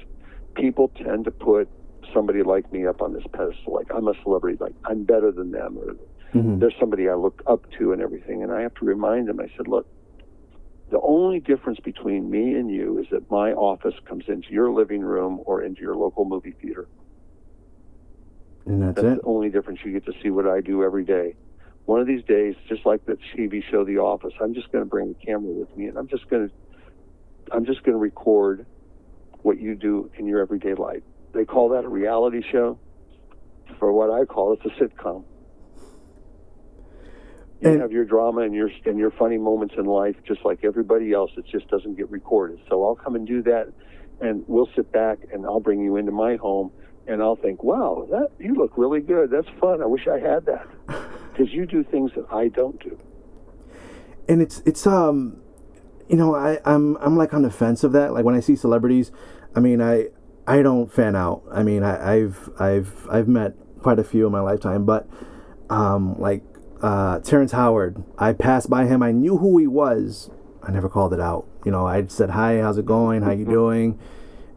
people 0.55 0.89
tend 0.89 1.25
to 1.25 1.31
put 1.31 1.69
somebody 2.13 2.43
like 2.43 2.71
me 2.71 2.85
up 2.85 3.01
on 3.01 3.13
this 3.13 3.23
pedestal, 3.33 3.73
like 3.73 3.87
I'm 3.93 4.07
a 4.07 4.13
celebrity, 4.23 4.57
like 4.59 4.75
I'm 4.85 5.03
better 5.03 5.31
than 5.31 5.51
them, 5.51 5.77
or 5.77 5.95
Mhm. 6.33 6.59
there's 6.59 6.75
somebody 6.79 7.09
I 7.09 7.15
look 7.15 7.41
up 7.47 7.61
to 7.77 7.91
and 7.93 8.01
everything. 8.01 8.43
And 8.43 8.51
I 8.51 8.61
have 8.61 8.73
to 8.75 8.85
remind 8.85 9.27
them, 9.27 9.39
I 9.39 9.47
said, 9.55 9.67
look, 9.67 9.87
the 10.89 11.01
only 11.01 11.39
difference 11.39 11.79
between 11.83 12.29
me 12.29 12.53
and 12.53 12.69
you 12.69 12.99
is 12.99 13.07
that 13.11 13.29
my 13.31 13.53
office 13.53 13.95
comes 14.07 14.25
into 14.27 14.51
your 14.51 14.71
living 14.71 15.01
room 15.01 15.41
or 15.45 15.63
into 15.63 15.81
your 15.81 15.95
local 15.95 16.25
movie 16.25 16.55
theater. 16.61 16.87
And 18.65 18.81
that's 18.81 18.95
That's 18.95 19.17
it. 19.17 19.21
the 19.21 19.27
only 19.27 19.49
difference. 19.49 19.79
You 19.83 19.91
get 19.93 20.05
to 20.05 20.13
see 20.21 20.29
what 20.29 20.47
I 20.47 20.61
do 20.61 20.83
every 20.83 21.05
day. 21.05 21.35
One 21.85 21.99
of 22.01 22.07
these 22.07 22.23
days, 22.23 22.55
just 22.67 22.85
like 22.85 23.05
the 23.05 23.17
TV 23.35 23.63
show 23.63 23.83
The 23.83 23.97
Office, 23.97 24.33
I'm 24.41 24.53
just 24.53 24.71
going 24.71 24.83
to 24.83 24.89
bring 24.89 25.15
a 25.19 25.25
camera 25.25 25.51
with 25.51 25.75
me, 25.75 25.85
and 25.85 25.97
I'm 25.97 26.07
just 26.07 26.27
going 26.29 26.49
to, 26.49 26.53
I'm 27.51 27.65
just 27.65 27.83
going 27.83 27.93
to 27.93 27.99
record 27.99 28.65
what 29.41 29.59
you 29.59 29.75
do 29.75 30.09
in 30.17 30.25
your 30.25 30.39
everyday 30.41 30.73
life. 30.73 31.03
They 31.35 31.45
call 31.45 31.69
that 31.69 31.85
a 31.85 31.89
reality 31.89 32.41
show. 32.51 32.79
For 33.79 33.91
what 33.91 34.09
I 34.09 34.25
call 34.25 34.53
it's 34.53 34.65
a 34.65 34.69
sitcom. 34.83 35.23
You 37.61 37.71
And- 37.71 37.81
have 37.81 37.91
your 37.91 38.05
drama 38.05 38.41
and 38.41 38.53
your 38.53 38.69
and 38.85 38.97
your 38.97 39.11
funny 39.11 39.37
moments 39.37 39.75
in 39.77 39.85
life, 39.85 40.15
just 40.23 40.43
like 40.45 40.63
everybody 40.63 41.13
else. 41.13 41.31
It 41.37 41.45
just 41.45 41.67
doesn't 41.69 41.95
get 41.95 42.09
recorded. 42.11 42.59
So 42.69 42.83
I'll 42.85 42.95
come 42.95 43.15
and 43.15 43.25
do 43.27 43.41
that, 43.43 43.67
and 44.21 44.43
we'll 44.47 44.69
sit 44.75 44.91
back, 44.91 45.19
and 45.33 45.45
I'll 45.45 45.59
bring 45.61 45.81
you 45.81 45.95
into 45.95 46.11
my 46.11 46.35
home, 46.35 46.71
and 47.07 47.21
I'll 47.21 47.35
think, 47.37 47.63
"Wow, 47.63 48.07
that 48.11 48.31
you 48.39 48.53
look 48.55 48.77
really 48.77 49.01
good. 49.01 49.29
That's 49.29 49.47
fun. 49.59 49.81
I 49.81 49.85
wish 49.85 50.07
I 50.07 50.19
had 50.19 50.45
that." 50.45 50.67
Because 51.35 51.51
you 51.53 51.65
do 51.65 51.83
things 51.83 52.11
that 52.15 52.25
I 52.31 52.47
don't 52.47 52.79
do. 52.81 52.97
and 54.29 54.41
it's 54.41 54.61
it's 54.65 54.87
um 54.87 55.41
you 56.07 56.15
know 56.15 56.33
I 56.33 56.59
I'm 56.63 56.95
I'm 57.01 57.17
like 57.17 57.33
on 57.33 57.41
the 57.41 57.51
fence 57.51 57.83
of 57.83 57.91
that 57.91 58.13
like 58.13 58.23
when 58.23 58.35
I 58.35 58.39
see 58.39 58.55
celebrities 58.55 59.11
I 59.53 59.59
mean 59.59 59.81
I 59.81 60.07
I 60.47 60.61
don't 60.61 60.91
fan 60.91 61.15
out 61.15 61.43
I 61.51 61.63
mean 61.63 61.83
I, 61.83 62.15
I've 62.15 62.49
I've 62.59 63.07
I've 63.09 63.27
met 63.27 63.53
quite 63.81 63.99
a 63.99 64.03
few 64.03 64.25
in 64.25 64.31
my 64.31 64.41
lifetime 64.41 64.85
but 64.85 65.07
um 65.69 66.19
like 66.19 66.43
uh 66.81 67.19
Terrence 67.19 67.51
Howard 67.51 68.03
I 68.17 68.33
passed 68.33 68.69
by 68.69 68.85
him 68.85 69.01
I 69.01 69.11
knew 69.11 69.37
who 69.37 69.57
he 69.57 69.67
was 69.67 70.29
I 70.63 70.71
never 70.71 70.89
called 70.89 71.13
it 71.13 71.19
out 71.19 71.47
you 71.65 71.71
know 71.71 71.85
I 71.85 72.05
said 72.07 72.31
hi 72.31 72.59
how's 72.59 72.77
it 72.77 72.85
going 72.85 73.23
how 73.23 73.31
you 73.31 73.45
doing 73.45 73.99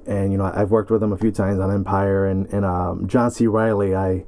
and 0.09 0.33
you 0.33 0.39
know 0.39 0.51
I've 0.53 0.71
worked 0.71 0.91
with 0.91 1.03
him 1.03 1.13
a 1.13 1.19
few 1.19 1.31
times 1.31 1.61
on 1.61 1.71
Empire 1.71 2.27
and 2.27 2.47
and 2.47 2.65
um, 2.65 3.07
John 3.07 3.31
C. 3.31 3.47
Reilly. 3.47 3.95
I 3.95 4.25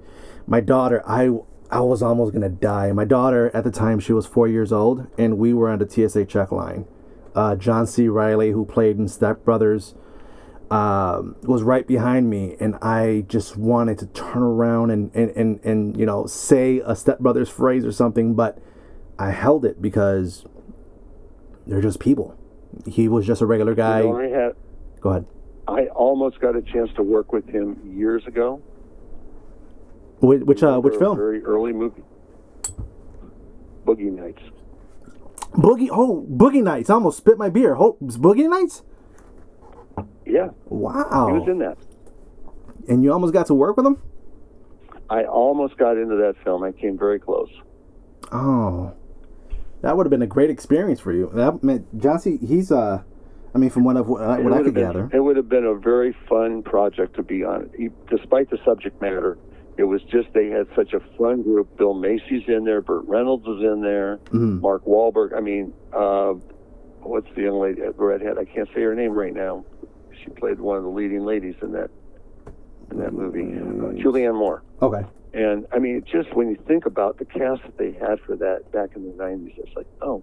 my 0.47 0.61
daughter 0.61 1.03
I 1.07 1.31
I 1.71 1.81
was 1.81 2.03
almost 2.03 2.35
gonna 2.35 2.51
die. 2.51 2.93
My 2.93 3.07
daughter 3.07 3.51
at 3.55 3.65
the 3.65 3.71
time 3.71 3.99
she 3.99 4.13
was 4.13 4.27
four 4.27 4.47
years 4.47 4.73
old, 4.73 5.07
and 5.19 5.39
we 5.39 5.55
were 5.55 5.71
on 5.71 5.79
the 5.79 5.89
TSA 5.89 6.27
check 6.27 6.53
line. 6.53 6.87
Uh, 7.35 7.57
John 7.57 7.87
C. 7.87 8.09
Reilly, 8.09 8.51
who 8.51 8.65
played 8.65 8.99
in 8.99 9.09
Step 9.09 9.45
Brothers, 9.45 9.95
um, 10.71 11.37
was 11.43 11.63
right 11.63 11.87
behind 11.87 12.31
me, 12.31 12.57
and 12.61 12.77
I 12.77 13.25
just 13.29 13.57
wanted 13.57 13.99
to 13.99 14.07
turn 14.07 14.43
around 14.43 14.91
and 14.91 15.11
and 15.15 15.31
and, 15.31 15.61
and 15.65 15.97
you 15.97 16.07
know 16.07 16.27
say 16.27 16.81
a 16.85 16.95
stepbrother's 16.95 17.49
phrase 17.49 17.85
or 17.85 17.93
something, 17.93 18.35
but 18.35 18.59
I 19.19 19.31
held 19.31 19.65
it 19.65 19.83
because 19.83 20.45
they're 21.67 21.81
just 21.81 21.99
people. 21.99 22.37
He 22.87 23.09
was 23.09 23.27
just 23.27 23.41
a 23.41 23.47
regular 23.47 23.75
guy. 23.75 24.03
You 24.03 24.13
know, 24.13 24.21
I 24.21 24.29
had. 24.29 24.53
Go 25.01 25.11
ahead. 25.11 25.27
I 25.67 25.87
almost 25.87 26.41
got 26.41 26.57
a 26.57 26.63
chance 26.63 26.91
to 26.97 27.03
work 27.03 27.33
with 27.33 27.49
him 27.49 27.81
years 27.97 28.25
ago. 28.27 28.63
Which 30.21 30.43
which, 30.43 30.63
uh, 30.63 30.79
which 30.81 30.95
film? 30.97 31.17
Very 31.17 31.43
early 31.43 31.73
movie. 31.73 32.03
Boogie 33.85 34.13
Nights. 34.13 34.43
Boogie. 35.53 35.89
Oh, 35.91 36.27
Boogie 36.31 36.63
Nights. 36.63 36.91
I 36.91 36.95
almost 36.95 37.19
spit 37.19 37.39
my 37.39 37.49
beer. 37.49 37.75
Oh, 37.77 37.97
Boogie 38.01 38.49
Nights. 38.49 38.83
Yeah, 40.31 40.51
Wow. 40.69 41.27
he 41.33 41.39
was 41.39 41.49
in 41.49 41.59
that. 41.59 41.77
and 42.89 43.03
you 43.03 43.13
almost 43.13 43.33
got 43.33 43.47
to 43.47 43.55
work 43.55 43.77
with 43.77 43.87
him. 43.87 43.99
I 45.09 45.25
almost 45.25 45.77
got 45.77 45.97
into 45.97 46.17
that 46.17 46.35
film. 46.45 46.63
I 46.63 46.73
came 46.73 46.97
very 46.97 47.19
close. 47.19 47.51
Oh, 48.33 48.93
that 49.83 49.97
would 49.97 50.07
have 50.07 50.11
been 50.11 50.23
a 50.23 50.27
great 50.27 50.51
experience 50.51 51.01
for 51.01 51.13
you. 51.13 51.31
That 51.35 51.63
meant 51.65 51.99
John 52.01 52.19
C. 52.21 52.37
He's 52.39 52.71
uh, 52.71 53.03
I 53.55 53.59
mean, 53.59 53.71
from 53.71 53.83
what 53.85 53.97
I've 53.97 54.07
what, 54.07 54.23
I- 54.23 54.39
It 54.39 54.45
what 54.45 54.53
I 54.53 54.57
would 54.59 54.65
could 54.67 54.75
been- 54.75 54.85
gather. 54.85 55.11
It 55.13 55.21
would 55.21 55.37
have 55.37 55.49
been 55.49 55.65
a 55.65 55.75
very 55.75 56.15
fun 56.29 56.63
project 56.63 57.17
to 57.17 57.23
be 57.23 57.43
on. 57.45 57.71
E- 57.79 57.89
Despite 58.09 58.51
the 58.51 58.59
subject 58.65 59.01
matter, 59.03 59.37
it 59.77 59.85
was 59.85 60.03
just 60.05 60.29
they 60.33 60.49
had 60.49 60.67
such 60.77 60.93
a 60.93 61.01
fun 61.19 61.43
group. 61.43 61.77
Bill 61.77 61.95
Macy's 61.95 62.45
in 62.49 62.65
there, 62.65 62.81
Burt 62.81 63.05
Reynolds 63.09 63.47
was 63.47 63.61
in 63.63 63.81
there, 63.83 64.19
Mhm. 64.27 64.61
Mark 64.61 64.85
Wahlberg. 64.85 65.35
I 65.37 65.41
mean, 65.41 65.73
uh, 65.93 66.35
what's 67.03 67.27
the 67.35 67.43
young 67.43 67.59
lady, 67.61 67.83
redhead? 67.97 68.39
I 68.39 68.45
can't 68.45 68.69
say 68.75 68.83
her 68.83 68.95
name 68.95 69.13
right 69.13 69.35
now. 69.35 69.65
She 70.23 70.31
played 70.31 70.61
one 70.61 70.77
of 70.77 70.83
the 70.83 70.91
leading 70.91 71.25
ladies 71.25 71.55
in 71.63 71.73
that 71.73 71.91
in 72.91 72.99
that 72.99 73.13
movie, 73.13 73.41
uh, 73.41 74.03
Julianne 74.03 74.35
Moore. 74.35 74.63
Okay. 74.83 75.05
And 75.33 75.67
I 75.73 75.79
mean, 75.79 76.03
just 76.11 76.35
when 76.35 76.51
you 76.51 76.57
think 76.67 76.87
about 76.87 77.19
the 77.19 77.25
cast 77.25 77.63
that 77.63 77.79
they 77.79 77.93
had 77.93 78.19
for 78.27 78.35
that 78.37 78.73
back 78.73 78.91
in 78.97 79.05
the 79.05 79.13
'90s, 79.13 79.55
it's 79.59 79.77
like, 79.77 79.87
oh, 80.03 80.23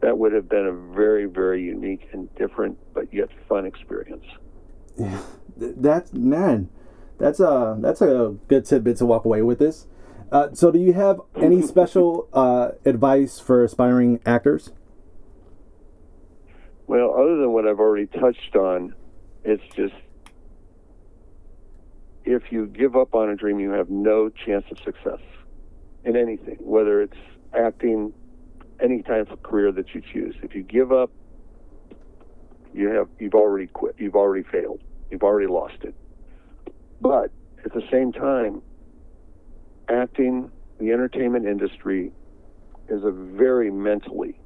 that 0.00 0.18
would 0.18 0.32
have 0.32 0.48
been 0.48 0.66
a 0.66 0.94
very, 0.94 1.26
very 1.26 1.62
unique 1.62 2.08
and 2.12 2.32
different, 2.34 2.76
but 2.92 3.12
yet 3.12 3.28
fun 3.48 3.66
experience. 3.66 4.24
Th- 4.98 5.74
That's 5.76 6.12
man, 6.12 6.70
that's 7.18 7.40
a 7.40 7.76
that's 7.78 8.02
a 8.02 8.36
good 8.48 8.64
tidbit 8.64 8.96
to 8.98 9.06
walk 9.06 9.24
away 9.24 9.42
with 9.42 9.58
this. 9.58 9.86
Uh, 10.30 10.48
so, 10.52 10.70
do 10.70 10.78
you 10.78 10.92
have 10.92 11.20
any 11.36 11.62
special 11.66 12.28
uh, 12.32 12.70
advice 12.84 13.38
for 13.38 13.62
aspiring 13.64 14.20
actors? 14.26 14.72
Well, 16.86 17.14
other 17.14 17.36
than 17.36 17.52
what 17.52 17.66
I've 17.66 17.80
already 17.80 18.06
touched 18.06 18.56
on, 18.56 18.94
it's 19.44 19.62
just 19.74 19.94
if 22.24 22.52
you 22.52 22.66
give 22.66 22.94
up 22.94 23.14
on 23.14 23.30
a 23.30 23.36
dream, 23.36 23.58
you 23.58 23.70
have 23.70 23.88
no 23.88 24.28
chance 24.28 24.64
of 24.70 24.78
success 24.84 25.20
in 26.04 26.14
anything, 26.14 26.58
whether 26.60 27.00
it's 27.00 27.16
acting, 27.58 28.12
any 28.82 29.02
type 29.02 29.30
of 29.30 29.42
career 29.42 29.72
that 29.72 29.94
you 29.94 30.02
choose. 30.12 30.34
If 30.42 30.54
you 30.54 30.62
give 30.62 30.92
up, 30.92 31.10
you 32.74 32.88
have 32.88 33.08
you've 33.18 33.34
already 33.34 33.66
quit. 33.66 33.94
You've 33.98 34.14
already 34.14 34.44
failed. 34.44 34.82
You've 35.10 35.22
already 35.22 35.48
lost 35.48 35.78
it. 35.82 35.94
But 37.00 37.30
at 37.64 37.72
the 37.72 37.82
same 37.90 38.12
time, 38.12 38.60
acting, 39.88 40.50
the 40.78 40.92
entertainment 40.92 41.46
industry, 41.46 42.12
is 42.88 43.04
a 43.04 43.10
very 43.10 43.70
mentally 43.70 44.38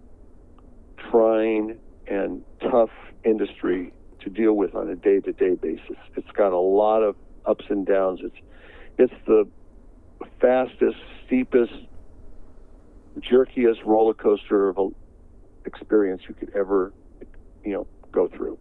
trying 1.10 1.78
and 2.06 2.42
tough 2.60 2.90
industry 3.24 3.92
to 4.24 4.30
deal 4.30 4.54
with 4.54 4.74
on 4.74 4.88
a 4.88 4.96
day-to-day 4.96 5.54
basis. 5.54 5.96
It's 6.16 6.30
got 6.32 6.52
a 6.52 6.58
lot 6.58 7.02
of 7.02 7.16
ups 7.46 7.64
and 7.68 7.86
downs. 7.86 8.20
It's 8.22 8.36
it's 8.98 9.26
the 9.26 9.48
fastest, 10.40 10.98
steepest, 11.26 11.72
jerkiest 13.18 13.84
roller 13.84 14.14
coaster 14.14 14.68
of 14.68 14.78
a 14.78 14.88
experience 15.64 16.22
you 16.28 16.34
could 16.34 16.54
ever, 16.54 16.92
you 17.64 17.72
know, 17.72 17.86
go 18.10 18.28
through. 18.28 18.58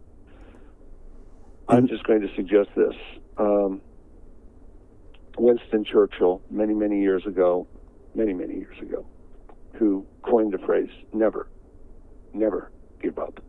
I'm 1.68 1.86
just 1.88 2.04
going 2.04 2.20
to 2.22 2.34
suggest 2.34 2.70
this. 2.76 2.94
Um, 3.36 3.80
Winston 5.38 5.84
Churchill, 5.84 6.42
many, 6.50 6.74
many 6.74 7.00
years 7.00 7.24
ago, 7.26 7.66
many, 8.14 8.32
many 8.32 8.54
years 8.54 8.78
ago, 8.80 9.06
who 9.74 10.06
coined 10.22 10.52
the 10.52 10.58
phrase 10.58 10.90
never, 11.12 11.48
never 12.32 12.70
give 13.00 13.18
up. 13.18 13.40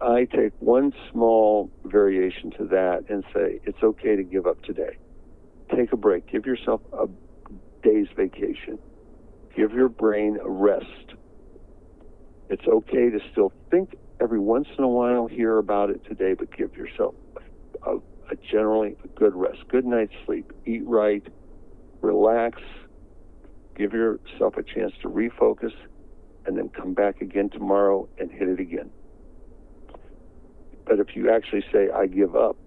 I 0.00 0.26
take 0.26 0.52
one 0.60 0.92
small 1.10 1.70
variation 1.84 2.52
to 2.52 2.66
that 2.66 3.06
and 3.08 3.24
say 3.34 3.60
it's 3.64 3.82
okay 3.82 4.14
to 4.14 4.22
give 4.22 4.46
up 4.46 4.62
today. 4.62 4.96
Take 5.74 5.92
a 5.92 5.96
break. 5.96 6.30
Give 6.30 6.46
yourself 6.46 6.80
a 6.92 7.06
day's 7.82 8.06
vacation. 8.16 8.78
Give 9.56 9.72
your 9.72 9.88
brain 9.88 10.38
a 10.40 10.48
rest. 10.48 11.14
It's 12.48 12.66
okay 12.66 13.10
to 13.10 13.18
still 13.32 13.52
think 13.70 13.96
every 14.20 14.38
once 14.38 14.68
in 14.78 14.84
a 14.84 14.88
while, 14.88 15.26
hear 15.26 15.58
about 15.58 15.90
it 15.90 16.04
today, 16.04 16.34
but 16.34 16.56
give 16.56 16.76
yourself 16.76 17.14
a, 17.84 17.96
a, 17.96 18.00
generally 18.50 18.96
a 19.04 19.08
good 19.08 19.34
rest, 19.34 19.58
good 19.68 19.84
night's 19.84 20.14
sleep, 20.26 20.52
eat 20.64 20.86
right, 20.86 21.26
relax, 22.00 22.62
give 23.76 23.92
yourself 23.92 24.56
a 24.56 24.62
chance 24.62 24.92
to 25.02 25.08
refocus, 25.08 25.72
and 26.46 26.56
then 26.56 26.68
come 26.68 26.94
back 26.94 27.20
again 27.20 27.50
tomorrow 27.50 28.08
and 28.18 28.30
hit 28.30 28.48
it 28.48 28.60
again. 28.60 28.90
But 30.88 31.00
if 31.00 31.16
you 31.16 31.30
actually 31.30 31.64
say, 31.72 31.90
I 31.94 32.08
give 32.08 32.36
up, 32.36 32.58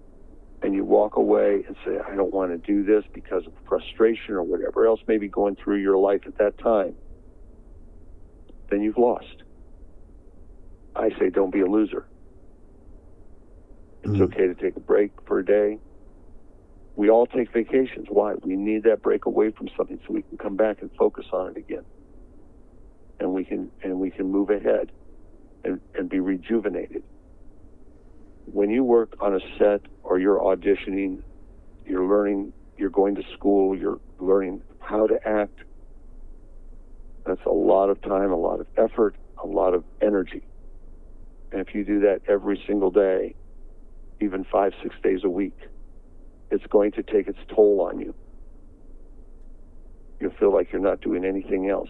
and 0.64 0.74
you 0.76 0.86
walk 0.86 1.18
away 1.18 1.64
and 1.68 1.78
say, 1.86 1.94
I 2.08 2.16
don't 2.16 2.34
want 2.34 2.52
to 2.52 2.60
do 2.60 2.84
this 2.86 3.06
because 3.14 3.48
of 3.48 3.54
frustration 3.68 4.36
or 4.36 4.44
whatever 4.44 4.88
else 4.88 5.02
may 5.08 5.18
be 5.20 5.30
going 5.30 5.58
through 5.64 5.78
your 5.78 5.98
life 5.98 6.22
at 6.28 6.38
that 6.40 6.58
time, 6.64 6.98
then 8.72 8.82
you've 8.82 8.98
lost. 8.98 9.44
I 10.96 11.10
say, 11.20 11.30
don't 11.32 11.54
be 11.54 11.62
a 11.62 11.68
loser. 11.68 12.08
It's 14.04 14.18
Mhm. 14.18 14.26
okay 14.26 14.48
to 14.48 14.56
take 14.56 14.78
a 14.78 14.82
break 14.82 15.14
for 15.26 15.40
a 15.40 15.46
day. 15.46 15.80
We 16.96 17.10
all 17.10 17.28
take 17.28 17.52
vacations. 17.54 18.08
Why? 18.10 18.36
We 18.44 18.56
need 18.58 18.84
that 18.84 19.02
break 19.02 19.26
away 19.26 19.52
from 19.52 19.70
something 19.78 20.00
so 20.08 20.14
we 20.14 20.24
can 20.24 20.38
come 20.38 20.58
back 20.58 20.82
and 20.82 20.92
focus 20.96 21.28
on 21.34 21.52
it 21.52 21.58
again. 21.58 21.86
And 23.20 23.34
we 23.34 23.46
can 23.46 23.72
and 23.84 24.00
we 24.00 24.12
can 24.12 24.28
move 24.32 24.50
ahead 24.52 24.92
and, 25.64 25.82
and 25.96 26.10
be 26.10 26.20
rejuvenated. 26.20 27.04
When 28.46 28.70
you 28.70 28.84
work 28.84 29.16
on 29.20 29.36
a 29.36 29.40
set 29.58 29.82
or 30.04 30.20
you're 30.20 30.40
auditioning, 30.40 31.22
you're 31.86 32.08
learning, 32.08 32.54
you're 32.78 32.90
going 32.90 33.16
to 33.16 33.24
school, 33.34 33.78
you're 33.78 34.00
learning 34.20 34.62
how 34.80 35.08
to 35.08 35.16
act. 35.28 35.60
That's 37.26 37.44
a 37.46 37.52
lot 37.52 37.90
of 37.90 38.02
time, 38.02 38.32
a 38.32 38.38
lot 38.38 38.60
of 38.60 38.68
effort, 38.78 39.16
a 39.42 39.48
lot 39.48 39.74
of 39.74 39.84
energy. 40.02 40.44
And 41.52 41.62
if 41.62 41.76
you 41.76 41.84
do 41.84 42.00
that 42.02 42.22
every 42.28 42.62
single 42.66 42.92
day, 42.92 43.36
even 44.20 44.46
five, 44.46 44.74
six 44.82 44.96
days 45.04 45.24
a 45.24 45.30
week, 45.30 45.58
it's 46.50 46.66
going 46.68 46.92
to 46.94 47.04
take 47.04 47.28
its 47.28 47.40
toll 47.54 47.82
on 47.82 48.00
you. 48.00 48.14
You'll 50.20 50.32
feel 50.32 50.54
like 50.54 50.72
you're 50.72 50.82
not 50.82 51.02
doing 51.02 51.26
anything 51.26 51.70
else. 51.70 51.90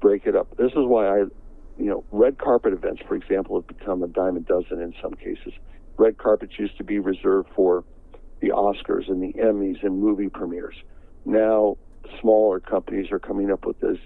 Break 0.00 0.26
it 0.26 0.36
up. 0.36 0.56
This 0.56 0.72
is 0.72 0.78
why 0.86 1.08
I, 1.08 1.24
you 1.80 1.86
know, 1.86 2.04
red 2.12 2.38
carpet 2.38 2.74
events, 2.74 3.00
for 3.08 3.14
example, 3.14 3.56
have 3.56 3.66
become 3.66 4.02
a 4.02 4.08
dime 4.08 4.36
a 4.36 4.40
dozen 4.40 4.80
in 4.82 4.94
some 5.02 5.14
cases. 5.14 5.54
Red 5.96 6.18
carpets 6.18 6.52
used 6.58 6.76
to 6.76 6.84
be 6.84 6.98
reserved 6.98 7.48
for 7.56 7.84
the 8.40 8.48
Oscars 8.48 9.08
and 9.08 9.22
the 9.22 9.32
Emmys 9.40 9.82
and 9.82 9.98
movie 9.98 10.28
premieres. 10.28 10.76
Now, 11.24 11.78
smaller 12.20 12.60
companies 12.60 13.10
are 13.10 13.18
coming 13.18 13.50
up 13.50 13.64
with 13.64 13.80
this 13.80 13.98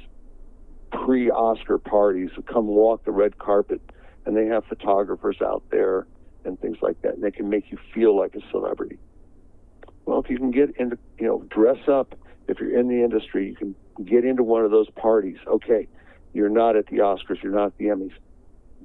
pre-Oscar 0.93 1.79
parties. 1.79 2.31
To 2.37 2.43
come 2.43 2.67
walk 2.69 3.05
the 3.05 3.13
red 3.13 3.39
carpet, 3.39 3.81
and 4.25 4.37
they 4.37 4.47
have 4.47 4.65
photographers 4.67 5.39
out 5.43 5.65
there 5.71 6.07
and 6.45 6.61
things 6.61 6.79
like 6.81 7.01
that, 7.03 7.15
and 7.15 7.23
they 7.23 7.31
can 7.31 7.49
make 7.49 7.71
you 7.73 7.79
feel 7.93 8.17
like 8.17 8.35
a 8.37 8.51
celebrity. 8.51 8.99
Well, 10.05 10.21
if 10.21 10.31
you 10.31 10.37
can 10.37 10.51
get 10.51 10.77
into, 10.77 10.99
you 11.19 11.27
know, 11.27 11.43
dress 11.51 11.89
up. 11.89 12.15
If 12.47 12.61
you're 12.61 12.79
in 12.79 12.89
the 12.89 13.03
industry, 13.03 13.49
you 13.49 13.55
can 13.55 13.75
get 14.05 14.25
into 14.25 14.43
one 14.43 14.65
of 14.65 14.71
those 14.71 14.91
parties. 14.91 15.39
Okay, 15.47 15.89
you're 16.35 16.51
not 16.51 16.77
at 16.77 16.87
the 16.89 16.99
Oscars, 16.99 17.43
you're 17.43 17.53
not 17.53 17.67
at 17.67 17.79
the 17.79 17.87
Emmys, 17.87 18.13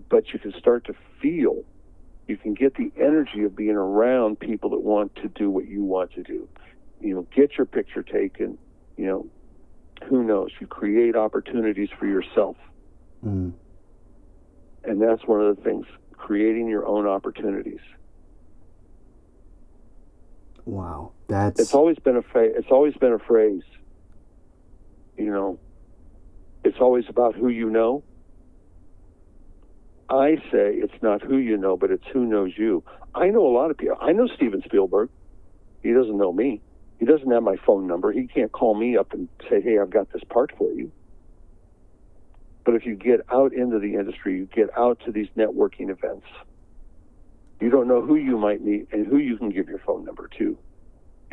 but 0.07 0.31
you 0.31 0.39
can 0.39 0.53
start 0.57 0.85
to 0.85 0.95
feel. 1.21 1.63
You 2.27 2.37
can 2.37 2.53
get 2.53 2.75
the 2.75 2.91
energy 2.95 3.43
of 3.43 3.55
being 3.55 3.75
around 3.75 4.39
people 4.39 4.69
that 4.69 4.81
want 4.81 5.15
to 5.15 5.27
do 5.29 5.49
what 5.49 5.67
you 5.67 5.83
want 5.83 6.13
to 6.13 6.23
do. 6.23 6.47
You 7.01 7.15
know, 7.15 7.27
get 7.35 7.57
your 7.57 7.65
picture 7.65 8.03
taken. 8.03 8.57
You 8.97 9.05
know, 9.05 9.27
who 10.07 10.23
knows? 10.23 10.51
You 10.59 10.67
create 10.67 11.15
opportunities 11.15 11.89
for 11.97 12.05
yourself. 12.05 12.55
Mm. 13.25 13.53
And 14.83 15.01
that's 15.01 15.23
one 15.25 15.41
of 15.41 15.55
the 15.57 15.63
things, 15.63 15.87
creating 16.13 16.67
your 16.67 16.85
own 16.85 17.07
opportunities. 17.07 17.81
Wow, 20.65 21.13
that's 21.27 21.59
It's 21.59 21.73
always 21.73 21.97
been 21.97 22.15
a 22.15 22.21
fa- 22.21 22.55
it's 22.55 22.69
always 22.69 22.93
been 22.95 23.13
a 23.13 23.19
phrase. 23.19 23.63
You 25.17 25.31
know, 25.31 25.59
it's 26.63 26.77
always 26.79 27.05
about 27.07 27.35
who 27.35 27.49
you 27.49 27.69
know. 27.69 28.03
I 30.09 30.35
say 30.51 30.73
it's 30.73 31.01
not 31.01 31.21
who 31.21 31.37
you 31.37 31.57
know, 31.57 31.77
but 31.77 31.91
it's 31.91 32.05
who 32.11 32.25
knows 32.25 32.51
you. 32.57 32.83
I 33.13 33.29
know 33.29 33.45
a 33.45 33.53
lot 33.53 33.69
of 33.69 33.77
people. 33.77 33.97
I 34.01 34.11
know 34.11 34.27
Steven 34.27 34.61
Spielberg. 34.65 35.09
He 35.83 35.93
doesn't 35.93 36.17
know 36.17 36.33
me. 36.33 36.61
He 36.99 37.05
doesn't 37.05 37.29
have 37.31 37.43
my 37.43 37.55
phone 37.65 37.87
number. 37.87 38.11
He 38.11 38.27
can't 38.27 38.51
call 38.51 38.75
me 38.75 38.97
up 38.97 39.13
and 39.13 39.29
say, 39.49 39.61
"Hey, 39.61 39.77
I've 39.79 39.89
got 39.89 40.11
this 40.11 40.23
part 40.23 40.51
for 40.57 40.71
you." 40.71 40.91
But 42.65 42.75
if 42.75 42.85
you 42.85 42.95
get 42.95 43.21
out 43.31 43.53
into 43.53 43.79
the 43.79 43.95
industry, 43.95 44.35
you 44.35 44.45
get 44.45 44.69
out 44.77 44.99
to 45.05 45.11
these 45.11 45.29
networking 45.37 45.89
events. 45.89 46.27
You 47.61 47.69
don't 47.69 47.87
know 47.87 48.01
who 48.01 48.15
you 48.15 48.37
might 48.37 48.61
meet 48.61 48.87
and 48.91 49.05
who 49.05 49.17
you 49.17 49.37
can 49.37 49.49
give 49.49 49.69
your 49.69 49.79
phone 49.79 50.05
number 50.05 50.27
to. 50.37 50.43
You 50.43 50.57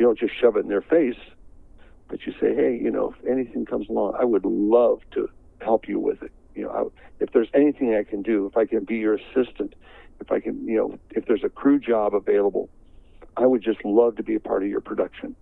don't 0.05 0.17
just 0.17 0.33
shove 0.39 0.55
it 0.55 0.61
in 0.61 0.67
their 0.67 0.81
face, 0.81 1.17
but 2.09 2.25
you 2.25 2.33
say, 2.39 2.55
"Hey, 2.55 2.79
you 2.81 2.91
know, 2.91 3.13
if 3.17 3.27
anything 3.29 3.65
comes 3.65 3.89
along, 3.89 4.15
I 4.19 4.25
would 4.25 4.45
love 4.45 4.99
to 5.11 5.29
help 5.61 5.87
you 5.87 5.99
with 5.99 6.21
it." 6.23 6.31
You 6.55 6.63
know, 6.63 6.69
I, 6.71 7.23
if 7.23 7.31
there's 7.33 7.49
anything 7.53 7.95
I 7.95 8.03
can 8.03 8.21
do, 8.21 8.45
if 8.47 8.57
I 8.57 8.65
can 8.65 8.83
be 8.83 8.95
your 8.95 9.15
assistant, 9.15 9.75
if 10.19 10.31
I 10.31 10.39
can, 10.39 10.67
you 10.67 10.77
know, 10.77 10.99
if 11.11 11.25
there's 11.25 11.43
a 11.43 11.49
crew 11.49 11.79
job 11.79 12.15
available, 12.15 12.69
I 13.35 13.45
would 13.45 13.61
just 13.61 13.83
love 13.85 14.15
to 14.17 14.23
be 14.23 14.35
a 14.35 14.39
part 14.39 14.63
of 14.63 14.69
your 14.69 14.81
production. 14.81 15.35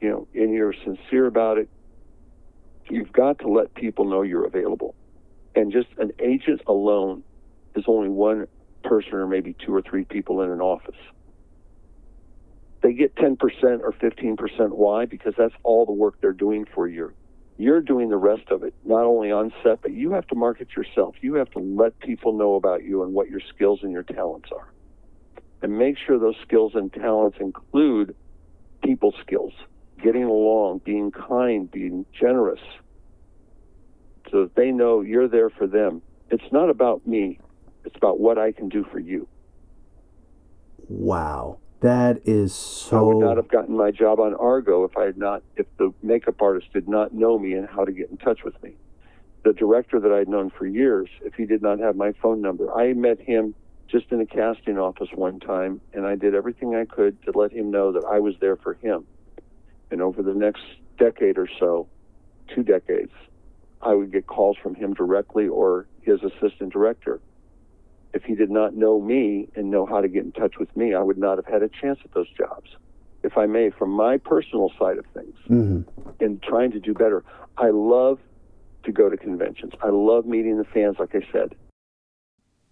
You 0.00 0.08
know, 0.08 0.28
and 0.34 0.54
you're 0.54 0.74
sincere 0.84 1.26
about 1.26 1.58
it. 1.58 1.68
You've 2.88 3.12
got 3.12 3.38
to 3.40 3.48
let 3.48 3.74
people 3.74 4.06
know 4.06 4.22
you're 4.22 4.46
available. 4.46 4.94
And 5.54 5.70
just 5.70 5.88
an 5.98 6.12
agent 6.20 6.62
alone 6.66 7.22
is 7.74 7.84
only 7.86 8.08
one 8.08 8.46
person 8.82 9.14
or 9.14 9.26
maybe 9.26 9.54
two 9.64 9.74
or 9.74 9.82
three 9.82 10.04
people 10.04 10.40
in 10.42 10.50
an 10.50 10.60
office. 10.60 10.96
They 12.82 12.92
get 12.94 13.14
10% 13.16 13.38
or 13.82 13.92
15%. 13.92 14.70
Why? 14.70 15.04
Because 15.04 15.34
that's 15.36 15.54
all 15.62 15.84
the 15.84 15.92
work 15.92 16.20
they're 16.20 16.32
doing 16.32 16.66
for 16.74 16.88
you. 16.88 17.12
You're 17.58 17.82
doing 17.82 18.08
the 18.08 18.16
rest 18.16 18.50
of 18.50 18.62
it, 18.62 18.72
not 18.84 19.04
only 19.04 19.30
on 19.30 19.52
set, 19.62 19.82
but 19.82 19.92
you 19.92 20.12
have 20.12 20.26
to 20.28 20.34
market 20.34 20.68
yourself. 20.74 21.14
You 21.20 21.34
have 21.34 21.50
to 21.50 21.58
let 21.58 21.98
people 22.00 22.32
know 22.32 22.54
about 22.54 22.84
you 22.84 23.02
and 23.02 23.12
what 23.12 23.28
your 23.28 23.40
skills 23.54 23.80
and 23.82 23.92
your 23.92 24.02
talents 24.02 24.48
are. 24.50 24.72
And 25.60 25.76
make 25.76 25.98
sure 25.98 26.18
those 26.18 26.36
skills 26.42 26.72
and 26.74 26.90
talents 26.90 27.36
include 27.38 28.16
people 28.82 29.12
skills, 29.20 29.52
getting 30.02 30.24
along, 30.24 30.80
being 30.86 31.10
kind, 31.10 31.70
being 31.70 32.06
generous, 32.18 32.60
so 34.30 34.44
that 34.44 34.54
they 34.54 34.70
know 34.70 35.02
you're 35.02 35.28
there 35.28 35.50
for 35.50 35.66
them. 35.66 36.00
It's 36.30 36.50
not 36.52 36.70
about 36.70 37.06
me, 37.06 37.40
it's 37.84 37.96
about 37.96 38.20
what 38.20 38.38
I 38.38 38.52
can 38.52 38.70
do 38.70 38.86
for 38.90 38.98
you. 38.98 39.28
Wow. 40.88 41.58
That 41.80 42.20
is 42.26 42.54
so. 42.54 42.98
I 42.98 43.02
would 43.02 43.24
not 43.24 43.36
have 43.38 43.48
gotten 43.48 43.76
my 43.76 43.90
job 43.90 44.20
on 44.20 44.34
Argo 44.34 44.84
if 44.84 44.96
I 44.98 45.04
had 45.04 45.16
not, 45.16 45.42
if 45.56 45.66
the 45.78 45.92
makeup 46.02 46.40
artist 46.42 46.72
did 46.74 46.88
not 46.88 47.14
know 47.14 47.38
me 47.38 47.54
and 47.54 47.66
how 47.66 47.86
to 47.86 47.92
get 47.92 48.10
in 48.10 48.18
touch 48.18 48.44
with 48.44 48.62
me. 48.62 48.74
The 49.44 49.54
director 49.54 49.98
that 49.98 50.12
I'd 50.12 50.28
known 50.28 50.50
for 50.50 50.66
years, 50.66 51.08
if 51.22 51.34
he 51.34 51.46
did 51.46 51.62
not 51.62 51.78
have 51.78 51.96
my 51.96 52.12
phone 52.20 52.42
number, 52.42 52.70
I 52.74 52.92
met 52.92 53.18
him 53.18 53.54
just 53.88 54.12
in 54.12 54.20
a 54.20 54.26
casting 54.26 54.78
office 54.78 55.08
one 55.14 55.40
time, 55.40 55.80
and 55.94 56.06
I 56.06 56.16
did 56.16 56.34
everything 56.34 56.74
I 56.74 56.84
could 56.84 57.20
to 57.22 57.32
let 57.36 57.50
him 57.50 57.70
know 57.70 57.92
that 57.92 58.04
I 58.04 58.20
was 58.20 58.34
there 58.40 58.56
for 58.56 58.74
him. 58.74 59.06
And 59.90 60.02
over 60.02 60.22
the 60.22 60.34
next 60.34 60.62
decade 60.98 61.38
or 61.38 61.48
so, 61.58 61.88
two 62.54 62.62
decades, 62.62 63.12
I 63.80 63.94
would 63.94 64.12
get 64.12 64.26
calls 64.26 64.58
from 64.62 64.74
him 64.74 64.92
directly 64.92 65.48
or 65.48 65.86
his 66.02 66.20
assistant 66.22 66.74
director 66.74 67.20
if 68.12 68.24
he 68.24 68.34
did 68.34 68.50
not 68.50 68.74
know 68.74 69.00
me 69.00 69.48
and 69.54 69.70
know 69.70 69.86
how 69.86 70.00
to 70.00 70.08
get 70.08 70.24
in 70.24 70.32
touch 70.32 70.58
with 70.58 70.74
me, 70.76 70.94
I 70.94 71.00
would 71.00 71.18
not 71.18 71.38
have 71.38 71.46
had 71.46 71.62
a 71.62 71.68
chance 71.68 72.00
at 72.04 72.12
those 72.12 72.28
jobs. 72.30 72.70
If 73.22 73.36
I 73.36 73.46
may, 73.46 73.70
from 73.70 73.90
my 73.90 74.16
personal 74.16 74.72
side 74.78 74.98
of 74.98 75.04
things, 75.14 75.36
mm-hmm. 75.48 76.10
in 76.20 76.40
trying 76.40 76.72
to 76.72 76.80
do 76.80 76.94
better, 76.94 77.22
I 77.56 77.70
love 77.70 78.18
to 78.84 78.92
go 78.92 79.10
to 79.10 79.16
conventions. 79.16 79.72
I 79.82 79.88
love 79.88 80.26
meeting 80.26 80.56
the 80.56 80.64
fans, 80.64 80.96
like 80.98 81.14
I 81.14 81.26
said. 81.30 81.54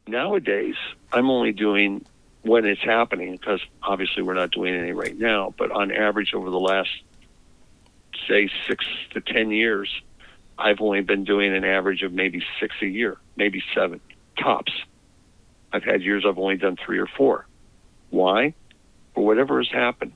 Nowadays, 0.06 0.76
I'm 1.12 1.30
only 1.30 1.52
doing 1.52 2.04
when 2.42 2.64
it's 2.64 2.82
happening 2.82 3.32
because 3.32 3.60
obviously 3.82 4.22
we're 4.22 4.34
not 4.34 4.50
doing 4.50 4.74
any 4.74 4.92
right 4.92 5.16
now, 5.16 5.54
but 5.58 5.70
on 5.70 5.92
average 5.92 6.32
over 6.34 6.48
the 6.50 6.58
last, 6.58 6.88
say, 8.26 8.50
six 8.66 8.86
to 9.10 9.20
10 9.20 9.50
years, 9.50 9.90
I've 10.56 10.80
only 10.80 11.02
been 11.02 11.24
doing 11.24 11.54
an 11.54 11.64
average 11.64 12.02
of 12.02 12.12
maybe 12.12 12.42
six 12.58 12.74
a 12.82 12.86
year, 12.86 13.18
maybe 13.36 13.62
seven 13.74 14.00
tops. 14.38 14.72
I've 15.72 15.84
had 15.84 16.02
years 16.02 16.24
I've 16.26 16.38
only 16.38 16.56
done 16.56 16.76
three 16.76 16.98
or 16.98 17.06
four. 17.06 17.46
Why? 18.10 18.54
For 19.14 19.24
whatever 19.24 19.58
has 19.58 19.70
happened. 19.70 20.12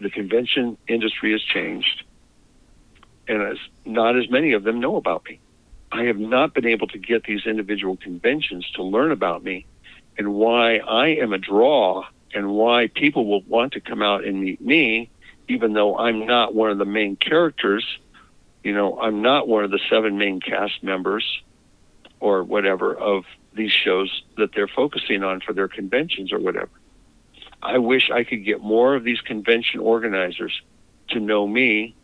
The 0.00 0.10
convention 0.10 0.76
industry 0.86 1.32
has 1.32 1.42
changed, 1.42 2.04
and 3.26 3.42
as 3.42 3.58
not 3.84 4.16
as 4.16 4.28
many 4.28 4.52
of 4.52 4.64
them 4.64 4.80
know 4.80 4.96
about 4.96 5.24
me. 5.24 5.40
I 5.90 6.04
have 6.04 6.18
not 6.18 6.54
been 6.54 6.66
able 6.66 6.88
to 6.88 6.98
get 6.98 7.24
these 7.24 7.46
individual 7.46 7.96
conventions 7.96 8.68
to 8.74 8.82
learn 8.82 9.12
about 9.12 9.42
me 9.42 9.66
and 10.18 10.34
why 10.34 10.78
I 10.78 11.08
am 11.08 11.32
a 11.32 11.38
draw 11.38 12.04
and 12.34 12.50
why 12.50 12.88
people 12.88 13.26
will 13.26 13.42
want 13.42 13.72
to 13.74 13.80
come 13.80 14.02
out 14.02 14.24
and 14.24 14.40
meet 14.40 14.60
me, 14.60 15.10
even 15.48 15.72
though 15.72 15.96
I'm 15.96 16.26
not 16.26 16.54
one 16.54 16.70
of 16.70 16.78
the 16.78 16.84
main 16.84 17.16
characters. 17.16 17.84
You 18.62 18.74
know, 18.74 18.98
I'm 19.00 19.22
not 19.22 19.46
one 19.46 19.64
of 19.64 19.70
the 19.70 19.80
seven 19.88 20.18
main 20.18 20.40
cast 20.40 20.82
members 20.82 21.24
or 22.24 22.42
whatever 22.42 22.94
of 22.94 23.24
these 23.52 23.70
shows 23.70 24.22
that 24.38 24.54
they're 24.54 24.66
focusing 24.66 25.22
on 25.22 25.40
for 25.40 25.52
their 25.52 25.68
conventions 25.68 26.32
or 26.32 26.38
whatever. 26.38 26.70
I 27.62 27.76
wish 27.76 28.10
I 28.10 28.24
could 28.24 28.46
get 28.46 28.62
more 28.62 28.94
of 28.94 29.04
these 29.04 29.20
convention 29.20 29.78
organizers 29.78 30.62
to 31.10 31.20
know 31.20 31.46
me 31.46 31.94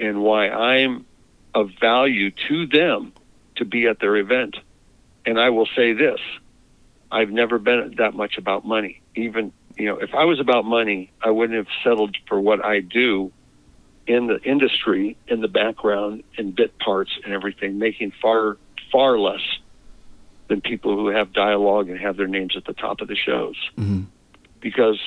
and 0.00 0.22
why 0.22 0.48
I'm 0.48 1.04
of 1.54 1.70
value 1.78 2.30
to 2.48 2.66
them 2.66 3.12
to 3.56 3.66
be 3.66 3.86
at 3.86 4.00
their 4.00 4.16
event. 4.16 4.56
And 5.26 5.38
I 5.38 5.50
will 5.50 5.68
say 5.76 5.92
this 5.92 6.20
I've 7.12 7.30
never 7.30 7.58
been 7.58 7.96
that 7.98 8.14
much 8.14 8.38
about 8.38 8.64
money. 8.64 9.02
Even, 9.14 9.52
you 9.76 9.84
know, 9.84 9.98
if 9.98 10.14
I 10.14 10.24
was 10.24 10.40
about 10.40 10.64
money, 10.64 11.12
I 11.22 11.28
wouldn't 11.28 11.58
have 11.58 11.74
settled 11.84 12.16
for 12.26 12.40
what 12.40 12.64
I 12.64 12.80
do 12.80 13.32
in 14.06 14.28
the 14.28 14.40
industry, 14.42 15.18
in 15.28 15.42
the 15.42 15.48
background, 15.48 16.22
in 16.38 16.52
bit 16.52 16.78
parts 16.78 17.10
and 17.22 17.34
everything, 17.34 17.78
making 17.78 18.12
far, 18.22 18.56
far 18.90 19.18
less 19.18 19.40
than 20.48 20.60
people 20.60 20.96
who 20.96 21.08
have 21.08 21.32
dialogue 21.32 21.88
and 21.88 21.98
have 21.98 22.16
their 22.16 22.28
names 22.28 22.56
at 22.56 22.64
the 22.64 22.72
top 22.72 23.00
of 23.00 23.08
the 23.08 23.16
shows. 23.16 23.56
Mm-hmm. 23.76 24.04
Because 24.60 25.00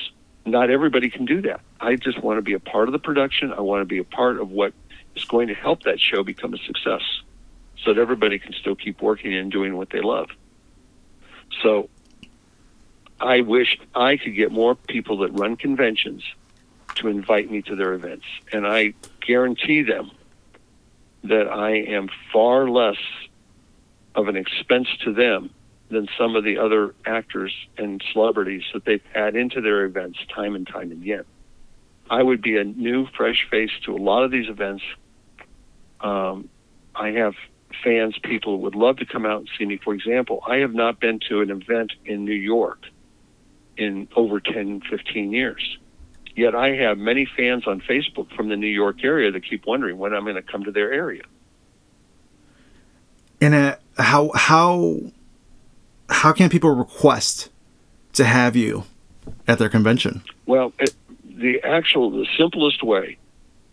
not 0.44 0.70
everybody 0.70 1.10
can 1.10 1.24
do 1.24 1.42
that. 1.42 1.60
I 1.80 1.96
just 1.96 2.22
want 2.22 2.38
to 2.38 2.42
be 2.42 2.52
a 2.52 2.60
part 2.60 2.88
of 2.88 2.92
the 2.92 2.98
production. 2.98 3.52
I 3.52 3.60
want 3.60 3.82
to 3.82 3.86
be 3.86 3.98
a 3.98 4.04
part 4.04 4.40
of 4.40 4.50
what 4.50 4.72
is 5.14 5.24
going 5.24 5.48
to 5.48 5.54
help 5.54 5.82
that 5.84 6.00
show 6.00 6.22
become 6.22 6.54
a 6.54 6.58
success 6.58 7.02
so 7.82 7.94
that 7.94 8.00
everybody 8.00 8.38
can 8.38 8.52
still 8.52 8.74
keep 8.74 9.00
working 9.00 9.34
and 9.34 9.50
doing 9.50 9.76
what 9.76 9.90
they 9.90 10.00
love. 10.00 10.28
So 11.62 11.88
I 13.20 13.40
wish 13.40 13.78
I 13.94 14.16
could 14.16 14.34
get 14.34 14.52
more 14.52 14.74
people 14.74 15.18
that 15.18 15.32
run 15.32 15.56
conventions 15.56 16.22
to 16.96 17.08
invite 17.08 17.50
me 17.50 17.62
to 17.62 17.76
their 17.76 17.94
events. 17.94 18.24
And 18.52 18.66
I 18.66 18.94
guarantee 19.20 19.82
them 19.82 20.10
that 21.24 21.48
I 21.48 21.70
am 21.70 22.08
far 22.32 22.68
less 22.68 22.96
of 24.14 24.28
an 24.28 24.36
expense 24.36 24.88
to 25.04 25.12
them 25.12 25.50
than 25.90 26.08
some 26.16 26.36
of 26.36 26.44
the 26.44 26.58
other 26.58 26.94
actors 27.04 27.52
and 27.76 28.02
celebrities 28.12 28.62
that 28.72 28.84
they've 28.84 29.02
had 29.12 29.34
into 29.34 29.60
their 29.60 29.84
events 29.84 30.18
time 30.34 30.54
and 30.54 30.66
time 30.66 30.92
again. 30.92 31.24
I 32.08 32.22
would 32.22 32.42
be 32.42 32.56
a 32.56 32.64
new, 32.64 33.06
fresh 33.16 33.46
face 33.50 33.70
to 33.84 33.94
a 33.94 33.98
lot 33.98 34.24
of 34.24 34.30
these 34.30 34.48
events. 34.48 34.82
Um, 36.00 36.48
I 36.94 37.10
have 37.12 37.34
fans, 37.84 38.18
people 38.22 38.60
would 38.60 38.74
love 38.74 38.96
to 38.98 39.06
come 39.06 39.24
out 39.24 39.40
and 39.40 39.48
see 39.58 39.64
me. 39.64 39.78
For 39.82 39.94
example, 39.94 40.42
I 40.46 40.56
have 40.56 40.74
not 40.74 41.00
been 41.00 41.20
to 41.28 41.40
an 41.40 41.50
event 41.50 41.92
in 42.04 42.24
New 42.24 42.32
York 42.32 42.84
in 43.76 44.08
over 44.16 44.40
10, 44.40 44.82
15 44.90 45.32
years. 45.32 45.78
Yet 46.36 46.54
I 46.54 46.74
have 46.76 46.98
many 46.98 47.26
fans 47.26 47.66
on 47.66 47.80
Facebook 47.80 48.34
from 48.34 48.48
the 48.48 48.56
New 48.56 48.66
York 48.66 49.02
area 49.04 49.30
that 49.30 49.48
keep 49.48 49.66
wondering 49.66 49.98
when 49.98 50.14
I'm 50.14 50.24
going 50.24 50.36
to 50.36 50.42
come 50.42 50.64
to 50.64 50.72
their 50.72 50.92
area. 50.92 51.22
And 53.40 53.54
uh, 53.54 53.76
how 54.00 54.30
how 54.34 55.00
how 56.08 56.32
can 56.32 56.48
people 56.48 56.70
request 56.70 57.50
to 58.14 58.24
have 58.24 58.56
you 58.56 58.84
at 59.46 59.58
their 59.58 59.68
convention? 59.68 60.22
Well, 60.46 60.72
it, 60.78 60.94
the 61.24 61.60
actual 61.62 62.10
the 62.10 62.26
simplest 62.36 62.82
way, 62.82 63.18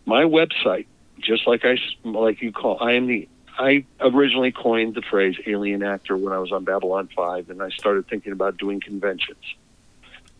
my 0.05 0.23
website, 0.23 0.85
just 1.19 1.47
like 1.47 1.65
I 1.65 1.77
like 2.03 2.41
you 2.41 2.51
call, 2.51 2.77
I 2.81 2.93
am 2.93 3.07
the 3.07 3.27
I 3.57 3.85
originally 3.99 4.51
coined 4.51 4.93
the 4.95 5.01
phrase 5.01 5.35
alien 5.47 5.83
actor 5.83 6.15
when 6.15 6.31
I 6.31 6.37
was 6.37 6.51
on 6.51 6.63
Babylon 6.63 7.09
5 7.15 7.49
and 7.49 7.61
I 7.61 7.69
started 7.69 8.07
thinking 8.07 8.31
about 8.31 8.57
doing 8.57 8.79
conventions. 8.79 9.43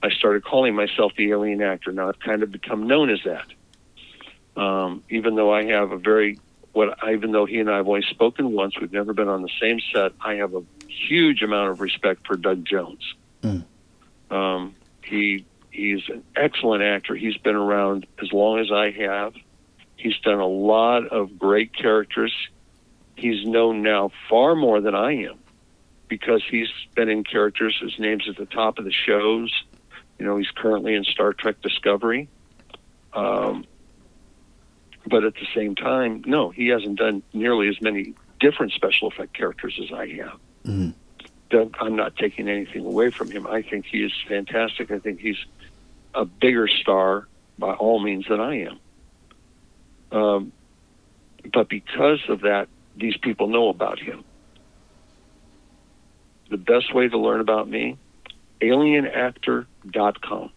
I 0.03 0.11
started 0.11 0.43
calling 0.43 0.75
myself 0.75 1.13
the 1.17 1.31
alien 1.31 1.63
actor. 1.63 1.91
Now 1.91 2.09
I've 2.09 2.19
kind 2.19 2.43
of 2.43 2.51
become 2.51 2.85
known 2.85 3.09
as 3.09 3.19
that. 3.25 4.61
Um, 4.61 5.03
even 5.09 5.35
though 5.35 5.51
I 5.51 5.65
have 5.65 5.91
a 5.91 5.97
very 5.97 6.39
what 6.73 6.97
even 7.09 7.31
though 7.31 7.45
he 7.45 7.59
and 7.59 7.69
I 7.69 7.77
have 7.77 7.87
only 7.87 8.03
spoken 8.03 8.51
once, 8.51 8.79
we've 8.79 8.91
never 8.91 9.13
been 9.13 9.27
on 9.27 9.41
the 9.41 9.49
same 9.59 9.79
set. 9.93 10.11
I 10.21 10.35
have 10.35 10.53
a 10.53 10.63
huge 10.87 11.41
amount 11.41 11.71
of 11.71 11.81
respect 11.81 12.27
for 12.27 12.35
Doug 12.35 12.65
Jones. 12.65 13.15
Mm. 13.41 13.63
Um, 14.29 14.75
he 15.03 15.45
he's 15.71 16.07
an 16.09 16.23
excellent 16.35 16.83
actor. 16.83 17.15
He's 17.15 17.37
been 17.37 17.55
around 17.55 18.05
as 18.21 18.31
long 18.31 18.59
as 18.59 18.71
I 18.71 18.91
have. 18.91 19.33
He's 19.95 20.17
done 20.19 20.39
a 20.39 20.47
lot 20.47 21.07
of 21.07 21.39
great 21.39 21.73
characters. 21.73 22.33
he's 23.17 23.45
known 23.45 23.81
now 23.81 24.11
far 24.29 24.55
more 24.55 24.79
than 24.79 24.95
I 24.95 25.23
am 25.23 25.39
because 26.07 26.43
he's 26.49 26.69
been 26.95 27.09
in 27.09 27.23
characters. 27.23 27.77
His 27.81 27.97
name's 27.99 28.29
at 28.29 28.37
the 28.37 28.45
top 28.45 28.79
of 28.79 28.85
the 28.85 28.91
shows. 28.91 29.51
You 30.19 30.25
know, 30.25 30.37
he's 30.37 30.51
currently 30.51 30.93
in 30.95 31.03
Star 31.03 31.33
Trek 31.33 31.61
Discovery. 31.61 32.29
Um, 33.13 33.65
but 35.07 35.23
at 35.23 35.35
the 35.35 35.47
same 35.55 35.75
time, 35.75 36.23
no, 36.25 36.49
he 36.49 36.67
hasn't 36.67 36.97
done 36.97 37.23
nearly 37.33 37.67
as 37.69 37.81
many 37.81 38.13
different 38.39 38.71
special 38.73 39.07
effect 39.07 39.33
characters 39.33 39.79
as 39.83 39.91
I 39.91 40.07
have. 40.07 40.39
Mhm. 40.65 40.93
I'm 41.79 41.95
not 41.95 42.17
taking 42.17 42.49
anything 42.49 42.85
away 42.85 43.09
from 43.09 43.31
him. 43.31 43.47
I 43.47 43.61
think 43.61 43.85
he 43.85 44.03
is 44.03 44.11
fantastic. 44.27 44.91
I 44.91 44.99
think 44.99 45.21
he's 45.21 45.43
a 46.13 46.25
bigger 46.25 46.67
star 46.67 47.27
by 47.57 47.73
all 47.73 47.99
means 47.99 48.27
than 48.27 48.41
I 48.41 48.67
am. 48.67 48.79
Um, 50.11 50.51
but 51.53 51.69
because 51.69 52.19
of 52.27 52.41
that, 52.41 52.67
these 52.97 53.15
people 53.17 53.47
know 53.47 53.69
about 53.69 53.99
him. 53.99 54.25
The 56.49 56.57
best 56.57 56.93
way 56.93 57.07
to 57.07 57.17
learn 57.17 57.39
about 57.39 57.69
me, 57.69 57.97
alienactor.com. 58.61 60.49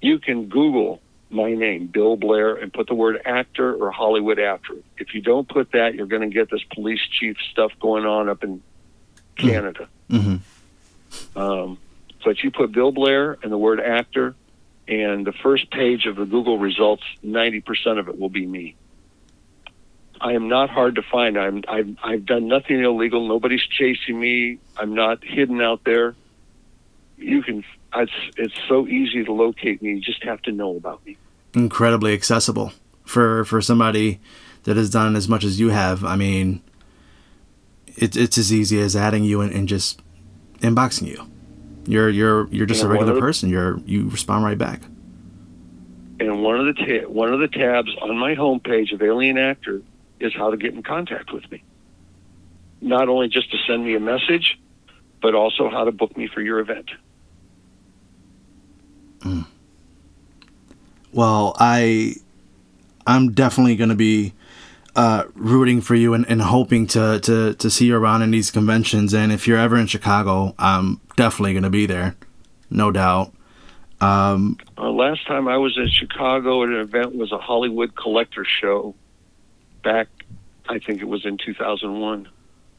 You 0.00 0.18
can 0.18 0.46
Google 0.46 1.00
my 1.30 1.54
name, 1.54 1.86
Bill 1.86 2.16
Blair, 2.16 2.54
and 2.56 2.72
put 2.72 2.86
the 2.86 2.94
word 2.94 3.20
actor 3.24 3.74
or 3.74 3.90
Hollywood 3.90 4.38
after 4.38 4.74
it. 4.74 4.84
If 4.96 5.14
you 5.14 5.20
don't 5.20 5.48
put 5.48 5.72
that, 5.72 5.94
you're 5.94 6.06
going 6.06 6.22
to 6.22 6.34
get 6.34 6.50
this 6.50 6.62
police 6.74 7.00
chief 7.18 7.36
stuff 7.52 7.72
going 7.80 8.06
on 8.06 8.28
up 8.28 8.42
in 8.44 8.62
Canada. 9.36 9.88
hmm 10.10 10.36
Um, 11.36 11.78
but 12.24 12.42
you 12.42 12.50
put 12.50 12.72
Bill 12.72 12.92
Blair 12.92 13.38
and 13.42 13.52
the 13.52 13.58
word 13.58 13.80
actor, 13.80 14.34
and 14.86 15.26
the 15.26 15.32
first 15.32 15.70
page 15.70 16.06
of 16.06 16.16
the 16.16 16.24
Google 16.24 16.58
results, 16.58 17.04
90% 17.24 17.98
of 17.98 18.08
it 18.08 18.18
will 18.18 18.30
be 18.30 18.46
me. 18.46 18.74
I 20.20 20.32
am 20.32 20.48
not 20.48 20.68
hard 20.68 20.96
to 20.96 21.02
find. 21.02 21.38
I'm, 21.38 21.62
I've, 21.68 21.96
I've 22.02 22.26
done 22.26 22.48
nothing 22.48 22.82
illegal. 22.82 23.28
Nobody's 23.28 23.62
chasing 23.62 24.18
me. 24.18 24.58
I'm 24.76 24.94
not 24.94 25.22
hidden 25.22 25.60
out 25.60 25.84
there. 25.84 26.16
You 27.16 27.42
can, 27.42 27.64
it's, 27.94 28.12
it's 28.36 28.54
so 28.68 28.86
easy 28.86 29.24
to 29.24 29.32
locate 29.32 29.82
me. 29.82 29.90
You 29.94 30.00
just 30.00 30.22
have 30.24 30.42
to 30.42 30.52
know 30.52 30.76
about 30.76 31.04
me. 31.06 31.16
Incredibly 31.54 32.12
accessible 32.12 32.72
for 33.04 33.44
for 33.44 33.60
somebody 33.62 34.20
that 34.64 34.76
has 34.76 34.90
done 34.90 35.16
as 35.16 35.28
much 35.28 35.44
as 35.44 35.58
you 35.58 35.70
have. 35.70 36.04
I 36.04 36.14
mean, 36.16 36.62
it's 37.96 38.16
it's 38.16 38.36
as 38.38 38.52
easy 38.52 38.78
as 38.80 38.94
adding 38.94 39.24
you 39.24 39.40
and, 39.40 39.52
and 39.52 39.66
just 39.66 40.02
inboxing 40.60 41.08
you. 41.08 41.26
You're 41.86 42.10
you're 42.10 42.46
you're 42.48 42.66
just 42.66 42.82
Yeah, 42.82 42.88
a 42.88 42.90
regular 42.90 43.14
the- 43.14 43.20
person. 43.20 43.48
You're 43.48 43.78
you 43.86 44.08
respond 44.10 44.44
right 44.44 44.58
back. 44.58 44.82
And 46.20 46.42
one 46.42 46.60
of 46.60 46.66
the 46.66 46.74
ta- 46.74 47.08
one 47.08 47.32
of 47.32 47.40
the 47.40 47.48
tabs 47.48 47.90
on 48.02 48.16
my 48.18 48.34
homepage 48.34 48.92
of 48.92 49.00
Alien 49.02 49.38
Actor 49.38 49.82
is 50.20 50.34
how 50.34 50.50
to 50.50 50.56
get 50.56 50.74
in 50.74 50.82
contact 50.82 51.32
with 51.32 51.50
me. 51.50 51.62
Not 52.80 53.08
only 53.08 53.28
just 53.28 53.50
to 53.52 53.56
send 53.66 53.84
me 53.84 53.94
a 53.94 54.00
message, 54.00 54.58
but 55.22 55.34
also 55.34 55.70
how 55.70 55.84
to 55.84 55.92
book 55.92 56.16
me 56.16 56.26
for 56.28 56.40
your 56.42 56.58
event. 56.58 56.90
Well, 61.12 61.56
I 61.58 62.14
I'm 63.06 63.32
definitely 63.32 63.76
going 63.76 63.88
to 63.90 63.96
be 63.96 64.34
uh, 64.94 65.24
rooting 65.34 65.80
for 65.80 65.94
you 65.94 66.12
and, 66.14 66.28
and 66.28 66.42
hoping 66.42 66.86
to, 66.88 67.20
to 67.20 67.54
to 67.54 67.70
see 67.70 67.86
you 67.86 67.96
around 67.96 68.22
in 68.22 68.30
these 68.30 68.50
conventions. 68.50 69.14
And 69.14 69.32
if 69.32 69.46
you're 69.46 69.58
ever 69.58 69.76
in 69.76 69.86
Chicago, 69.86 70.54
I'm 70.58 71.00
definitely 71.16 71.52
going 71.52 71.62
to 71.62 71.70
be 71.70 71.86
there, 71.86 72.16
no 72.70 72.90
doubt. 72.90 73.32
Um, 74.00 74.58
Uh, 74.76 74.90
last 74.90 75.26
time 75.26 75.48
I 75.48 75.56
was 75.56 75.76
in 75.76 75.88
Chicago 75.88 76.62
at 76.62 76.68
an 76.68 76.76
event 76.76 77.16
was 77.16 77.32
a 77.32 77.38
Hollywood 77.38 77.96
collector 77.96 78.44
show. 78.44 78.94
Back, 79.82 80.08
I 80.68 80.78
think 80.78 81.00
it 81.00 81.08
was 81.08 81.24
in 81.24 81.38
2001. 81.38 82.28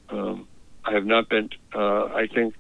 Um, 0.10 0.48
I 0.86 0.94
have 0.94 1.06
not 1.06 1.28
been. 1.30 1.50
Uh, 1.74 2.06
I 2.06 2.28
think 2.28 2.54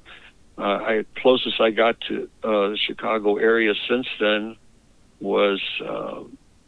uh, 0.60 0.64
I 0.64 1.06
closest 1.15 1.61
I 1.61 1.72
got 1.72 2.02
to 2.10 2.30
uh, 2.44 2.69
the 2.69 2.77
Chicago 2.77 3.38
area 3.38 3.73
since 3.88 4.07
then 4.19 4.57
was 5.22 5.61
uh, 5.81 6.23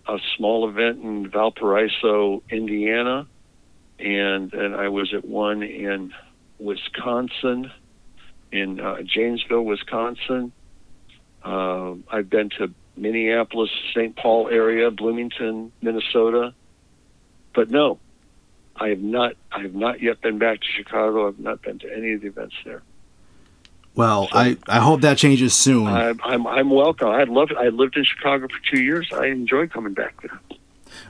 a 0.08 0.18
small 0.38 0.70
event 0.70 1.04
in 1.04 1.30
Valparaiso, 1.30 2.42
Indiana, 2.50 3.28
and 4.00 4.54
and 4.54 4.76
I 4.76 4.88
was 4.88 5.14
at 5.14 5.26
one 5.26 5.62
in 5.62 6.14
Wisconsin, 6.58 7.70
in 8.52 8.80
uh, 8.80 9.02
Janesville, 9.04 9.64
Wisconsin. 9.64 10.54
Uh, 11.44 11.96
I've 12.10 12.30
been 12.30 12.50
to 12.60 12.74
Minneapolis, 12.96 13.72
St. 13.94 14.16
Paul 14.16 14.48
area, 14.48 14.90
Bloomington, 14.90 15.72
Minnesota, 15.82 16.54
but 17.54 17.70
no, 17.70 18.00
I 18.76 18.90
have 18.90 19.02
not. 19.02 19.34
I 19.52 19.64
have 19.64 19.76
not 19.76 20.02
yet 20.02 20.22
been 20.22 20.38
back 20.38 20.62
to 20.62 20.68
Chicago. 20.78 21.28
I've 21.28 21.40
not 21.40 21.62
been 21.62 21.80
to 21.80 21.94
any 21.94 22.14
of 22.14 22.22
the 22.22 22.28
events 22.28 22.56
there. 22.64 22.84
Well, 23.96 24.30
I, 24.32 24.58
I 24.68 24.80
hope 24.80 25.02
that 25.02 25.18
changes 25.18 25.54
soon. 25.54 25.88
I'm 25.88 26.20
I'm, 26.24 26.48
I'm 26.48 26.70
welcome. 26.70 27.10
I 27.10 27.24
love. 27.24 27.50
I 27.58 27.68
lived 27.70 27.98
in 27.98 28.04
Chicago 28.04 28.48
for 28.48 28.60
two 28.70 28.82
years. 28.82 29.12
I 29.14 29.28
enjoy 29.28 29.68
coming 29.68 29.94
back 29.94 30.22
there. 30.22 30.40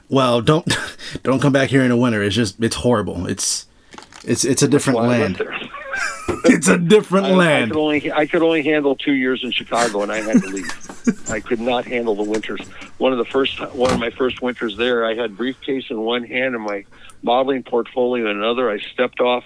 well, 0.08 0.40
don't 0.40 0.66
don't 1.22 1.40
come 1.40 1.52
back 1.52 1.70
here 1.70 1.82
in 1.82 1.88
the 1.90 1.96
winter. 1.96 2.22
It's 2.22 2.34
just 2.34 2.62
it's 2.62 2.76
horrible. 2.76 3.26
It's 3.26 3.66
it's 4.24 4.44
it's 4.44 4.62
a 4.62 4.68
different 4.68 5.00
land. 5.00 5.42
It's 6.44 6.66
a 6.68 6.78
different 6.78 7.26
I, 7.28 7.30
I 7.30 7.34
land. 7.34 7.70
could 7.72 7.78
only 7.80 8.12
I 8.12 8.26
could 8.26 8.42
only 8.42 8.62
handle 8.62 8.96
two 8.96 9.12
years 9.12 9.44
in 9.44 9.52
Chicago, 9.52 10.02
and 10.02 10.10
I 10.10 10.20
had 10.22 10.40
to 10.40 10.48
leave. 10.48 11.30
I 11.30 11.40
could 11.40 11.60
not 11.60 11.84
handle 11.84 12.14
the 12.14 12.22
winters. 12.22 12.60
One 12.98 13.12
of 13.12 13.18
the 13.18 13.24
first 13.24 13.60
one 13.74 13.92
of 13.92 14.00
my 14.00 14.10
first 14.10 14.40
winters 14.40 14.76
there, 14.76 15.04
I 15.04 15.14
had 15.14 15.36
briefcase 15.36 15.84
in 15.90 16.00
one 16.00 16.24
hand 16.24 16.54
and 16.54 16.64
my 16.64 16.84
modeling 17.22 17.62
portfolio 17.64 18.30
in 18.30 18.36
another. 18.36 18.70
I 18.70 18.78
stepped 18.78 19.20
off 19.20 19.44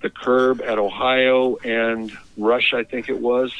the 0.00 0.10
curb 0.10 0.62
at 0.62 0.78
Ohio 0.78 1.56
and 1.56 2.12
Rush, 2.36 2.72
I 2.74 2.84
think 2.84 3.08
it 3.08 3.18
was, 3.18 3.52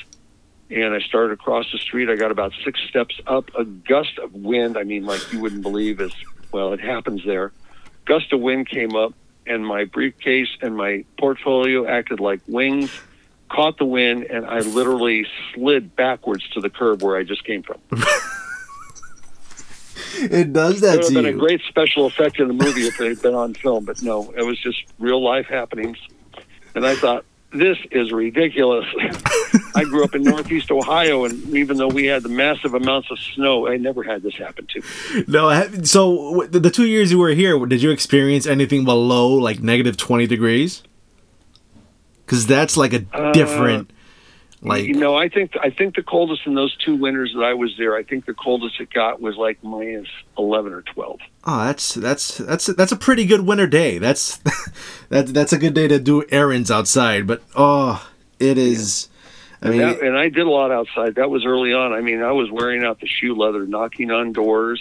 and 0.70 0.94
I 0.94 1.00
started 1.00 1.32
across 1.32 1.70
the 1.72 1.78
street. 1.78 2.08
I 2.08 2.16
got 2.16 2.30
about 2.30 2.52
six 2.64 2.80
steps 2.88 3.20
up. 3.26 3.50
A 3.58 3.64
gust 3.64 4.18
of 4.18 4.34
wind, 4.34 4.76
I 4.76 4.84
mean, 4.84 5.04
like 5.04 5.32
you 5.32 5.40
wouldn't 5.40 5.62
believe, 5.62 6.00
is 6.00 6.12
well, 6.52 6.72
it 6.72 6.80
happens 6.80 7.24
there. 7.24 7.52
Gust 8.04 8.32
of 8.32 8.40
wind 8.40 8.68
came 8.68 8.96
up, 8.96 9.14
and 9.46 9.66
my 9.66 9.84
briefcase 9.84 10.48
and 10.62 10.76
my 10.76 11.04
portfolio 11.18 11.86
acted 11.86 12.20
like 12.20 12.40
wings, 12.46 12.90
caught 13.48 13.78
the 13.78 13.84
wind, 13.84 14.24
and 14.24 14.46
I 14.46 14.60
literally 14.60 15.26
slid 15.54 15.94
backwards 15.94 16.48
to 16.50 16.60
the 16.60 16.70
curb 16.70 17.02
where 17.02 17.16
I 17.16 17.24
just 17.24 17.44
came 17.44 17.62
from. 17.62 17.80
It 20.22 20.52
does 20.52 20.80
that. 20.80 20.94
It 20.94 21.04
would 21.04 21.14
have 21.14 21.24
been 21.24 21.34
a 21.34 21.38
great 21.38 21.62
special 21.68 22.04
effect 22.04 22.40
in 22.40 22.48
the 22.48 22.54
movie 22.54 22.86
if 22.86 23.00
it 23.00 23.08
had 23.08 23.22
been 23.22 23.34
on 23.34 23.54
film, 23.54 23.84
but 23.84 24.02
no, 24.02 24.32
it 24.36 24.42
was 24.42 24.58
just 24.58 24.84
real 24.98 25.22
life 25.22 25.46
happenings. 25.46 25.96
And 26.74 26.86
I 26.86 26.94
thought, 26.94 27.24
this 27.52 27.78
is 27.90 28.12
ridiculous. 28.12 28.86
I 29.74 29.82
grew 29.84 30.04
up 30.04 30.14
in 30.14 30.22
Northeast 30.22 30.70
Ohio, 30.70 31.24
and 31.24 31.32
even 31.54 31.78
though 31.78 31.88
we 31.88 32.06
had 32.06 32.22
the 32.22 32.28
massive 32.28 32.74
amounts 32.74 33.10
of 33.10 33.18
snow, 33.18 33.66
I 33.66 33.76
never 33.76 34.04
had 34.04 34.22
this 34.22 34.36
happen 34.36 34.66
to 34.68 34.80
me. 34.80 35.24
No, 35.26 35.68
so 35.82 36.46
the 36.48 36.70
two 36.70 36.86
years 36.86 37.10
you 37.10 37.18
were 37.18 37.30
here, 37.30 37.58
did 37.66 37.82
you 37.82 37.90
experience 37.90 38.46
anything 38.46 38.84
below 38.84 39.28
like 39.30 39.60
negative 39.60 39.96
twenty 39.96 40.28
degrees? 40.28 40.82
Because 42.24 42.46
that's 42.46 42.76
like 42.76 42.92
a 42.92 43.04
Uh, 43.12 43.32
different, 43.32 43.90
like 44.62 44.84
you 44.84 44.94
know, 44.94 45.14
I 45.16 45.28
think 45.28 45.56
I 45.62 45.70
think 45.70 45.94
the 45.96 46.02
coldest 46.02 46.42
in 46.46 46.54
those 46.54 46.76
two 46.76 46.94
winters 46.96 47.32
that 47.34 47.42
I 47.42 47.54
was 47.54 47.74
there, 47.78 47.96
I 47.96 48.02
think 48.02 48.26
the 48.26 48.34
coldest 48.34 48.78
it 48.80 48.90
got 48.92 49.20
was 49.20 49.36
like 49.36 49.62
minus 49.64 50.08
eleven 50.36 50.72
or 50.72 50.82
twelve. 50.82 51.20
oh, 51.44 51.64
that's 51.64 51.94
that's 51.94 52.38
that's 52.38 52.66
that's 52.66 52.92
a 52.92 52.96
pretty 52.96 53.24
good 53.24 53.40
winter 53.46 53.66
day. 53.66 53.98
That's 53.98 54.36
that 55.08 55.28
that's 55.28 55.52
a 55.54 55.58
good 55.58 55.74
day 55.74 55.88
to 55.88 55.98
do 55.98 56.24
errands 56.30 56.70
outside. 56.70 57.26
But 57.26 57.42
oh, 57.56 58.06
it 58.38 58.58
is. 58.58 59.08
I 59.62 59.68
And, 59.68 59.78
mean, 59.78 59.88
that, 59.88 60.00
and 60.02 60.18
I 60.18 60.28
did 60.28 60.46
a 60.46 60.50
lot 60.50 60.70
outside. 60.70 61.14
That 61.16 61.30
was 61.30 61.44
early 61.44 61.72
on. 61.72 61.92
I 61.92 62.00
mean, 62.00 62.22
I 62.22 62.32
was 62.32 62.50
wearing 62.50 62.84
out 62.84 63.00
the 63.00 63.06
shoe 63.06 63.34
leather, 63.34 63.66
knocking 63.66 64.10
on 64.10 64.32
doors. 64.32 64.80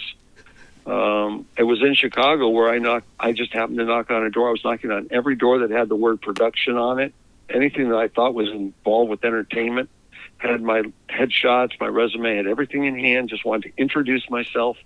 Um, 0.86 1.46
it 1.58 1.62
was 1.62 1.82
in 1.82 1.94
Chicago 1.94 2.48
where 2.48 2.70
I 2.70 2.78
knocked. 2.78 3.06
I 3.18 3.32
just 3.32 3.52
happened 3.52 3.78
to 3.78 3.84
knock 3.84 4.10
on 4.10 4.24
a 4.24 4.30
door. 4.30 4.48
I 4.48 4.52
was 4.52 4.64
knocking 4.64 4.90
on 4.90 5.08
every 5.10 5.36
door 5.36 5.58
that 5.60 5.70
had 5.70 5.88
the 5.88 5.96
word 5.96 6.20
production 6.20 6.76
on 6.76 6.98
it. 6.98 7.12
Anything 7.52 7.88
that 7.90 7.96
I 7.96 8.08
thought 8.08 8.34
was 8.34 8.48
involved 8.48 9.10
with 9.10 9.24
entertainment. 9.24 9.90
Had 10.38 10.62
my 10.62 10.82
headshots, 11.08 11.78
my 11.78 11.86
resume, 11.86 12.36
had 12.36 12.46
everything 12.46 12.84
in 12.84 12.98
hand. 12.98 13.28
Just 13.28 13.44
wanted 13.44 13.70
to 13.74 13.82
introduce 13.82 14.28
myself. 14.30 14.78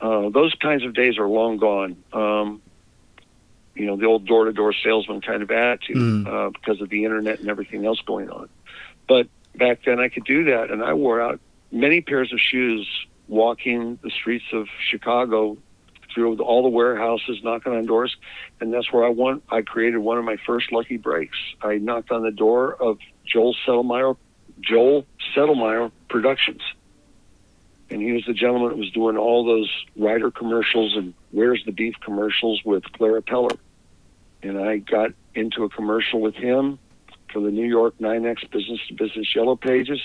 Uh, 0.00 0.28
those 0.30 0.54
kinds 0.54 0.84
of 0.84 0.94
days 0.94 1.18
are 1.18 1.26
long 1.28 1.56
gone. 1.56 1.96
Um, 2.12 2.62
you 3.74 3.86
know, 3.86 3.96
the 3.96 4.06
old 4.06 4.26
door-to-door 4.26 4.72
salesman 4.74 5.20
kind 5.20 5.42
of 5.42 5.50
attitude 5.50 5.96
Mm. 5.96 6.26
uh, 6.26 6.50
because 6.50 6.80
of 6.80 6.88
the 6.88 7.04
internet 7.04 7.40
and 7.40 7.48
everything 7.48 7.84
else 7.84 8.00
going 8.00 8.30
on. 8.30 8.48
But 9.08 9.26
back 9.56 9.80
then 9.84 9.98
I 9.98 10.08
could 10.08 10.24
do 10.24 10.44
that, 10.44 10.70
and 10.70 10.82
I 10.82 10.94
wore 10.94 11.20
out 11.20 11.40
many 11.72 12.00
pairs 12.00 12.32
of 12.32 12.40
shoes 12.40 12.88
walking 13.28 13.98
the 14.02 14.10
streets 14.10 14.44
of 14.52 14.68
Chicago 14.88 15.56
through 16.14 16.38
all 16.38 16.62
the 16.62 16.68
warehouses, 16.68 17.40
knocking 17.42 17.72
on 17.72 17.86
doors, 17.86 18.16
and 18.60 18.72
that's 18.72 18.92
where 18.92 19.04
I 19.04 19.10
won. 19.10 19.42
I 19.50 19.62
created 19.62 19.98
one 19.98 20.18
of 20.18 20.24
my 20.24 20.36
first 20.46 20.72
lucky 20.72 20.96
breaks. 20.96 21.36
I 21.62 21.78
knocked 21.78 22.10
on 22.10 22.22
the 22.22 22.30
door 22.30 22.74
of 22.74 22.98
Joel 23.24 23.54
Sedelmaier, 23.66 24.16
Joel 24.60 25.06
Sedelmaier 25.34 25.90
Productions, 26.08 26.62
and 27.90 28.00
he 28.00 28.12
was 28.12 28.24
the 28.26 28.34
gentleman 28.34 28.70
that 28.70 28.78
was 28.78 28.90
doing 28.90 29.16
all 29.16 29.44
those 29.44 29.70
Ryder 29.96 30.30
commercials 30.30 30.96
and 30.96 31.14
Where's 31.32 31.64
the 31.64 31.72
Beef 31.72 31.94
commercials 32.00 32.60
with 32.64 32.84
Clara 32.92 33.22
Peller. 33.22 33.56
and 34.42 34.58
I 34.58 34.78
got 34.78 35.12
into 35.34 35.64
a 35.64 35.68
commercial 35.68 36.20
with 36.20 36.34
him 36.34 36.78
for 37.32 37.40
the 37.40 37.50
New 37.50 37.66
York 37.66 37.94
NYNEX 38.00 38.50
Business 38.50 38.80
to 38.88 38.94
Business 38.94 39.34
Yellow 39.34 39.56
Pages, 39.56 40.00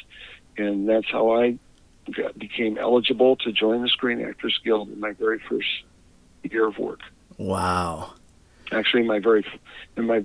and 0.57 0.87
that's 0.87 1.09
how 1.11 1.31
I 1.31 1.57
became 2.37 2.77
eligible 2.77 3.35
to 3.37 3.51
join 3.51 3.81
the 3.81 3.89
Screen 3.89 4.23
Actors 4.23 4.59
Guild 4.63 4.89
in 4.89 4.99
my 4.99 5.13
very 5.13 5.39
first 5.39 5.67
year 6.51 6.67
of 6.67 6.77
work. 6.77 7.01
Wow. 7.37 8.13
Actually, 8.71 9.03
my 9.03 9.19
very, 9.19 9.45
in 9.97 10.07
my, 10.07 10.23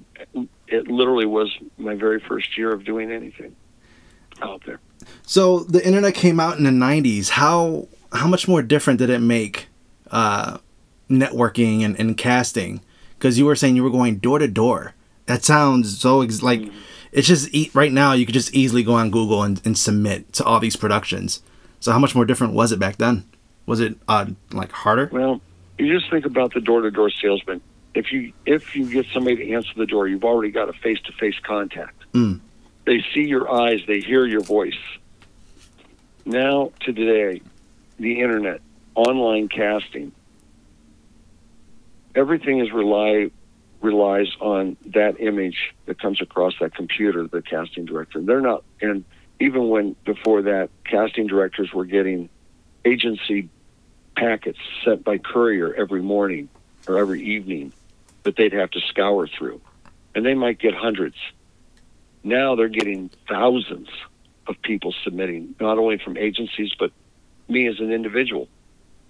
it 0.67 0.89
literally 0.89 1.27
was 1.27 1.57
my 1.79 1.95
very 1.95 2.21
first 2.21 2.57
year 2.57 2.73
of 2.73 2.85
doing 2.85 3.11
anything 3.11 3.55
out 4.43 4.63
there. 4.65 4.81
So 5.23 5.61
the 5.61 5.85
internet 5.85 6.15
came 6.15 6.41
out 6.41 6.59
in 6.59 6.65
the 6.65 6.71
'90s. 6.71 7.31
How 7.31 7.89
how 8.13 8.27
much 8.27 8.49
more 8.49 8.63
different 8.63 8.99
did 8.99 9.11
it 9.11 9.21
make 9.21 9.69
uh, 10.11 10.59
networking 11.09 11.85
and, 11.85 11.99
and 11.99 12.17
casting? 12.17 12.81
Because 13.19 13.39
you 13.39 13.45
were 13.45 13.57
saying 13.57 13.77
you 13.77 13.83
were 13.83 13.91
going 13.91 14.17
door 14.17 14.39
to 14.39 14.49
door. 14.49 14.95
That 15.27 15.45
sounds 15.45 15.99
so 15.99 16.23
ex- 16.23 16.43
like 16.43 16.61
mm-hmm. 16.61 16.79
it's 17.13 17.29
just 17.29 17.55
e- 17.55 17.71
right 17.75 17.93
now 17.93 18.13
you 18.13 18.27
could 18.27 18.35
just 18.35 18.55
easily 18.55 18.83
go 18.83 18.95
on 18.95 19.11
Google 19.11 19.43
and, 19.43 19.61
and 19.65 19.77
submit 19.77 20.33
to 20.35 20.45
all 20.45 20.59
these 20.59 20.77
productions. 20.77 21.43
So 21.79 21.93
how 21.93 21.99
much 21.99 22.15
more 22.15 22.25
different 22.25 22.55
was 22.55 22.73
it 22.73 22.79
back 22.79 22.97
then? 22.97 23.25
Was 23.67 23.81
it 23.81 23.97
uh, 24.09 24.27
like 24.53 24.73
harder? 24.73 25.09
Well, 25.13 25.41
you 25.81 25.99
just 25.99 26.11
think 26.11 26.27
about 26.27 26.55
the 26.55 26.61
door 26.61 26.83
to 26.83 26.91
door 26.91 27.11
salesman. 27.11 27.61
If 27.95 28.13
you 28.13 28.33
if 28.47 28.77
you 28.77 28.91
get 28.91 29.07
somebody 29.13 29.37
to 29.37 29.53
answer 29.53 29.73
the 29.77 29.87
door, 29.87 30.07
you've 30.07 30.25
already 30.25 30.53
got 30.53 30.69
a 30.69 30.73
face 30.73 31.01
to 31.07 31.13
face 31.13 31.39
contact. 31.43 32.05
Mm. 32.13 32.41
They 32.87 33.05
see 33.15 33.23
your 33.23 33.51
eyes, 33.51 33.81
they 33.87 34.01
hear 34.01 34.27
your 34.27 34.43
voice. 34.43 34.79
Now 36.25 36.73
to 36.81 36.93
today, 36.93 37.43
the 37.99 38.21
internet, 38.21 38.61
online 38.95 39.49
casting, 39.49 40.13
everything 42.15 42.61
is 42.61 42.73
rely 42.73 43.31
relies 43.81 44.29
on 44.41 44.77
that 44.87 45.19
image 45.21 45.75
that 45.87 45.99
comes 45.99 46.21
across 46.21 46.53
that 46.61 46.75
computer, 46.75 47.27
the 47.27 47.41
casting 47.41 47.87
director. 47.87 48.21
They're 48.21 48.41
not 48.41 48.63
and 48.81 49.05
even 49.41 49.69
when 49.69 49.97
before 50.05 50.43
that 50.43 50.69
casting 50.85 51.27
directors 51.27 51.73
were 51.73 51.87
getting 51.87 52.29
agency 52.85 53.49
packets 54.17 54.59
sent 54.85 55.05
by 55.05 55.19
courier 55.19 55.75
every 55.75 56.03
morning 56.03 56.49
or 56.87 56.99
every 56.99 57.23
evening 57.23 57.73
that 58.23 58.37
they'd 58.37 58.53
have 58.53 58.71
to 58.71 58.81
scour 58.81 59.27
through. 59.27 59.61
And 60.15 60.25
they 60.27 60.35
might 60.35 60.59
get 60.59 60.75
hundreds. 60.75 61.17
Now 62.23 62.55
they're 62.55 62.69
getting 62.69 63.11
thousands 63.29 63.89
of 64.47 64.61
people 64.63 64.95
submitting, 65.05 65.55
not 65.61 65.79
only 65.79 65.99
from 65.99 66.17
agencies, 66.17 66.73
but 66.79 66.93
me 67.49 67.67
as 67.67 67.81
an 67.81 67.93
individual. 67.93 68.49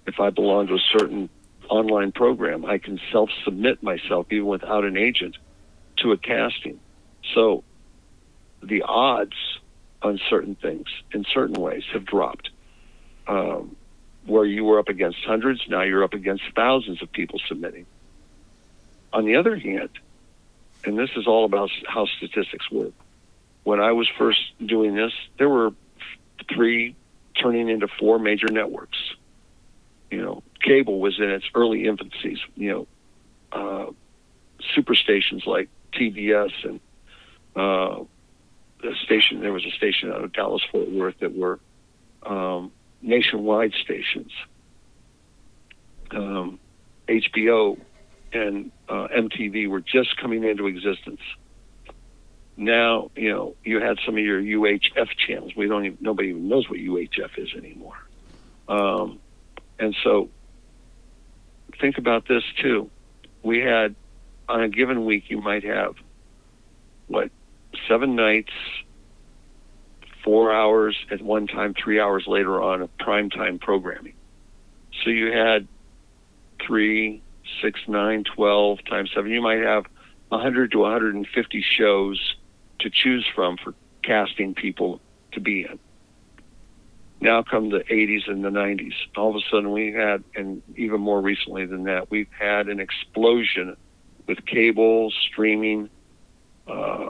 If 0.05 0.19
I 0.19 0.29
belong 0.29 0.67
to 0.67 0.75
a 0.75 0.83
certain 0.97 1.29
online 1.69 2.11
program, 2.11 2.65
I 2.65 2.77
can 2.77 2.99
self 3.11 3.29
submit 3.43 3.81
myself, 3.83 4.27
even 4.31 4.47
without 4.47 4.85
an 4.85 4.97
agent, 4.97 5.37
to 5.97 6.11
a 6.11 6.17
casting. 6.17 6.79
So 7.33 7.63
the 8.63 8.83
odds 8.83 9.35
on 10.01 10.19
certain 10.29 10.55
things 10.55 10.87
in 11.11 11.25
certain 11.33 11.59
ways 11.59 11.83
have 11.93 12.05
dropped. 12.05 12.49
Um, 13.27 13.75
where 14.25 14.45
you 14.45 14.63
were 14.63 14.79
up 14.79 14.89
against 14.89 15.19
hundreds, 15.25 15.61
now 15.67 15.81
you're 15.81 16.03
up 16.03 16.13
against 16.13 16.43
thousands 16.55 17.01
of 17.01 17.11
people 17.11 17.39
submitting. 17.47 17.85
On 19.13 19.25
the 19.25 19.35
other 19.35 19.55
hand, 19.57 19.89
and 20.85 20.97
this 20.97 21.09
is 21.15 21.27
all 21.27 21.45
about 21.45 21.69
how 21.87 22.05
statistics 22.05 22.69
work. 22.71 22.93
When 23.63 23.79
I 23.79 23.91
was 23.91 24.07
first 24.17 24.39
doing 24.65 24.95
this, 24.95 25.13
there 25.37 25.49
were 25.49 25.71
three 26.49 26.95
turning 27.39 27.69
into 27.69 27.87
four 27.87 28.19
major 28.19 28.47
networks. 28.47 28.97
You 30.09 30.21
know, 30.21 30.43
cable 30.61 30.99
was 30.99 31.19
in 31.19 31.29
its 31.29 31.45
early 31.53 31.83
infancies. 31.83 32.39
You 32.55 32.71
know, 32.71 32.87
uh, 33.51 33.91
super 34.73 34.95
stations 34.95 35.45
like 35.45 35.69
TBS 35.93 36.51
and 36.63 36.79
uh, 37.55 38.03
the 38.81 38.95
station. 39.03 39.41
There 39.41 39.53
was 39.53 39.65
a 39.65 39.71
station 39.71 40.11
out 40.11 40.23
of 40.23 40.33
Dallas 40.33 40.63
Fort 40.71 40.89
Worth 40.89 41.19
that 41.19 41.35
were 41.35 41.59
um, 42.23 42.71
nationwide 43.01 43.73
stations. 43.73 44.31
Um, 46.11 46.59
HBO 47.07 47.79
and 48.33 48.71
uh, 48.87 49.07
MTV 49.15 49.69
were 49.69 49.81
just 49.81 50.17
coming 50.17 50.43
into 50.43 50.67
existence. 50.67 51.21
Now, 52.57 53.11
you 53.15 53.31
know, 53.31 53.55
you 53.63 53.81
had 53.81 53.97
some 54.05 54.17
of 54.17 54.23
your 54.23 54.41
UHF 54.41 55.07
channels. 55.17 55.53
We 55.55 55.67
don't 55.67 55.85
even 55.85 55.97
nobody 56.01 56.29
even 56.29 56.47
knows 56.47 56.69
what 56.69 56.79
UHF 56.79 57.37
is 57.37 57.49
anymore. 57.55 57.97
Um, 58.67 59.19
and 59.79 59.95
so, 60.03 60.29
think 61.79 61.97
about 61.97 62.27
this 62.27 62.43
too. 62.61 62.89
We 63.41 63.59
had 63.59 63.95
on 64.47 64.61
a 64.61 64.69
given 64.69 65.05
week, 65.05 65.25
you 65.29 65.41
might 65.41 65.63
have 65.63 65.95
what 67.07 67.31
seven 67.87 68.15
nights 68.15 68.53
four 70.23 70.53
hours 70.53 70.97
at 71.09 71.21
one 71.21 71.47
time, 71.47 71.73
three 71.73 71.99
hours 71.99 72.25
later 72.27 72.61
on 72.61 72.81
of 72.81 72.97
prime 72.97 73.29
time 73.29 73.59
programming. 73.59 74.13
So 75.03 75.09
you 75.09 75.31
had 75.31 75.67
three, 76.65 77.21
six, 77.61 77.79
nine, 77.87 78.23
twelve 78.23 78.79
times 78.85 79.11
seven. 79.13 79.31
You 79.31 79.41
might 79.41 79.61
have 79.61 79.85
100 80.29 80.71
to 80.71 80.79
150 80.79 81.65
shows 81.77 82.35
to 82.79 82.89
choose 82.89 83.27
from 83.35 83.57
for 83.57 83.73
casting 84.03 84.53
people 84.53 85.01
to 85.33 85.39
be 85.39 85.61
in. 85.63 85.79
Now 87.19 87.43
come 87.43 87.69
the 87.69 87.83
80s 87.83 88.29
and 88.29 88.43
the 88.43 88.49
90s. 88.49 88.93
All 89.15 89.29
of 89.29 89.35
a 89.35 89.41
sudden, 89.51 89.71
we 89.71 89.91
had, 89.91 90.23
and 90.35 90.63
even 90.75 91.01
more 91.01 91.21
recently 91.21 91.65
than 91.65 91.83
that, 91.83 92.09
we've 92.09 92.31
had 92.37 92.67
an 92.67 92.79
explosion 92.79 93.75
with 94.25 94.43
cable, 94.45 95.11
streaming, 95.29 95.89
uh, 96.67 97.09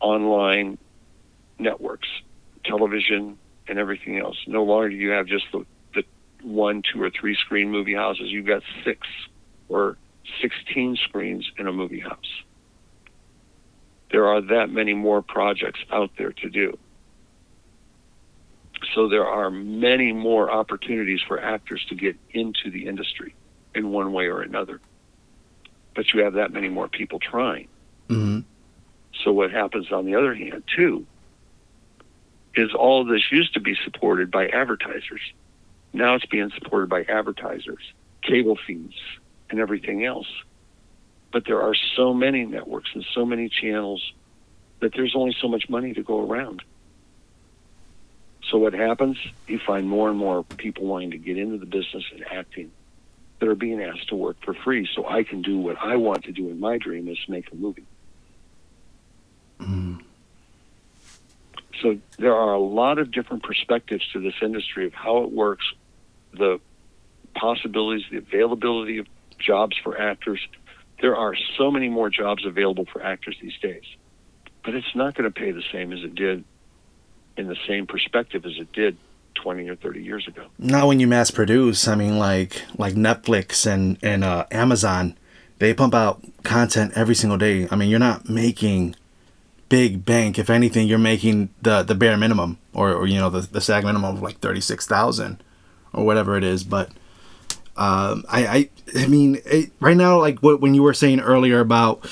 online 0.00 0.78
networks 1.58 2.08
television, 2.64 3.38
and 3.68 3.78
everything 3.78 4.18
else. 4.18 4.36
No 4.46 4.64
longer 4.64 4.90
do 4.90 4.96
you 4.96 5.10
have 5.10 5.26
just 5.26 5.44
the, 5.52 5.64
the 5.94 6.04
one, 6.42 6.82
two, 6.82 7.02
or 7.02 7.10
three 7.10 7.36
screen 7.36 7.70
movie 7.70 7.94
houses. 7.94 8.26
You've 8.28 8.46
got 8.46 8.62
six 8.84 9.06
or 9.68 9.96
16 10.40 10.96
screens 10.96 11.50
in 11.58 11.66
a 11.66 11.72
movie 11.72 12.00
house. 12.00 12.42
There 14.10 14.26
are 14.26 14.40
that 14.40 14.70
many 14.70 14.94
more 14.94 15.20
projects 15.20 15.80
out 15.92 16.10
there 16.16 16.32
to 16.32 16.48
do. 16.48 16.78
So 18.94 19.08
there 19.08 19.26
are 19.26 19.50
many 19.50 20.12
more 20.12 20.50
opportunities 20.50 21.20
for 21.26 21.40
actors 21.40 21.84
to 21.88 21.94
get 21.94 22.16
into 22.30 22.70
the 22.70 22.86
industry 22.86 23.34
in 23.74 23.90
one 23.90 24.12
way 24.12 24.26
or 24.26 24.40
another. 24.40 24.80
But 25.94 26.14
you 26.14 26.22
have 26.22 26.34
that 26.34 26.52
many 26.52 26.68
more 26.68 26.88
people 26.88 27.18
trying. 27.18 27.68
Mm-hmm. 28.08 28.40
So 29.24 29.32
what 29.32 29.50
happens 29.50 29.92
on 29.92 30.06
the 30.06 30.14
other 30.14 30.34
hand, 30.34 30.62
too, 30.74 31.06
is 32.58 32.74
all 32.74 33.04
this 33.04 33.30
used 33.30 33.54
to 33.54 33.60
be 33.60 33.76
supported 33.84 34.30
by 34.30 34.48
advertisers. 34.48 35.20
Now 35.92 36.14
it's 36.14 36.26
being 36.26 36.50
supported 36.50 36.88
by 36.88 37.04
advertisers, 37.04 37.92
cable 38.22 38.58
feeds, 38.66 38.96
and 39.48 39.60
everything 39.60 40.04
else. 40.04 40.26
But 41.32 41.44
there 41.46 41.62
are 41.62 41.74
so 41.96 42.12
many 42.12 42.44
networks 42.44 42.90
and 42.94 43.04
so 43.14 43.24
many 43.24 43.48
channels 43.48 44.12
that 44.80 44.92
there's 44.94 45.14
only 45.14 45.36
so 45.40 45.48
much 45.48 45.68
money 45.68 45.94
to 45.94 46.02
go 46.02 46.20
around. 46.20 46.62
So 48.50 48.58
what 48.58 48.72
happens? 48.72 49.18
You 49.46 49.58
find 49.58 49.88
more 49.88 50.08
and 50.08 50.18
more 50.18 50.42
people 50.42 50.86
wanting 50.86 51.12
to 51.12 51.18
get 51.18 51.38
into 51.38 51.58
the 51.58 51.66
business 51.66 52.04
and 52.12 52.24
acting 52.30 52.72
that 53.38 53.48
are 53.48 53.54
being 53.54 53.80
asked 53.80 54.08
to 54.08 54.16
work 54.16 54.36
for 54.44 54.54
free 54.54 54.88
so 54.94 55.06
I 55.06 55.22
can 55.22 55.42
do 55.42 55.58
what 55.58 55.76
I 55.80 55.96
want 55.96 56.24
to 56.24 56.32
do 56.32 56.48
in 56.48 56.58
my 56.58 56.78
dream 56.78 57.08
is 57.08 57.18
make 57.28 57.52
a 57.52 57.54
movie. 57.54 57.84
Mm. 59.60 60.02
So 61.82 61.98
there 62.18 62.34
are 62.34 62.54
a 62.54 62.60
lot 62.60 62.98
of 62.98 63.10
different 63.10 63.42
perspectives 63.42 64.06
to 64.12 64.20
this 64.20 64.34
industry 64.42 64.86
of 64.86 64.94
how 64.94 65.22
it 65.24 65.30
works, 65.30 65.64
the 66.32 66.60
possibilities, 67.34 68.04
the 68.10 68.18
availability 68.18 68.98
of 68.98 69.06
jobs 69.38 69.76
for 69.82 69.98
actors. 70.00 70.40
There 71.00 71.16
are 71.16 71.34
so 71.56 71.70
many 71.70 71.88
more 71.88 72.10
jobs 72.10 72.44
available 72.44 72.86
for 72.92 73.02
actors 73.02 73.36
these 73.40 73.56
days, 73.62 73.84
but 74.64 74.74
it's 74.74 74.94
not 74.94 75.14
going 75.14 75.30
to 75.30 75.40
pay 75.40 75.52
the 75.52 75.62
same 75.72 75.92
as 75.92 76.00
it 76.02 76.14
did 76.14 76.44
in 77.36 77.46
the 77.46 77.56
same 77.68 77.86
perspective 77.86 78.44
as 78.44 78.58
it 78.58 78.72
did 78.72 78.96
20 79.36 79.68
or 79.68 79.76
30 79.76 80.02
years 80.02 80.26
ago. 80.26 80.46
Not 80.58 80.88
when 80.88 80.98
you 80.98 81.06
mass 81.06 81.30
produce. 81.30 81.86
I 81.86 81.94
mean, 81.94 82.18
like 82.18 82.64
like 82.76 82.94
Netflix 82.94 83.66
and 83.70 83.96
and 84.02 84.24
uh, 84.24 84.46
Amazon, 84.50 85.16
they 85.58 85.72
pump 85.72 85.94
out 85.94 86.20
content 86.42 86.92
every 86.96 87.14
single 87.14 87.38
day. 87.38 87.68
I 87.70 87.76
mean, 87.76 87.88
you're 87.88 88.00
not 88.00 88.28
making 88.28 88.96
big 89.68 90.04
bank. 90.04 90.38
If 90.38 90.50
anything, 90.50 90.86
you're 90.86 90.98
making 90.98 91.50
the 91.62 91.82
the 91.82 91.94
bare 91.94 92.16
minimum, 92.16 92.58
or, 92.72 92.92
or 92.92 93.06
you 93.06 93.18
know 93.18 93.30
the 93.30 93.40
the 93.40 93.60
SAG 93.60 93.84
minimum 93.84 94.16
of 94.16 94.22
like 94.22 94.38
thirty 94.38 94.60
six 94.60 94.86
thousand, 94.86 95.42
or 95.92 96.04
whatever 96.04 96.36
it 96.36 96.44
is. 96.44 96.64
But 96.64 96.88
um, 97.76 98.24
I 98.28 98.46
I 98.46 98.70
I 98.96 99.06
mean 99.06 99.40
it, 99.44 99.70
right 99.80 99.96
now, 99.96 100.18
like 100.18 100.40
what 100.40 100.60
when 100.60 100.74
you 100.74 100.82
were 100.82 100.94
saying 100.94 101.20
earlier 101.20 101.60
about 101.60 102.08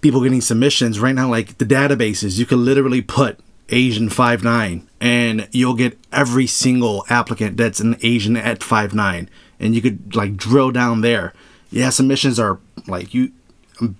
people 0.00 0.22
getting 0.22 0.40
submissions, 0.40 1.00
right 1.00 1.14
now, 1.14 1.30
like 1.30 1.58
the 1.58 1.64
databases, 1.64 2.38
you 2.38 2.46
could 2.46 2.58
literally 2.58 3.02
put 3.02 3.38
Asian 3.68 4.08
five 4.08 4.42
nine, 4.42 4.88
and 5.00 5.48
you'll 5.52 5.74
get 5.74 5.98
every 6.12 6.46
single 6.46 7.04
applicant 7.08 7.56
that's 7.56 7.80
an 7.80 7.96
Asian 8.02 8.36
at 8.36 8.62
five 8.62 8.94
nine, 8.94 9.28
and 9.58 9.74
you 9.74 9.82
could 9.82 10.14
like 10.14 10.36
drill 10.36 10.70
down 10.70 11.00
there. 11.00 11.32
Yeah, 11.70 11.90
submissions 11.90 12.38
are 12.38 12.60
like 12.86 13.14
you 13.14 13.32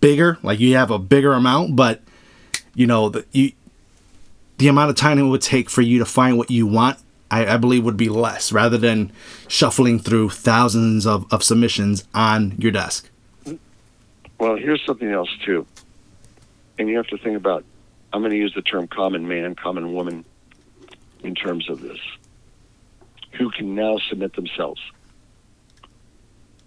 bigger, 0.00 0.38
like 0.42 0.60
you 0.60 0.76
have 0.76 0.90
a 0.90 0.98
bigger 0.98 1.32
amount, 1.32 1.74
but 1.76 2.03
you 2.74 2.86
know 2.86 3.08
the 3.08 3.24
you 3.32 3.52
the 4.58 4.68
amount 4.68 4.90
of 4.90 4.96
time 4.96 5.18
it 5.18 5.22
would 5.22 5.42
take 5.42 5.68
for 5.68 5.82
you 5.82 5.98
to 5.98 6.04
find 6.04 6.38
what 6.38 6.50
you 6.50 6.66
want, 6.66 6.98
I, 7.30 7.54
I 7.54 7.56
believe 7.56 7.84
would 7.84 7.96
be 7.96 8.08
less 8.08 8.52
rather 8.52 8.78
than 8.78 9.12
shuffling 9.48 9.98
through 9.98 10.30
thousands 10.30 11.06
of, 11.06 11.26
of 11.32 11.42
submissions 11.42 12.04
on 12.14 12.54
your 12.58 12.70
desk. 12.70 13.10
Well, 14.38 14.56
here's 14.56 14.84
something 14.84 15.10
else 15.10 15.30
too, 15.44 15.66
and 16.78 16.88
you 16.88 16.96
have 16.96 17.06
to 17.08 17.18
think 17.18 17.36
about. 17.36 17.64
I'm 18.12 18.20
going 18.20 18.30
to 18.30 18.38
use 18.38 18.54
the 18.54 18.62
term 18.62 18.86
common 18.86 19.26
man, 19.26 19.56
common 19.56 19.92
woman, 19.92 20.24
in 21.24 21.34
terms 21.34 21.68
of 21.68 21.80
this. 21.80 21.98
Who 23.32 23.50
can 23.50 23.74
now 23.74 23.98
submit 24.08 24.34
themselves? 24.34 24.80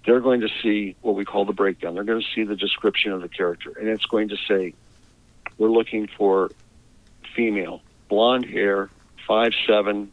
They're 0.05 0.19
going 0.19 0.41
to 0.41 0.49
see 0.61 0.95
what 1.01 1.15
we 1.15 1.23
call 1.23 1.45
the 1.45 1.53
breakdown. 1.53 1.95
They're 1.95 2.03
going 2.03 2.21
to 2.21 2.27
see 2.35 2.43
the 2.43 2.55
description 2.55 3.11
of 3.13 3.21
the 3.21 3.29
character, 3.29 3.73
and 3.79 3.87
it's 3.87 4.05
going 4.05 4.29
to 4.29 4.37
say, 4.47 4.73
"We're 5.57 5.69
looking 5.69 6.07
for 6.17 6.51
female, 7.35 7.81
blonde 8.09 8.45
hair, 8.45 8.89
five 9.27 9.51
seven, 9.67 10.11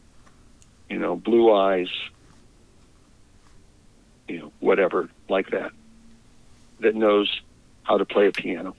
you 0.89 0.99
know, 0.99 1.15
blue 1.15 1.53
eyes, 1.53 1.89
you 4.27 4.39
know, 4.39 4.51
whatever 4.59 5.09
like 5.29 5.51
that, 5.51 5.71
that 6.79 6.95
knows 6.95 7.41
how 7.83 7.97
to 7.97 8.05
play 8.05 8.27
a 8.27 8.31
piano." 8.31 8.75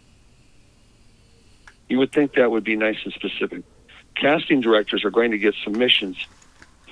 You 1.88 1.98
would 1.98 2.12
think 2.12 2.34
that 2.34 2.50
would 2.50 2.64
be 2.64 2.76
nice 2.76 2.98
and 3.04 3.12
specific. 3.12 3.62
Casting 4.16 4.60
directors 4.60 5.04
are 5.04 5.10
going 5.10 5.30
to 5.30 5.38
get 5.38 5.54
submissions 5.62 6.16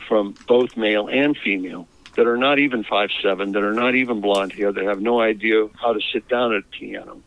from 0.06 0.34
both 0.46 0.76
male 0.76 1.09
and 1.09 1.36
female 1.36 1.88
that 2.16 2.26
are 2.26 2.36
not 2.36 2.59
even 2.59 2.84
five 2.84 3.10
seven, 3.22 3.52
that 3.52 3.62
are 3.62 3.72
not 3.72 3.94
even 3.94 4.20
blonde 4.20 4.52
hair, 4.52 4.70
that 4.72 4.84
have 4.84 5.01
no 5.01 5.20
idea 5.20 5.66
how 5.74 5.92
to 5.92 6.01
sit 6.12 6.28
down 6.28 6.55
at 6.55 6.60
a 6.60 6.66
piano. 6.66 7.20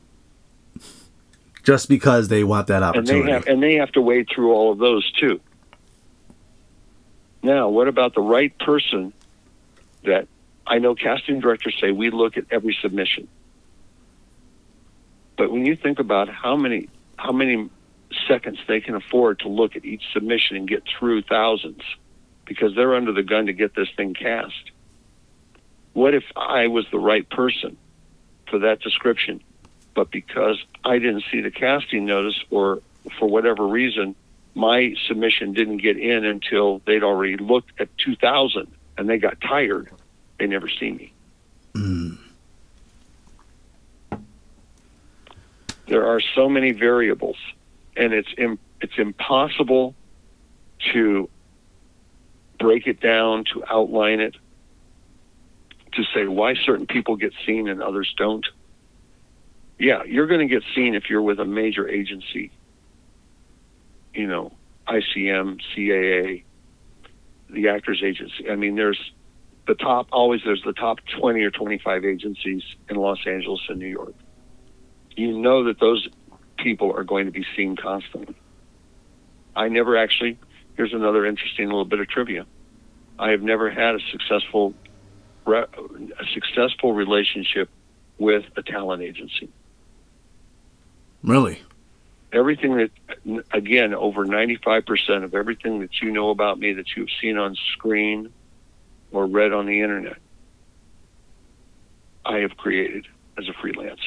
Just 1.68 1.90
because 1.90 2.30
they 2.30 2.46
want 2.46 2.68
that 2.68 2.78
And 2.82 2.86
opportunity. 2.86 3.26
they 3.26 3.32
have 3.34 3.48
and 3.48 3.62
they 3.62 3.74
have 3.74 3.92
to 3.92 4.02
wade 4.02 4.30
through 4.34 4.54
all 4.54 4.72
of 4.72 4.78
those 4.78 5.12
too. 5.12 5.42
Now, 7.44 7.68
what 7.68 7.90
about 7.90 8.16
the 8.16 8.22
right 8.22 8.58
person 8.58 9.12
that 10.06 10.30
I 10.66 10.80
know 10.80 10.96
casting 10.96 11.42
directors 11.42 11.76
say 11.82 11.92
we 11.92 12.10
look 12.10 12.38
at 12.38 12.46
every 12.52 12.78
submission. 12.82 13.28
But 15.38 15.52
when 15.52 15.66
you 15.66 15.76
think 15.76 16.00
about 16.00 16.30
how 16.30 16.56
many 16.56 16.88
how 17.18 17.34
many 17.34 17.70
seconds 18.30 18.60
they 18.66 18.80
can 18.80 18.96
afford 18.96 19.40
to 19.40 19.50
look 19.50 19.76
at 19.76 19.84
each 19.84 20.04
submission 20.14 20.56
and 20.56 20.70
get 20.70 20.84
through 20.98 21.24
thousands 21.24 21.82
because 22.46 22.76
they're 22.76 22.96
under 22.96 23.12
the 23.12 23.24
gun 23.24 23.48
to 23.48 23.54
get 23.54 23.76
this 23.76 23.90
thing 23.98 24.14
cast. 24.14 24.72
What 25.92 26.14
if 26.14 26.24
I 26.38 26.68
was 26.68 26.86
the 26.94 27.00
right 27.00 27.30
person 27.30 27.76
for 28.50 28.60
that 28.60 28.80
description, 28.80 29.42
but 29.98 30.12
because 30.12 30.64
I 30.86 31.00
didn't 31.00 31.24
see 31.32 31.42
the 31.42 31.50
casting 31.50 32.06
notice 32.06 32.40
or 32.52 32.84
for 33.18 33.28
whatever 33.28 33.66
reason, 33.66 34.14
my 34.54 34.94
submission 35.08 35.54
didn't 35.54 35.78
get 35.78 35.98
in 35.98 36.24
until 36.24 36.84
they'd 36.86 37.02
already 37.02 37.36
looked 37.36 37.82
at 37.82 37.90
2000 37.98 38.68
and 38.96 39.10
they 39.10 39.18
got 39.18 39.42
tired. 39.42 39.90
They 40.38 40.46
never 40.46 40.70
see 40.70 40.92
me. 40.92 41.14
Hmm. 41.74 42.14
There 45.88 46.06
are 46.06 46.22
so 46.36 46.48
many 46.48 46.74
variables, 46.74 47.38
and 47.96 48.14
it's 48.14 48.30
Im- 48.38 48.60
it's 48.82 49.00
impossible 49.00 49.96
to 50.94 51.28
break 52.60 52.86
it 52.86 53.00
down, 53.00 53.46
to 53.46 53.64
outline 53.68 54.20
it, 54.20 54.36
to 55.94 56.04
say 56.14 56.28
why 56.28 56.54
certain 56.54 56.86
people 56.86 57.16
get 57.16 57.34
seen 57.48 57.68
and 57.68 57.82
others 57.82 58.14
don't. 58.16 58.46
Yeah, 59.80 60.04
you're 60.04 60.28
going 60.28 60.48
to 60.48 60.54
get 60.54 60.64
seen 60.76 60.96
if 60.96 61.10
you're 61.10 61.22
with 61.22 61.40
a 61.40 61.46
major 61.46 61.88
agency. 61.88 62.52
You 64.14 64.28
know, 64.28 64.54
ICM, 64.88 65.62
CAA, 65.76 66.44
the 67.50 67.70
Actors 67.70 68.02
Agency. 68.04 68.50
I 68.50 68.56
mean, 68.56 68.76
there's 68.76 69.00
the 69.68 69.76
top. 69.76 70.08
Always, 70.12 70.42
there's 70.44 70.64
the 70.66 70.74
top 70.74 71.00
20 71.20 71.42
or 71.44 71.52
25 71.52 72.06
agencies 72.06 72.64
in 72.90 72.96
Los 72.96 73.20
Angeles 73.28 73.62
and 73.70 73.78
New 73.78 73.88
York. 73.88 74.14
You 75.16 75.38
know 75.38 75.64
that 75.66 75.80
those 75.80 76.08
people 76.58 76.92
are 76.96 77.04
going 77.04 77.26
to 77.26 77.32
be 77.32 77.46
seen 77.56 77.76
constantly. 77.76 78.36
I 79.56 79.70
never 79.70 79.98
actually. 79.98 80.40
Here's 80.76 80.94
another 80.94 81.26
interesting 81.26 81.68
little 81.68 81.86
bit 81.86 82.00
of 82.00 82.08
trivia. 82.08 82.46
I 83.20 83.32
have 83.32 83.42
never 83.42 83.70
had 83.70 83.96
a 83.96 84.00
successful 84.12 84.74
a 85.48 86.26
successful 86.34 86.94
relationship 86.94 87.70
with 88.18 88.44
a 88.58 88.62
talent 88.62 89.02
agency. 89.02 89.50
Really? 91.24 91.62
Everything 92.32 92.78
that, 92.78 92.92
again, 93.52 93.94
over 93.94 94.26
95% 94.26 95.24
of 95.24 95.34
everything 95.34 95.80
that 95.80 96.02
you 96.02 96.12
know 96.12 96.30
about 96.30 96.60
me 96.60 96.74
that 96.74 96.96
you've 96.96 97.10
seen 97.22 97.38
on 97.38 97.56
screen 97.74 98.32
or 99.12 99.26
read 99.26 99.54
on 99.54 99.66
the 99.66 99.82
internet, 99.82 100.18
I 102.26 102.40
have 102.40 102.58
created 102.58 103.08
as 103.38 103.48
a 103.48 103.54
freelance. 103.54 104.02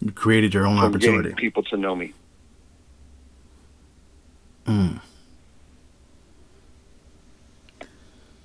You 0.00 0.12
created 0.12 0.52
your 0.52 0.66
own 0.66 0.76
From 0.76 0.86
opportunity. 0.86 1.30
getting 1.30 1.36
people 1.36 1.62
to 1.64 1.76
know 1.76 1.96
me. 1.96 2.12
Mm. 4.66 5.00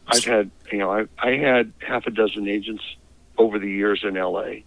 I've 0.08 0.24
had, 0.24 0.52
you 0.72 0.78
know, 0.78 0.92
I, 0.92 1.06
I 1.18 1.36
had 1.38 1.74
half 1.80 2.06
a 2.08 2.12
dozen 2.12 2.48
agents 2.48 2.84
over 3.38 3.60
the 3.60 3.70
years 3.70 4.04
in 4.04 4.14
LA. 4.16 4.62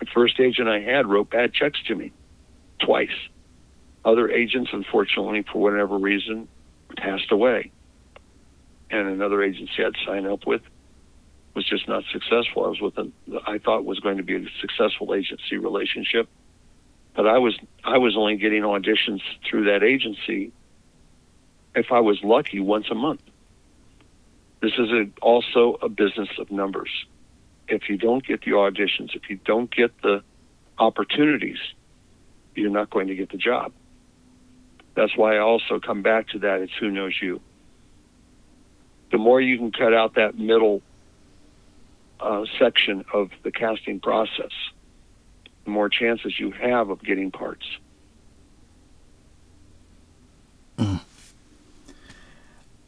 The 0.00 0.06
first 0.06 0.40
agent 0.40 0.68
I 0.68 0.80
had 0.80 1.06
wrote 1.06 1.30
bad 1.30 1.52
checks 1.52 1.78
to 1.86 1.94
me 1.94 2.12
twice. 2.80 3.08
Other 4.04 4.30
agents, 4.30 4.70
unfortunately, 4.72 5.44
for 5.52 5.60
whatever 5.60 5.98
reason, 5.98 6.48
passed 6.96 7.30
away. 7.30 7.70
And 8.90 9.08
another 9.08 9.42
agency 9.42 9.84
I'd 9.84 9.94
signed 10.06 10.26
up 10.26 10.46
with 10.46 10.62
was 11.54 11.68
just 11.68 11.86
not 11.86 12.04
successful. 12.10 12.64
I 12.64 12.68
was 12.68 12.80
with 12.80 12.98
a, 12.98 13.10
I 13.46 13.58
thought 13.58 13.84
was 13.84 14.00
going 14.00 14.16
to 14.16 14.22
be 14.22 14.36
a 14.36 14.46
successful 14.60 15.14
agency 15.14 15.58
relationship, 15.58 16.28
but 17.14 17.26
I 17.26 17.38
was 17.38 17.58
I 17.84 17.98
was 17.98 18.16
only 18.16 18.36
getting 18.36 18.62
auditions 18.62 19.20
through 19.48 19.64
that 19.64 19.82
agency. 19.82 20.52
If 21.74 21.92
I 21.92 22.00
was 22.00 22.22
lucky, 22.24 22.58
once 22.58 22.86
a 22.90 22.94
month. 22.94 23.22
This 24.60 24.72
is 24.72 24.90
a, 24.90 25.08
also 25.22 25.78
a 25.80 25.88
business 25.88 26.28
of 26.38 26.50
numbers. 26.50 26.90
If 27.70 27.88
you 27.88 27.96
don't 27.96 28.24
get 28.24 28.40
the 28.42 28.50
auditions, 28.52 29.14
if 29.14 29.30
you 29.30 29.38
don't 29.44 29.70
get 29.70 30.02
the 30.02 30.22
opportunities, 30.78 31.58
you're 32.54 32.70
not 32.70 32.90
going 32.90 33.06
to 33.06 33.14
get 33.14 33.30
the 33.30 33.36
job. 33.36 33.72
That's 34.94 35.16
why 35.16 35.36
I 35.36 35.38
also 35.38 35.78
come 35.78 36.02
back 36.02 36.28
to 36.28 36.40
that. 36.40 36.60
It's 36.60 36.72
who 36.78 36.90
knows 36.90 37.14
you. 37.22 37.40
The 39.12 39.18
more 39.18 39.40
you 39.40 39.56
can 39.56 39.72
cut 39.72 39.94
out 39.94 40.14
that 40.14 40.38
middle 40.38 40.82
uh, 42.18 42.44
section 42.58 43.04
of 43.12 43.30
the 43.42 43.52
casting 43.52 44.00
process, 44.00 44.52
the 45.64 45.70
more 45.70 45.88
chances 45.88 46.38
you 46.38 46.50
have 46.50 46.90
of 46.90 47.02
getting 47.02 47.30
parts. 47.30 47.66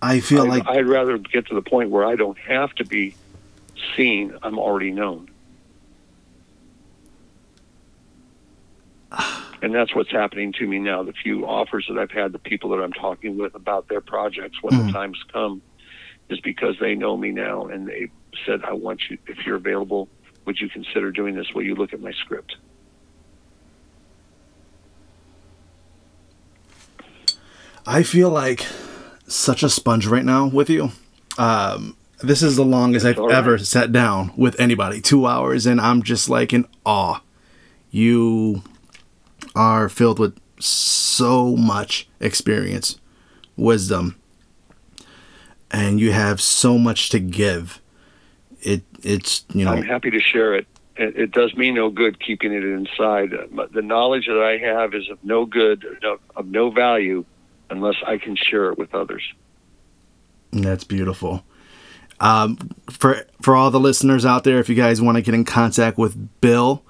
I 0.03 0.19
feel 0.19 0.43
I'd, 0.43 0.49
like 0.49 0.67
I'd 0.67 0.87
rather 0.87 1.17
get 1.17 1.47
to 1.47 1.55
the 1.55 1.63
point 1.63 1.91
where 1.91 2.05
I 2.05 2.17
don't 2.17 2.39
have 2.39 2.75
to 2.75 2.85
be 2.85 3.15
seen. 3.97 4.37
I'm 4.43 4.59
already 4.59 4.91
known. 4.91 5.29
And 9.63 9.73
that's 9.73 9.95
what's 9.95 10.11
happening 10.11 10.53
to 10.55 10.67
me 10.67 10.81
now. 10.81 11.05
The 11.05 11.13
few 11.13 11.47
offers 11.47 11.87
that 11.89 11.97
I've 11.97 12.11
had, 12.11 12.33
the 12.33 12.41
people 12.41 12.71
that 12.71 12.83
I'm 12.83 12.93
talking 12.93 13.39
with 13.39 13.55
about 13.55 13.87
their 13.89 14.01
projects 14.01 14.61
when 14.61 14.75
Mhm. 14.75 14.87
the 14.87 14.93
times 14.93 15.23
come, 15.33 15.63
is 16.29 16.41
because 16.41 16.75
they 16.81 16.97
know 16.97 17.17
me 17.17 17.31
now 17.31 17.67
and 17.67 17.87
they 17.87 18.11
said, 18.45 18.65
I 18.65 18.73
want 18.73 19.03
you, 19.09 19.19
if 19.29 19.47
you're 19.47 19.55
available, 19.55 20.09
would 20.47 20.61
you 20.61 20.69
consider 20.69 21.13
doing 21.13 21.37
this? 21.37 21.47
Will 21.55 21.63
you 21.63 21.77
look 21.77 21.93
at 21.93 22.01
my 22.01 22.11
script? 22.11 22.57
I 27.87 28.03
feel 28.03 28.31
like 28.31 28.67
such 29.27 29.63
a 29.63 29.69
sponge 29.69 30.07
right 30.07 30.25
now 30.25 30.47
with 30.47 30.71
you. 30.71 30.91
Um, 31.39 31.97
this 32.23 32.43
is 32.43 32.57
the 32.57 32.65
longest 32.65 33.05
I've 33.05 33.19
right. 33.19 33.33
ever 33.33 33.59
sat 33.59 33.93
down 33.93 34.33
with 34.37 34.59
anybody, 34.61 35.01
two 35.01 35.27
hours, 35.27 35.67
and 35.67 35.81
I'm 35.81 36.03
just 36.03 36.29
like 36.29 36.53
in 36.53 36.67
awe. 36.85 37.21
You 37.91 38.63
are 39.55 39.89
filled 39.89 40.19
with 40.19 40.39
so 40.59 41.57
much 41.57 42.09
experience, 42.21 42.99
wisdom, 43.57 44.17
and 45.71 46.01
you 46.01 46.13
have 46.13 46.41
so 46.41 46.79
much 46.79 47.11
to 47.11 47.19
give. 47.19 47.81
It 48.61 48.83
it's 49.03 49.45
you 49.53 49.65
know 49.65 49.73
I'm 49.73 49.83
happy 49.83 50.11
to 50.11 50.21
share 50.21 50.55
it. 50.55 50.67
It, 50.97 51.17
it 51.17 51.31
does 51.33 51.55
me 51.57 51.71
no 51.71 51.91
good 51.91 52.21
keeping 52.21 52.53
it 52.53 52.65
inside. 52.65 53.31
The 53.73 53.83
knowledge 53.83 54.27
that 54.27 54.43
I 54.43 54.59
have 54.59 54.95
is 54.95 55.09
of 55.09 55.19
no 55.25 55.47
good, 55.47 55.85
of 56.37 56.47
no 56.47 56.71
value, 56.71 57.25
unless 57.71 57.97
I 58.07 58.19
can 58.19 58.37
share 58.37 58.71
it 58.71 58.79
with 58.79 58.95
others. 58.95 59.23
That's 60.53 60.85
beautiful. 60.85 61.45
Um, 62.23 62.57
for 62.89 63.27
for 63.43 63.57
all 63.57 63.71
the 63.71 63.81
listeners 63.81 64.25
out 64.25 64.45
there, 64.45 64.61
if 64.61 64.69
you 64.69 64.77
guys 64.77 65.03
want 65.03 65.17
to 65.17 65.23
get 65.23 65.35
in 65.35 65.45
contact 65.45 65.99
with 65.99 66.41
Bill, 66.41 66.83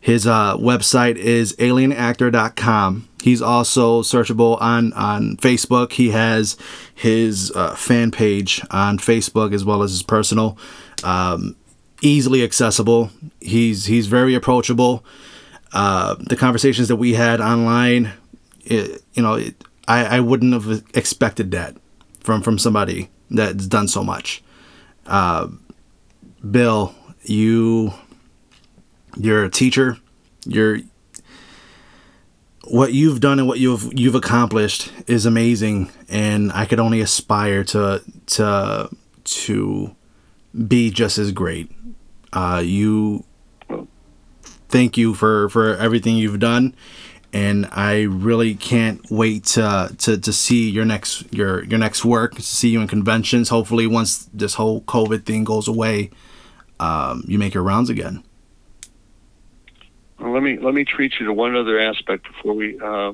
his 0.00 0.26
uh, 0.26 0.56
website 0.56 1.16
is 1.16 1.54
alienactor.com. 1.56 3.08
He's 3.20 3.42
also 3.42 4.02
searchable 4.02 4.60
on 4.62 4.92
on 4.92 5.36
Facebook. 5.38 5.92
He 5.92 6.10
has 6.10 6.56
his 6.94 7.50
uh, 7.56 7.74
fan 7.74 8.12
page 8.12 8.62
on 8.70 8.98
Facebook 8.98 9.52
as 9.52 9.64
well 9.64 9.82
as 9.82 9.90
his 9.90 10.04
personal. 10.04 10.56
Um, 11.02 11.56
easily 12.00 12.44
accessible. 12.44 13.10
He's 13.40 13.86
he's 13.86 14.06
very 14.06 14.36
approachable. 14.36 15.04
Uh, 15.72 16.14
the 16.20 16.36
conversations 16.36 16.86
that 16.86 16.96
we 16.96 17.14
had 17.14 17.40
online, 17.40 18.12
it, 18.64 19.02
you 19.14 19.22
know, 19.24 19.34
it, 19.34 19.64
I 19.88 20.18
I 20.18 20.20
wouldn't 20.20 20.52
have 20.52 20.84
expected 20.94 21.50
that 21.50 21.76
from 22.20 22.42
from 22.42 22.58
somebody 22.58 23.10
that's 23.28 23.66
done 23.66 23.88
so 23.88 24.04
much. 24.04 24.40
Uh, 25.08 25.48
Bill, 26.48 26.94
you 27.22 27.94
you're 29.16 29.44
a 29.44 29.50
teacher. 29.50 29.96
You're 30.44 30.78
what 32.64 32.92
you've 32.92 33.20
done 33.20 33.38
and 33.38 33.48
what 33.48 33.58
you've 33.58 33.90
you've 33.98 34.14
accomplished 34.14 34.92
is 35.06 35.26
amazing, 35.26 35.90
and 36.08 36.52
I 36.52 36.66
could 36.66 36.78
only 36.78 37.00
aspire 37.00 37.64
to 37.64 38.02
to 38.26 38.90
to 39.24 39.96
be 40.66 40.90
just 40.90 41.18
as 41.18 41.32
great. 41.32 41.72
Uh, 42.32 42.62
you 42.64 43.24
thank 44.68 44.98
you 44.98 45.14
for 45.14 45.48
for 45.48 45.74
everything 45.76 46.16
you've 46.16 46.38
done 46.38 46.74
and 47.32 47.68
I 47.72 48.02
really 48.02 48.54
can't 48.54 49.00
wait 49.10 49.44
to, 49.46 49.94
to 49.98 50.18
to 50.18 50.32
see 50.32 50.70
your 50.70 50.84
next 50.84 51.32
your 51.32 51.64
your 51.64 51.78
next 51.78 52.04
work. 52.04 52.34
To 52.36 52.42
see 52.42 52.70
you 52.70 52.80
in 52.80 52.88
conventions. 52.88 53.48
Hopefully, 53.48 53.86
once 53.86 54.28
this 54.32 54.54
whole 54.54 54.80
COVID 54.82 55.24
thing 55.24 55.44
goes 55.44 55.68
away, 55.68 56.10
um, 56.80 57.24
you 57.26 57.38
make 57.38 57.54
your 57.54 57.62
rounds 57.62 57.90
again. 57.90 58.24
Well, 60.18 60.32
let 60.32 60.42
me 60.42 60.58
let 60.58 60.74
me 60.74 60.84
treat 60.84 61.14
you 61.20 61.26
to 61.26 61.32
one 61.32 61.54
other 61.54 61.78
aspect 61.78 62.26
before 62.26 62.54
we 62.54 62.78
uh, 62.80 63.12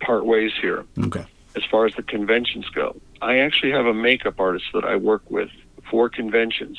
part 0.00 0.24
ways 0.24 0.52
here. 0.60 0.84
Okay. 0.98 1.24
As 1.54 1.64
far 1.70 1.84
as 1.84 1.94
the 1.94 2.02
conventions 2.02 2.68
go, 2.70 2.96
I 3.20 3.38
actually 3.38 3.72
have 3.72 3.86
a 3.86 3.94
makeup 3.94 4.38
artist 4.38 4.66
that 4.72 4.84
I 4.84 4.96
work 4.96 5.28
with 5.30 5.50
for 5.90 6.08
conventions, 6.08 6.78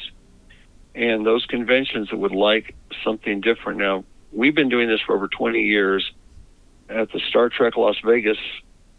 and 0.95 1.25
those 1.25 1.45
conventions 1.45 2.09
that 2.09 2.17
would 2.17 2.31
like 2.31 2.75
something 3.03 3.41
different. 3.41 3.79
Now, 3.79 4.03
we've 4.31 4.55
been 4.55 4.69
doing 4.69 4.87
this 4.87 5.01
for 5.01 5.13
over 5.13 5.27
20 5.27 5.61
years 5.61 6.11
at 6.91 7.11
the 7.11 7.19
Star 7.19 7.49
Trek 7.49 7.77
Las 7.77 7.95
Vegas 8.03 8.37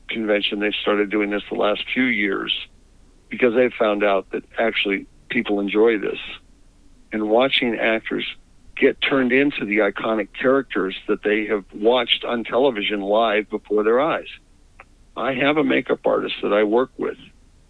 convention, 0.09 0.61
they 0.61 0.73
started 0.83 1.11
doing 1.11 1.31
this 1.31 1.43
the 1.51 1.57
last 1.57 1.85
few 1.93 2.05
years 2.05 2.53
because 3.29 3.55
they 3.55 3.71
found 3.71 4.05
out 4.05 4.31
that 4.31 4.45
actually 4.59 5.07
people 5.29 5.61
enjoy 5.61 5.99
this. 5.99 6.19
And 7.13 7.29
watching 7.29 7.79
actors 7.79 8.27
get 8.77 9.01
turned 9.01 9.33
into 9.33 9.65
the 9.65 9.79
iconic 9.79 10.29
characters 10.33 10.97
that 11.09 11.23
they 11.23 11.47
have 11.47 11.65
watched 11.75 12.25
on 12.25 12.45
television 12.45 13.01
live 13.01 13.49
before 13.51 13.85
their 13.85 14.01
eyes. 14.01 14.29
I 15.17 15.35
have 15.35 15.59
a 15.59 15.65
makeup 15.65 16.07
artist 16.07 16.37
that 16.43 16.53
I 16.53 16.65
work 16.65 16.91
with 16.97 17.19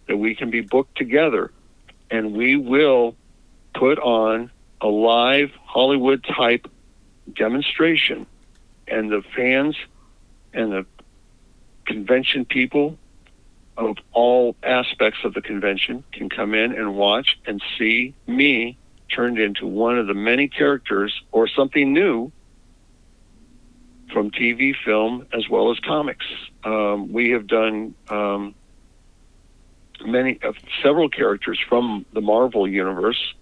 that 0.07 0.17
we 0.17 0.35
can 0.35 0.49
be 0.49 0.61
booked 0.61 0.97
together 0.97 1.51
and 2.09 2.33
we 2.33 2.55
will 2.55 3.15
put 3.73 3.99
on 3.99 4.51
a 4.81 4.87
live 4.87 5.51
Hollywood 5.65 6.23
type 6.23 6.69
demonstration 7.33 8.25
and 8.87 9.11
the 9.11 9.23
fans 9.35 9.75
and 10.53 10.71
the 10.71 10.85
convention 11.85 12.45
people 12.45 12.97
of 13.77 13.97
all 14.11 14.55
aspects 14.63 15.19
of 15.23 15.33
the 15.33 15.41
convention 15.41 16.03
can 16.11 16.29
come 16.29 16.53
in 16.53 16.73
and 16.73 16.95
watch 16.95 17.39
and 17.45 17.61
see 17.77 18.13
me 18.27 18.77
turned 19.09 19.39
into 19.39 19.65
one 19.65 19.97
of 19.97 20.07
the 20.07 20.13
many 20.13 20.47
characters 20.47 21.21
or 21.31 21.47
something 21.47 21.93
new 21.93 22.31
from 24.11 24.29
TV, 24.29 24.75
film, 24.85 25.25
as 25.33 25.49
well 25.49 25.71
as 25.71 25.79
comics. 25.79 26.25
Um, 26.63 27.11
we 27.11 27.31
have 27.31 27.47
done 27.47 27.95
um, 28.09 28.53
many, 30.05 30.39
uh, 30.43 30.53
several 30.83 31.09
characters 31.09 31.59
from 31.67 32.05
the 32.13 32.21
Marvel 32.21 32.67
universe. 32.67 33.33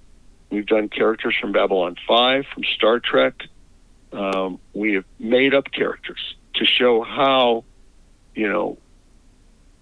We've 0.49 0.65
done 0.65 0.88
characters 0.88 1.35
from 1.39 1.51
Babylon 1.51 1.97
5, 2.07 2.45
from 2.53 2.63
Star 2.63 2.99
Trek. 2.99 3.33
Um, 4.13 4.59
we 4.73 4.93
have 4.93 5.05
made 5.19 5.53
up 5.53 5.71
characters 5.71 6.35
to 6.56 6.65
show 6.65 7.02
how, 7.02 7.64
you 8.36 8.49
know, 8.49 8.78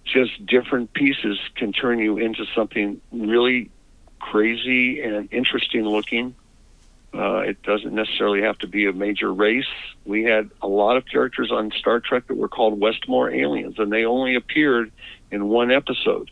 just 0.04 0.44
different 0.44 0.92
pieces 0.92 1.38
can 1.54 1.72
turn 1.72 1.98
you 1.98 2.18
into 2.18 2.44
something 2.54 3.00
really 3.12 3.70
crazy 4.18 5.00
and 5.00 5.28
interesting 5.32 5.84
looking. 5.84 6.34
Uh, 7.12 7.38
it 7.38 7.62
doesn't 7.62 7.92
necessarily 7.92 8.42
have 8.42 8.56
to 8.58 8.68
be 8.68 8.86
a 8.86 8.92
major 8.92 9.32
race. 9.32 9.66
We 10.04 10.24
had 10.24 10.50
a 10.62 10.68
lot 10.68 10.96
of 10.96 11.06
characters 11.06 11.50
on 11.50 11.72
Star 11.72 11.98
Trek 11.98 12.28
that 12.28 12.36
were 12.36 12.48
called 12.48 12.78
Westmore 12.78 13.30
aliens, 13.30 13.78
and 13.78 13.92
they 13.92 14.04
only 14.04 14.36
appeared 14.36 14.92
in 15.30 15.48
one 15.48 15.72
episode 15.72 16.30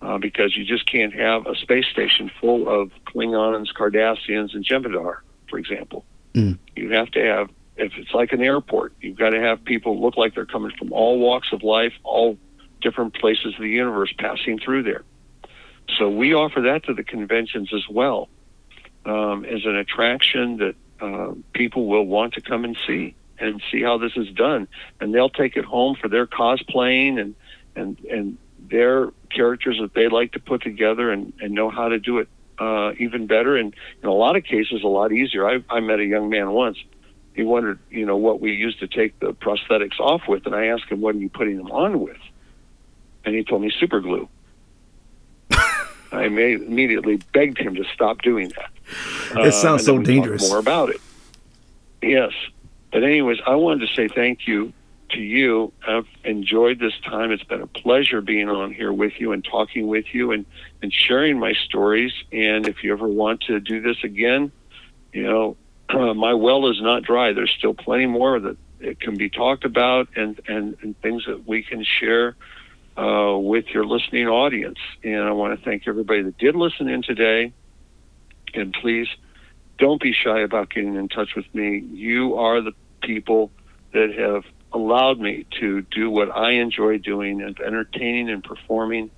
uh, 0.00 0.18
because 0.18 0.56
you 0.56 0.64
just 0.64 0.90
can't 0.90 1.12
have 1.12 1.46
a 1.46 1.54
space 1.54 1.86
station 1.86 2.30
full 2.40 2.68
of 2.68 2.90
Klingons, 3.06 3.74
Cardassians, 3.74 4.54
and 4.54 4.64
Jem'Hadar, 4.64 5.18
for 5.48 5.58
example. 5.58 6.04
Mm. 6.34 6.58
You 6.76 6.92
have 6.92 7.10
to 7.10 7.20
have 7.20 7.50
if 7.80 7.94
it's 7.96 8.12
like 8.12 8.32
an 8.32 8.42
airport, 8.42 8.92
you've 9.00 9.16
got 9.16 9.30
to 9.30 9.40
have 9.40 9.64
people 9.64 10.00
look 10.00 10.16
like 10.16 10.34
they're 10.34 10.46
coming 10.46 10.72
from 10.78 10.92
all 10.92 11.18
walks 11.18 11.48
of 11.52 11.62
life, 11.62 11.94
all 12.04 12.36
different 12.80 13.14
places 13.14 13.54
of 13.54 13.60
the 13.60 13.68
universe 13.68 14.12
passing 14.18 14.58
through 14.58 14.82
there. 14.82 15.02
So 15.98 16.08
we 16.08 16.34
offer 16.34 16.60
that 16.62 16.84
to 16.84 16.94
the 16.94 17.02
conventions 17.02 17.72
as 17.74 17.88
well 17.88 18.28
um, 19.06 19.44
as 19.44 19.64
an 19.64 19.76
attraction 19.76 20.58
that 20.58 20.74
uh, 21.00 21.34
people 21.54 21.86
will 21.86 22.04
want 22.04 22.34
to 22.34 22.42
come 22.42 22.64
and 22.64 22.76
see 22.86 23.14
and 23.38 23.62
see 23.72 23.80
how 23.80 23.96
this 23.96 24.12
is 24.16 24.28
done, 24.34 24.68
and 25.00 25.14
they'll 25.14 25.30
take 25.30 25.56
it 25.56 25.64
home 25.64 25.96
for 25.96 26.08
their 26.08 26.26
cosplaying 26.26 27.18
and 27.18 27.34
and 27.74 27.98
and 28.00 28.36
their 28.58 29.10
characters 29.34 29.78
that 29.80 29.94
they 29.94 30.08
like 30.08 30.32
to 30.32 30.38
put 30.38 30.62
together 30.62 31.10
and, 31.10 31.32
and 31.40 31.54
know 31.54 31.70
how 31.70 31.88
to 31.88 31.98
do 31.98 32.18
it 32.18 32.28
uh, 32.58 32.92
even 32.98 33.26
better 33.26 33.56
and 33.56 33.74
in 34.02 34.08
a 34.08 34.12
lot 34.12 34.36
of 34.36 34.44
cases 34.44 34.82
a 34.84 34.86
lot 34.86 35.12
easier. 35.12 35.48
I, 35.48 35.64
I 35.70 35.80
met 35.80 35.98
a 35.98 36.04
young 36.04 36.28
man 36.28 36.50
once 36.50 36.76
he 37.34 37.42
wondered, 37.42 37.78
you 37.90 38.06
know, 38.06 38.16
what 38.16 38.40
we 38.40 38.52
used 38.52 38.80
to 38.80 38.86
take 38.86 39.18
the 39.20 39.32
prosthetics 39.32 39.98
off 40.00 40.22
with, 40.28 40.46
and 40.46 40.54
I 40.54 40.66
asked 40.66 40.86
him, 40.86 41.00
"What 41.00 41.14
are 41.14 41.18
you 41.18 41.28
putting 41.28 41.56
them 41.56 41.70
on 41.70 42.00
with?" 42.00 42.18
And 43.24 43.34
he 43.34 43.44
told 43.44 43.62
me 43.62 43.70
super 43.78 44.00
glue. 44.00 44.28
I 46.12 46.24
immediately 46.24 47.20
begged 47.32 47.58
him 47.58 47.74
to 47.76 47.84
stop 47.94 48.22
doing 48.22 48.52
that. 48.56 49.46
It 49.46 49.52
sounds 49.52 49.82
uh, 49.82 49.92
so 49.92 49.98
dangerous. 49.98 50.48
More 50.48 50.58
about 50.58 50.90
it. 50.90 51.00
Yes, 52.02 52.32
but 52.92 53.04
anyways, 53.04 53.38
I 53.46 53.54
wanted 53.54 53.86
to 53.88 53.94
say 53.94 54.08
thank 54.08 54.46
you 54.46 54.72
to 55.10 55.20
you. 55.20 55.72
I've 55.86 56.06
enjoyed 56.24 56.78
this 56.78 56.94
time. 57.04 57.30
It's 57.30 57.44
been 57.44 57.60
a 57.60 57.66
pleasure 57.66 58.20
being 58.20 58.48
on 58.48 58.72
here 58.72 58.92
with 58.92 59.20
you 59.20 59.32
and 59.32 59.44
talking 59.44 59.86
with 59.86 60.14
you 60.14 60.32
and 60.32 60.46
and 60.82 60.92
sharing 60.92 61.38
my 61.38 61.52
stories. 61.52 62.12
And 62.32 62.66
if 62.66 62.82
you 62.82 62.92
ever 62.92 63.06
want 63.06 63.42
to 63.42 63.60
do 63.60 63.80
this 63.80 64.02
again, 64.02 64.50
you 65.12 65.22
know, 65.22 65.56
uh, 65.92 66.14
my 66.14 66.34
well 66.34 66.68
is 66.70 66.80
not 66.80 67.02
dry. 67.02 67.32
There's 67.32 67.54
still 67.56 67.74
plenty 67.74 68.06
more 68.06 68.38
that 68.38 68.56
it 68.80 69.00
can 69.00 69.16
be 69.16 69.28
talked 69.28 69.64
about 69.64 70.08
and, 70.16 70.40
and, 70.48 70.76
and 70.82 71.00
things 71.00 71.24
that 71.26 71.46
we 71.46 71.62
can 71.62 71.84
share 71.84 72.36
uh, 72.96 73.36
with 73.38 73.66
your 73.68 73.84
listening 73.84 74.26
audience. 74.26 74.78
And 75.04 75.20
I 75.20 75.32
want 75.32 75.58
to 75.58 75.64
thank 75.64 75.86
everybody 75.86 76.22
that 76.22 76.38
did 76.38 76.54
listen 76.54 76.88
in 76.88 77.02
today. 77.02 77.52
And 78.54 78.72
please 78.72 79.08
don't 79.78 80.00
be 80.00 80.12
shy 80.12 80.40
about 80.40 80.70
getting 80.70 80.96
in 80.96 81.08
touch 81.08 81.34
with 81.36 81.52
me. 81.54 81.78
You 81.78 82.36
are 82.36 82.60
the 82.60 82.72
people 83.02 83.50
that 83.92 84.14
have 84.16 84.44
allowed 84.72 85.18
me 85.18 85.46
to 85.60 85.82
do 85.82 86.10
what 86.10 86.34
I 86.34 86.52
enjoy 86.52 86.98
doing 86.98 87.42
and 87.42 87.58
entertaining 87.60 88.30
and 88.30 88.42
performing. 88.42 89.10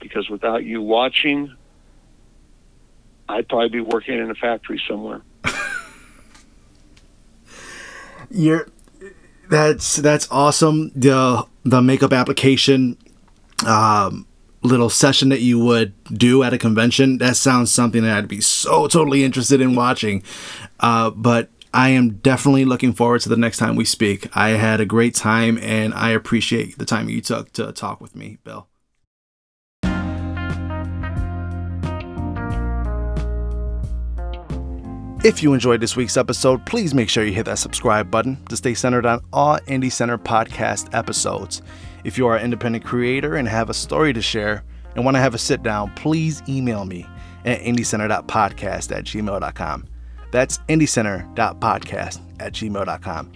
Because 0.00 0.28
without 0.28 0.64
you 0.64 0.82
watching, 0.82 1.54
I'd 3.28 3.48
probably 3.48 3.68
be 3.70 3.80
working 3.80 4.18
in 4.18 4.30
a 4.30 4.34
factory 4.34 4.82
somewhere 4.88 5.22
you're 8.30 8.68
that's 9.48 9.96
that's 9.96 10.28
awesome. 10.30 10.90
The 10.94 11.46
the 11.64 11.82
makeup 11.82 12.12
application 12.12 12.96
um, 13.66 14.26
little 14.62 14.90
session 14.90 15.28
that 15.28 15.40
you 15.40 15.58
would 15.58 15.92
do 16.06 16.42
at 16.42 16.52
a 16.52 16.58
convention 16.58 17.18
that 17.18 17.36
sounds 17.36 17.70
something 17.70 18.02
that 18.02 18.16
I'd 18.16 18.28
be 18.28 18.40
so 18.40 18.88
totally 18.88 19.22
interested 19.22 19.60
in 19.60 19.74
watching. 19.74 20.22
Uh, 20.80 21.10
but 21.10 21.50
I 21.72 21.90
am 21.90 22.16
definitely 22.16 22.64
looking 22.64 22.92
forward 22.92 23.20
to 23.22 23.28
the 23.28 23.36
next 23.36 23.58
time 23.58 23.76
we 23.76 23.84
speak. 23.84 24.34
I 24.36 24.50
had 24.50 24.80
a 24.80 24.86
great 24.86 25.14
time 25.14 25.58
and 25.58 25.92
I 25.92 26.10
appreciate 26.10 26.78
the 26.78 26.84
time 26.84 27.08
you 27.08 27.20
took 27.20 27.52
to 27.54 27.72
talk 27.72 28.00
with 28.00 28.16
me, 28.16 28.38
Bill. 28.44 28.68
If 35.24 35.42
you 35.42 35.54
enjoyed 35.54 35.80
this 35.80 35.96
week's 35.96 36.18
episode, 36.18 36.66
please 36.66 36.92
make 36.92 37.08
sure 37.08 37.24
you 37.24 37.32
hit 37.32 37.46
that 37.46 37.58
subscribe 37.58 38.10
button 38.10 38.44
to 38.50 38.58
stay 38.58 38.74
centered 38.74 39.06
on 39.06 39.22
all 39.32 39.58
Indie 39.60 39.90
Center 39.90 40.18
podcast 40.18 40.94
episodes. 40.94 41.62
If 42.04 42.18
you 42.18 42.26
are 42.26 42.36
an 42.36 42.44
independent 42.44 42.84
creator 42.84 43.36
and 43.36 43.48
have 43.48 43.70
a 43.70 43.74
story 43.74 44.12
to 44.12 44.20
share 44.20 44.64
and 44.94 45.02
want 45.02 45.14
to 45.14 45.22
have 45.22 45.34
a 45.34 45.38
sit 45.38 45.62
down, 45.62 45.94
please 45.94 46.42
email 46.46 46.84
me 46.84 47.06
at 47.46 47.62
indiecenter.podcast 47.62 48.94
at 48.94 49.04
gmail.com. 49.04 49.86
That's 50.30 50.58
indiecenter.podcast 50.58 52.20
at 52.40 52.52
gmail.com. 52.52 53.32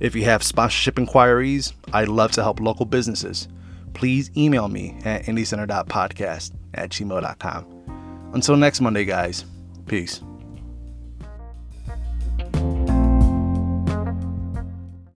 If 0.00 0.14
you 0.14 0.24
have 0.24 0.42
sponsorship 0.42 0.98
inquiries, 0.98 1.74
I'd 1.92 2.08
love 2.08 2.32
to 2.32 2.42
help 2.42 2.58
local 2.58 2.86
businesses. 2.86 3.48
Please 3.92 4.30
email 4.34 4.68
me 4.68 4.96
at 5.04 5.24
indiecenter.podcast 5.24 6.52
at 6.72 6.88
gmail.com. 6.88 8.30
Until 8.32 8.56
next 8.56 8.80
Monday, 8.80 9.04
guys, 9.04 9.44
peace. 9.86 10.22